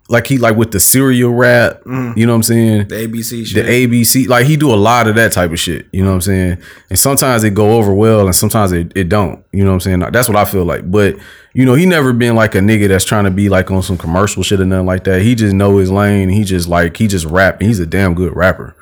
like 0.10 0.26
he 0.26 0.40
like 0.40 0.56
with 0.56 0.72
the 0.72 0.80
serial 0.80 1.32
rap. 1.32 1.84
Mm. 1.84 2.18
You 2.18 2.26
know 2.26 2.34
what 2.34 2.38
I'm 2.38 2.44
saying? 2.44 2.88
The 2.88 3.08
ABC 3.08 3.54
the. 3.54 3.62
ABC, 3.62 4.28
like 4.28 4.48
he 4.48 4.58
do 4.58 4.74
a 4.74 4.76
lot 4.76 5.08
of 5.08 5.16
that 5.16 5.32
type 5.32 5.52
of 5.52 5.60
shit. 5.60 5.86
You 5.94 6.04
know 6.04 6.10
what 6.10 6.16
I'm 6.16 6.22
saying? 6.22 6.58
And 6.90 6.98
sometimes 6.98 7.44
it 7.44 7.54
go 7.54 7.78
over 7.78 7.94
well, 7.94 8.26
and 8.26 8.36
sometimes 8.36 8.72
it, 8.72 8.92
it 8.96 9.08
don't. 9.08 9.46
You 9.52 9.64
know 9.64 9.70
what 9.70 9.76
I'm 9.76 9.80
saying? 9.82 10.00
That's 10.12 10.28
what 10.28 10.36
I 10.36 10.46
feel 10.46 10.66
like. 10.66 10.90
But 10.90 11.16
you 11.54 11.64
know, 11.64 11.76
he 11.76 11.86
never 11.86 12.12
been 12.12 12.36
like 12.36 12.56
a 12.56 12.60
nigga 12.60 12.88
that's 12.88 13.06
trying 13.06 13.26
to 13.26 13.32
be 13.32 13.50
like 13.50 13.70
on 13.70 13.84
some 13.84 13.98
commercial 13.98 14.42
shit 14.42 14.60
or 14.60 14.66
nothing 14.66 14.88
like 14.88 15.04
that. 15.04 15.22
He 15.22 15.36
just 15.36 15.54
know 15.54 15.78
his 15.78 15.92
lane. 15.92 16.30
He 16.30 16.44
just 16.44 16.68
like 16.68 16.98
he 16.98 17.08
just 17.08 17.26
rap. 17.26 17.60
And 17.60 17.68
he's 17.68 17.80
a 17.80 17.86
damn 17.86 18.16
good 18.16 18.36
rapper. 18.36 18.76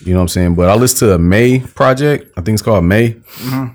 You 0.00 0.14
know 0.14 0.20
what 0.20 0.22
I'm 0.22 0.28
saying? 0.28 0.54
But 0.54 0.70
I 0.70 0.76
listen 0.76 1.08
to 1.08 1.14
a 1.14 1.18
May 1.18 1.60
project. 1.60 2.32
I 2.38 2.40
think 2.40 2.54
it's 2.54 2.62
called 2.62 2.84
May. 2.84 3.12
Mm-hmm. 3.12 3.74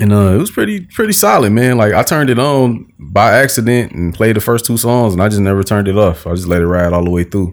And 0.00 0.12
uh, 0.12 0.34
it 0.34 0.38
was 0.38 0.50
pretty 0.50 0.86
pretty 0.86 1.12
solid, 1.12 1.50
man. 1.50 1.76
Like 1.76 1.92
I 1.92 2.02
turned 2.02 2.30
it 2.30 2.38
on 2.38 2.92
by 2.98 3.32
accident 3.32 3.92
and 3.92 4.14
played 4.14 4.36
the 4.36 4.40
first 4.40 4.64
two 4.64 4.76
songs, 4.76 5.12
and 5.12 5.22
I 5.22 5.28
just 5.28 5.40
never 5.40 5.62
turned 5.62 5.88
it 5.88 5.96
off. 5.96 6.26
I 6.26 6.34
just 6.34 6.46
let 6.46 6.62
it 6.62 6.66
ride 6.66 6.92
all 6.92 7.04
the 7.04 7.10
way 7.10 7.24
through. 7.24 7.52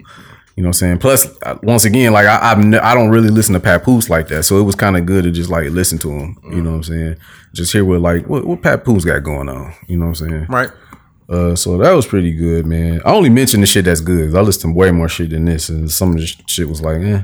You 0.56 0.64
know 0.64 0.70
what 0.70 0.82
I'm 0.82 1.00
saying? 1.00 1.00
Plus, 1.00 1.28
once 1.64 1.84
again, 1.84 2.14
like 2.14 2.28
I 2.28 2.52
I've 2.52 2.60
I 2.76 2.94
don't 2.94 3.10
really 3.10 3.30
listen 3.30 3.54
to 3.54 3.60
Papoose 3.60 4.10
like 4.10 4.28
that, 4.30 4.44
so 4.44 4.58
it 4.60 4.64
was 4.64 4.76
kind 4.76 4.96
of 4.96 5.06
good 5.06 5.24
to 5.26 5.32
just 5.32 5.50
like 5.50 5.70
listen 5.72 5.98
to 6.00 6.12
him. 6.12 6.38
You 6.50 6.62
know 6.62 6.72
what 6.72 6.76
I'm 6.78 6.84
saying? 6.84 7.16
Just 7.54 7.74
hear 7.74 7.84
what 7.84 8.00
like 8.00 8.28
what 8.28 8.46
what 8.46 8.62
Papoose 8.62 9.04
got 9.04 9.24
going 9.24 9.50
on. 9.50 9.74
You 9.88 9.98
know 9.98 10.06
what 10.06 10.22
I'm 10.22 10.30
saying? 10.30 10.46
right. 10.50 10.70
Uh, 11.28 11.56
so 11.56 11.78
that 11.80 11.92
was 11.92 12.06
pretty 12.06 12.32
good, 12.32 12.68
man. 12.68 13.02
I 13.04 13.12
only 13.12 13.30
mentioned 13.32 13.64
the 13.64 13.68
shit 13.68 13.86
that's 13.86 14.00
good. 14.00 14.36
I 14.36 14.42
listened 14.42 14.74
to 14.74 14.78
way 14.78 14.92
more 14.92 15.10
shit 15.10 15.32
than 15.32 15.46
this, 15.46 15.70
and 15.70 15.90
some 15.90 16.12
of 16.12 16.18
the 16.18 16.28
shit 16.28 16.70
was 16.70 16.82
like, 16.84 17.02
eh. 17.02 17.22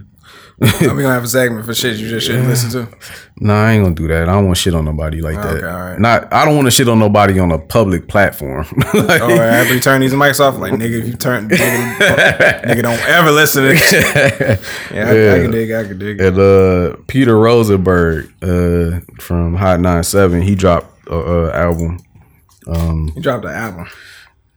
we 0.82 0.88
gonna 0.88 1.08
have 1.10 1.24
a 1.24 1.28
segment 1.28 1.66
for 1.66 1.74
shit 1.74 1.98
you 1.98 2.08
just 2.08 2.28
shouldn't 2.28 2.48
listen 2.48 2.70
to. 2.70 2.98
Nah, 3.38 3.66
I 3.66 3.72
ain't 3.72 3.84
gonna 3.84 3.96
do 3.96 4.08
that. 4.10 4.30
I 4.30 4.34
don't 4.34 4.46
want 4.46 4.60
shit 4.60 4.76
on 4.76 4.86
nobody 4.86 5.20
like 5.20 5.38
that. 5.38 5.56
Okay, 5.56 5.66
all 5.66 5.80
right. 5.80 6.00
Not, 6.00 6.32
I 6.32 6.46
don't 6.46 6.56
want 6.56 6.68
to 6.68 6.72
shit 6.72 6.88
on 6.88 7.00
nobody 7.00 7.40
on 7.40 7.52
a 7.52 7.58
public 7.58 8.08
platform. 8.08 8.68
like, 8.94 9.22
Or 9.24 9.32
after 9.42 9.74
you 9.74 9.80
turn 9.80 10.02
these 10.02 10.14
mics 10.14 10.40
off, 10.40 10.60
like 10.60 10.74
nigga, 10.74 11.00
if 11.00 11.08
you 11.08 11.16
turn 11.16 11.50
nigga, 11.50 12.62
nigga 12.62 12.82
don't 12.84 13.00
ever 13.10 13.32
listen 13.32 13.64
to 13.64 13.70
this. 13.70 13.90
shit. 13.90 14.04
Yeah, 14.94 15.10
I, 15.10 15.36
I 15.36 15.42
can 15.42 15.52
dig. 15.52 15.72
I 15.72 15.84
can 15.84 15.98
dig. 15.98 16.22
And 16.22 16.38
uh, 16.38 16.96
Peter 17.08 17.36
Rosenberg 17.40 18.32
uh, 18.44 19.00
from 19.20 19.56
Hot 19.56 19.80
97, 19.80 20.44
he 20.44 20.54
dropped 20.54 21.08
a 21.08 21.16
uh, 21.16 21.52
album. 21.56 21.98
He 23.16 23.20
dropped 23.20 23.46
an 23.46 23.52
album. 23.52 23.88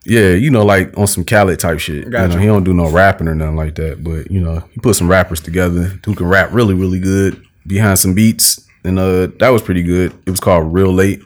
Yeah, 0.07 0.33
you 0.35 0.51
know, 0.51 0.65
like 0.65 0.97
on 0.99 1.07
some 1.07 1.25
Khaled 1.25 1.59
type 1.59 1.79
shit. 1.79 2.11
Gotcha. 2.11 2.29
You 2.29 2.35
know, 2.35 2.41
he 2.41 2.47
don't 2.47 2.65
do 2.65 2.75
no 2.75 2.91
rapping 2.91 3.29
or 3.29 3.35
nothing 3.35 3.57
like 3.57 3.75
that. 3.77 4.05
But 4.05 4.31
you 4.31 4.41
know, 4.41 4.61
he 4.73 4.81
put 4.81 4.97
some 4.97 5.09
rappers 5.09 5.41
together 5.41 5.99
who 6.05 6.15
can 6.15 6.27
rap 6.27 6.51
really, 6.53 6.75
really 6.75 7.01
good 7.01 7.43
behind 7.67 7.99
some 7.99 8.15
beats, 8.15 8.67
and 8.85 8.99
uh, 8.99 9.29
that 9.39 9.49
was 9.49 9.63
pretty 9.63 9.83
good. 9.83 10.13
It 10.27 10.31
was 10.31 10.41
called 10.41 10.73
Real 10.73 10.93
Late. 10.93 11.23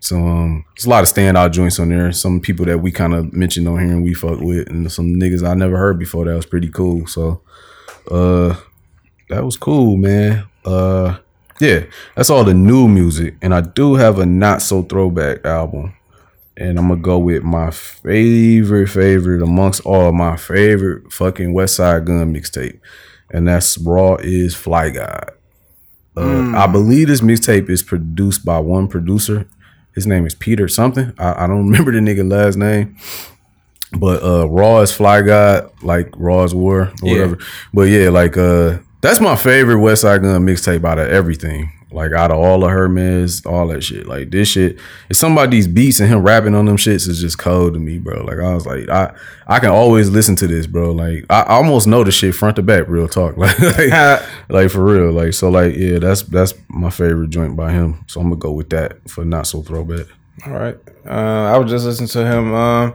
So 0.00 0.16
um, 0.16 0.64
there's 0.74 0.86
a 0.86 0.90
lot 0.90 1.04
of 1.04 1.08
standout 1.08 1.52
joints 1.52 1.78
on 1.78 1.90
there. 1.90 2.10
Some 2.10 2.40
people 2.40 2.66
that 2.66 2.78
we 2.78 2.90
kind 2.90 3.14
of 3.14 3.32
mentioned 3.32 3.68
on 3.68 3.78
here 3.78 3.92
and 3.92 4.02
we 4.02 4.14
fuck 4.14 4.40
with, 4.40 4.68
and 4.68 4.90
some 4.90 5.06
niggas 5.06 5.48
I 5.48 5.54
never 5.54 5.76
heard 5.76 5.98
before. 5.98 6.24
That 6.24 6.34
was 6.34 6.46
pretty 6.46 6.70
cool. 6.70 7.06
So 7.06 7.40
uh, 8.10 8.56
that 9.28 9.44
was 9.44 9.56
cool, 9.56 9.96
man. 9.96 10.48
Uh, 10.64 11.18
yeah, 11.60 11.84
that's 12.16 12.30
all 12.30 12.42
the 12.42 12.54
new 12.54 12.88
music, 12.88 13.36
and 13.42 13.54
I 13.54 13.60
do 13.60 13.94
have 13.94 14.18
a 14.18 14.26
not 14.26 14.60
so 14.60 14.82
throwback 14.82 15.44
album 15.44 15.94
and 16.56 16.78
I'm 16.78 16.88
gonna 16.88 17.00
go 17.00 17.18
with 17.18 17.42
my 17.42 17.70
favorite 17.70 18.88
favorite 18.88 19.42
amongst 19.42 19.80
all 19.86 20.12
my 20.12 20.36
favorite 20.36 21.12
fucking 21.12 21.54
Westside 21.54 22.04
Gunn 22.04 22.34
mixtape, 22.34 22.80
and 23.30 23.48
that's 23.48 23.78
Raw 23.78 24.16
is 24.16 24.54
Fly 24.54 24.90
God. 24.90 25.30
Uh, 26.16 26.52
I 26.54 26.66
believe 26.66 27.08
this 27.08 27.22
mixtape 27.22 27.70
is 27.70 27.82
produced 27.82 28.44
by 28.44 28.58
one 28.58 28.86
producer. 28.86 29.46
His 29.94 30.06
name 30.06 30.26
is 30.26 30.34
Peter 30.34 30.68
something. 30.68 31.12
I, 31.18 31.44
I 31.44 31.46
don't 31.46 31.66
remember 31.70 31.92
the 31.92 32.00
nigga 32.00 32.30
last 32.30 32.56
name. 32.56 32.96
But 33.98 34.22
uh 34.22 34.48
Raw 34.48 34.80
is 34.80 34.92
Fly 34.92 35.20
God, 35.22 35.70
like 35.82 36.10
Raw's 36.16 36.54
War 36.54 36.82
or 36.82 36.92
Yeah. 37.02 37.12
whatever. 37.12 37.38
But 37.74 37.82
yeah, 37.88 38.08
like 38.08 38.36
uh 38.36 38.78
that's 39.02 39.20
my 39.20 39.36
favorite 39.36 39.76
Westside 39.76 40.22
Gunn 40.22 40.46
mixtape 40.46 40.84
out 40.84 40.98
of 40.98 41.08
everything. 41.08 41.70
Like 41.92 42.12
out 42.12 42.30
of 42.30 42.38
all 42.38 42.64
of 42.64 42.70
Hermes, 42.70 43.44
all 43.46 43.68
that 43.68 43.82
shit. 43.82 44.06
Like 44.06 44.30
this 44.30 44.48
shit, 44.48 44.78
it's 45.08 45.18
some 45.18 45.36
of 45.38 45.50
these 45.50 45.66
beats 45.66 46.00
and 46.00 46.08
him 46.08 46.22
rapping 46.22 46.54
on 46.54 46.66
them 46.66 46.76
shits 46.76 47.08
is 47.08 47.20
just 47.20 47.38
cold 47.38 47.74
to 47.74 47.80
me, 47.80 47.98
bro. 47.98 48.24
Like 48.24 48.38
I 48.38 48.54
was 48.54 48.66
like, 48.66 48.88
I 48.88 49.14
I 49.46 49.58
can 49.58 49.70
always 49.70 50.10
listen 50.10 50.36
to 50.36 50.46
this, 50.46 50.66
bro. 50.66 50.92
Like 50.92 51.26
I, 51.30 51.42
almost 51.42 51.86
know 51.86 52.04
the 52.04 52.10
shit 52.10 52.34
front 52.34 52.56
to 52.56 52.62
back, 52.62 52.88
real 52.88 53.08
talk. 53.08 53.36
Like, 53.42 53.58
like 53.58 54.22
like 54.48 54.70
for 54.70 54.84
real. 54.84 55.12
Like 55.12 55.32
so 55.34 55.50
like 55.50 55.74
yeah, 55.76 55.98
that's 55.98 56.22
that's 56.22 56.54
my 56.68 56.90
favorite 56.90 57.30
joint 57.30 57.56
by 57.56 57.72
him. 57.72 58.04
So 58.06 58.20
I'm 58.20 58.28
gonna 58.28 58.36
go 58.36 58.52
with 58.52 58.70
that 58.70 59.10
for 59.10 59.24
not 59.24 59.46
so 59.46 59.62
throwback. 59.62 60.06
All 60.46 60.52
right. 60.52 60.78
Uh, 61.06 61.52
I 61.52 61.58
was 61.58 61.70
just 61.70 61.84
listening 61.84 62.08
to 62.08 62.26
him. 62.26 62.54
Um, 62.54 62.94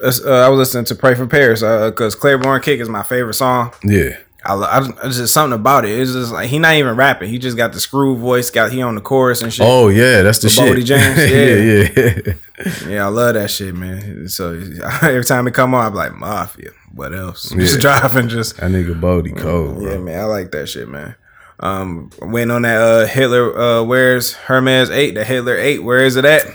uh, 0.00 0.06
I 0.06 0.48
was 0.48 0.58
listening 0.58 0.84
to 0.86 0.94
"Pray 0.94 1.14
for 1.14 1.26
Paris" 1.26 1.60
because 1.60 2.14
"Claiborne 2.14 2.60
Kick" 2.62 2.80
is 2.80 2.88
my 2.88 3.02
favorite 3.02 3.34
song. 3.34 3.72
Yeah. 3.84 4.16
I, 4.46 4.78
I, 5.02 5.08
just 5.08 5.32
something 5.32 5.58
about 5.58 5.84
it. 5.84 5.98
It's 5.98 6.12
just 6.12 6.32
like 6.32 6.48
he 6.48 6.58
not 6.58 6.74
even 6.74 6.96
rapping. 6.96 7.30
He 7.30 7.38
just 7.38 7.56
got 7.56 7.72
the 7.72 7.80
screw 7.80 8.16
voice. 8.16 8.50
Got 8.50 8.72
he 8.72 8.82
on 8.82 8.94
the 8.94 9.00
chorus 9.00 9.40
and 9.42 9.52
shit. 9.52 9.66
Oh 9.66 9.88
yeah, 9.88 10.22
that's 10.22 10.38
the 10.38 10.46
With 10.46 10.52
shit. 10.52 10.76
Boldy 10.76 10.84
James? 10.84 12.26
yeah, 12.26 12.34
yeah. 12.86 12.88
Yeah, 12.88 13.06
I 13.06 13.08
love 13.08 13.34
that 13.34 13.50
shit, 13.50 13.74
man. 13.74 14.28
So 14.28 14.52
every 15.02 15.24
time 15.24 15.46
it 15.46 15.54
come 15.54 15.74
on, 15.74 15.86
I'm 15.86 15.94
like 15.94 16.14
Mafia. 16.14 16.70
What 16.94 17.14
else? 17.14 17.50
Just 17.56 17.80
driving, 17.80 18.28
just 18.28 18.58
That 18.58 18.70
nigga 18.70 18.98
Bodie 19.00 19.32
mm, 19.32 19.38
cold, 19.40 19.78
bro. 19.78 19.90
yeah, 19.90 19.98
man. 19.98 20.20
I 20.20 20.24
like 20.24 20.52
that 20.52 20.68
shit, 20.68 20.88
man. 20.88 21.16
Um, 21.60 22.10
went 22.20 22.50
on 22.50 22.62
that 22.62 22.80
uh, 22.80 23.06
Hitler 23.06 23.56
uh, 23.56 23.84
Hermes 24.32 24.90
eight, 24.90 25.14
the 25.14 25.24
Hitler 25.24 25.56
eight. 25.56 25.84
Where 25.84 26.04
is 26.04 26.16
it 26.16 26.24
at? 26.24 26.46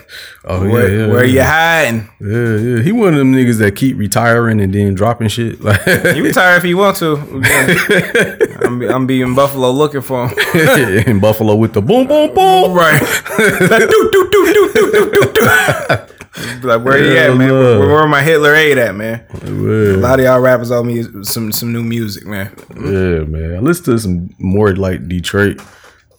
Oh 0.44 0.64
yeah, 0.64 0.72
where, 0.72 0.90
yeah, 0.90 1.08
where 1.08 1.26
yeah. 1.26 1.34
you 1.34 1.44
hiding? 1.44 2.10
Yeah, 2.20 2.58
yeah. 2.58 2.84
He 2.84 2.92
one 2.92 3.14
of 3.14 3.20
them 3.20 3.34
niggas 3.34 3.60
that 3.60 3.76
keep 3.76 3.98
retiring 3.98 4.60
and 4.60 4.74
then 4.74 4.94
dropping 4.96 5.30
shit. 5.30 5.60
Like 5.70 5.86
you 6.16 6.24
retire 6.24 6.58
if 6.58 6.66
you 6.66 6.78
want 6.78 6.98
to. 6.98 7.16
I'm, 8.66 8.82
I'm 8.82 9.08
be 9.08 9.22
in 9.22 9.36
Buffalo 9.36 9.72
looking 9.72 10.02
for 10.02 10.28
him. 10.28 10.38
in 11.08 11.20
Buffalo 11.20 11.56
with 11.56 11.74
the 11.74 11.82
boom, 11.82 12.08
boom, 12.08 12.34
boom. 12.34 12.74
Right. 12.74 13.02
like, 13.02 13.90
do, 13.90 14.10
do, 14.12 14.30
do, 14.32 14.54
do, 14.54 14.72
do, 14.74 15.12
do, 15.12 15.34
do. 15.34 16.16
Like 16.64 16.84
where 16.86 16.98
you 17.04 17.18
at, 17.18 17.36
man? 17.36 17.52
Where, 17.52 17.80
where 17.80 18.08
my 18.08 18.22
Hitler 18.22 18.54
eight 18.56 18.78
at, 18.78 18.96
man? 18.96 19.26
A 19.44 19.50
lot 19.98 20.20
of 20.20 20.26
y'all 20.26 20.40
rappers 20.40 20.72
owe 20.72 20.84
me 20.84 21.04
some 21.24 21.52
some 21.52 21.74
new 21.74 21.84
music, 21.84 22.26
man. 22.26 22.56
yeah, 22.76 23.24
man. 23.26 23.56
I 23.56 23.60
listened 23.60 23.86
to 23.86 24.00
some 24.00 24.30
more 24.38 24.76
like 24.76 25.08
Detroit 25.08 25.60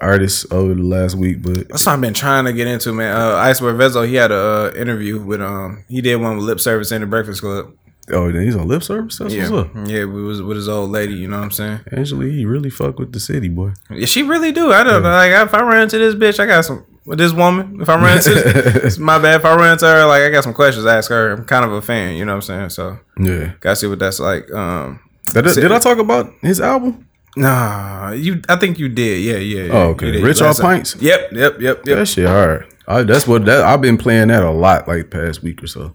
artists 0.00 0.46
over 0.50 0.74
the 0.74 0.82
last 0.82 1.14
week, 1.14 1.42
but 1.42 1.68
That's 1.68 1.84
what 1.86 1.92
I've 1.92 2.00
been 2.00 2.14
trying 2.14 2.46
to 2.46 2.52
get 2.52 2.66
into, 2.66 2.92
man. 2.92 3.14
Uh, 3.14 3.34
Icewear 3.36 3.76
Vezo, 3.76 4.06
he 4.08 4.14
had 4.16 4.32
a 4.32 4.34
uh, 4.34 4.72
interview 4.76 5.20
with 5.22 5.40
um, 5.40 5.84
he 5.88 6.00
did 6.00 6.16
one 6.16 6.36
with 6.36 6.44
Lip 6.46 6.58
Service 6.60 6.90
in 6.90 7.02
the 7.02 7.06
Breakfast 7.06 7.40
Club. 7.42 7.72
oh, 8.12 8.32
then 8.32 8.42
he's 8.42 8.56
on 8.56 8.66
lip 8.66 8.82
service. 8.82 9.18
That's 9.18 9.32
Yeah, 9.32 9.48
what's 9.50 9.70
up. 9.76 9.86
yeah, 9.88 10.04
we 10.06 10.22
was 10.22 10.42
with 10.42 10.56
his 10.56 10.68
old 10.68 10.90
lady. 10.90 11.14
You 11.14 11.28
know 11.28 11.36
what 11.38 11.44
I'm 11.44 11.50
saying? 11.52 11.80
Angela, 11.92 12.24
he 12.24 12.44
really 12.44 12.70
fuck 12.70 12.98
with 12.98 13.12
the 13.12 13.20
city, 13.20 13.48
boy. 13.48 13.72
Yeah, 13.90 14.06
she 14.06 14.22
really 14.24 14.50
do. 14.52 14.72
I 14.72 14.82
don't 14.82 15.02
know. 15.04 15.10
Like 15.10 15.30
if 15.32 15.54
I 15.54 15.62
run 15.62 15.82
into 15.82 15.98
this 15.98 16.14
bitch, 16.16 16.40
I 16.40 16.46
got 16.46 16.64
some 16.64 16.84
with 17.06 17.18
this 17.18 17.32
woman. 17.32 17.80
If 17.80 17.88
I 17.88 17.96
run 17.96 18.16
into, 18.16 18.30
this, 18.30 18.44
it's 18.84 18.98
my 18.98 19.18
bad. 19.18 19.40
If 19.40 19.44
I 19.44 19.54
run 19.56 19.72
into 19.72 19.86
her, 19.86 20.06
like 20.06 20.22
I 20.22 20.30
got 20.30 20.44
some 20.44 20.54
questions 20.54 20.84
to 20.84 20.90
ask 20.90 21.10
her. 21.10 21.32
I'm 21.32 21.44
kind 21.44 21.64
of 21.64 21.72
a 21.72 21.82
fan. 21.82 22.16
You 22.16 22.24
know 22.24 22.32
what 22.32 22.50
I'm 22.50 22.70
saying? 22.70 22.70
So 22.70 22.98
Yeah. 23.18 23.52
gotta 23.60 23.76
see 23.76 23.86
what 23.86 23.98
that's 23.98 24.20
like. 24.20 24.50
Um, 24.52 25.00
Did, 25.32 25.46
I- 25.48 25.54
did 25.54 25.72
I 25.72 25.78
talk 25.78 25.98
about 25.98 26.32
his 26.42 26.60
album? 26.60 27.06
nah, 27.36 28.10
you. 28.10 28.42
I 28.48 28.56
think 28.56 28.78
you 28.78 28.88
did. 28.88 29.22
Yeah, 29.22 29.36
yeah. 29.36 29.62
yeah. 29.64 29.72
Oh, 29.72 29.88
okay. 29.90 30.20
Rich 30.20 30.42
Off. 30.42 30.58
Pints? 30.58 30.96
Yep, 31.00 31.32
yep, 31.32 31.60
yep, 31.60 31.86
yep. 31.86 31.98
That 31.98 32.06
shit 32.08 32.26
hard. 32.26 32.66
I, 32.88 33.02
that's 33.04 33.26
what 33.26 33.44
that 33.44 33.62
I've 33.62 33.80
been 33.80 33.96
playing 33.96 34.28
that 34.28 34.42
a 34.42 34.50
lot 34.50 34.88
like 34.88 35.10
past 35.10 35.42
week 35.42 35.62
or 35.62 35.68
so. 35.68 35.94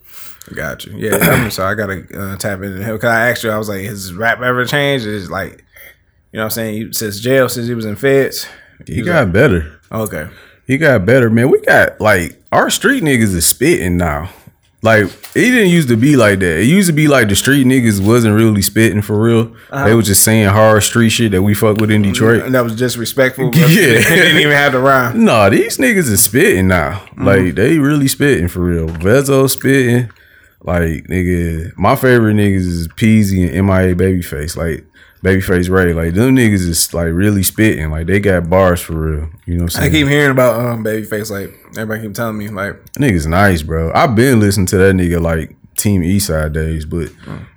Got 0.56 0.86
you. 0.86 0.94
Yeah, 0.98 1.18
I'm 1.18 1.52
so 1.52 1.66
I 1.66 1.74
gotta 1.74 2.06
uh, 2.18 2.38
tap 2.38 2.62
into 2.62 2.82
him 2.84 2.96
because 2.96 3.10
I 3.10 3.30
asked 3.30 3.44
you. 3.44 3.50
I 3.52 3.58
was 3.58 3.68
like, 3.68 3.82
has 3.82 4.04
his 4.04 4.14
rap 4.14 4.40
ever 4.42 4.64
changed? 4.64 5.06
Is 5.06 5.30
like, 5.30 5.66
you 6.32 6.38
know, 6.38 6.42
what 6.42 6.44
I'm 6.46 6.50
saying 6.52 6.76
you, 6.78 6.94
since 6.94 7.20
jail, 7.20 7.50
since 7.50 7.68
he 7.68 7.74
was 7.74 7.86
in 7.86 7.96
feds. 7.98 8.48
He 8.88 9.02
was 9.02 9.08
got 9.08 9.34
better. 9.34 9.80
okay. 9.92 10.30
He 10.66 10.78
got 10.78 11.06
better, 11.06 11.30
man. 11.30 11.50
We 11.50 11.62
got 11.62 12.00
like 12.02 12.42
our 12.52 12.70
street 12.70 13.04
niggas 13.04 13.36
is 13.36 13.46
spitting 13.46 13.98
now. 13.98 14.30
Like 14.82 15.06
it 15.06 15.52
didn't 15.52 15.70
used 15.72 15.90
to 15.90 15.98
be 15.98 16.16
like 16.16 16.40
that. 16.40 16.60
It 16.60 16.66
used 16.66 16.88
to 16.90 16.94
be 16.94 17.08
like 17.08 17.28
the 17.28 17.36
street 17.36 17.66
niggas 17.66 18.06
wasn't 18.06 18.36
really 18.36 18.62
spitting 18.62 19.02
for 19.02 19.20
real. 19.20 19.56
Uh-huh. 19.72 19.84
They 19.86 19.96
was 19.96 20.06
just 20.06 20.24
saying 20.24 20.48
hard 20.48 20.84
street 20.84 21.10
shit 21.10 21.32
that 21.32 21.42
we 21.42 21.56
fuck 21.56 21.78
with 21.78 21.90
in 21.90 22.04
Detroit. 22.04 22.44
And 22.44 22.54
that 22.54 22.64
was 22.64 22.76
disrespectful. 22.76 23.52
Yeah. 23.56 23.66
they 23.66 24.04
didn't 24.04 24.42
even 24.42 24.52
have 24.54 24.74
to 24.74 24.80
rhyme. 24.80 25.24
Nah, 25.26 25.50
these 25.50 25.78
niggas 25.80 26.10
is 26.10 26.24
spitting 26.24 26.68
now. 26.68 26.92
Mm-hmm. 27.00 27.26
Like 27.26 27.56
they 27.56 27.80
really 27.80 28.08
spitting 28.08 28.48
for 28.48 28.60
real. 28.60 28.88
Vezo 28.88 29.50
spitting. 29.50 30.12
Like 30.62 31.06
nigga, 31.06 31.76
my 31.78 31.96
favorite 31.96 32.36
niggas 32.36 32.66
is 32.68 32.88
Peezy 32.90 33.56
and 33.56 33.68
MIA 33.68 33.96
Babyface. 33.96 34.56
Like 34.56 34.86
Babyface 35.26 35.70
Ray. 35.70 35.94
Like 35.94 36.14
them 36.14 36.36
niggas 36.36 36.68
is 36.68 36.94
like 36.94 37.08
really 37.12 37.42
spitting. 37.44 37.90
Like 37.90 38.08
they 38.08 38.20
got 38.20 38.50
bars 38.50 38.80
for 38.82 38.94
real. 38.94 39.30
You 39.46 39.56
know 39.56 39.64
what 39.64 39.76
I'm 39.76 39.82
saying? 39.82 39.90
I 39.90 39.92
keep 39.92 40.08
hearing 40.08 40.32
about 40.32 40.60
um 40.64 40.84
Babyface. 40.84 41.32
Like 41.32 41.50
everybody 41.78 42.02
keep 42.08 42.14
telling 42.14 42.38
me, 42.38 42.50
like 42.50 42.76
Nigga's 42.94 43.26
nice, 43.28 43.62
bro. 43.64 43.92
I've 43.94 44.16
been 44.16 44.40
listening 44.40 44.68
to 44.68 44.78
that 44.78 44.94
nigga 44.96 45.20
like 45.22 45.56
Team 45.78 46.02
Eastside 46.02 46.54
days, 46.54 46.86
but 46.86 47.10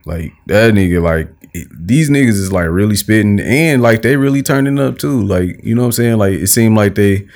like 0.07 0.33
that 0.47 0.73
nigga, 0.75 1.03
like 1.03 1.29
it- 1.53 1.69
these 1.73 2.09
niggas 2.11 2.31
is 2.31 2.51
like 2.53 2.69
really 2.69 2.97
spitting 2.97 3.39
and 3.41 3.83
like 3.83 4.03
they 4.03 4.17
really 4.17 4.43
turning 4.43 4.79
up 4.79 4.99
too. 4.99 5.23
Like, 5.23 5.61
you 5.63 5.75
know 5.75 5.83
what 5.83 5.87
I'm 5.87 5.93
saying? 5.93 6.17
Like 6.19 6.33
it 6.35 6.47
seemed 6.49 6.77
like 6.77 6.95
they 6.95 7.29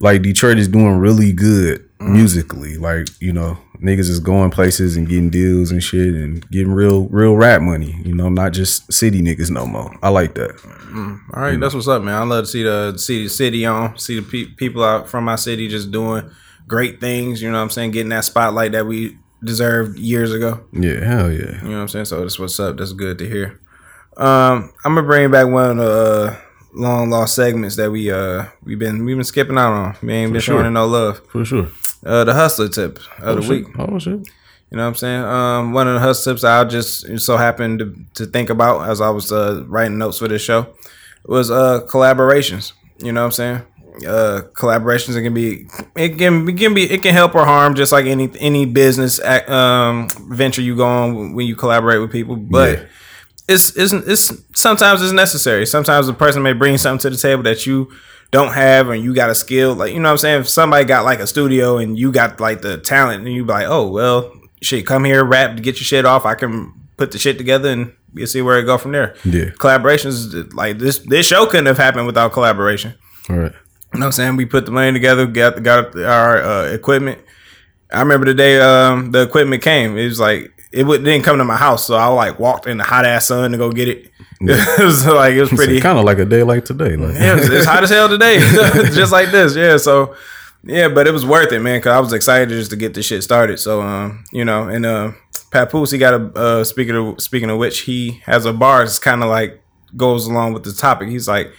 like 0.00 0.22
Detroit 0.22 0.58
is 0.58 0.68
doing 0.68 0.98
really 0.98 1.32
good 1.32 1.88
musically. 2.00 2.76
Like, 2.76 3.08
you 3.20 3.32
know, 3.32 3.58
niggas 3.84 4.08
is 4.08 4.18
going 4.18 4.50
places 4.50 4.96
and 4.96 5.08
getting 5.08 5.30
deals 5.30 5.70
and 5.70 5.82
shit 5.82 6.14
and 6.14 6.48
getting 6.50 6.72
real 6.72 7.06
real 7.08 7.36
rap 7.36 7.60
money. 7.60 7.94
You 8.04 8.14
know, 8.14 8.28
not 8.28 8.52
just 8.52 8.92
city 8.92 9.20
niggas 9.20 9.50
no 9.50 9.66
more. 9.66 9.96
I 10.02 10.08
like 10.08 10.34
that. 10.34 10.58
All 11.34 11.42
right, 11.42 11.58
that's 11.58 11.74
what's 11.74 11.88
up, 11.88 12.02
man. 12.02 12.14
I 12.14 12.24
love 12.24 12.44
to 12.44 12.50
see 12.50 12.62
the 12.62 12.96
see 12.96 13.24
the 13.24 13.28
city 13.28 13.66
on, 13.66 13.98
see 13.98 14.20
the 14.20 14.22
pe- 14.22 14.54
people 14.54 14.82
out 14.82 15.08
from 15.08 15.24
my 15.24 15.36
city 15.36 15.68
just 15.68 15.90
doing 15.90 16.30
great 16.66 17.00
things. 17.00 17.42
You 17.42 17.50
know 17.50 17.58
what 17.58 17.64
I'm 17.64 17.70
saying? 17.70 17.90
Getting 17.90 18.10
that 18.10 18.24
spotlight 18.24 18.72
that 18.72 18.86
we 18.86 19.18
deserved 19.42 19.98
years 19.98 20.32
ago. 20.32 20.64
Yeah, 20.72 21.04
hell 21.04 21.30
yeah. 21.30 21.62
You 21.62 21.68
know 21.68 21.76
what 21.76 21.82
I'm 21.82 21.88
saying? 21.88 22.06
So 22.06 22.20
that's 22.20 22.38
what's 22.38 22.58
up. 22.58 22.78
That's 22.78 22.92
good 22.92 23.18
to 23.18 23.28
hear. 23.28 23.60
Um, 24.16 24.72
I'm 24.84 24.94
gonna 24.94 25.02
bring 25.02 25.30
back 25.30 25.48
one 25.48 25.70
of 25.70 25.76
the 25.76 25.84
uh, 25.84 26.36
long 26.72 27.10
lost 27.10 27.34
segments 27.36 27.76
that 27.76 27.90
we 27.90 28.10
uh 28.10 28.44
we've 28.64 28.78
been 28.78 29.04
we've 29.04 29.16
been 29.16 29.24
skipping 29.24 29.58
out 29.58 29.72
on. 29.72 29.96
We 30.02 30.12
ain't 30.12 30.32
been 30.32 30.40
sure. 30.40 30.60
showing 30.60 30.72
no 30.72 30.86
love. 30.86 31.20
For 31.28 31.44
sure. 31.44 31.66
Uh, 32.04 32.24
the 32.24 32.34
hustler 32.34 32.68
tip 32.68 32.98
of 33.20 33.36
the 33.36 33.42
shit. 33.42 33.50
week. 33.50 33.78
Oh 33.78 33.98
shit. 33.98 34.28
You 34.70 34.78
know 34.78 34.82
what 34.82 34.88
I'm 34.88 34.94
saying? 34.96 35.22
Um, 35.22 35.72
one 35.72 35.86
of 35.86 35.94
the 35.94 36.00
hustle 36.00 36.32
tips 36.32 36.42
I 36.42 36.64
just 36.64 37.20
so 37.20 37.36
happened 37.36 37.78
to, 37.78 37.94
to 38.14 38.26
think 38.26 38.50
about 38.50 38.88
as 38.88 39.00
I 39.00 39.08
was 39.10 39.30
uh, 39.30 39.64
writing 39.66 39.98
notes 39.98 40.18
for 40.18 40.26
this 40.28 40.42
show 40.42 40.66
was 41.24 41.50
uh, 41.50 41.82
collaborations. 41.86 42.72
You 42.98 43.12
know 43.12 43.20
what 43.20 43.26
I'm 43.26 43.32
saying? 43.32 43.62
Uh, 44.06 44.42
collaborations 44.54 45.16
it 45.16 45.22
can 45.22 45.32
be 45.32 45.68
it 45.94 46.18
can 46.18 46.48
it 46.48 46.58
can 46.58 46.74
be 46.74 46.82
it 46.82 47.00
can 47.00 47.14
help 47.14 47.32
or 47.36 47.44
harm 47.44 47.76
just 47.76 47.92
like 47.92 48.06
any 48.06 48.28
any 48.40 48.66
business 48.66 49.20
ac- 49.20 49.46
um, 49.46 50.08
venture 50.28 50.60
you 50.62 50.74
go 50.74 50.84
on 50.86 51.34
when 51.34 51.46
you 51.46 51.54
collaborate 51.54 52.00
with 52.00 52.10
people, 52.10 52.36
but. 52.36 52.78
Yeah. 52.78 52.84
It's, 53.46 53.76
it's 53.76 53.92
it's 53.92 54.32
sometimes 54.54 55.02
it's 55.02 55.12
necessary. 55.12 55.66
Sometimes 55.66 56.08
a 56.08 56.14
person 56.14 56.42
may 56.42 56.54
bring 56.54 56.78
something 56.78 57.00
to 57.00 57.10
the 57.10 57.18
table 57.18 57.42
that 57.42 57.66
you 57.66 57.92
don't 58.30 58.52
have 58.52 58.88
and 58.88 59.02
you 59.02 59.14
got 59.14 59.30
a 59.30 59.34
skill. 59.34 59.74
Like 59.74 59.92
you 59.92 60.00
know 60.00 60.08
what 60.08 60.12
I'm 60.12 60.18
saying? 60.18 60.40
If 60.42 60.48
somebody 60.48 60.84
got 60.84 61.04
like 61.04 61.20
a 61.20 61.26
studio 61.26 61.78
and 61.78 61.98
you 61.98 62.12
got 62.12 62.40
like 62.40 62.62
the 62.62 62.78
talent 62.78 63.24
and 63.24 63.34
you 63.34 63.44
be 63.44 63.52
like, 63.52 63.66
oh 63.68 63.88
well, 63.88 64.32
shit, 64.62 64.86
come 64.86 65.04
here, 65.04 65.24
rap 65.24 65.56
to 65.56 65.62
get 65.62 65.76
your 65.76 65.84
shit 65.84 66.04
off. 66.04 66.24
I 66.24 66.34
can 66.34 66.72
put 66.96 67.12
the 67.12 67.18
shit 67.18 67.38
together 67.38 67.70
and 67.70 67.92
you'll 68.14 68.26
see 68.26 68.42
where 68.42 68.58
it 68.58 68.64
go 68.64 68.78
from 68.78 68.92
there. 68.92 69.14
Yeah. 69.24 69.50
Collaborations 69.50 70.52
like 70.54 70.78
this 70.78 70.98
this 70.98 71.26
show 71.26 71.46
couldn't 71.46 71.66
have 71.66 71.78
happened 71.78 72.06
without 72.06 72.32
collaboration. 72.32 72.94
All 73.28 73.36
right. 73.36 73.52
You 73.92 74.00
know 74.00 74.06
what 74.06 74.06
I'm 74.06 74.12
saying? 74.12 74.36
We 74.36 74.46
put 74.46 74.66
the 74.66 74.72
money 74.72 74.92
together, 74.92 75.26
got 75.26 75.62
got 75.62 75.96
our 75.96 76.42
uh, 76.42 76.64
equipment. 76.72 77.20
I 77.92 78.00
remember 78.00 78.26
the 78.26 78.34
day 78.34 78.60
um, 78.60 79.12
the 79.12 79.22
equipment 79.22 79.62
came. 79.62 79.96
It 79.96 80.06
was 80.06 80.18
like 80.18 80.52
it 80.72 80.84
would, 80.84 81.04
didn't 81.04 81.24
come 81.24 81.38
to 81.38 81.44
my 81.44 81.56
house, 81.56 81.86
so 81.86 81.94
I 81.94 82.06
like 82.08 82.40
walked 82.40 82.66
in 82.66 82.78
the 82.78 82.84
hot 82.84 83.06
ass 83.06 83.26
sun 83.26 83.52
to 83.52 83.58
go 83.58 83.70
get 83.70 83.88
it. 83.88 84.10
it 84.78 84.84
was 84.84 85.06
like 85.06 85.34
it 85.34 85.40
was 85.40 85.50
pretty. 85.50 85.80
kind 85.80 85.98
of 85.98 86.04
like 86.04 86.18
a 86.18 86.24
day 86.24 86.42
like 86.42 86.64
today. 86.64 86.96
Like 86.96 87.14
Yeah, 87.14 87.36
it's, 87.36 87.48
it's 87.48 87.66
hot 87.66 87.82
as 87.82 87.90
hell 87.90 88.08
today, 88.08 88.38
just 88.92 89.12
like 89.12 89.30
this. 89.30 89.56
Yeah, 89.56 89.76
so 89.76 90.14
yeah, 90.62 90.88
but 90.88 91.06
it 91.06 91.12
was 91.12 91.26
worth 91.26 91.52
it, 91.52 91.60
man. 91.60 91.80
Cause 91.80 91.92
I 91.92 92.00
was 92.00 92.12
excited 92.12 92.48
just 92.48 92.70
to 92.70 92.76
get 92.76 92.94
this 92.94 93.06
shit 93.06 93.22
started. 93.22 93.58
So 93.58 93.82
um, 93.82 94.24
you 94.32 94.44
know, 94.44 94.68
and 94.68 94.86
uh, 94.86 95.12
Papoose, 95.50 95.90
he 95.90 95.98
got 95.98 96.14
a 96.14 96.38
uh, 96.38 96.64
speaking 96.64 96.96
of 96.96 97.20
speaking 97.20 97.50
of 97.50 97.58
which, 97.58 97.80
he 97.80 98.22
has 98.24 98.46
a 98.46 98.52
bar. 98.52 98.82
It's 98.82 98.98
kind 98.98 99.22
of 99.22 99.28
like 99.28 99.62
goes 99.96 100.26
along 100.26 100.52
with 100.54 100.64
the 100.64 100.72
topic. 100.72 101.08
He's 101.08 101.28
like, 101.28 101.52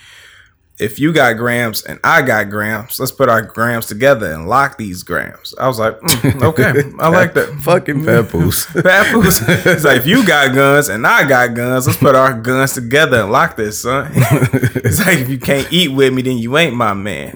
if 0.78 1.00
you 1.00 1.14
got 1.14 1.38
grams 1.38 1.84
and 1.84 2.00
I 2.04 2.22
got 2.22 2.50
grams, 2.50 3.00
let's 3.00 3.12
put 3.12 3.30
our 3.30 3.42
grams 3.42 3.86
together 3.86 4.32
and 4.32 4.48
lock 4.48 4.78
these 4.78 5.04
grams. 5.04 5.56
I 5.58 5.68
was 5.68 5.80
like, 5.80 5.98
mm, 6.02 6.44
okay, 6.50 6.84
I 7.00 7.08
like 7.08 7.34
that. 7.36 7.48
fucking 7.62 8.04
papoose. 8.04 8.66
Papoose. 8.74 9.42
It's 9.66 9.86
like 9.86 9.98
if 9.98 10.06
you 10.06 10.26
got 10.28 10.54
guns 10.54 10.90
and 10.90 11.08
I 11.08 11.28
got 11.28 11.54
guns, 11.54 11.88
let's 11.88 11.98
put 11.98 12.16
our 12.16 12.34
guns 12.34 12.74
together 12.74 13.22
and 13.22 13.32
lock 13.32 13.56
this, 13.56 13.84
son. 13.84 14.12
it's 14.14 15.00
like 15.06 15.20
if 15.20 15.30
you 15.30 15.40
can't 15.40 15.72
eat 15.72 15.90
with 15.90 16.14
me, 16.14 16.22
then 16.22 16.38
you 16.38 16.58
ain't 16.58 16.76
my 16.76 16.94
man. 16.94 17.32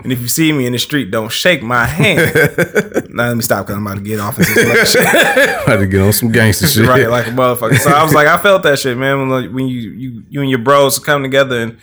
and 0.00 0.12
if 0.12 0.20
you 0.20 0.28
see 0.28 0.52
me 0.52 0.66
in 0.66 0.72
the 0.72 0.78
street, 0.78 1.10
don't 1.10 1.32
shake 1.32 1.62
my 1.62 1.86
hand. 1.86 2.34
now 3.08 3.28
let 3.28 3.36
me 3.36 3.42
stop 3.42 3.66
because 3.66 3.78
I'm 3.78 3.86
about 3.86 3.96
to 3.96 4.02
get 4.02 4.20
off 4.20 4.38
into 4.38 4.50
some. 4.86 5.02
Had 5.02 5.78
to 5.78 5.86
get 5.86 6.02
on 6.02 6.12
some 6.12 6.30
gangster 6.30 6.66
shit. 6.66 6.86
right, 6.86 7.08
like 7.08 7.26
a 7.26 7.30
motherfucker. 7.30 7.78
So 7.78 7.90
I 7.90 8.02
was 8.02 8.12
like, 8.12 8.26
I 8.26 8.36
felt 8.36 8.64
that 8.64 8.78
shit, 8.78 8.98
man. 8.98 9.30
When, 9.30 9.54
when 9.54 9.66
you 9.66 9.80
you 9.92 10.22
you 10.28 10.40
and 10.42 10.50
your 10.50 10.58
bros 10.58 10.98
come 10.98 11.22
together 11.22 11.58
and 11.58 11.78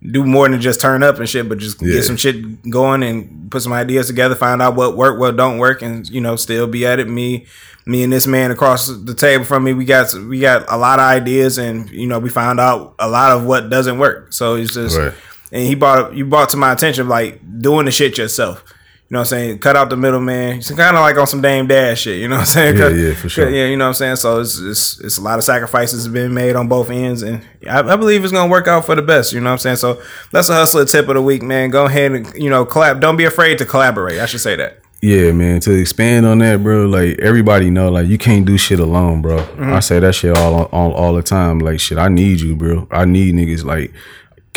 do 0.00 0.24
more 0.24 0.48
than 0.48 0.60
just 0.60 0.80
turn 0.80 1.02
up 1.02 1.18
and 1.18 1.28
shit, 1.28 1.48
but 1.48 1.58
just 1.58 1.82
Yeah. 1.82 1.94
get 1.94 2.04
some 2.04 2.16
shit 2.16 2.68
going 2.70 3.02
and 3.02 3.50
put 3.50 3.62
some 3.62 3.72
ideas 3.72 4.06
together, 4.06 4.34
find 4.34 4.62
out 4.62 4.76
what 4.76 4.96
work, 4.96 5.18
what 5.18 5.36
don't 5.36 5.58
work, 5.58 5.82
and 5.82 6.08
you 6.08 6.20
know, 6.20 6.36
still 6.36 6.66
be 6.68 6.86
at 6.86 7.00
it. 7.00 7.08
Me, 7.08 7.46
me 7.84 8.02
and 8.04 8.12
this 8.12 8.26
man 8.26 8.50
across 8.50 8.86
the 8.86 9.14
table 9.14 9.44
from 9.44 9.64
me, 9.64 9.72
we 9.72 9.84
got 9.84 10.12
we 10.14 10.38
got 10.40 10.64
a 10.68 10.76
lot 10.76 10.98
of 11.00 11.04
ideas, 11.06 11.58
and 11.58 11.90
you 11.90 12.06
know, 12.06 12.18
we 12.20 12.28
found 12.28 12.60
out 12.60 12.94
a 12.98 13.08
lot 13.08 13.32
of 13.32 13.44
what 13.44 13.70
doesn't 13.70 13.98
work. 13.98 14.32
So 14.32 14.54
it's 14.54 14.74
just, 14.74 14.96
Right. 14.96 15.12
and 15.50 15.66
he 15.66 15.74
brought 15.74 16.14
you 16.14 16.24
brought 16.26 16.50
to 16.50 16.56
my 16.56 16.72
attention 16.72 17.08
like 17.08 17.40
doing 17.60 17.86
the 17.86 17.90
shit 17.90 18.18
yourself. 18.18 18.62
You 19.10 19.14
know 19.14 19.20
what 19.20 19.32
I'm 19.32 19.38
saying? 19.38 19.58
Cut 19.60 19.74
out 19.74 19.88
the 19.88 19.96
middleman. 19.96 20.58
It's 20.58 20.70
kind 20.70 20.94
of 20.94 21.00
like 21.00 21.16
on 21.16 21.26
some 21.26 21.40
Dame 21.40 21.66
Dash 21.66 22.02
shit. 22.02 22.18
You 22.18 22.28
know 22.28 22.36
what 22.36 22.40
I'm 22.40 22.46
saying? 22.46 22.76
Yeah, 22.76 22.88
yeah, 22.88 23.14
for 23.14 23.30
sure. 23.30 23.48
Yeah, 23.48 23.64
you 23.64 23.76
know 23.78 23.86
what 23.86 23.88
I'm 23.88 23.94
saying. 23.94 24.16
So 24.16 24.38
it's 24.38 24.58
it's, 24.58 25.00
it's 25.00 25.16
a 25.16 25.22
lot 25.22 25.38
of 25.38 25.44
sacrifices 25.44 26.04
have 26.04 26.12
been 26.12 26.34
made 26.34 26.56
on 26.56 26.68
both 26.68 26.90
ends, 26.90 27.22
and 27.22 27.42
I, 27.66 27.80
I 27.80 27.96
believe 27.96 28.22
it's 28.22 28.34
gonna 28.34 28.50
work 28.50 28.68
out 28.68 28.84
for 28.84 28.94
the 28.94 29.00
best. 29.00 29.32
You 29.32 29.40
know 29.40 29.46
what 29.46 29.52
I'm 29.52 29.58
saying. 29.60 29.76
So 29.76 30.02
that's 30.30 30.50
a 30.50 30.54
hustler 30.54 30.84
tip 30.84 31.08
of 31.08 31.14
the 31.14 31.22
week, 31.22 31.42
man. 31.42 31.70
Go 31.70 31.86
ahead 31.86 32.12
and 32.12 32.34
you 32.34 32.50
know 32.50 32.66
clap. 32.66 33.00
Don't 33.00 33.16
be 33.16 33.24
afraid 33.24 33.56
to 33.58 33.64
collaborate. 33.64 34.20
I 34.20 34.26
should 34.26 34.42
say 34.42 34.56
that. 34.56 34.80
Yeah, 35.00 35.32
man. 35.32 35.60
To 35.60 35.72
expand 35.72 36.26
on 36.26 36.40
that, 36.40 36.62
bro, 36.62 36.84
like 36.84 37.18
everybody 37.20 37.70
know, 37.70 37.90
like 37.90 38.08
you 38.08 38.18
can't 38.18 38.44
do 38.44 38.58
shit 38.58 38.78
alone, 38.78 39.22
bro. 39.22 39.38
Mm-hmm. 39.38 39.72
I 39.72 39.80
say 39.80 40.00
that 40.00 40.16
shit 40.16 40.36
all, 40.36 40.64
all 40.64 40.92
all 40.92 41.14
the 41.14 41.22
time. 41.22 41.60
Like 41.60 41.80
shit, 41.80 41.96
I 41.96 42.08
need 42.08 42.40
you, 42.40 42.54
bro. 42.54 42.86
I 42.90 43.06
need 43.06 43.34
niggas. 43.34 43.64
Like 43.64 43.94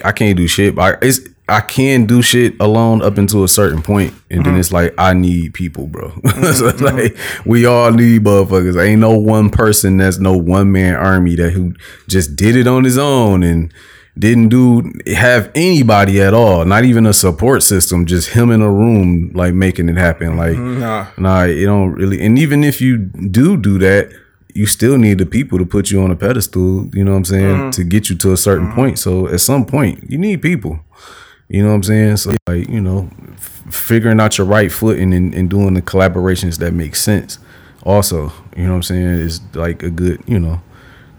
I 0.03 0.11
can't 0.11 0.35
do 0.35 0.45
shit, 0.47 0.75
but 0.75 0.95
I, 0.95 1.05
it's 1.05 1.21
I 1.51 1.59
can 1.59 2.05
do 2.05 2.21
shit 2.21 2.55
alone 2.59 3.01
up 3.01 3.13
mm-hmm. 3.13 3.21
until 3.21 3.43
a 3.43 3.49
certain 3.49 3.81
point, 3.81 4.13
and 4.29 4.45
then 4.45 4.53
mm-hmm. 4.53 4.59
it's 4.61 4.71
like 4.71 4.93
I 4.97 5.13
need 5.13 5.53
people, 5.53 5.87
bro. 5.87 6.09
so 6.53 6.67
it's 6.67 6.81
like 6.81 7.17
we 7.45 7.65
all 7.65 7.91
need 7.91 8.23
motherfuckers. 8.23 8.81
Ain't 8.81 9.01
no 9.01 9.17
one 9.17 9.49
person 9.49 9.97
that's 9.97 10.17
no 10.17 10.37
one 10.37 10.71
man 10.71 10.95
army 10.95 11.35
that 11.35 11.51
who 11.51 11.73
just 12.07 12.37
did 12.37 12.55
it 12.55 12.67
on 12.67 12.85
his 12.85 12.97
own 12.97 13.43
and 13.43 13.73
didn't 14.17 14.49
do 14.49 14.91
have 15.13 15.51
anybody 15.53 16.21
at 16.21 16.33
all, 16.33 16.63
not 16.63 16.85
even 16.85 17.05
a 17.05 17.13
support 17.13 17.63
system, 17.63 18.05
just 18.05 18.29
him 18.29 18.49
in 18.49 18.61
a 18.61 18.71
room 18.71 19.31
like 19.33 19.53
making 19.53 19.89
it 19.89 19.97
happen. 19.97 20.37
Like 20.37 20.57
Nah. 20.57 21.07
nah, 21.17 21.43
it 21.43 21.65
don't 21.65 21.91
really. 21.91 22.25
And 22.25 22.39
even 22.39 22.63
if 22.63 22.79
you 22.79 22.97
do 22.97 23.57
do 23.57 23.77
that, 23.79 24.13
you 24.53 24.65
still 24.65 24.97
need 24.97 25.17
the 25.17 25.25
people 25.25 25.57
to 25.57 25.65
put 25.65 25.91
you 25.91 26.01
on 26.01 26.11
a 26.11 26.15
pedestal. 26.15 26.89
You 26.93 27.03
know 27.03 27.11
what 27.11 27.17
I'm 27.17 27.25
saying 27.25 27.71
to 27.71 27.83
get 27.83 28.09
you 28.09 28.15
to 28.17 28.31
a 28.31 28.37
certain 28.37 28.71
point. 28.71 28.99
So 28.99 29.27
at 29.27 29.41
some 29.41 29.65
point, 29.65 30.09
you 30.09 30.17
need 30.17 30.41
people. 30.41 30.79
You 31.51 31.61
know 31.63 31.69
what 31.69 31.75
I'm 31.75 31.83
saying? 31.83 32.17
So 32.17 32.33
like 32.47 32.69
you 32.69 32.79
know, 32.79 33.09
f- 33.33 33.63
figuring 33.69 34.21
out 34.21 34.37
your 34.37 34.47
right 34.47 34.71
foot 34.71 34.97
and, 34.99 35.13
and 35.13 35.49
doing 35.49 35.73
the 35.73 35.81
collaborations 35.81 36.59
that 36.59 36.71
make 36.73 36.95
sense. 36.95 37.39
Also, 37.83 38.31
you 38.55 38.63
know 38.63 38.69
what 38.69 38.75
I'm 38.77 38.83
saying 38.83 39.03
is 39.03 39.41
like 39.53 39.83
a 39.83 39.89
good 39.89 40.23
you 40.25 40.39
know 40.39 40.61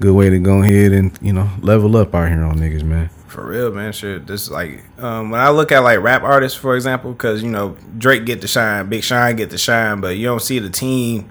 good 0.01 0.15
way 0.15 0.31
to 0.31 0.39
go 0.39 0.63
ahead 0.63 0.93
and 0.93 1.17
you 1.21 1.35
know 1.35 1.51
level 1.61 1.99
up 1.99 2.15
out 2.15 2.31
here 2.31 2.43
on 2.45 2.57
niggas, 2.57 2.83
man. 2.83 3.11
For 3.27 3.47
real, 3.47 3.73
man. 3.73 3.93
Shit, 3.93 4.27
this 4.27 4.51
like 4.51 4.83
um, 4.99 5.29
when 5.29 5.41
I 5.41 5.51
look 5.51 5.71
at 5.71 5.81
like 5.81 6.01
rap 6.01 6.23
artists, 6.23 6.57
for 6.57 6.77
example, 6.77 7.13
because 7.13 7.43
you 7.43 7.51
know 7.51 7.77
Drake 7.99 8.25
get 8.25 8.41
the 8.41 8.49
shine, 8.49 8.89
Big 8.89 9.05
Sean 9.05 9.37
get 9.37 9.51
the 9.51 9.59
shine, 9.59 10.01
but 10.01 10.17
you 10.17 10.25
don't 10.25 10.41
see 10.41 10.59
the 10.59 10.71
team 10.71 11.31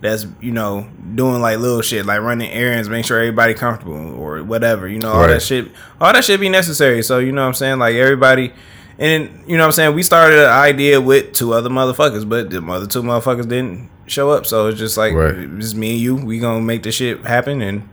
that's 0.00 0.26
you 0.40 0.52
know 0.52 0.88
doing 1.14 1.40
like 1.40 1.58
little 1.58 1.82
shit, 1.82 2.06
like 2.06 2.20
running 2.20 2.50
errands, 2.50 2.88
make 2.88 3.04
sure 3.04 3.18
everybody 3.18 3.54
comfortable 3.54 4.14
or 4.14 4.42
whatever. 4.42 4.88
You 4.88 4.98
know 4.98 5.12
all 5.12 5.20
Right. 5.22 5.28
that 5.34 5.42
shit, 5.42 5.68
all 6.00 6.12
that 6.12 6.24
shit 6.24 6.40
be 6.40 6.48
necessary. 6.48 7.02
So 7.02 7.18
you 7.18 7.32
know 7.32 7.42
what 7.42 7.48
I'm 7.48 7.54
saying, 7.54 7.78
like 7.78 7.94
everybody. 7.96 8.52
And 8.98 9.30
you 9.46 9.56
know 9.56 9.62
what 9.62 9.66
I'm 9.68 9.72
saying? 9.72 9.94
We 9.94 10.02
started 10.02 10.38
an 10.40 10.50
idea 10.50 11.00
with 11.00 11.32
two 11.32 11.54
other 11.54 11.70
motherfuckers, 11.70 12.28
but 12.28 12.50
the 12.50 12.58
other 12.62 12.86
two 12.86 13.02
motherfuckers 13.02 13.48
didn't 13.48 13.88
show 14.06 14.30
up. 14.30 14.44
So 14.44 14.66
it's 14.66 14.78
just 14.78 14.98
like 14.98 15.14
Right. 15.14 15.34
it's 15.34 15.56
just 15.64 15.74
me 15.76 15.92
and 15.92 16.00
you. 16.00 16.14
We 16.16 16.38
gonna 16.38 16.60
make 16.60 16.82
this 16.82 16.96
shit 16.96 17.24
happen, 17.24 17.62
and 17.62 17.88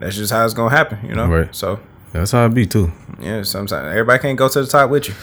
that's 0.00 0.16
just 0.16 0.32
how 0.32 0.44
it's 0.44 0.54
gonna 0.54 0.70
happen. 0.74 0.98
You 1.08 1.14
know? 1.14 1.26
Right. 1.26 1.54
So 1.54 1.78
That's 2.12 2.32
how 2.32 2.44
it 2.46 2.54
be 2.54 2.66
too. 2.66 2.90
yeah, 3.20 3.42
sometimes 3.44 3.88
everybody 3.90 4.18
can't 4.20 4.36
go 4.36 4.48
to 4.48 4.62
the 4.62 4.66
top 4.66 4.90
with 4.90 5.08
you, 5.08 5.14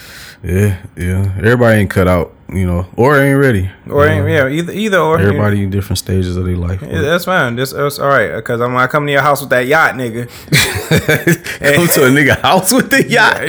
Yeah, 0.43 0.77
yeah. 0.95 1.33
Everybody 1.37 1.81
ain't 1.81 1.89
cut 1.89 2.07
out, 2.07 2.33
you 2.47 2.65
know, 2.65 2.87
or 2.95 3.19
ain't 3.19 3.37
ready. 3.37 3.69
or 3.89 4.07
ain't, 4.07 4.25
know, 4.25 4.47
yeah, 4.47 4.47
either 4.47 4.71
either 4.71 4.97
or. 4.97 5.19
Everybody 5.19 5.63
in 5.63 5.69
different 5.69 5.97
stages 5.97 6.37
of 6.37 6.45
their 6.45 6.55
life. 6.55 6.81
yeah, 6.81 7.01
that's 7.01 7.25
fine. 7.25 7.57
That's, 7.57 7.73
that's 7.73 7.99
all 7.99 8.07
right. 8.07 8.35
Because 8.37 8.61
I'm 8.61 8.75
I 8.77 8.87
come 8.87 9.05
to 9.05 9.11
your 9.11 9.21
house 9.21 9.41
with 9.41 9.49
that 9.49 9.67
yacht, 9.67 9.95
nigga. 9.95 10.29
Come 11.75 11.87
to 11.87 12.05
a 12.05 12.09
nigga 12.09 12.39
house 12.39 12.71
with 12.71 12.89
the 12.89 13.07
yacht. 13.07 13.41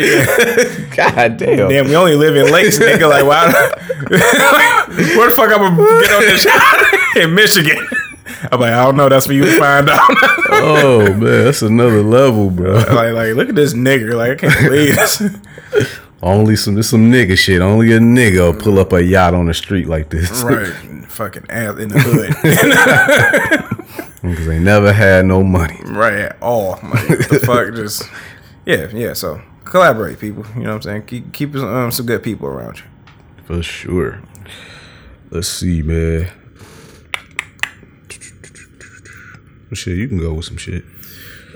God 0.96 1.36
damn. 1.36 1.68
Damn, 1.68 1.86
we 1.86 1.96
only 1.96 2.16
live 2.16 2.36
in 2.36 2.52
lakes, 2.52 2.78
nigga. 2.78 3.08
Like, 3.08 3.24
why? 3.24 3.50
where 5.16 5.28
the 5.28 5.34
fuck 5.36 5.52
I'm 5.52 5.76
gonna 5.76 6.00
get 6.00 6.12
on 6.12 6.22
this 6.22 6.44
yacht 6.44 7.16
in 7.16 7.34
Michigan? 7.34 7.86
I'm 8.50 8.60
like, 8.60 8.72
I 8.72 8.84
don't 8.84 8.96
know. 8.96 9.08
That's 9.08 9.26
for 9.26 9.32
you 9.32 9.44
to 9.44 9.58
find 9.58 9.88
out. 9.88 10.00
Oh 10.50 11.14
man, 11.14 11.44
that's 11.44 11.62
another 11.62 12.02
level, 12.02 12.50
bro. 12.50 12.72
like, 12.72 13.12
like, 13.12 13.34
look 13.34 13.48
at 13.48 13.54
this 13.54 13.74
nigga. 13.74 14.14
Like, 14.14 14.42
I 14.42 14.48
can't 14.48 14.64
believe 14.64 14.96
this. 14.96 15.22
Only 16.22 16.56
some 16.56 16.74
this 16.74 16.90
some 16.90 17.10
nigga 17.10 17.36
shit. 17.36 17.62
Only 17.62 17.92
a 17.92 17.98
nigga 17.98 18.58
pull 18.58 18.78
up 18.78 18.92
a 18.92 19.02
yacht 19.02 19.34
on 19.34 19.46
the 19.46 19.54
street 19.54 19.88
like 19.88 20.10
this. 20.10 20.42
Right. 20.42 20.72
Fucking 21.08 21.46
ass 21.50 21.78
in 21.78 21.88
the 21.88 21.98
hood. 22.00 23.66
Because 24.22 24.46
they 24.46 24.58
never 24.58 24.92
had 24.92 25.24
no 25.24 25.42
money. 25.42 25.80
Right 25.84 26.14
at 26.14 26.36
all. 26.42 26.78
Like, 26.82 27.28
the 27.28 27.42
fuck 27.44 27.74
just 27.74 28.02
Yeah, 28.66 28.88
yeah. 28.92 29.14
So 29.14 29.40
collaborate, 29.64 30.18
people. 30.18 30.44
You 30.54 30.64
know 30.64 30.74
what 30.74 30.76
I'm 30.76 30.82
saying? 30.82 31.06
Keep 31.06 31.32
keep 31.32 31.56
um, 31.56 31.90
some 31.90 32.06
good 32.06 32.22
people 32.22 32.46
around 32.46 32.78
you. 32.78 32.84
For 33.44 33.62
sure. 33.62 34.22
Let's 35.30 35.48
see, 35.48 35.82
man. 35.82 36.30
Shit, 39.72 39.96
you 39.96 40.08
can 40.08 40.18
go 40.18 40.34
with 40.34 40.44
some 40.44 40.56
shit. 40.56 40.84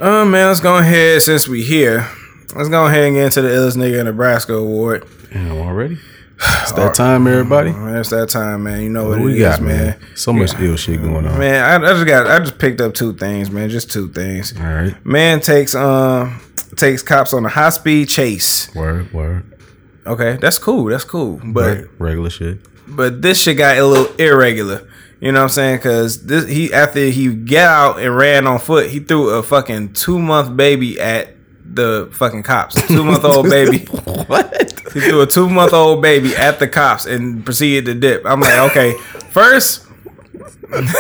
Um, 0.01 0.31
man, 0.31 0.49
let's 0.49 0.61
go 0.61 0.79
ahead 0.79 1.21
since 1.21 1.49
we 1.49 1.65
here. 1.65 2.09
Let's 2.55 2.69
go 2.69 2.87
ahead 2.87 3.05
and 3.05 3.15
get 3.17 3.25
into 3.27 3.43
the 3.43 3.49
illest 3.49 3.77
nigga 3.77 4.01
in 4.01 4.07
Nebraska 4.07 4.55
award. 4.55 5.05
Damn, 5.33 5.53
already? 5.59 5.99
It's 6.37 6.73
that 6.73 6.95
time, 6.95 7.27
everybody. 7.27 7.73
Man, 7.73 7.97
it's 7.97 8.11
that 8.11 8.29
time, 8.29 8.65
man. 8.65 8.83
You 8.83 8.91
know 8.91 9.05
what, 9.09 9.19
What 9.21 9.31
it 9.31 9.35
we 9.35 9.39
got, 9.39 9.55
is, 9.55 9.61
man. 9.61 9.87
man? 10.01 10.01
So 10.17 10.33
much 10.33 10.53
ill 10.61 10.77
shit 10.77 11.01
going 11.01 11.27
on. 11.27 11.39
Man, 11.39 11.65
I, 11.65 11.85
I 11.85 11.93
just 11.95 12.07
got. 12.07 12.27
I 12.27 12.39
just 12.41 12.59
picked 12.59 12.81
up 12.81 12.95
two 12.95 13.13
things, 13.15 13.51
man. 13.51 13.69
Just 13.71 13.91
two 13.91 14.09
things. 14.09 14.53
All 14.59 14.65
right. 14.65 15.07
Man 15.07 15.41
takes 15.41 15.75
um 15.75 16.41
takes 16.77 17.03
cops 17.03 17.33
on 17.35 17.45
a 17.47 17.49
high 17.49 17.71
speed 17.71 18.09
chase. 18.09 18.73
Word, 18.75 19.13
word. 19.13 19.45
Okay, 20.07 20.37
that's 20.41 20.59
cool. 20.59 20.85
That's 20.87 21.05
cool. 21.05 21.41
But. 21.45 21.85
Regular 21.99 22.31
shit. 22.31 22.59
but 22.87 23.23
this 23.23 23.41
shit 23.43 23.57
got 23.57 23.79
a 23.79 23.87
little 23.87 24.15
irregular. 24.17 24.87
You 25.21 25.33
know 25.33 25.39
what 25.39 25.45
I'm 25.45 25.49
saying? 25.51 25.77
Because 25.79 26.27
this 26.27 26.47
he 26.49 26.73
after 26.75 27.01
he 27.07 27.33
get 27.35 27.67
out 27.67 28.01
and 28.01 28.15
ran 28.15 28.47
on 28.47 28.59
foot, 28.59 28.91
he 28.91 28.99
threw 29.01 29.31
a 29.31 29.43
fucking 29.43 29.93
two 29.95 30.19
month 30.19 30.57
baby 30.57 31.01
at 31.01 31.34
the 31.75 32.09
fucking 32.13 32.43
cops. 32.43 32.75
Two 32.89 33.05
month 33.05 33.25
old 33.25 33.49
baby. 33.49 33.87
What? 34.25 34.73
He 34.95 35.01
threw 35.01 35.21
a 35.21 35.27
two 35.27 35.51
month 35.51 35.75
old 35.75 36.01
baby 36.01 36.35
at 36.35 36.59
the 36.59 36.67
cops 36.67 37.05
and 37.05 37.45
proceeded 37.45 37.85
to 37.87 37.95
dip. 37.95 38.25
I'm 38.25 38.41
like, 38.41 38.59
okay, 38.71 38.95
first. 39.31 39.87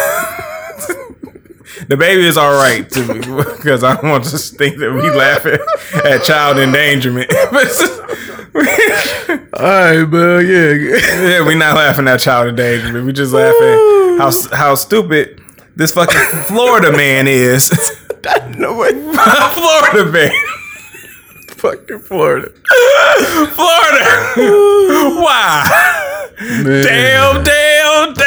The 1.88 1.96
baby 1.96 2.24
is 2.24 2.36
all 2.36 2.52
right 2.52 2.88
to 2.90 3.00
me 3.14 3.18
because 3.18 3.82
I 3.82 3.94
don't 3.96 4.08
want 4.08 4.24
to 4.24 4.38
think 4.38 4.78
that 4.78 4.92
we 4.92 5.10
laughing 5.10 5.58
at 6.04 6.22
child 6.22 6.56
endangerment. 6.58 7.30
All 9.54 9.62
right, 9.62 10.04
man. 10.04 10.46
Yeah. 10.46 11.28
Yeah, 11.28 11.46
we 11.46 11.56
not 11.56 11.74
laughing 11.74 12.06
at 12.06 12.20
child 12.20 12.48
endangerment. 12.48 13.04
We 13.06 13.12
just 13.12 13.32
laughing 13.32 14.18
how 14.18 14.30
how 14.56 14.74
stupid 14.76 15.42
this 15.74 15.92
fucking 15.92 16.42
Florida 16.44 16.92
man 16.92 17.26
is. 17.26 17.70
no 18.56 18.76
way. 18.76 18.92
Florida 18.92 20.10
man. 20.12 20.32
Fucking 21.56 22.00
Florida. 22.00 22.50
Florida. 23.54 24.32
Why? 25.20 26.30
Man. 26.40 26.84
Damn, 26.84 27.44
damn, 27.44 28.14
damn. 28.14 28.24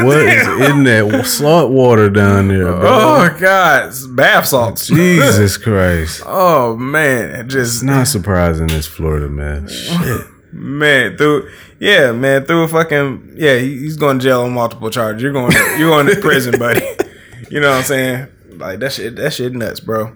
What 0.04 0.18
is 0.18 0.46
in 0.70 0.84
that 0.84 1.24
salt 1.26 1.70
water 1.72 2.10
down 2.10 2.48
there, 2.48 2.72
bro? 2.72 2.82
Oh 2.84 3.36
God, 3.40 3.92
bath 4.10 4.46
salts. 4.46 4.86
Jesus 4.86 5.56
Christ. 5.56 6.22
Oh 6.26 6.76
man, 6.76 7.48
just 7.48 7.76
It's 7.76 7.82
not 7.82 8.06
surprising 8.06 8.70
it's 8.70 8.86
Florida, 8.86 9.28
man. 9.28 9.68
Shit. 9.68 10.26
man 10.52 11.16
through. 11.16 11.50
Yeah, 11.78 12.12
man, 12.12 12.44
through 12.44 12.64
a 12.64 12.68
fucking 12.68 13.34
yeah, 13.36 13.56
he's 13.58 13.96
going 13.96 14.18
to 14.18 14.22
jail 14.24 14.42
on 14.42 14.52
multiple 14.52 14.90
charges. 14.90 15.22
You're 15.22 15.32
going, 15.32 15.50
to, 15.52 15.76
you're 15.78 15.88
going 15.90 16.06
to 16.06 16.20
prison, 16.20 16.58
buddy. 16.58 16.84
You 17.50 17.60
know 17.60 17.70
what 17.70 17.78
I'm 17.78 17.84
saying? 17.84 18.28
Like 18.58 18.78
that 18.80 18.92
shit, 18.92 19.16
that 19.16 19.32
shit 19.32 19.54
nuts, 19.54 19.80
bro. 19.80 20.14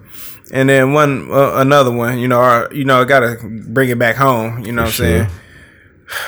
And 0.51 0.69
then 0.69 0.93
one, 0.93 1.29
uh, 1.31 1.53
another 1.55 1.91
one, 1.91 2.19
you 2.19 2.27
know, 2.27 2.39
our, 2.39 2.71
you 2.73 2.85
know, 2.85 3.01
I 3.01 3.05
got 3.05 3.21
to 3.21 3.37
bring 3.67 3.89
it 3.89 3.97
back 3.99 4.15
home. 4.15 4.59
You 4.65 4.71
know 4.71 4.83
what 4.83 4.87
I'm 4.87 4.91
sure. 4.93 5.05
saying? 5.05 5.29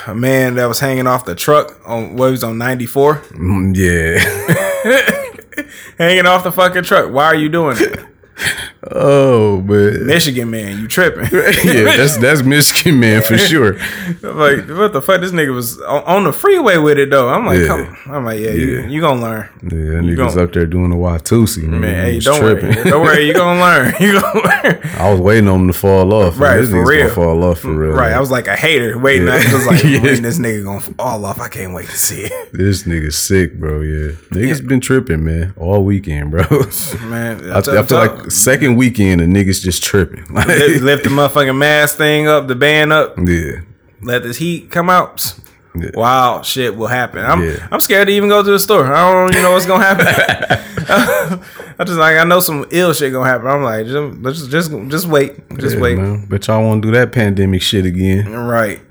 A 0.08 0.16
man 0.16 0.56
that 0.56 0.66
was 0.66 0.80
hanging 0.80 1.06
off 1.06 1.26
the 1.26 1.36
truck 1.36 1.80
on 1.88 2.16
what 2.16 2.26
he 2.28 2.32
was 2.32 2.44
on 2.44 2.58
94, 2.58 3.16
Mm, 3.34 3.76
Yeah. 3.76 5.64
hanging 5.98 6.26
off 6.26 6.44
the 6.44 6.52
fucking 6.52 6.84
truck. 6.84 7.12
Why 7.12 7.26
are 7.26 7.36
you 7.36 7.50
doing 7.50 7.78
it? 7.80 8.00
Oh 8.92 9.62
but 9.62 10.02
Michigan 10.02 10.50
man, 10.50 10.80
you 10.80 10.88
tripping? 10.88 11.24
Yeah, 11.32 11.96
that's 11.98 12.18
that's 12.18 12.42
Michigan 12.44 13.00
man 13.00 13.22
for 13.22 13.38
sure. 13.38 13.74
like 14.22 14.68
what 14.70 14.94
the 14.94 15.02
fuck? 15.04 15.22
This 15.22 15.32
nigga 15.32 15.54
was 15.54 15.80
on, 15.82 16.24
the 16.24 16.34
freeway 16.34 16.78
with 16.78 16.98
it 16.98 17.10
though. 17.10 17.30
I'm 17.30 17.46
like, 17.46 17.60
Yeah. 17.60 17.68
come. 17.68 17.98
I'm 18.08 18.26
like, 18.26 18.40
yeah, 18.40 18.52
you 18.52 18.80
Yeah. 18.82 18.88
you 18.88 19.02
gonna 19.02 19.22
learn, 19.22 19.50
Yeah, 19.64 19.70
You 20.02 20.16
niggas 20.16 20.36
gon- 20.36 20.40
up 20.40 20.54
there 20.54 20.66
doing 20.66 20.90
the 20.92 20.96
Watusi. 20.96 21.64
Man, 21.64 21.82
man. 21.82 22.06
He 22.08 22.12
Hey, 22.14 22.20
don't 22.20 22.40
tripping. 22.40 22.70
worry, 22.76 22.84
don't 22.90 23.02
worry. 23.04 23.28
You 23.28 23.34
gonna 23.34 23.60
learn. 23.60 23.94
You 24.00 24.22
gonna 24.22 24.42
learn. 24.42 24.80
I 24.98 25.12
was 25.12 25.20
waiting 25.20 25.48
on 25.50 25.62
him 25.62 25.68
to 25.68 25.74
fall 25.74 26.14
off. 26.14 26.40
Right, 26.40 26.58
this 26.62 26.70
for 26.70 26.86
real. 26.86 27.04
Gonna 27.04 27.14
fall 27.16 27.44
off 27.44 27.60
for 27.60 27.74
real. 27.74 27.92
Right, 27.92 28.14
I 28.14 28.20
was 28.20 28.32
like 28.32 28.48
a 28.48 28.56
hater 28.56 28.98
waiting. 28.98 29.28
I 29.28 29.38
Yeah. 29.40 29.54
was 29.54 29.68
like, 29.68 29.84
Yeah. 29.84 30.00
this 30.00 30.40
nigga 30.40 30.64
gonna 30.64 30.80
fall 30.82 31.26
off. 31.26 31.40
I 31.42 31.50
can't 31.50 31.74
wait 31.74 31.88
to 31.88 31.98
see 31.98 32.22
it, 32.22 32.32
This 32.54 32.84
nigga's 32.84 33.18
sick, 33.18 33.60
bro. 33.60 33.82
Yeah, 33.82 34.12
niggas 34.32 34.66
been 34.68 34.80
tripping, 34.80 35.24
man, 35.26 35.54
all 35.58 35.84
weekend, 35.84 36.32
bro. 36.32 36.44
man. 37.10 37.52
I, 37.52 37.58
I 37.60 37.84
feel 37.84 37.98
like 37.98 38.32
second 38.32 38.77
weekend, 38.78 39.22
the 39.22 39.26
niggas 39.26 39.62
just 39.62 39.84
tripping. 39.84 40.26
Like, 40.34 40.48
lift, 40.48 40.84
lift 40.84 41.04
the 41.04 41.10
motherfucking 41.10 41.58
mask 41.58 41.98
thing 41.98 42.28
up, 42.28 42.48
the 42.48 42.56
band 42.56 42.94
up, 42.94 43.18
yeah, 43.18 43.62
let 44.02 44.24
this 44.24 44.38
heat 44.38 44.70
come 44.72 44.90
out. 44.90 45.34
Yeah. 45.76 45.92
Wild 45.94 46.46
shit 46.46 46.76
will 46.76 46.88
happen. 46.88 47.24
I'm 47.24 47.44
Yeah. 47.44 47.68
I'm 47.72 47.80
scared 47.80 48.08
to 48.08 48.14
even 48.14 48.30
go 48.30 48.42
to 48.42 48.50
the 48.52 48.60
store. 48.60 48.86
I 48.86 49.12
don't 49.12 49.32
even 49.32 49.44
know 49.44 49.52
what's 49.52 49.66
gonna 49.66 49.84
happen. 49.84 50.08
I 51.80 51.84
just 51.84 52.00
like 52.00 52.18
I 52.18 52.24
know 52.24 52.40
some 52.40 52.66
ill 52.72 52.94
shit 52.94 53.12
gonna 53.12 53.30
happen. 53.30 53.48
I'm 53.48 53.62
like 53.62 53.86
just 53.86 54.50
just 54.50 54.52
just, 54.52 54.90
just 54.90 55.08
wait, 55.08 55.36
just 55.58 55.76
yeah, 55.76 55.82
wait. 55.82 55.98
man. 55.98 56.26
But 56.28 56.48
y'all 56.48 56.64
want 56.64 56.82
to 56.82 56.88
do 56.88 56.92
that 56.94 57.12
pandemic 57.12 57.62
shit 57.62 57.86
again? 57.86 58.32
Right. 58.32 58.82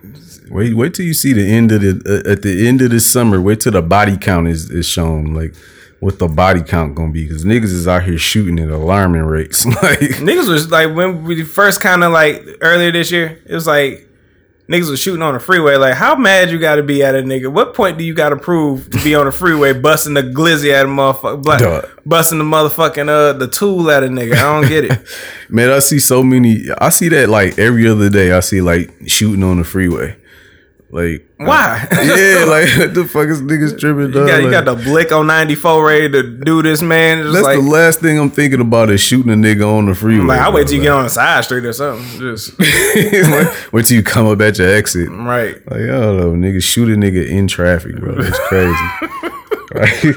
Wait, 0.48 0.74
wait 0.74 0.94
till 0.94 1.04
you 1.04 1.14
see 1.14 1.32
the 1.32 1.44
end 1.44 1.72
of 1.72 1.80
the 1.80 2.22
uh, 2.26 2.30
at 2.30 2.42
the 2.42 2.68
end 2.68 2.82
of 2.82 2.90
the 2.90 3.00
summer. 3.00 3.40
Wait 3.40 3.60
till 3.60 3.72
the 3.72 3.82
body 3.82 4.16
count 4.16 4.46
is, 4.46 4.70
is 4.70 4.86
shown, 4.86 5.34
like 5.34 5.54
what 6.00 6.18
the 6.18 6.28
body 6.28 6.62
count 6.62 6.94
gonna 6.94 7.12
be, 7.12 7.26
because 7.26 7.44
niggas 7.44 7.64
is 7.64 7.88
out 7.88 8.04
here 8.04 8.18
shooting 8.18 8.58
at 8.58 8.70
alarming 8.70 9.22
rates. 9.22 9.64
like, 9.82 9.98
Niggas 10.20 10.48
was 10.48 10.70
like 10.70 10.94
when 10.94 11.24
we 11.24 11.42
first 11.42 11.80
kind 11.80 12.04
of 12.04 12.12
like 12.12 12.42
earlier 12.60 12.92
this 12.92 13.10
year, 13.10 13.40
it 13.46 13.54
was 13.54 13.66
like 13.66 14.06
niggas 14.68 14.90
was 14.90 15.00
shooting 15.00 15.22
on 15.22 15.34
the 15.34 15.40
freeway. 15.40 15.76
Like, 15.76 15.94
how 15.94 16.16
mad 16.16 16.50
you 16.50 16.58
got 16.58 16.76
to 16.76 16.82
be 16.82 17.02
at 17.02 17.14
a 17.14 17.22
nigga? 17.22 17.48
What 17.48 17.74
point 17.74 17.98
do 17.98 18.04
you 18.04 18.14
got 18.14 18.30
to 18.30 18.36
prove 18.36 18.90
to 18.90 19.02
be 19.02 19.14
on 19.14 19.26
the 19.26 19.32
freeway 19.32 19.72
busting 19.72 20.14
the 20.14 20.22
glizzy 20.22 20.72
at 20.72 20.86
a 20.86 20.88
motherfucker, 20.88 21.42
black, 21.42 21.88
busting 22.04 22.38
the 22.38 22.44
motherfucking 22.44 23.08
uh 23.08 23.32
the 23.34 23.48
tool 23.48 23.90
at 23.90 24.02
a 24.02 24.08
nigga? 24.08 24.34
I 24.34 24.60
don't 24.60 24.68
get 24.68 24.84
it. 24.84 24.98
man, 25.48 25.70
I 25.70 25.78
see 25.78 25.98
so 25.98 26.22
many. 26.22 26.64
I 26.78 26.90
see 26.90 27.08
that 27.08 27.28
like 27.28 27.58
every 27.58 27.88
other 27.88 28.10
day. 28.10 28.32
I 28.32 28.40
see 28.40 28.60
like 28.60 28.92
shooting 29.06 29.42
on 29.42 29.58
the 29.58 29.64
freeway. 29.64 30.16
Like 30.88 31.28
Why? 31.36 31.86
yeah, 31.92 32.44
like 32.48 32.68
what 32.78 32.94
the 32.94 33.04
fuck 33.10 33.26
is 33.28 33.42
niggas 33.42 33.78
tripping? 33.78 34.12
You 34.14 34.26
got, 34.26 34.42
you 34.42 34.50
got 34.50 34.64
the 34.64 34.76
blick 34.76 35.10
on 35.10 35.26
94 35.26 35.84
ready 35.84 36.08
to 36.10 36.22
do 36.22 36.62
this, 36.62 36.80
man. 36.80 37.20
It's 37.26 37.32
That's 37.32 37.44
like, 37.44 37.58
the 37.58 37.64
last 37.68 37.98
thing 38.00 38.18
I'm 38.20 38.30
thinking 38.30 38.60
about 38.60 38.90
is 38.90 39.00
shooting 39.00 39.32
a 39.32 39.34
nigga 39.36 39.66
on 39.66 39.86
the 39.86 39.94
freeway. 39.96 40.26
like, 40.26 40.40
I 40.40 40.48
wait 40.50 40.68
till 40.68 40.76
you 40.76 40.82
get 40.82 40.92
on 40.92 41.02
the 41.04 41.10
side 41.10 41.44
street 41.44 41.64
or 41.64 41.72
something. 41.72 42.06
Just, 42.20 42.58
Like, 42.60 43.72
wait 43.72 43.86
till 43.86 43.96
you 43.96 44.02
come 44.04 44.26
up 44.26 44.40
at 44.40 44.58
your 44.58 44.68
exit. 44.72 45.08
right. 45.10 45.56
Like, 45.70 45.80
I 45.80 45.86
don't 45.86 46.16
know, 46.18 46.32
nigga, 46.48 46.62
shoot 46.62 46.88
a 46.88 46.92
nigga 46.92 47.26
in 47.28 47.48
traffic, 47.48 47.96
bro. 47.96 48.14
It's 48.18 48.38
crazy. 48.48 48.76
right? 49.74 50.14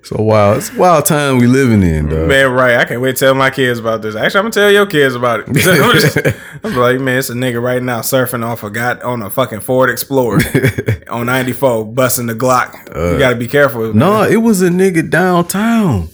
It's 0.00 0.10
a 0.12 0.20
wild, 0.20 0.56
it's 0.58 0.74
a 0.74 0.78
wild 0.78 1.04
time 1.04 1.38
we 1.38 1.46
living 1.46 1.82
in, 1.82 2.08
dog. 2.08 2.26
Man, 2.26 2.50
right. 2.52 2.76
I 2.78 2.86
can't 2.86 3.02
wait 3.02 3.16
to 3.16 3.26
tell 3.26 3.34
my 3.34 3.50
kids 3.50 3.78
about 3.78 4.00
this. 4.00 4.16
Actually, 4.16 4.38
I'm 4.38 4.44
gonna 4.44 4.52
tell 4.52 4.70
your 4.70 4.86
kids 4.86 5.14
about 5.14 5.40
it. 5.40 5.48
I'm, 5.48 5.54
just, 5.54 6.16
I'm 6.64 6.74
like, 6.74 6.98
man, 7.00 7.18
it's 7.18 7.28
a 7.28 7.34
nigga 7.34 7.62
right 7.62 7.82
now 7.82 8.00
surfing 8.00 8.42
off 8.42 8.62
a 8.62 8.70
got 8.70 9.02
on 9.02 9.20
a 9.20 9.28
fucking 9.28 9.60
Ford 9.60 9.90
Explorer 9.90 10.40
on 11.10 11.26
94, 11.26 11.84
busting 11.92 12.26
the 12.26 12.34
Glock. 12.34 12.72
you 13.12 13.18
gotta 13.18 13.36
be 13.36 13.46
careful. 13.46 13.92
No, 13.92 14.22
it 14.22 14.38
was 14.38 14.62
a 14.62 14.70
nigga 14.70 15.08
downtown 15.08 16.08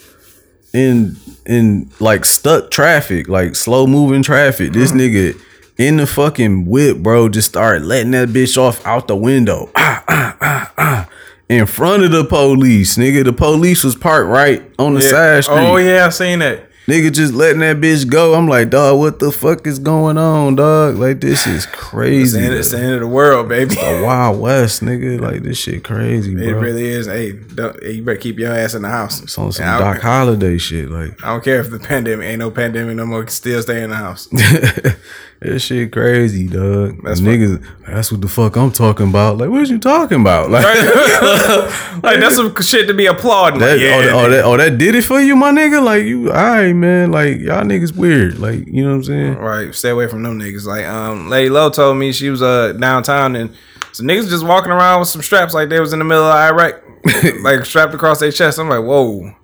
in 0.73 1.17
in 1.47 1.91
like 2.01 2.25
stuck 2.25 2.71
traffic, 2.73 3.29
like 3.29 3.55
slow 3.55 3.87
moving 3.87 4.23
traffic. 4.23 4.73
This 4.73 4.91
nigga 4.91 5.41
in 5.79 5.99
the 5.99 6.07
fucking 6.07 6.67
whip, 6.67 6.99
bro, 6.99 7.29
just 7.29 7.49
started 7.49 7.85
letting 7.85 8.13
that 8.13 8.31
bitch 8.31 8.59
off 8.59 8.85
out 8.87 9.09
the 9.09 9.17
window. 9.17 9.71
Ah, 9.77 10.05
ah, 10.09 10.37
ah, 10.41 10.73
ah. 10.79 11.06
In 11.49 11.67
front 11.67 12.03
of 12.03 12.11
the 12.11 12.25
police, 12.25 12.97
nigga. 12.97 13.25
The 13.25 13.33
police 13.33 13.85
was 13.85 13.95
parked 13.95 14.29
right 14.29 14.69
on 14.79 14.95
the 14.95 15.01
Yeah. 15.01 15.11
side 15.11 15.37
oh, 15.37 15.41
street. 15.43 15.57
Oh 15.59 15.77
yeah, 15.77 16.07
I 16.07 16.09
seen 16.09 16.41
that. 16.41 16.63
Nigga 16.89 17.13
just 17.13 17.35
letting 17.35 17.61
that 17.61 17.79
bitch 17.79 18.09
go. 18.09 18.35
I'm 18.35 18.47
like, 18.47 18.71
dog, 18.71 19.01
what 19.01 19.19
the 19.19 19.33
fuck 19.33 19.67
is 19.67 19.81
going 19.81 20.17
on, 20.19 20.55
dog? 20.55 20.95
Like, 20.97 21.21
this 21.21 21.45
is 21.45 21.65
It's 21.67 21.75
crazy. 21.75 22.39
the, 22.39 22.47
end, 22.47 22.55
it's 22.55 22.71
the 22.71 22.79
end 22.79 22.95
of 22.95 23.01
the 23.01 23.09
world, 23.09 23.49
baby. 23.49 23.75
the 23.75 24.03
Wild 24.05 24.41
West, 24.41 24.85
nigga. 24.85 25.21
Like, 25.21 25.43
this 25.43 25.59
shit 25.59 25.83
crazy, 25.83 26.33
man. 26.33 26.45
It 26.49 26.53
bro. 26.53 26.61
really 26.61 26.87
is. 26.87 27.07
Hey, 27.07 27.33
don't, 27.33 27.81
hey, 27.83 27.93
you 27.93 28.03
better 28.05 28.19
keep 28.19 28.39
your 28.39 28.53
ass 28.53 28.75
in 28.75 28.83
the 28.83 28.89
house. 28.89 29.21
it's 29.21 29.37
on 29.37 29.51
some 29.51 29.67
And 29.67 29.81
Doc 29.81 30.01
Holliday 30.01 30.59
shit. 30.59 30.89
Like, 30.89 31.23
I 31.25 31.29
don't 31.29 31.43
care 31.43 31.59
if 31.59 31.71
the 31.71 31.81
pandemic 31.81 32.25
ain't 32.27 32.39
no 32.39 32.53
pandemic 32.53 32.95
no 32.95 33.05
more. 33.05 33.27
Still 33.27 33.63
stay 33.63 33.83
in 33.83 33.91
the 33.91 33.97
house. 33.97 34.29
That 35.41 35.59
shit 35.61 35.93
crazy, 35.93 36.49
dog. 36.49 37.03
That's 37.05 37.21
niggas. 37.21 37.63
That's 37.87 38.11
what 38.11 38.23
the 38.23 38.29
fuck 38.29 38.57
I'm 38.57 38.73
talking 38.73 39.11
about. 39.11 39.37
Like, 39.37 39.51
what 39.51 39.69
you 39.69 39.79
talking 39.79 40.23
about? 40.23 40.51
Like, 40.51 40.65
like 42.03 42.21
that's 42.21 42.37
some 42.37 42.55
shit 42.63 42.87
to 42.89 42.95
be 42.95 43.05
applauding. 43.07 43.61
that, 43.61 43.73
Like, 43.73 43.81
yeah, 43.81 43.97
oh, 43.97 44.03
that, 44.03 44.13
oh, 44.15 44.31
that, 44.31 44.45
oh, 44.45 44.57
that 44.57 44.79
did 44.79 44.95
it 44.95 45.03
for 45.05 45.21
you, 45.21 45.37
my 45.37 45.51
nigga. 45.53 45.83
Like, 45.85 46.05
you, 46.05 46.29
all 46.31 46.35
right, 46.37 46.73
man. 46.73 47.11
Like, 47.11 47.39
y'all 47.41 47.65
niggas 47.65 47.95
weird. 47.95 48.39
Like, 48.39 48.67
you 48.67 48.83
know 48.83 48.89
what 48.91 48.97
I'm 48.97 49.05
saying? 49.05 49.35
Right, 49.37 49.75
stay 49.75 49.91
away 49.91 50.09
from 50.09 50.23
them 50.23 50.39
niggas. 50.41 50.65
Like, 50.65 50.87
um, 50.87 51.29
Lady 51.29 51.51
Low 51.51 51.69
told 51.69 51.99
me 51.99 52.13
she 52.13 52.31
was 52.31 52.41
uh 52.41 52.73
downtown 52.73 53.37
and 53.37 53.55
some 53.93 54.07
niggas 54.07 54.31
just 54.31 54.45
walking 54.45 54.73
around 54.73 55.01
with 55.01 55.09
some 55.09 55.23
straps 55.23 55.53
like 55.55 55.69
they 55.69 55.81
was 55.81 55.93
in 55.93 55.99
the 55.99 56.05
middle 56.07 56.25
of 56.25 56.35
Iraq, 56.35 56.83
like 57.43 57.65
strapped 57.67 57.93
across 57.95 58.21
their 58.21 58.33
chest. 58.33 58.59
I'm 58.59 58.69
like, 58.71 58.83
whoa, 58.85 59.35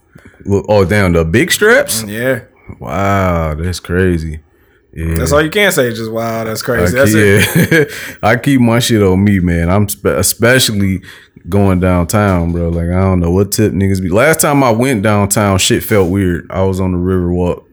Well, 0.47 0.65
Oh, 0.69 0.85
damn, 0.87 1.13
the 1.13 1.25
big 1.25 1.51
straps. 1.51 2.03
yeah. 2.05 2.45
Wow, 2.79 3.55
that's 3.55 3.81
crazy. 3.81 4.41
Yeah. 4.95 5.15
That's 5.15 5.33
all 5.33 5.43
you 5.43 5.51
can 5.51 5.73
say. 5.73 5.91
Just 5.91 6.11
wow, 6.13 6.45
that's 6.45 6.63
I 6.63 6.65
crazy. 6.67 6.87
keep, 6.87 6.97
That's 6.97 7.15
it. 7.15 7.91
yeah. 7.91 8.17
I 8.29 8.37
keep 8.37 8.61
my 8.61 8.79
shit 8.79 9.03
on 9.03 9.25
me, 9.25 9.41
man. 9.41 9.71
I'm 9.71 9.89
spe- 9.89 10.07
especially 10.07 11.03
going 11.49 11.81
downtown, 11.81 12.53
bro. 12.53 12.69
Like 12.69 12.89
I 12.91 13.01
don't 13.01 13.21
know 13.21 13.31
what 13.31 13.53
tip 13.53 13.73
niggas 13.73 14.03
be. 14.03 14.11
Last 14.11 14.41
time 14.43 14.63
I 14.63 14.71
went 14.71 15.03
downtown, 15.03 15.59
shit 15.59 15.83
felt 15.83 16.11
weird. 16.11 16.47
I 16.51 16.63
was 16.63 16.79
on 16.79 16.93
the 16.93 16.99
river 16.99 17.33
walk, 17.33 17.67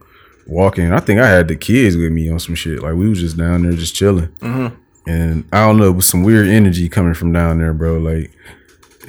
walking. 0.48 0.94
I 0.94 1.00
think 1.02 1.20
I 1.20 1.28
had 1.28 1.48
the 1.50 1.56
kids 1.58 1.98
with 1.98 2.12
me 2.12 2.30
on 2.32 2.40
some 2.40 2.56
shit. 2.56 2.82
Like 2.82 2.96
we 2.96 3.10
was 3.10 3.20
just 3.20 3.38
down 3.38 3.64
there 3.64 3.74
just 3.74 3.96
chilling. 3.96 4.30
Mm-hmm. 4.40 4.76
And 5.10 5.44
I 5.52 5.66
don't 5.66 5.78
know, 5.78 5.88
it 5.90 5.96
was 5.96 6.08
some 6.08 6.24
weird 6.24 6.48
energy 6.48 6.88
coming 6.88 7.14
from 7.16 7.34
down 7.34 7.58
there, 7.60 7.74
bro. 7.74 7.98
Like 7.98 8.32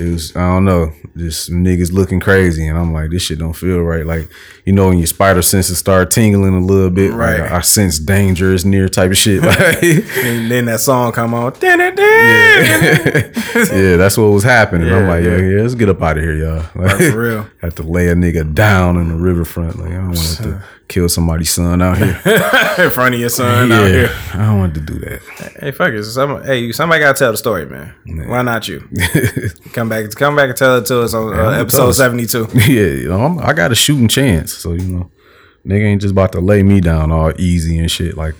it 0.00 0.10
was, 0.10 0.34
I 0.34 0.50
don't 0.50 0.64
know, 0.64 0.92
just 1.16 1.50
niggas 1.50 1.92
looking 1.92 2.20
crazy, 2.20 2.66
and 2.66 2.78
I'm 2.78 2.92
like, 2.92 3.10
this 3.10 3.22
shit 3.22 3.38
don't 3.38 3.52
feel 3.52 3.80
right. 3.82 4.06
Like, 4.06 4.28
you 4.64 4.72
know, 4.72 4.88
when 4.88 4.98
your 4.98 5.06
spider 5.06 5.42
senses 5.42 5.78
start 5.78 6.10
tingling 6.10 6.54
a 6.54 6.60
little 6.60 6.90
bit, 6.90 7.12
right? 7.12 7.40
Right. 7.40 7.52
I, 7.52 7.60
sense 7.60 7.98
danger 7.98 8.52
is 8.52 8.64
near, 8.64 8.88
type 8.88 9.10
of 9.10 9.16
shit. 9.16 9.42
Like, 9.50 9.82
And 9.82 10.50
then 10.50 10.66
that 10.66 10.80
song 10.80 11.12
come 11.12 11.34
on. 11.34 11.52
Yeah. 11.60 11.90
yeah, 13.74 13.96
that's 13.96 14.16
what 14.16 14.26
was 14.26 14.44
happening. 14.44 14.92
I'm 14.92 15.06
like, 15.06 15.24
yeah, 15.24 15.36
yeah. 15.36 15.56
yeah, 15.56 15.62
let's 15.62 15.74
get 15.74 15.88
up 15.88 16.00
out 16.00 16.16
of 16.16 16.22
here, 16.22 16.34
y'all. 16.34 16.64
Like, 16.74 16.96
for 16.96 17.20
real. 17.20 17.46
Have 17.60 17.74
to 17.76 17.82
lay 17.82 18.08
a 18.08 18.14
nigga 18.14 18.54
down 18.54 18.96
in 18.96 19.08
the 19.08 19.16
riverfront. 19.16 19.78
Like, 19.78 19.90
I 19.90 19.96
don't 19.96 20.06
want 20.06 20.36
to 20.38 20.62
kill 20.90 21.08
somebody's 21.08 21.50
son 21.50 21.80
out 21.80 21.96
here. 21.96 22.20
In 22.84 22.90
front 22.90 23.14
of 23.14 23.20
your 23.20 23.30
son 23.30 23.70
out 23.72 23.86
here. 23.86 24.10
I 24.34 24.46
don't 24.46 24.58
want 24.58 24.74
to 24.74 24.80
do 24.80 24.98
that. 24.98 25.22
Hey, 25.60 25.70
fuck 25.70 25.92
it. 25.92 26.04
Some, 26.04 26.42
hey, 26.42 26.72
somebody 26.72 27.00
gotta 27.00 27.18
tell 27.18 27.30
the 27.30 27.38
story, 27.38 27.64
man. 27.64 27.94
Why 28.28 28.42
not 28.42 28.68
you? 28.68 28.80
come 29.72 29.88
back, 29.88 30.10
come 30.10 30.36
back 30.36 30.48
and 30.48 30.58
tell 30.58 30.78
it 30.78 30.86
to 30.86 31.00
us 31.02 31.14
on 31.14 31.32
uh, 31.32 31.50
episode 31.50 31.92
seventy 31.92 32.26
two. 32.26 32.48
yeah, 32.54 32.86
you 32.86 33.08
know, 33.08 33.22
I'm, 33.24 33.38
I 33.38 33.52
got 33.52 33.72
a 33.72 33.74
shooting 33.74 34.08
chance. 34.08 34.52
So 34.52 34.72
you 34.72 34.82
know, 34.82 35.10
nigga 35.64 35.84
ain't 35.84 36.02
just 36.02 36.12
about 36.12 36.32
to 36.32 36.40
lay 36.40 36.62
me 36.62 36.80
down 36.80 37.12
all 37.12 37.32
easy 37.38 37.78
and 37.78 37.90
shit. 37.90 38.16
Like, 38.16 38.34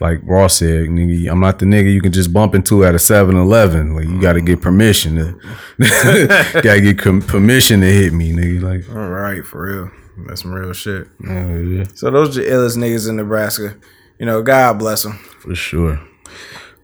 like 0.00 0.18
Ross 0.24 0.56
said, 0.58 0.88
nigga, 0.88 1.30
I'm 1.30 1.40
not 1.40 1.60
the 1.60 1.66
nigga 1.66 1.92
you 1.92 2.02
can 2.02 2.12
just 2.12 2.32
bump 2.32 2.56
into 2.56 2.84
at 2.84 2.94
a 2.94 2.98
7-Eleven. 2.98 3.94
Like, 3.94 4.06
you 4.06 4.20
got 4.20 4.32
to 4.32 4.40
get 4.40 4.60
permission 4.60 5.16
to, 5.16 6.60
got 6.60 6.74
to 6.74 6.80
get 6.80 6.98
com- 6.98 7.22
permission 7.22 7.80
to 7.80 7.86
hit 7.86 8.12
me, 8.12 8.32
nigga. 8.32 8.60
Like, 8.60 8.96
All 8.96 9.08
right, 9.08 9.46
for 9.46 9.62
real. 9.62 10.03
That's 10.26 10.42
some 10.42 10.52
real 10.52 10.72
shit. 10.72 11.08
oh, 11.28 11.58
yeah, 11.60 11.84
So 11.94 12.10
those 12.10 12.36
are 12.36 12.42
the 12.42 12.48
illest 12.48 12.76
niggas 12.76 13.08
in 13.08 13.16
Nebraska. 13.16 13.76
You 14.18 14.26
know, 14.26 14.42
God 14.42 14.78
bless 14.78 15.02
them. 15.02 15.14
for 15.40 15.54
sure. 15.54 16.00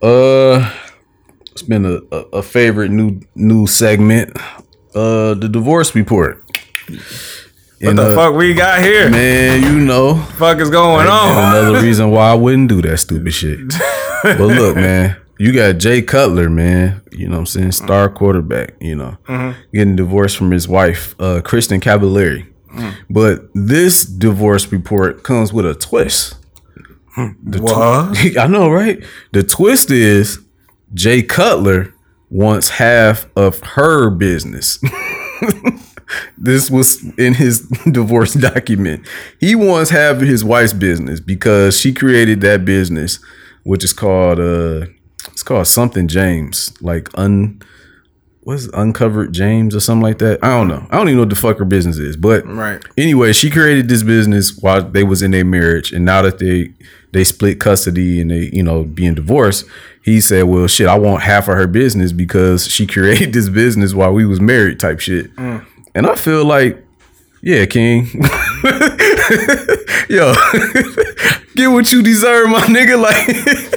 Uh, 0.02 0.72
it's 1.52 1.62
been 1.62 1.84
a, 1.84 2.00
a, 2.10 2.18
a 2.38 2.42
favorite 2.42 2.90
new 2.90 3.20
new 3.34 3.66
segment. 3.66 4.36
Uh, 4.94 5.34
the 5.34 5.48
divorce 5.48 5.94
report. 5.94 6.42
What 7.82 7.96
the 7.96 8.14
fuck 8.14 8.34
we 8.34 8.52
got 8.52 8.82
here? 8.82 9.06
uh, 9.06 9.10
Man, 9.10 9.62
you 9.62 9.80
know, 9.80 10.16
fuck 10.36 10.58
is 10.58 10.68
going 10.70 11.00
And 11.02 11.08
on? 11.08 11.54
another 11.56 11.80
reason 11.86 12.10
why 12.10 12.30
I 12.30 12.34
wouldn't 12.34 12.68
do 12.68 12.82
that 12.82 12.98
stupid 12.98 13.32
shit. 13.32 13.60
but 14.22 14.38
look, 14.40 14.76
man, 14.76 15.16
you 15.38 15.52
got 15.52 15.78
Jay 15.78 16.02
Cutler, 16.02 16.50
man. 16.50 17.00
You 17.12 17.28
know 17.28 17.34
what 17.36 17.40
I'm 17.40 17.46
saying? 17.46 17.72
Star 17.72 18.08
quarterback, 18.10 18.74
you 18.80 18.96
know, 18.96 19.16
getting 19.72 19.96
divorced 19.96 20.36
from 20.36 20.50
his 20.50 20.68
wife, 20.68 21.14
uh, 21.18 21.40
Kristin 21.42 21.80
Cavallari. 21.80 22.46
But 23.08 23.48
this 23.54 24.04
divorce 24.04 24.70
report 24.70 25.22
comes 25.22 25.52
with 25.52 25.66
a 25.66 25.74
twist. 25.74 26.36
The 27.16 27.60
What? 27.60 28.36
I 28.38 28.46
know, 28.46 28.70
right? 28.70 29.02
The 29.32 29.42
twist 29.42 29.90
is 29.90 30.38
Jay 30.94 31.22
Cutler 31.22 31.92
wants 32.30 32.70
half 32.70 33.26
of 33.36 33.60
her 33.60 34.10
business. 34.10 34.78
this 36.38 36.70
was 36.70 37.02
in 37.18 37.34
his 37.34 37.60
divorce 37.90 38.34
document. 38.34 39.06
He 39.38 39.54
wants 39.54 39.90
half 39.90 40.16
of 40.16 40.22
his 40.22 40.44
wife's 40.44 40.72
business 40.72 41.20
because 41.20 41.78
she 41.78 41.92
created 41.92 42.40
that 42.42 42.64
business, 42.64 43.18
which 43.64 43.84
is 43.84 43.92
called 43.92 44.38
uh 44.38 44.86
it's 45.28 45.42
called 45.42 45.66
something 45.66 46.08
James, 46.08 46.72
like 46.80 47.08
un 47.14 47.60
what's 48.50 48.66
uncovered 48.74 49.32
James 49.32 49.76
or 49.76 49.80
something 49.80 50.02
like 50.02 50.18
that. 50.18 50.42
I 50.42 50.48
don't 50.48 50.66
know. 50.66 50.84
I 50.90 50.96
don't 50.96 51.06
even 51.06 51.16
know 51.18 51.22
what 51.22 51.30
the 51.30 51.36
fuck 51.36 51.58
her 51.58 51.64
business 51.64 51.98
is. 51.98 52.16
But 52.16 52.44
Right. 52.46 52.82
anyway, 52.98 53.32
she 53.32 53.48
created 53.48 53.88
this 53.88 54.02
business 54.02 54.58
while 54.58 54.82
they 54.82 55.04
was 55.04 55.22
in 55.22 55.30
their 55.30 55.44
marriage, 55.44 55.92
and 55.92 56.04
now 56.04 56.20
that 56.22 56.38
they 56.38 56.72
they 57.12 57.22
split 57.24 57.58
custody 57.60 58.20
and 58.20 58.30
they 58.30 58.50
you 58.52 58.62
know 58.64 58.82
being 58.82 59.14
divorced, 59.14 59.66
he 60.02 60.20
said, 60.20 60.44
"Well, 60.44 60.66
shit, 60.66 60.88
I 60.88 60.98
want 60.98 61.22
half 61.22 61.46
of 61.48 61.54
her 61.54 61.68
business 61.68 62.10
because 62.12 62.66
she 62.66 62.86
created 62.94 63.32
this 63.32 63.48
business 63.48 63.94
while 63.94 64.12
we 64.12 64.26
was 64.26 64.40
married." 64.40 64.80
Type 64.80 64.98
shit, 64.98 65.34
mm. 65.36 65.64
and 65.94 66.06
I 66.08 66.16
feel 66.16 66.44
like, 66.44 66.84
yeah, 67.42 67.66
King, 67.66 68.06
yo, 70.08 70.34
get 71.54 71.68
what 71.68 71.92
you 71.92 72.02
deserve, 72.02 72.48
my 72.48 72.62
nigga, 72.62 73.00
like. 73.00 73.69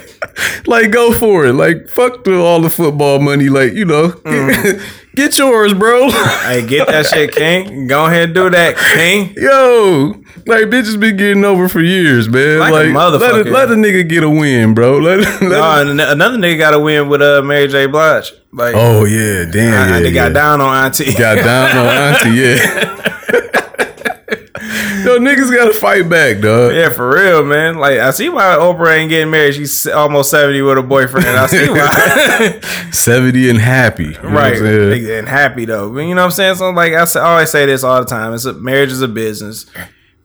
Like 0.65 0.91
go 0.91 1.11
for 1.19 1.45
it. 1.45 1.53
Like 1.53 1.89
fuck 1.89 2.23
the, 2.23 2.39
all 2.39 2.61
the 2.61 2.69
football 2.69 3.19
money. 3.19 3.49
Like 3.49 3.73
you 3.73 3.83
know, 3.85 4.09
get, 4.23 4.81
get 5.15 5.37
yours, 5.37 5.73
bro. 5.73 6.09
Hey, 6.43 6.65
get 6.65 6.87
that 6.87 7.05
shit, 7.07 7.33
King. 7.33 7.87
Go 7.87 8.05
ahead 8.05 8.23
and 8.25 8.33
do 8.33 8.49
that, 8.49 8.77
King. 8.77 9.33
Yo, 9.35 10.13
like 10.45 10.65
bitches 10.69 10.97
been 10.99 11.17
getting 11.17 11.43
over 11.43 11.67
for 11.67 11.81
years, 11.81 12.29
man. 12.29 12.59
Like 12.59 12.69
a 12.71 12.73
Like, 12.73 12.93
let, 12.93 13.13
a, 13.13 13.17
motherfucker. 13.17 13.51
let 13.51 13.71
a 13.71 13.75
nigga 13.75 14.07
get 14.07 14.23
a 14.23 14.29
win, 14.29 14.73
bro. 14.73 14.99
Let, 14.99 15.19
let 15.41 15.41
No, 15.41 16.11
another 16.11 16.37
nigga 16.37 16.57
got 16.57 16.73
a 16.73 16.79
win 16.79 17.09
with 17.09 17.21
uh, 17.21 17.41
Mary 17.43 17.67
J. 17.67 17.87
Blige. 17.87 18.31
Like, 18.53 18.75
oh 18.77 19.03
yeah, 19.05 19.45
damn. 19.51 19.73
I, 19.93 19.97
yeah, 19.97 19.99
they 20.03 20.11
got 20.11 20.33
down 20.33 20.61
on 20.61 20.85
Auntie. 20.85 21.11
got 21.13 21.35
down 21.43 21.75
on 21.77 21.87
auntie. 21.87 22.29
Yeah. 22.39 22.82
Yo, 25.13 25.19
niggas 25.19 25.55
gotta 25.55 25.73
fight 25.73 26.09
back, 26.09 26.41
dog. 26.41 26.73
Yeah, 26.73 26.89
for 26.89 27.13
real, 27.13 27.45
man. 27.45 27.77
Like, 27.77 27.99
I 27.99 28.09
see 28.11 28.29
why 28.29 28.55
Oprah 28.59 28.97
ain't 28.97 29.09
getting 29.09 29.29
married. 29.29 29.53
She's 29.53 29.85
almost 29.87 30.31
70 30.31 30.61
with 30.63 30.79
a 30.79 30.83
boyfriend. 30.83 31.27
I 31.27 31.45
see 31.45 31.69
why. 31.69 32.59
Seventy 32.91 33.49
and 33.49 33.59
happy, 33.59 34.05
You 34.05 34.11
know 34.13 34.19
what 34.21 34.43
I'm 34.43 34.63
right. 34.63 35.03
And 35.03 35.27
happy, 35.27 35.65
though. 35.65 35.93
But 35.93 36.01
you 36.01 36.15
know 36.15 36.21
what 36.21 36.25
I'm 36.25 36.31
saying? 36.31 36.55
So, 36.55 36.69
like, 36.71 36.93
I, 36.93 37.05
always 37.19 37.51
say 37.51 37.67
this 37.67 37.83
all 37.83 37.99
the 37.99 38.07
time. 38.07 38.33
It's 38.33 38.45
a, 38.45 38.53
marriage 38.53 38.91
is 38.91 39.01
a 39.01 39.07
business. 39.07 39.67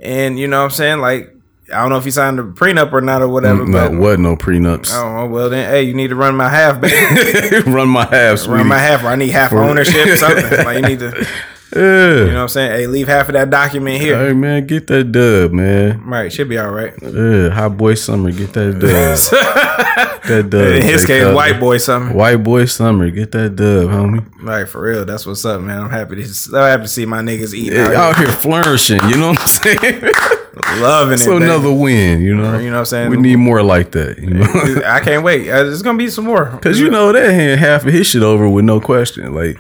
And, 0.01 0.39
you 0.39 0.47
know 0.47 0.61
what 0.61 0.65
I'm 0.65 0.71
saying? 0.71 1.01
Like, 1.01 1.35
I 1.71 1.83
don't 1.83 1.91
know 1.91 1.99
if 1.99 2.05
he 2.05 2.11
signed 2.11 2.41
a 2.41 2.45
prenup 2.45 2.93
or 2.93 3.03
not 3.03 3.21
or 3.21 3.29
whatever. 3.29 3.65
Mm, 3.65 3.69
no, 3.69 3.91
but, 3.91 3.99
what? 3.99 4.21
No 4.21 4.37
prenups. 4.37 4.91
Oh, 4.95 5.27
well, 5.27 5.51
then, 5.51 5.69
hey, 5.69 5.83
you 5.83 5.93
need 5.93 6.09
to 6.09 6.17
run 6.17 6.35
my 6.35 6.49
half, 6.49 6.81
baby. 6.81 7.61
Run 7.71 7.91
my 7.91 8.07
half, 8.07 8.39
sweetie. 8.39 8.59
run 8.59 8.69
my 8.69 8.79
half, 8.79 9.05
or 9.05 9.09
I 9.09 9.17
need 9.17 9.31
half 9.31 9.53
ownership 9.53 10.07
or 10.07 10.17
something. 10.17 10.45
Like, 10.65 10.77
you 10.77 10.83
need 10.83 10.99
to, 11.01 11.27
you 11.75 11.81
know 11.81 12.27
what 12.27 12.37
I'm 12.37 12.49
saying? 12.49 12.71
Hey, 12.73 12.87
leave 12.87 13.09
half 13.09 13.29
of 13.29 13.35
that 13.35 13.51
document 13.51 14.01
here. 14.01 14.19
Hey 14.19 14.33
man, 14.33 14.67
get 14.67 14.87
that 14.87 15.13
dub, 15.13 15.53
man. 15.53 16.03
Right, 16.05 16.33
should 16.33 16.49
be 16.49 16.59
all 16.59 16.71
right. 16.71 16.95
Yeah, 17.03 17.51
hot 17.51 17.77
boy 17.77 17.95
summer, 17.95 18.33
get 18.33 18.53
that 18.55 18.79
dub. 18.79 18.81
that 20.29 20.51
dub. 20.51 20.67
In 20.77 20.83
his 20.83 21.05
case, 21.05 21.35
white 21.35 21.61
boy 21.61 21.79
summer. 21.79 22.13
White 22.13 22.37
boy 22.37 22.65
summer, 22.65 23.11
get 23.11 23.33
that 23.33 23.57
dub, 23.57 23.89
homie. 23.91 24.27
Right, 24.43 24.69
for 24.69 24.83
real. 24.83 25.05
That's 25.05 25.27
what's 25.27 25.45
up, 25.45 25.61
man. 25.61 25.83
I'm 25.83 25.91
happy 25.91 26.23
to 26.23 26.57
I'm 26.57 26.63
happy 26.63 26.83
to 26.83 26.89
see 26.89 27.07
my 27.07 27.21
niggas 27.21 27.55
eat 27.55 27.73
Yeah, 27.73 27.89
out 27.93 28.17
here 28.17 28.33
flourishing, 28.33 29.01
you 29.09 29.17
know 29.17 29.31
what 29.31 29.41
I'm 29.41 29.47
saying? 29.47 30.13
loving 30.81 31.15
it. 31.15 31.19
so 31.19 31.37
another 31.37 31.73
win, 31.73 32.21
you 32.21 32.35
know. 32.35 32.59
You 32.59 32.71
know 32.71 32.77
what 32.77 32.79
I'm 32.81 32.85
saying? 32.87 33.11
We 33.11 33.17
need 33.17 33.37
more 33.37 33.63
like 33.63 33.93
that, 33.93 34.19
you 34.19 34.31
know. 34.31 34.83
I 34.87 35.01
can't 35.01 35.23
wait. 35.23 35.51
Uh, 35.51 35.65
There's 35.65 35.83
gonna 35.83 35.99
be 35.99 36.09
some 36.09 36.25
more. 36.25 36.59
Cause 36.63 36.79
you 36.79 36.91
know 36.91 37.13
that 37.13 37.31
hand 37.31 37.61
half 37.61 37.87
of 37.87 37.93
his 37.93 38.07
shit 38.07 38.23
over 38.23 38.49
with 38.49 38.65
no 38.65 38.81
question. 38.81 39.35
Like, 39.35 39.59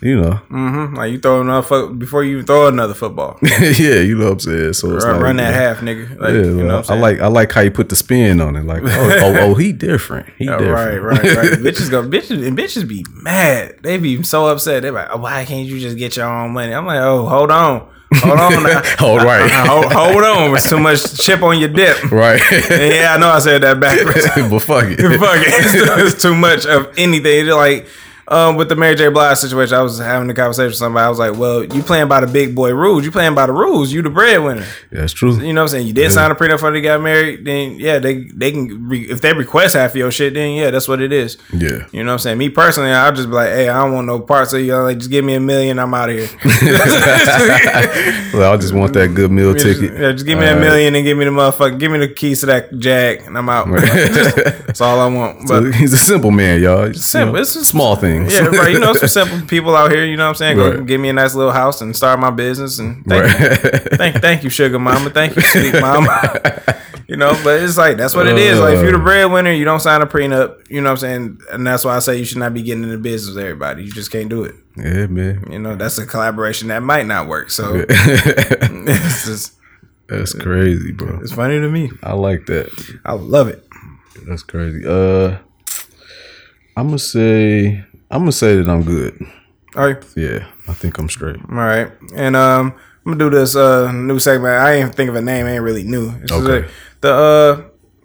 you 0.00 0.20
know. 0.20 0.40
Mhm. 0.50 0.96
like 0.96 1.10
you 1.12 1.18
throw 1.18 1.40
another 1.40 1.66
fo- 1.66 1.88
before 1.88 2.22
you 2.22 2.34
even 2.34 2.46
throw 2.46 2.68
another 2.68 2.94
football. 2.94 3.38
yeah, 3.42 3.96
you 4.00 4.16
know 4.16 4.26
what 4.26 4.32
I'm 4.32 4.40
saying. 4.40 4.72
So 4.74 4.94
it's 4.94 5.04
run, 5.04 5.14
like, 5.16 5.24
run 5.24 5.36
that 5.36 5.52
yeah. 5.54 5.60
half, 5.60 5.78
nigga. 5.78 6.20
Like, 6.20 6.30
Yeah, 6.30 6.40
you 6.40 6.62
know 6.64 6.76
what 6.76 6.90
I'm 6.90 6.98
I 6.98 7.00
like 7.00 7.20
I 7.20 7.26
like 7.26 7.52
how 7.52 7.60
you 7.62 7.70
put 7.70 7.88
the 7.88 7.96
spin 7.96 8.40
on 8.40 8.54
it. 8.56 8.64
Like, 8.64 8.82
oh, 8.84 8.88
oh, 9.22 9.36
oh 9.40 9.54
he 9.54 9.72
different. 9.72 10.28
He 10.38 10.48
Oh, 10.48 10.58
different. 10.58 11.02
right, 11.02 11.02
right, 11.02 11.36
right. 11.36 11.58
bitches 11.58 11.90
go, 11.90 12.02
bitches, 12.02 12.46
and 12.46 12.56
bitches 12.56 12.86
be 12.86 13.04
mad. 13.22 13.78
They 13.82 13.98
be 13.98 14.22
so 14.22 14.46
upset. 14.46 14.82
They're 14.82 14.92
like, 14.92 15.08
oh, 15.10 15.18
why 15.18 15.44
can't 15.44 15.66
you 15.66 15.80
just 15.80 15.96
get 15.98 16.16
your 16.16 16.26
own 16.26 16.52
money? 16.52 16.72
I'm 16.72 16.86
like, 16.86 17.00
oh, 17.00 17.26
hold 17.26 17.50
on, 17.50 17.88
hold 18.14 18.38
on. 18.38 18.52
Oh, 19.00 19.16
right. 19.16 19.50
hold, 19.50 19.92
hold 19.92 20.24
on. 20.24 20.54
It's 20.54 20.68
too 20.68 20.78
much 20.78 21.18
chip 21.18 21.42
on 21.42 21.58
your 21.58 21.68
dip. 21.70 22.10
Right. 22.10 22.40
And 22.70 22.94
yeah, 22.94 23.14
I 23.14 23.18
know 23.18 23.30
I 23.30 23.38
said 23.40 23.62
that 23.62 23.80
backwards. 23.80 24.26
but 24.50 24.60
fuck 24.60 24.84
it. 24.86 24.98
Fuck 24.98 25.38
it. 25.38 25.48
It's, 25.48 26.14
it's 26.14 26.22
too 26.22 26.34
much 26.36 26.66
of 26.66 26.92
anything. 26.96 27.46
It's 27.46 27.54
like 27.54 27.86
um, 28.28 28.56
with 28.56 28.68
the 28.68 28.76
Mary 28.76 28.94
J. 28.94 29.08
Blige 29.08 29.38
situation, 29.38 29.76
I 29.76 29.82
was 29.82 29.98
having 29.98 30.28
a 30.30 30.34
conversation 30.34 30.66
with 30.68 30.76
somebody. 30.76 31.04
I 31.04 31.08
was 31.08 31.18
like, 31.18 31.36
"Well, 31.36 31.64
you 31.64 31.82
playing 31.82 32.08
by 32.08 32.20
the 32.20 32.26
big 32.26 32.54
boy 32.54 32.72
rules. 32.74 33.04
You 33.04 33.10
playing 33.10 33.34
by 33.34 33.46
the 33.46 33.52
rules. 33.52 33.92
You 33.92 34.02
the 34.02 34.10
breadwinner. 34.10 34.66
That's 34.92 35.12
true. 35.12 35.34
You 35.40 35.52
know 35.52 35.62
what 35.62 35.62
I'm 35.62 35.68
saying? 35.68 35.86
You 35.86 35.92
did 35.92 36.12
sign 36.12 36.30
a 36.30 36.34
prenup 36.34 36.50
before 36.56 36.70
they 36.72 36.80
got 36.80 37.00
married. 37.00 37.44
Then 37.44 37.78
yeah, 37.78 37.98
they 37.98 38.24
they 38.34 38.52
can 38.52 38.88
re- 38.88 39.08
if 39.10 39.20
they 39.20 39.32
request 39.32 39.74
half 39.74 39.90
of 39.90 39.96
your 39.96 40.10
shit. 40.10 40.34
Then 40.34 40.52
yeah, 40.56 40.70
that's 40.70 40.88
what 40.88 41.00
it 41.00 41.12
is. 41.12 41.36
Yeah. 41.52 41.86
You 41.92 42.04
know 42.04 42.10
what 42.10 42.12
I'm 42.12 42.18
saying? 42.18 42.38
Me 42.38 42.48
personally, 42.50 42.90
I'll 42.90 43.12
just 43.14 43.28
be 43.28 43.34
like, 43.34 43.48
"Hey, 43.50 43.68
I 43.68 43.82
don't 43.82 43.92
want 43.94 44.06
no 44.06 44.20
parts 44.20 44.52
of 44.52 44.60
you. 44.60 44.76
Like, 44.76 44.98
just 44.98 45.10
give 45.10 45.24
me 45.24 45.34
a 45.34 45.40
million. 45.40 45.78
I'm 45.78 45.94
out 45.94 46.10
of 46.10 46.16
here. 46.16 46.28
Well, 48.34 48.52
I 48.52 48.56
just 48.58 48.74
want 48.74 48.92
that 48.92 49.14
good 49.14 49.30
meal 49.30 49.52
Just, 49.54 49.80
ticket. 49.80 49.98
yeah, 49.98 50.12
just 50.12 50.26
give 50.26 50.38
me 50.38 50.46
a 50.46 50.54
million 50.54 50.94
and 50.94 51.04
give 51.04 51.16
me 51.16 51.24
the 51.24 51.30
motherfucker. 51.30 51.78
Give 51.78 51.90
me 51.90 51.98
the 51.98 52.08
keys 52.08 52.40
to 52.40 52.46
that 52.46 52.78
jack, 52.78 53.26
and 53.26 53.36
I'm 53.38 53.48
out. 53.48 53.68
that's 53.70 54.80
all 54.80 55.00
I 55.00 55.06
want. 55.08 55.38
But 55.48 55.48
So 55.48 55.72
he's 55.72 55.92
a 55.92 55.96
simple 55.96 56.30
man, 56.30 56.60
y'all. 56.60 56.84
It's, 56.84 57.04
simple. 57.06 57.28
you 57.28 57.32
know, 57.34 57.40
It's 57.40 57.54
just 57.54 57.70
small 57.70 57.96
things. 57.96 58.17
Things. 58.26 58.32
Yeah, 58.32 58.46
right. 58.48 58.72
You 58.72 58.80
know, 58.80 58.92
some 58.94 59.08
simple 59.28 59.46
people 59.46 59.74
out 59.76 59.90
here. 59.92 60.04
You 60.04 60.16
know 60.16 60.24
what 60.24 60.30
I'm 60.30 60.34
saying? 60.36 60.56
Go 60.56 60.70
Right. 60.70 60.86
give 60.86 61.00
me 61.00 61.08
a 61.08 61.12
nice 61.12 61.34
little 61.34 61.52
house 61.52 61.80
and 61.80 61.94
start 61.96 62.18
my 62.20 62.30
business. 62.30 62.78
And 62.78 63.04
thank 63.06 63.24
you, 63.40 63.56
thank, 63.96 64.16
thank 64.16 64.44
you, 64.44 64.50
sugar 64.50 64.78
mama. 64.78 65.10
Thank 65.10 65.36
you, 65.36 65.42
sweet 65.42 65.80
mama. 65.80 66.40
you 67.08 67.16
know, 67.16 67.38
but 67.44 67.62
it's 67.62 67.76
like 67.78 67.96
that's 67.96 68.14
what 68.14 68.26
it 68.26 68.38
is. 68.38 68.58
Like 68.60 68.76
if 68.76 68.82
you're 68.82 68.92
the 68.92 68.98
Uh. 68.98 69.02
breadwinner, 69.02 69.52
you 69.52 69.64
don't 69.64 69.80
sign 69.80 70.02
a 70.02 70.06
prenup. 70.06 70.68
You 70.68 70.80
know 70.80 70.90
what 70.90 70.92
I'm 70.92 70.96
saying? 70.98 71.40
And 71.52 71.66
that's 71.66 71.84
why 71.84 71.96
I 71.96 71.98
say 72.00 72.16
you 72.16 72.24
should 72.24 72.38
not 72.38 72.52
be 72.54 72.62
getting 72.62 72.84
into 72.84 72.98
business 72.98 73.34
with 73.34 73.42
everybody. 73.44 73.84
You 73.84 73.92
just 73.92 74.10
can't 74.10 74.28
do 74.28 74.44
it. 74.44 74.54
yeah, 74.76 75.06
man. 75.06 75.44
You 75.50 75.58
know, 75.58 75.74
that's 75.76 75.98
a 75.98 76.06
collaboration 76.06 76.68
that 76.68 76.82
might 76.82 77.06
not 77.06 77.26
work. 77.28 77.50
So 77.50 77.84
it's 77.88 79.26
just 79.26 79.54
That's 80.08 80.32
crazy, 80.34 80.92
bro. 80.92 81.18
it's 81.22 81.32
funny 81.32 81.58
to 81.60 81.68
me. 81.68 81.90
I 82.02 82.12
like 82.14 82.46
that. 82.46 82.68
I 83.04 83.12
love 83.14 83.48
it. 83.48 83.64
That's 84.26 84.42
crazy. 84.42 84.84
Uh, 84.86 85.38
I'm 86.76 86.86
gonna 86.88 86.98
say 86.98 87.84
I'm 88.10 88.20
gonna 88.20 88.32
say 88.32 88.56
that 88.56 88.68
I'm 88.68 88.82
good. 88.82 89.20
All 89.76 89.86
right. 89.86 90.02
Yeah, 90.16 90.46
I 90.66 90.72
think 90.72 90.98
I'm 90.98 91.08
straight. 91.08 91.36
All 91.36 91.56
right, 91.56 91.90
and 92.14 92.34
um, 92.36 92.72
I'm 93.06 93.16
gonna 93.16 93.30
do 93.30 93.30
this 93.36 93.54
uh 93.56 93.92
new 93.92 94.18
segment. 94.18 94.54
I 94.54 94.74
ain't 94.74 94.94
think 94.94 95.08
of 95.10 95.16
a 95.16 95.22
name. 95.22 95.46
Ain't 95.46 95.62
really 95.62 95.84
new. 95.84 96.10
It's 96.22 96.32
Okay. 96.32 96.60
like 96.62 96.70
the 97.00 97.12
uh, 97.12 97.64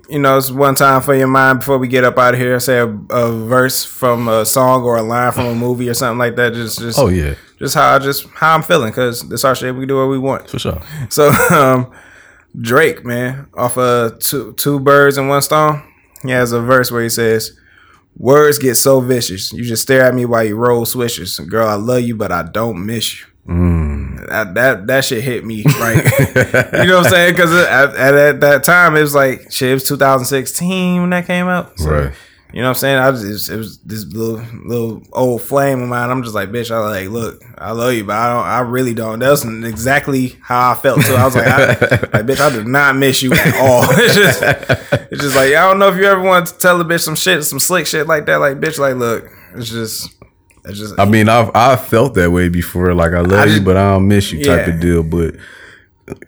you 0.09 0.19
know, 0.19 0.37
it's 0.37 0.51
one 0.51 0.75
time 0.75 1.01
for 1.01 1.15
your 1.15 1.27
mind 1.27 1.59
before 1.59 1.77
we 1.77 1.87
get 1.87 2.03
up 2.03 2.17
out 2.17 2.33
of 2.33 2.39
here. 2.39 2.59
Say 2.59 2.77
a, 2.79 2.87
a 2.87 3.31
verse 3.47 3.85
from 3.85 4.27
a 4.27 4.45
song 4.45 4.83
or 4.83 4.97
a 4.97 5.01
line 5.01 5.31
from 5.31 5.45
a 5.47 5.55
movie 5.55 5.87
or 5.89 5.93
something 5.93 6.19
like 6.19 6.35
that. 6.35 6.53
Just, 6.53 6.79
just, 6.79 6.99
Oh 6.99 7.07
yeah, 7.07 7.35
just 7.57 7.73
how 7.73 7.95
I 7.95 7.99
just 7.99 8.27
how 8.35 8.53
I'm 8.55 8.61
feeling 8.61 8.91
because 8.91 9.27
this 9.29 9.45
our 9.45 9.55
shit. 9.55 9.73
We 9.73 9.81
can 9.81 9.87
do 9.87 9.97
what 9.97 10.09
we 10.09 10.19
want. 10.19 10.49
for 10.49 10.59
sure. 10.59 10.81
So, 11.09 11.29
um, 11.49 11.91
Drake, 12.59 13.03
man, 13.05 13.47
off 13.53 13.77
of 13.77 14.19
two 14.19 14.53
two 14.53 14.79
birds 14.81 15.17
and 15.17 15.29
one 15.29 15.41
stone, 15.41 15.81
he 16.21 16.31
has 16.31 16.51
a 16.51 16.59
verse 16.61 16.91
where 16.91 17.01
he 17.03 17.09
says. 17.09 17.57
Words 18.17 18.59
get 18.59 18.75
so 18.75 18.99
vicious. 18.99 19.51
You 19.51 19.63
just 19.63 19.83
stare 19.83 20.03
at 20.03 20.13
me 20.13 20.25
while 20.25 20.43
you 20.43 20.55
roll 20.55 20.85
swishers. 20.85 21.45
Girl, 21.47 21.67
I 21.67 21.75
love 21.75 22.01
you, 22.01 22.15
but 22.15 22.31
I 22.31 22.43
don't 22.43 22.85
miss 22.85 23.19
you 23.19 23.25
mm. 23.47 24.27
that 24.29 24.53
that 24.53 24.87
that 24.87 25.05
shit 25.05 25.23
hit 25.23 25.45
me 25.45 25.63
right. 25.79 26.03
you 26.73 26.85
know 26.85 26.97
what 26.97 27.05
I'm 27.05 27.11
saying? 27.11 27.33
Because 27.33 27.53
at, 27.53 27.95
at, 27.95 28.13
at 28.15 28.39
that 28.41 28.63
time 28.63 28.95
it 28.95 29.01
was 29.01 29.15
like 29.15 29.51
shit. 29.51 29.71
It 29.71 29.73
was 29.73 29.83
2016 29.83 31.01
when 31.01 31.09
that 31.11 31.25
came 31.25 31.47
out. 31.47 31.77
So, 31.79 31.89
Right. 31.89 32.13
You 32.53 32.61
know 32.61 32.67
what 32.67 32.75
I'm 32.77 32.79
saying? 32.81 32.97
I 32.99 33.09
was 33.09 33.21
just, 33.23 33.49
it 33.49 33.57
was 33.57 33.79
this 33.79 34.05
little 34.05 34.45
little 34.63 35.01
old 35.11 35.41
flame 35.41 35.81
of 35.81 35.89
mine. 35.89 36.11
I'm 36.11 36.21
just 36.21 36.35
like, 36.35 36.49
bitch. 36.49 36.69
I 36.69 36.77
like, 36.77 37.09
look, 37.09 37.41
I 37.57 37.71
love 37.71 37.93
you, 37.93 38.03
but 38.03 38.15
I 38.15 38.29
don't. 38.31 38.45
I 38.45 38.59
really 38.59 38.93
don't. 38.93 39.17
That's 39.17 39.43
exactly 39.43 40.37
how 40.39 40.71
I 40.71 40.75
felt 40.75 41.01
too. 41.01 41.15
I 41.15 41.25
was 41.25 41.35
like, 41.35 41.47
I, 41.47 41.65
like, 41.67 42.25
bitch, 42.27 42.39
I 42.39 42.51
do 42.51 42.63
not 42.63 42.95
miss 42.95 43.23
you 43.23 43.33
at 43.33 43.55
all. 43.55 43.85
it's 43.89 44.13
just, 44.13 44.43
it's 45.11 45.21
just 45.23 45.35
like 45.35 45.47
I 45.55 45.67
don't 45.67 45.79
know 45.79 45.89
if 45.89 45.95
you 45.95 46.03
ever 46.05 46.21
want 46.21 46.45
to 46.45 46.57
tell 46.59 46.79
a 46.79 46.85
bitch 46.85 47.01
some 47.01 47.15
shit, 47.15 47.43
some 47.43 47.59
slick 47.59 47.87
shit 47.87 48.05
like 48.05 48.27
that. 48.27 48.35
Like, 48.35 48.59
bitch, 48.59 48.77
like, 48.77 48.97
look, 48.97 49.25
it's 49.55 49.69
just, 49.71 50.13
it's 50.65 50.77
just. 50.77 50.99
I 50.99 51.05
mean, 51.05 51.29
I've 51.29 51.49
I've 51.55 51.83
felt 51.87 52.13
that 52.13 52.29
way 52.29 52.49
before. 52.49 52.93
Like 52.93 53.13
I 53.13 53.21
love 53.21 53.31
I 53.49 53.51
you, 53.51 53.61
but 53.61 53.77
I 53.77 53.93
don't 53.93 54.07
miss 54.07 54.31
you, 54.31 54.43
type 54.43 54.67
Yeah. 54.67 54.73
of 54.75 54.79
deal. 54.79 55.01
But 55.01 55.37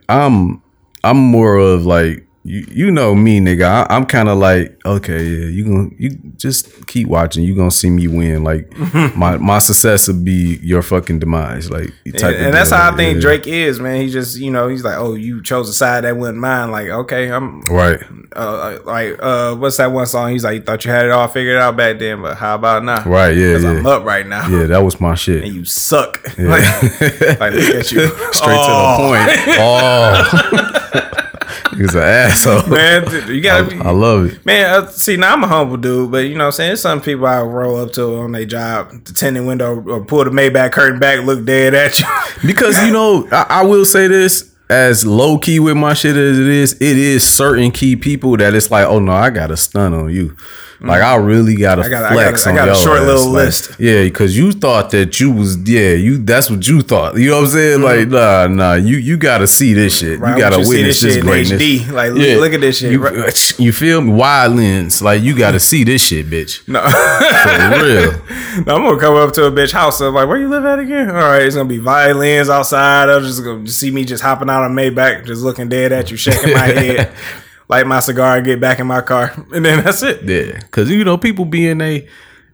I'm 0.10 0.60
I'm 1.04 1.18
more 1.18 1.58
of 1.58 1.86
like 1.86 2.25
you 2.46 2.66
you 2.70 2.92
know 2.92 3.16
me, 3.16 3.40
nigga. 3.40 3.66
I, 3.66 3.88
I'm 3.90 4.06
kind 4.06 4.30
of 4.30 4.38
like 4.38 4.80
okay, 4.86 5.24
yeah, 5.24 5.46
you 5.48 5.64
gonna 5.66 5.90
you 5.98 6.12
just 6.38 6.86
keep 6.88 7.08
watching. 7.08 7.44
You 7.44 7.56
gonna 7.56 7.72
see 7.72 7.90
me 7.90 8.08
win. 8.08 8.44
Like 8.44 8.72
my 9.18 9.38
my 9.38 9.60
success 9.60 10.08
will 10.08 10.22
be 10.24 10.60
your 10.62 10.82
fucking 10.84 11.20
demise. 11.20 11.70
Like 11.72 11.90
type 12.18 12.36
and, 12.36 12.46
of 12.48 12.52
that's 12.54 12.70
how 12.72 12.92
I 12.92 12.96
think 12.96 13.16
Yeah. 13.16 13.22
Drake 13.22 13.48
is, 13.48 13.80
man. 13.80 14.00
He 14.02 14.10
just, 14.10 14.38
you 14.38 14.52
know, 14.52 14.68
he's 14.68 14.84
like, 14.84 14.98
oh, 14.98 15.16
you 15.16 15.42
chose 15.42 15.68
a 15.70 15.74
side 15.74 16.04
that 16.04 16.16
wasn't 16.18 16.38
mine. 16.38 16.70
Like, 16.72 16.88
okay, 16.90 17.32
I'm, 17.32 17.62
Right. 17.62 18.00
uh, 18.36 18.78
like, 18.86 19.18
uh, 19.22 19.56
what's 19.56 19.78
that 19.78 19.92
one 19.92 20.06
song? 20.06 20.32
He's 20.32 20.44
like, 20.44 20.56
you 20.56 20.62
thought 20.62 20.86
you 20.86 20.92
had 20.92 21.06
it 21.06 21.12
all 21.12 21.28
figured 21.28 21.58
out 21.58 21.76
back 21.76 21.98
then, 22.00 22.22
but 22.22 22.38
how 22.38 22.56
about 22.56 22.84
now? 22.84 23.04
Right. 23.06 23.36
Yeah. 23.36 23.58
Yeah. 23.58 23.70
I'm 23.72 23.86
up 23.88 24.04
right 24.06 24.26
now. 24.28 24.48
Yeah. 24.48 24.68
That 24.68 24.84
was 24.84 25.02
my 25.02 25.16
shit. 25.24 25.44
And 25.44 25.54
you 25.54 25.66
suck. 25.66 26.22
like, 26.38 26.62
like, 27.40 27.54
look 27.54 27.76
at 27.76 27.92
you. 27.92 28.08
Straight 28.34 28.62
to 28.62 28.72
the 28.72 28.96
point. 28.98 29.58
Oh. 29.60 30.82
He's 31.76 31.96
an 31.96 32.02
asshole. 32.02 32.68
Man, 32.70 33.06
you 33.28 33.42
gotta 33.42 33.70
be. 33.70 33.80
I 33.80 33.92
love 33.92 34.26
it. 34.26 34.46
Man, 34.46 34.66
uh, 34.66 34.88
see, 34.88 35.18
now 35.18 35.34
I'm 35.34 35.44
a 35.44 35.48
humble 35.48 35.78
dude, 35.78 36.12
but 36.12 36.20
you 36.20 36.36
know 36.36 36.46
what 36.46 36.46
I'm 36.46 36.52
saying? 36.54 36.70
There's 36.70 36.82
some 36.82 37.02
people 37.02 37.26
I 37.26 37.42
roll 37.42 37.78
up 37.78 37.92
to 37.94 38.18
on 38.18 38.32
their 38.32 38.46
job, 38.46 38.92
the 39.06 39.14
tinted 39.14 39.46
window, 39.46 39.82
or 39.82 40.04
pull 40.06 40.24
the 40.24 40.30
Maybach 40.30 40.72
curtain 40.72 41.00
back, 41.00 41.26
look 41.26 41.46
dead 41.46 41.74
at 41.74 42.00
you. 42.00 42.06
Because 42.46 42.82
you 42.84 42.92
know, 42.92 43.28
I, 43.32 43.46
I 43.50 43.64
will 43.64 43.86
say 43.86 44.08
this 44.08 44.54
as 44.70 45.06
low 45.06 45.38
key 45.38 45.60
with 45.60 45.78
my 45.78 45.94
shit 45.94 46.16
as 46.16 46.40
it 46.40 46.48
is, 46.48 46.74
it 46.74 46.98
is 46.98 47.28
certain 47.28 47.72
key 47.72 47.96
people 47.96 48.36
that 48.38 48.54
it's 48.54 48.72
like, 48.72 48.86
oh 48.88 49.00
no, 49.00 49.12
I 49.12 49.30
got 49.30 49.48
to 49.48 49.58
stun 49.58 49.94
on 49.94 50.14
you. 50.14 50.36
Like 50.82 51.02
I 51.02 51.16
really 51.16 51.56
got 51.56 51.76
to 51.76 51.84
I 51.84 51.90
got 51.90 52.04
a- 52.04 52.08
I 52.08 52.14
flex 52.14 52.44
got 52.46 52.48
I 52.48 52.52
on 52.52 52.56
got 52.58 52.64
a 52.68 52.72
your 52.72 52.76
short 52.84 53.00
ass. 53.00 53.06
little 53.08 53.32
Like, 53.32 53.46
list. 53.46 53.72
Yeah, 53.80 54.04
because 54.04 54.38
you 54.38 54.52
thought 54.52 54.92
that 54.92 55.20
you 55.20 55.32
was 55.32 55.58
yeah, 55.68 55.94
you 55.94 56.18
that's 56.18 56.50
what 56.50 56.68
you 56.68 56.82
thought. 56.82 57.16
You 57.18 57.30
know 57.30 57.38
what 57.38 57.46
I'm 57.46 57.50
saying? 57.52 57.82
Like 57.82 58.08
nah, 58.10 58.48
nah, 58.48 58.74
you 58.74 58.98
you 58.98 59.18
got 59.18 59.40
to 59.40 59.48
see 59.48 59.74
this 59.74 59.98
shit. 60.00 60.16
Mm-hmm. 60.16 60.24
Right, 60.24 60.34
you 60.36 60.40
got 60.44 60.50
to 60.52 60.62
you 60.62 60.68
witness 60.70 61.02
this 61.02 61.16
this, 61.16 61.24
greatness. 61.24 61.62
HD. 61.62 61.92
Like, 61.92 62.12
look- 62.12 62.40
look 62.40 62.54
at 62.54 62.62
this 62.62 62.80
shit. 62.80 62.92
You, 62.92 63.00
Right. 63.02 63.60
you 63.60 63.72
feel 63.72 64.02
me? 64.02 64.12
Wide 64.12 64.48
lens. 64.48 65.02
Like 65.02 65.22
you 65.24 65.36
got 65.38 65.52
to 65.52 65.60
see 65.60 65.84
this 65.84 66.06
shit, 66.06 66.28
bitch. 66.30 66.68
No. 66.68 66.82
For 66.82 67.86
real. 67.86 68.12
No, 68.66 68.76
I'm 68.76 68.84
gonna 68.84 69.00
come 69.00 69.16
up 69.16 69.34
to 69.34 69.46
a 69.46 69.52
bitch 69.52 69.72
house. 69.72 70.00
I'm 70.02 70.14
like, 70.14 70.28
where 70.28 70.38
you 70.38 70.48
live 70.50 70.66
at 70.66 70.80
again? 70.80 71.10
All 71.10 71.16
right, 71.16 71.42
it's 71.42 71.56
gonna 71.56 71.68
be 71.70 71.78
violins 71.78 72.50
outside. 72.50 73.10
I'm 73.10 73.24
just 73.24 73.44
gonna 73.44 73.68
see 73.68 73.92
me 73.92 74.06
just 74.06 74.24
hopping 74.24 74.50
out 74.50 74.64
of 74.66 74.72
Maybach, 74.72 75.26
just 75.26 75.42
looking 75.42 75.70
dead 75.70 75.92
at 75.92 76.12
you, 76.12 76.18
shaking 76.18 76.54
my 76.54 76.60
head, 76.66 77.12
light 77.68 77.88
my 77.88 78.00
cigar, 78.00 78.42
get 78.42 78.60
back 78.60 78.80
in 78.80 78.88
my 78.88 79.02
car, 79.02 79.34
and 79.54 79.66
then 79.66 79.84
that's 79.84 80.04
it. 80.04 80.24
Yeah, 80.24 80.60
because 80.60 80.90
you 80.90 81.04
know 81.04 81.18
people 81.18 81.46
being 81.46 81.82
a, 81.82 82.08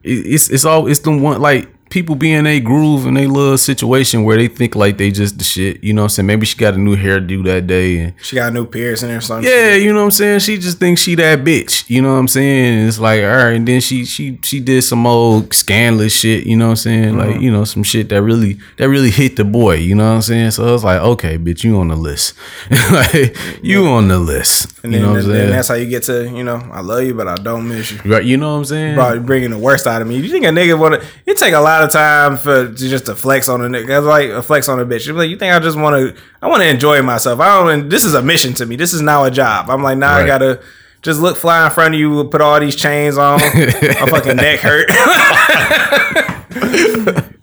it's 0.04 0.50
it's 0.50 0.66
all 0.66 0.88
it's 0.88 1.00
the 1.00 1.12
one 1.12 1.42
like 1.42 1.70
people 1.92 2.16
be 2.16 2.32
in 2.32 2.48
a 2.48 2.60
groove 2.60 3.06
in 3.06 3.18
a 3.18 3.28
little 3.28 3.58
situation 3.58 4.24
where 4.24 4.38
they 4.38 4.48
think 4.48 4.76
like 4.76 4.98
they 4.98 5.12
just 5.12 5.38
the 5.38 5.44
shit. 5.44 5.84
You 5.84 5.94
know 5.94 6.04
what 6.04 6.06
I'm 6.06 6.10
saying? 6.10 6.28
Maybe 6.28 6.46
she 6.46 6.58
got 6.58 6.74
a 6.74 6.78
new 6.78 6.96
hairdo 6.96 7.44
that 7.46 7.68
day 7.68 8.00
and 8.00 8.14
She 8.22 8.38
got 8.38 8.50
a 8.50 8.54
new 8.54 8.66
piercing 8.66 9.12
or 9.12 9.22
something. 9.22 9.52
yeah, 9.52 9.76
you 9.76 9.94
know 9.94 10.00
what 10.00 10.06
I'm 10.06 10.12
saying. 10.12 10.40
She 10.40 10.58
just 10.58 10.80
thinks 10.80 11.02
she 11.02 11.16
that 11.16 11.40
bitch. 11.40 11.88
You 11.90 12.02
know 12.02 12.14
what 12.14 12.20
I'm 12.20 12.28
saying? 12.28 12.80
And 12.80 12.88
it's 12.88 12.98
like 12.98 13.22
all 13.22 13.30
right, 13.30 13.52
and 13.52 13.68
then 13.68 13.82
she 13.82 14.06
she 14.06 14.40
she 14.42 14.60
did 14.60 14.82
some 14.84 15.06
old 15.06 15.54
scandalous 15.54 16.18
shit. 16.18 16.48
You 16.48 16.58
know 16.58 16.66
what 16.68 16.72
I'm 16.72 16.76
saying? 16.78 17.16
Mm-hmm. 17.16 17.32
Like 17.32 17.42
you 17.42 17.52
know 17.52 17.66
some 17.66 17.84
shit 17.84 18.10
that 18.10 18.24
really 18.24 18.58
that 18.78 18.90
really 18.90 19.12
hit 19.12 19.36
the 19.36 19.44
boy. 19.44 19.76
You 19.76 19.94
know 19.94 20.06
what 20.06 20.16
I'm 20.16 20.22
saying? 20.22 20.52
So 20.52 20.68
I 20.68 20.72
was 20.72 20.84
like 20.84 21.02
okay, 21.02 21.38
bitch, 21.38 21.64
you 21.64 21.78
on 21.78 21.90
the 21.90 21.96
list. 21.96 22.34
like 22.92 23.38
you 23.62 23.86
on 23.88 24.08
the 24.08 24.18
list. 24.18 24.80
and 24.84 24.94
you 24.94 25.00
know 25.00 25.12
what 25.12 25.24
I'm 25.24 25.28
then 25.28 25.36
saying? 25.36 25.50
that's 25.52 25.68
how 25.68 25.76
you 25.76 25.88
get 25.88 26.04
to, 26.04 26.30
you 26.30 26.44
know, 26.44 26.56
I 26.72 26.82
love 26.82 27.04
you, 27.04 27.14
but 27.14 27.28
I 27.28 27.36
don't 27.36 27.68
miss 27.68 27.92
you. 27.92 28.00
Right, 28.06 28.24
you 28.24 28.38
know 28.38 28.54
what 28.54 28.60
I'm 28.60 28.66
saying? 28.66 28.96
Probably 28.96 29.20
bringing 29.20 29.52
the 29.52 29.58
worst 29.60 29.86
out 29.86 30.02
of 30.02 30.08
me. 30.08 30.18
You 30.18 30.30
think 30.30 30.46
a 30.46 30.50
nigga 30.50 30.80
wanna? 30.80 31.04
It 31.26 31.38
take 31.38 31.54
a 31.54 31.60
lot 31.60 31.81
of 31.84 31.92
time 31.92 32.38
for 32.38 32.68
to 32.68 32.74
just 32.76 33.06
to 33.08 33.16
flex 33.16 33.48
on 33.50 33.62
a 33.62 33.68
nigga. 33.68 33.88
That's 33.88 34.06
like 34.06 34.30
a 34.30 34.42
flex 34.42 34.68
on 34.70 34.80
a 34.80 34.86
bitch. 34.86 35.06
You 35.08 35.14
like, 35.14 35.30
you 35.30 35.38
think 35.38 35.54
I 35.54 35.60
just 35.60 35.78
want 35.78 35.96
to? 36.16 36.22
I 36.42 36.48
want 36.48 36.62
to 36.62 36.68
enjoy 36.70 37.02
myself. 37.02 37.40
I 37.40 37.64
don't. 37.64 37.90
This 37.90 38.06
is 38.06 38.14
a 38.14 38.22
mission 38.22 38.54
to 38.56 38.66
me. 38.66 38.76
This 38.76 38.94
is 38.94 39.02
now 39.02 39.24
a 39.26 39.32
job. 39.32 39.70
I'm 39.70 39.84
like, 39.84 39.98
now 39.98 40.14
I 40.16 40.26
gotta 40.26 40.62
just 41.02 41.20
look 41.20 41.36
fly 41.38 41.66
in 41.66 41.72
front 41.72 41.94
of 41.96 42.00
you, 42.00 42.24
put 42.26 42.42
all 42.42 42.60
these 42.60 42.76
chains 42.76 43.18
on. 43.18 43.40
my 43.40 44.08
fucking 44.10 44.36
neck 44.38 44.60
hurt. 44.60 44.90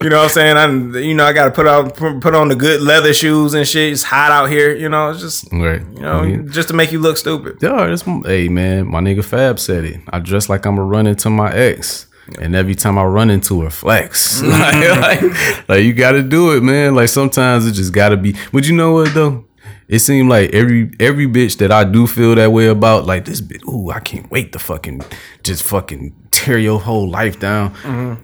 you 0.00 0.08
know 0.10 0.18
what 0.18 0.24
I'm 0.24 0.28
saying? 0.28 0.56
I'm, 0.56 0.94
you 0.94 1.14
know, 1.14 1.24
I 1.24 1.32
gotta 1.32 1.50
put 1.50 1.66
on 1.66 1.90
put 2.20 2.34
on 2.34 2.48
the 2.48 2.54
good 2.56 2.80
leather 2.80 3.12
shoes 3.12 3.54
and 3.54 3.66
shit. 3.66 3.92
It's 3.92 4.02
hot 4.02 4.30
out 4.30 4.48
here. 4.48 4.74
You 4.74 4.88
know, 4.88 5.10
it's 5.10 5.20
just 5.20 5.52
Right. 5.52 5.80
you 5.94 6.00
know, 6.00 6.36
just 6.48 6.68
to 6.68 6.74
make 6.74 6.92
you 6.92 7.00
look 7.00 7.16
stupid. 7.16 7.58
Yeah, 7.60 7.86
that's 7.86 8.02
hey 8.02 8.48
man, 8.48 8.86
my 8.88 9.00
nigga 9.00 9.24
Fab 9.24 9.58
said 9.58 9.84
it. 9.84 10.00
I 10.10 10.18
dress 10.20 10.48
like 10.48 10.64
I'm 10.66 10.78
a 10.78 10.84
run 10.84 11.06
into 11.06 11.30
my 11.30 11.52
ex. 11.52 12.06
And 12.40 12.54
every 12.54 12.74
time 12.74 12.98
I 12.98 13.04
run 13.04 13.30
into 13.30 13.62
her, 13.62 13.70
flex. 13.70 14.42
like, 14.42 14.74
like, 15.22 15.68
like, 15.68 15.82
you 15.84 15.92
gotta 15.94 16.22
do 16.22 16.56
it, 16.56 16.62
man. 16.62 16.94
Like 16.94 17.08
sometimes 17.08 17.66
it 17.66 17.72
just 17.72 17.92
gotta 17.92 18.16
be. 18.16 18.34
But 18.52 18.66
you 18.66 18.74
know 18.76 18.92
what 18.92 19.14
though? 19.14 19.44
It 19.88 20.00
seemed 20.00 20.28
like 20.28 20.50
every 20.52 20.90
every 21.00 21.26
bitch 21.26 21.56
that 21.58 21.72
I 21.72 21.84
do 21.84 22.06
feel 22.06 22.34
that 22.34 22.52
way 22.52 22.66
about, 22.66 23.06
like 23.06 23.24
this 23.24 23.40
bitch, 23.40 23.66
ooh, 23.66 23.90
I 23.90 24.00
can't 24.00 24.30
wait 24.30 24.52
to 24.52 24.58
fucking 24.58 25.00
just 25.42 25.62
fucking 25.62 26.14
tear 26.30 26.58
your 26.58 26.78
whole 26.78 27.08
life 27.08 27.40
down. 27.40 27.70
Mm-hmm. 27.76 28.22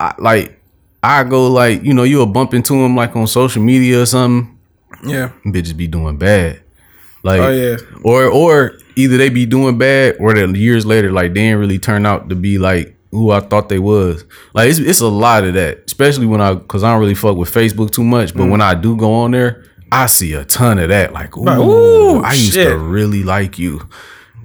I 0.00 0.14
like 0.18 0.58
I 1.02 1.22
go 1.24 1.48
like, 1.48 1.82
you 1.82 1.92
know, 1.92 2.04
you'll 2.04 2.24
bump 2.26 2.54
into 2.54 2.72
them 2.72 2.96
like 2.96 3.14
on 3.16 3.26
social 3.26 3.62
media 3.62 4.00
or 4.00 4.06
something 4.06 4.58
Yeah. 5.04 5.32
bitches 5.44 5.76
be 5.76 5.86
doing 5.86 6.16
bad. 6.16 6.62
Like, 7.22 7.40
Oh, 7.40 7.50
yeah. 7.50 7.76
or 8.02 8.24
or 8.24 8.78
either 8.96 9.18
they 9.18 9.28
be 9.28 9.44
doing 9.44 9.76
bad, 9.76 10.16
or 10.20 10.32
that 10.32 10.56
years 10.56 10.86
later, 10.86 11.12
like 11.12 11.34
they 11.34 11.40
didn't 11.42 11.58
really 11.60 11.78
turn 11.78 12.06
out 12.06 12.30
to 12.30 12.34
be 12.34 12.58
like 12.58 12.93
who 13.14 13.30
I 13.30 13.40
thought 13.40 13.68
they 13.68 13.78
was. 13.78 14.24
Like 14.52 14.68
it's 14.70 14.78
it's 14.78 15.00
a 15.00 15.08
lot 15.08 15.44
of 15.44 15.54
that, 15.54 15.82
especially 15.86 16.26
when 16.26 16.40
I 16.40 16.54
because 16.54 16.82
I 16.82 16.90
don't 16.92 17.00
really 17.00 17.14
fuck 17.14 17.36
with 17.36 17.52
Facebook 17.52 17.90
too 17.90 18.04
much. 18.04 18.34
Mm. 18.34 18.38
But 18.38 18.50
when 18.50 18.60
I 18.60 18.74
do 18.74 18.96
go 18.96 19.12
on 19.14 19.30
there, 19.30 19.64
I 19.92 20.06
see 20.06 20.32
a 20.34 20.44
ton 20.44 20.78
of 20.78 20.88
that. 20.88 21.12
Like, 21.12 21.36
ooh, 21.36 21.48
ooh, 21.48 22.22
I 22.22 22.32
used 22.32 22.54
shit. 22.54 22.68
to 22.68 22.76
really 22.78 23.22
like 23.22 23.58
you. 23.58 23.88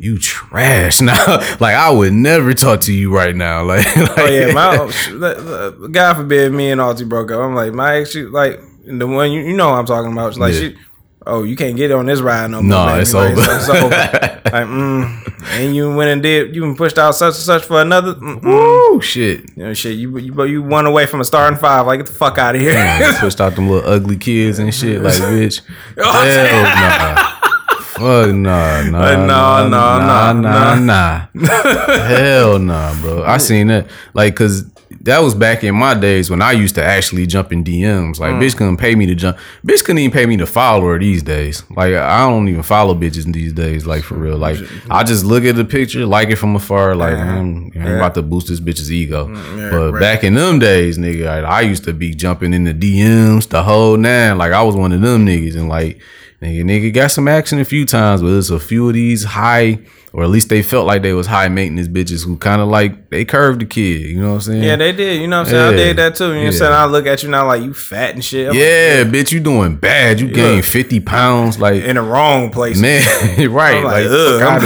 You 0.02 0.18
trash 0.18 1.02
now. 1.02 1.26
like 1.60 1.76
I 1.76 1.90
would 1.90 2.14
never 2.14 2.54
talk 2.54 2.80
to 2.82 2.94
you 2.94 3.14
right 3.14 3.36
now. 3.36 3.64
Like, 3.64 3.86
like 3.98 4.18
Oh 4.18 4.28
yeah, 4.28 4.54
my 4.54 5.88
God 5.91 6.16
forbid 6.16 6.54
me 6.54 6.72
and 6.72 6.80
Alti 6.80 7.04
broke 7.04 7.32
up. 7.32 7.41
I'm 7.41 7.54
like 7.54 7.74
my 7.74 7.98
ex, 7.98 8.12
she, 8.12 8.24
like 8.24 8.62
the 8.86 9.06
one 9.06 9.32
you, 9.32 9.41
you 9.41 9.54
know 9.58 9.72
I'm 9.74 9.86
talking 9.86 10.12
about. 10.14 10.38
Like 10.38 10.54
Yeah. 10.54 10.60
she, 10.60 10.78
oh, 11.26 11.44
you 11.44 11.56
can't 11.56 11.76
get 11.76 11.91
on 11.91 12.06
this 12.06 12.22
ride 12.22 12.50
no 12.52 12.62
more. 12.62 12.70
Nah, 12.70 12.86
baby. 12.88 13.02
it's 13.02 13.14
Like, 13.14 13.32
over. 13.32 13.41
It's, 13.41 13.70
over. 13.70 13.90
like, 13.90 14.68
mm, 14.68 15.34
and 15.52 15.76
you 15.76 15.94
went 15.96 16.10
and 16.10 16.22
did, 16.22 16.56
you 16.56 16.76
pushed 16.76 16.98
out 16.98 17.16
such 17.16 17.36
and 17.36 17.44
such 17.44 17.64
for 17.64 17.82
another. 17.82 18.16
Mm-mm. 18.16 18.44
Woo, 18.44 19.02
shit. 19.02 19.50
You 19.56 19.66
know, 19.66 19.74
shit, 19.74 19.98
you 19.98 20.18
you 20.18 20.44
you 20.46 20.64
one 20.64 20.86
away 20.86 21.06
from 21.06 21.22
a 21.22 21.24
starting 21.24 21.60
five. 21.60 21.86
Like, 21.86 22.00
get 22.00 22.08
the 22.08 22.14
fuck 22.14 22.38
out 22.38 22.56
of 22.56 22.62
here. 22.62 22.74
Man, 22.74 23.16
pushed 23.20 23.41
out 23.41 23.56
them 23.56 23.70
little 23.70 23.90
ugly 23.90 24.18
kids 24.18 24.60
and 24.60 24.74
shit. 24.74 25.02
Like, 25.02 25.14
bitch. 25.22 25.62
Oh, 25.98 26.26
Hell 26.26 26.64
nah. 26.64 27.36
Fuck 28.00 28.34
nah, 28.34 28.82
nah, 28.84 29.00
Like, 29.00 29.18
nah, 29.18 29.68
nah, 29.68 29.68
nah, 29.68 30.34
nah, 30.34 30.34
nah, 30.34 30.76
nah, 30.76 31.28
nah. 31.36 32.08
Hell 32.08 32.60
nah, 32.60 33.02
bro. 33.02 33.24
I 33.24 33.38
seen 33.38 33.68
that. 33.68 33.88
Like, 34.14 34.36
cause 34.38 34.64
that 35.02 35.20
was 35.20 35.34
back 35.34 35.64
in 35.64 35.76
my 35.76 35.94
days 35.94 36.30
when 36.30 36.42
I 36.42 36.52
used 36.52 36.76
to 36.76 36.84
actually 36.84 37.26
jump 37.26 37.54
in 37.54 37.64
DMs. 37.64 38.20
Like, 38.20 38.34
mm. 38.34 38.42
bitch 38.42 38.58
couldn't 38.58 38.78
pay 38.78 38.96
me 38.96 39.06
to 39.06 39.16
jump. 39.16 39.38
Bitch 39.66 39.80
couldn't 39.80 40.00
even 40.00 40.12
pay 40.12 40.26
me 40.26 40.36
to 40.38 40.46
follow 40.46 40.86
her 40.88 41.00
these 41.00 41.24
days. 41.24 41.64
Like, 41.70 41.94
I 41.94 42.28
don't 42.28 42.50
even 42.50 42.64
follow 42.64 42.94
bitches 42.96 43.32
these 43.32 43.54
days. 43.54 43.86
Like, 43.86 44.04
for 44.04 44.16
real. 44.16 44.38
Like, 44.38 44.58
mm-hmm. 44.58 44.92
I 44.92 45.04
just 45.04 45.24
look 45.24 45.46
at 45.46 45.56
the 45.56 45.64
picture, 45.64 46.06
like 46.06 46.30
it 46.30 46.36
from 46.36 46.56
afar. 46.56 46.96
Like, 46.96 47.16
I'm, 47.16 47.72
I'm 47.76 47.96
about 47.96 48.16
to 48.16 48.22
boost 48.22 48.50
this 48.50 48.60
bitch's 48.60 48.92
ego. 48.92 49.28
Mm, 49.28 49.72
but 49.72 50.00
back 50.00 50.24
in 50.24 50.34
them 50.34 50.60
days, 50.60 50.98
nigga, 50.98 51.28
I, 51.28 51.40
I 51.40 51.62
used 51.62 51.86
to 51.86 51.94
be 51.94 52.14
jumping 52.14 52.54
in 52.54 52.66
the 52.66 52.74
DMs 52.74 53.48
the 53.48 53.64
whole 53.64 53.96
nine. 53.96 54.38
Like, 54.38 54.52
I 54.52 54.62
was 54.64 54.76
one 54.76 54.92
of 54.92 55.02
them 55.02 55.26
niggas, 55.26 55.56
and 55.56 55.70
like. 55.70 56.00
Nigga, 56.42 56.64
nigga 56.64 56.94
got 56.94 57.12
some 57.12 57.28
action 57.28 57.60
a 57.60 57.66
few 57.66 57.86
times, 57.86 58.22
but 58.22 58.30
it's 58.30 58.50
a 58.50 58.62
few 58.62 58.88
of 58.88 58.94
these 58.94 59.26
high, 59.26 59.78
or 60.14 60.24
at 60.24 60.30
least 60.30 60.48
they 60.48 60.64
felt 60.64 60.88
like 60.88 61.02
they 61.02 61.12
was 61.12 61.28
high 61.28 61.50
maintenance 61.50 61.90
bitches 61.90 62.26
who 62.26 62.38
kind 62.38 62.62
of 62.62 62.70
like 62.70 62.96
they 63.10 63.26
curved 63.26 63.61
the 63.61 63.65
kid. 63.65 64.02
You 64.02 64.22
know 64.22 64.30
what 64.30 64.36
I'm 64.36 64.41
saying? 64.41 64.64
yeah, 64.64 64.76
they 64.76 64.91
did. 64.91 65.22
You 65.22 65.27
know 65.27 65.40
what 65.40 65.48
I'm 65.48 65.52
saying? 65.52 65.73
I 65.73 65.77
did 65.77 65.98
that 65.98 66.15
too. 66.15 66.26
You 66.26 66.34
know 66.34 66.40
what 66.41 66.45
I'm 66.48 66.53
saying? 66.53 66.73
I 66.73 66.86
look 66.86 67.06
at 67.07 67.23
you 67.23 67.30
now 67.30 67.48
like 67.48 67.64
you 67.64 67.73
fat 67.73 68.14
and 68.14 68.23
shit. 68.23 68.49
I'm 68.49 68.56
yeah, 68.56 69.03
bitch, 69.03 69.31
you 69.31 69.40
doing 69.40 69.77
bad. 69.77 70.19
You 70.19 70.27
gained 70.27 70.65
50 70.65 70.99
pounds. 71.02 71.60
Like, 71.60 71.84
in 71.84 71.95
the 71.95 72.02
wrong 72.02 72.52
place. 72.52 72.80
man, 72.80 73.02
right. 73.52 73.77
I'm 73.77 73.84
like, 73.84 74.06
like, 74.06 74.06
ugh, 74.06 74.41
I'm- 74.41 74.60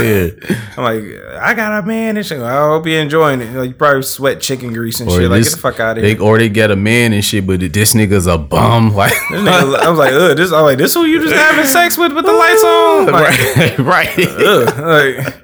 I'm 0.76 0.84
like, 0.84 1.04
I 1.40 1.54
got 1.54 1.82
a 1.82 1.86
man 1.86 2.16
and 2.16 2.26
shit. 2.26 2.40
I 2.40 2.68
hope 2.68 2.86
you're 2.86 3.00
enjoying 3.00 3.40
it. 3.40 3.46
You, 3.46 3.52
know, 3.52 3.62
you 3.62 3.74
probably 3.74 4.02
sweat 4.02 4.40
chicken 4.40 4.72
grease 4.72 5.00
and 5.00 5.08
Or 5.08 5.20
shit. 5.20 5.30
Like, 5.30 5.40
this- 5.40 5.54
get 5.54 5.56
the 5.56 5.62
fuck 5.62 5.80
out 5.80 5.96
of 5.96 6.02
they, 6.02 6.10
here. 6.14 6.22
Or 6.22 6.38
they 6.38 6.48
get 6.48 6.70
a 6.70 6.76
man 6.76 7.12
and 7.12 7.24
shit, 7.24 7.46
but 7.46 7.60
this 7.60 7.94
nigga's 7.94 8.26
a 8.26 8.38
bum. 8.38 8.84
Like, 8.94 9.12
nigga, 9.12 9.76
I 9.76 9.88
was 9.90 9.98
like, 9.98 10.12
ugh, 10.12 10.36
this. 10.36 10.52
I'm 10.52 10.64
like, 10.64 10.78
this 10.78 10.94
who 10.94 11.04
you 11.04 11.20
just 11.20 11.34
having 11.34 11.64
sex 11.66 11.96
with 11.98 12.12
with 12.12 12.24
the 12.24 12.32
lights 12.32 12.64
on? 12.64 13.06
Like, 13.06 13.78
right, 13.78 13.78
right. 13.78 14.18
ugh, 14.18 14.78
like, 14.78 15.34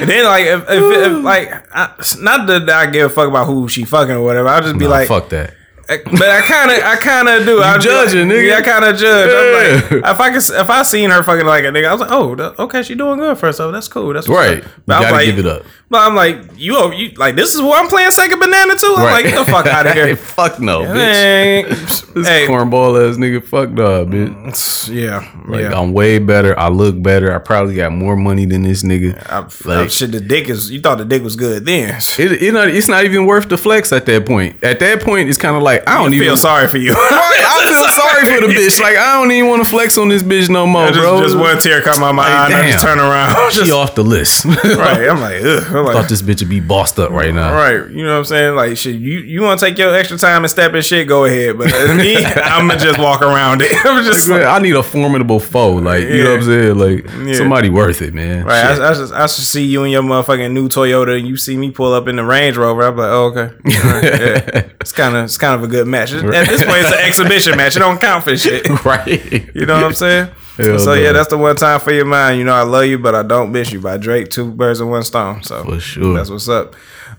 and 0.00 0.08
then 0.10 0.24
like, 0.24 0.44
if, 0.46 0.62
if, 0.68 1.06
if 1.06 1.24
like, 1.24 1.66
I, 1.74 1.94
not 2.20 2.39
I 2.48 2.86
give 2.90 3.06
a 3.06 3.14
fuck 3.14 3.28
about 3.28 3.46
who 3.46 3.68
she 3.68 3.84
fucking 3.84 4.14
or 4.14 4.22
whatever. 4.22 4.48
I'll 4.48 4.62
just 4.62 4.78
be 4.78 4.84
Nah, 4.84 4.90
like, 4.90 5.08
fuck 5.08 5.28
that. 5.30 5.54
But 6.04 6.22
I 6.28 6.40
kind 6.42 6.70
of, 6.70 6.78
I 6.82 6.96
kind 6.96 7.28
of 7.28 7.44
do. 7.44 7.62
I'm 7.62 7.80
judging, 7.80 8.28
nigga. 8.28 8.48
Yeah, 8.48 8.56
I 8.58 8.62
kind 8.62 8.84
of 8.84 8.96
judge. 8.96 9.30
I'm 9.30 10.00
like, 10.02 10.12
if 10.14 10.20
I 10.20 10.28
could, 10.30 10.60
if 10.60 10.70
I 10.70 10.82
seen 10.82 11.10
her 11.10 11.22
fucking 11.22 11.46
like 11.46 11.64
a 11.64 11.68
nigga, 11.68 11.88
I 11.88 11.92
was 11.92 12.00
like, 12.00 12.10
oh, 12.12 12.54
okay, 12.64 12.82
she 12.82 12.94
doing 12.94 13.18
good 13.18 13.36
for 13.38 13.46
herself. 13.46 13.72
That's 13.72 13.88
cool. 13.88 14.12
That's 14.12 14.28
Right. 14.28 14.58
up. 14.58 14.64
You 14.64 14.70
But 14.86 14.94
I 14.94 14.98
was 15.00 15.04
gotta 15.06 15.16
like- 15.16 15.26
give 15.26 15.38
it 15.38 15.46
up. 15.46 15.62
But 15.90 16.06
I'm 16.06 16.14
like, 16.14 16.38
you, 16.56 16.76
oh, 16.76 16.92
you 16.92 17.10
like 17.16 17.34
this 17.34 17.52
is 17.56 17.60
where 17.60 17.72
I'm 17.72 17.88
playing 17.88 18.12
second 18.12 18.38
Banana 18.38 18.76
too. 18.76 18.94
I'm 18.96 19.06
like, 19.06 19.24
get 19.24 19.44
the 19.44 19.50
fuck 19.50 19.66
out 19.66 19.88
of 19.88 19.92
here. 19.94 20.14
fuck 20.16 20.60
no, 20.60 20.82
bitch. 20.82 22.06
This 22.14 22.26
hey, 22.28 22.46
cornball 22.48 23.08
ass 23.08 23.16
nigga, 23.18 23.42
fuck 23.44 23.70
nah, 23.70 24.04
bitch. 24.04 24.32
Mm, 24.34 24.94
yeah, 24.94 25.32
Like 25.48 25.62
yeah. 25.62 25.78
I'm 25.80 25.92
way 25.92 26.18
better. 26.18 26.58
I 26.58 26.68
look 26.68 27.00
better. 27.00 27.32
I 27.34 27.38
probably 27.38 27.74
got 27.76 27.92
more 27.92 28.16
money 28.16 28.46
than 28.46 28.62
this 28.62 28.82
nigga. 28.84 29.16
I, 29.28 29.40
like- 29.68 29.86
I- 29.86 29.86
shit, 29.88 30.12
the 30.12 30.20
dick 30.20 30.48
is. 30.48 30.70
You 30.70 30.80
thought 30.80 30.98
the 30.98 31.04
dick 31.04 31.22
was 31.24 31.34
good 31.36 31.64
then. 31.66 31.96
It, 32.18 32.42
it 32.42 32.52
not, 32.52 32.68
it's 32.68 32.88
not 32.88 33.04
even 33.04 33.26
worth 33.26 33.48
the 33.48 33.56
flex 33.58 33.92
at 33.92 34.06
that 34.06 34.26
point. 34.26 34.62
At 34.62 34.78
that 34.80 35.02
point, 35.02 35.28
it's 35.28 35.38
kind 35.38 35.56
of 35.56 35.62
like 35.62 35.79
I 35.86 35.98
don't 35.98 36.12
I 36.12 36.16
even 36.16 36.28
feel 36.28 36.36
sorry 36.36 36.68
for 36.68 36.78
you. 36.78 36.94
I 36.96 37.64
feel 37.68 37.88
sorry 37.88 38.24
for 38.40 38.46
the 38.46 38.52
bitch. 38.52 38.80
Like 38.80 38.96
I 38.96 39.20
don't 39.20 39.30
even 39.32 39.48
want 39.50 39.62
to 39.64 39.68
flex 39.68 39.96
on 39.98 40.08
this 40.08 40.22
bitch 40.22 40.48
no 40.48 40.66
more, 40.66 40.86
just, 40.88 40.98
bro. 41.00 41.22
just 41.22 41.36
one 41.36 41.58
tear 41.58 41.82
come 41.82 42.02
out 42.02 42.14
my 42.14 42.24
eye, 42.26 42.46
and 42.46 42.54
I 42.54 42.70
just 42.70 42.84
turn 42.84 42.98
around. 42.98 43.30
She 43.50 43.58
Just, 43.60 43.72
off 43.72 43.94
the 43.96 44.04
list. 44.04 44.44
right, 44.44 45.08
I'm 45.08 45.20
like, 45.20 45.42
ugh. 45.42 45.64
I'm 45.74 45.84
like, 45.84 45.94
Thought 45.94 46.08
this 46.08 46.22
bitch 46.22 46.40
would 46.40 46.48
be 46.48 46.60
bossed 46.60 46.98
up 47.00 47.10
right 47.10 47.34
now. 47.34 47.52
right. 47.52 47.90
You 47.90 48.04
know 48.04 48.12
what 48.12 48.18
I'm 48.18 48.24
saying? 48.26 48.54
Like, 48.54 48.76
shit. 48.76 48.94
You 48.94 49.18
you 49.20 49.42
want 49.42 49.58
to 49.58 49.66
take 49.66 49.76
your 49.76 49.92
extra 49.94 50.16
time 50.18 50.44
and 50.44 50.50
step 50.50 50.72
in 50.74 50.82
shit? 50.82 51.08
Go 51.08 51.24
ahead. 51.24 51.58
But 51.58 51.72
uh, 51.74 51.94
me, 51.96 52.16
I'm 52.16 52.68
gonna 52.68 52.78
just 52.78 52.98
walk 52.98 53.22
around 53.22 53.62
it. 53.62 53.72
I'm 53.84 54.04
just 54.04 54.28
Man, 54.28 54.44
I 54.44 54.58
need 54.60 54.76
a 54.76 54.82
formidable 54.82 55.40
foe. 55.40 55.72
Like 55.72 56.04
you 56.04 56.22
know 56.22 56.30
what 56.30 56.40
I'm 56.40 56.44
saying? 56.44 56.78
Like 56.78 57.06
Yeah. 57.26 57.34
somebody 57.34 57.70
worth 57.70 58.02
it, 58.02 58.14
man. 58.14 58.44
Right. 58.44 58.64
I, 58.64 58.90
I, 58.90 58.94
just, 58.94 59.12
I 59.12 59.26
should 59.26 59.44
see 59.44 59.64
you 59.64 59.82
in 59.84 59.90
your 59.90 60.02
motherfucking 60.02 60.52
new 60.52 60.68
Toyota, 60.68 61.18
and 61.18 61.26
you 61.26 61.36
see 61.36 61.56
me 61.56 61.70
pull 61.72 61.92
up 61.92 62.06
in 62.06 62.16
the 62.16 62.24
Range 62.24 62.56
Rover. 62.56 62.82
I'm 62.82 62.96
like, 62.96 63.10
oh, 63.10 63.24
okay, 63.26 63.54
right, 63.64 64.04
yeah. 64.04 64.68
it's 64.80 64.92
kind 64.92 65.16
of, 65.16 65.24
it's 65.24 65.38
kind 65.38 65.54
of 65.54 65.59
a 65.62 65.68
good 65.68 65.86
match. 65.86 66.12
At 66.12 66.22
this 66.22 66.64
point, 66.64 66.78
it's 66.78 66.92
an 66.92 66.98
exhibition 66.98 67.56
match. 67.56 67.76
It 67.76 67.80
don't 67.80 68.00
count 68.00 68.24
for 68.24 68.36
shit. 68.36 68.68
right. 68.84 69.06
You 69.54 69.66
know 69.66 69.74
what 69.74 69.84
I'm 69.84 69.92
saying? 69.94 70.30
Hell 70.56 70.78
so 70.78 70.94
no. 70.94 71.00
yeah, 71.00 71.12
that's 71.12 71.28
the 71.28 71.38
one 71.38 71.56
time 71.56 71.80
for 71.80 71.92
your 71.92 72.04
mind. 72.04 72.38
You 72.38 72.44
know, 72.44 72.52
I 72.52 72.62
love 72.62 72.84
you, 72.86 72.98
but 72.98 73.14
I 73.14 73.22
don't 73.22 73.52
miss 73.52 73.72
you. 73.72 73.80
By 73.80 73.96
Drake, 73.96 74.30
two 74.30 74.50
birds 74.50 74.80
in 74.80 74.88
one 74.88 75.02
stone. 75.02 75.42
So 75.42 75.64
For 75.64 75.80
sure. 75.80 76.14
that's 76.14 76.30
what's 76.30 76.48
up. 76.48 76.74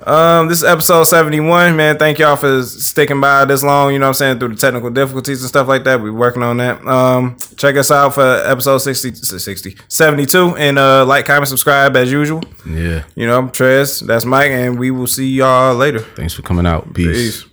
Um, 0.05 0.47
this 0.47 0.59
is 0.59 0.63
episode 0.63 1.03
71, 1.03 1.76
man. 1.76 1.97
Thank 1.97 2.18
y'all 2.18 2.35
for 2.35 2.63
sticking 2.63 3.22
by 3.22 3.45
this 3.45 3.63
long, 3.63 3.93
you 3.93 3.99
know 3.99 4.05
what 4.05 4.09
I'm 4.09 4.13
saying, 4.15 4.39
through 4.39 4.49
the 4.49 4.55
technical 4.55 4.89
difficulties 4.89 5.41
and 5.41 5.49
stuff 5.49 5.68
like 5.68 5.84
that. 5.84 6.01
We're 6.01 6.11
working 6.11 6.41
on 6.41 6.57
that. 6.57 6.84
Um, 6.88 7.38
check 7.55 7.76
us 7.76 7.91
out 7.91 8.15
for 8.15 8.22
episode 8.22 8.80
60, 8.80 9.13
60 9.13 9.77
72, 9.88 10.55
and 10.55 10.80
uh, 10.80 11.05
like, 11.05 11.26
comment, 11.26 11.49
subscribe 11.49 11.95
as 11.95 12.11
usual. 12.11 12.43
Yeah. 12.68 13.03
You 13.15 13.27
know, 13.27 13.38
I'm 13.38 13.49
Trez, 13.51 14.05
that's 14.05 14.26
Mike, 14.26 14.49
and 14.49 14.80
we 14.80 14.89
will 14.89 15.07
see 15.07 15.27
y'all 15.27 15.76
later. 15.76 15.99
Thanks 15.99 16.34
for 16.34 16.41
coming 16.41 16.65
out. 16.65 16.93
Peace. 16.93 17.43
Peace. 17.43 17.50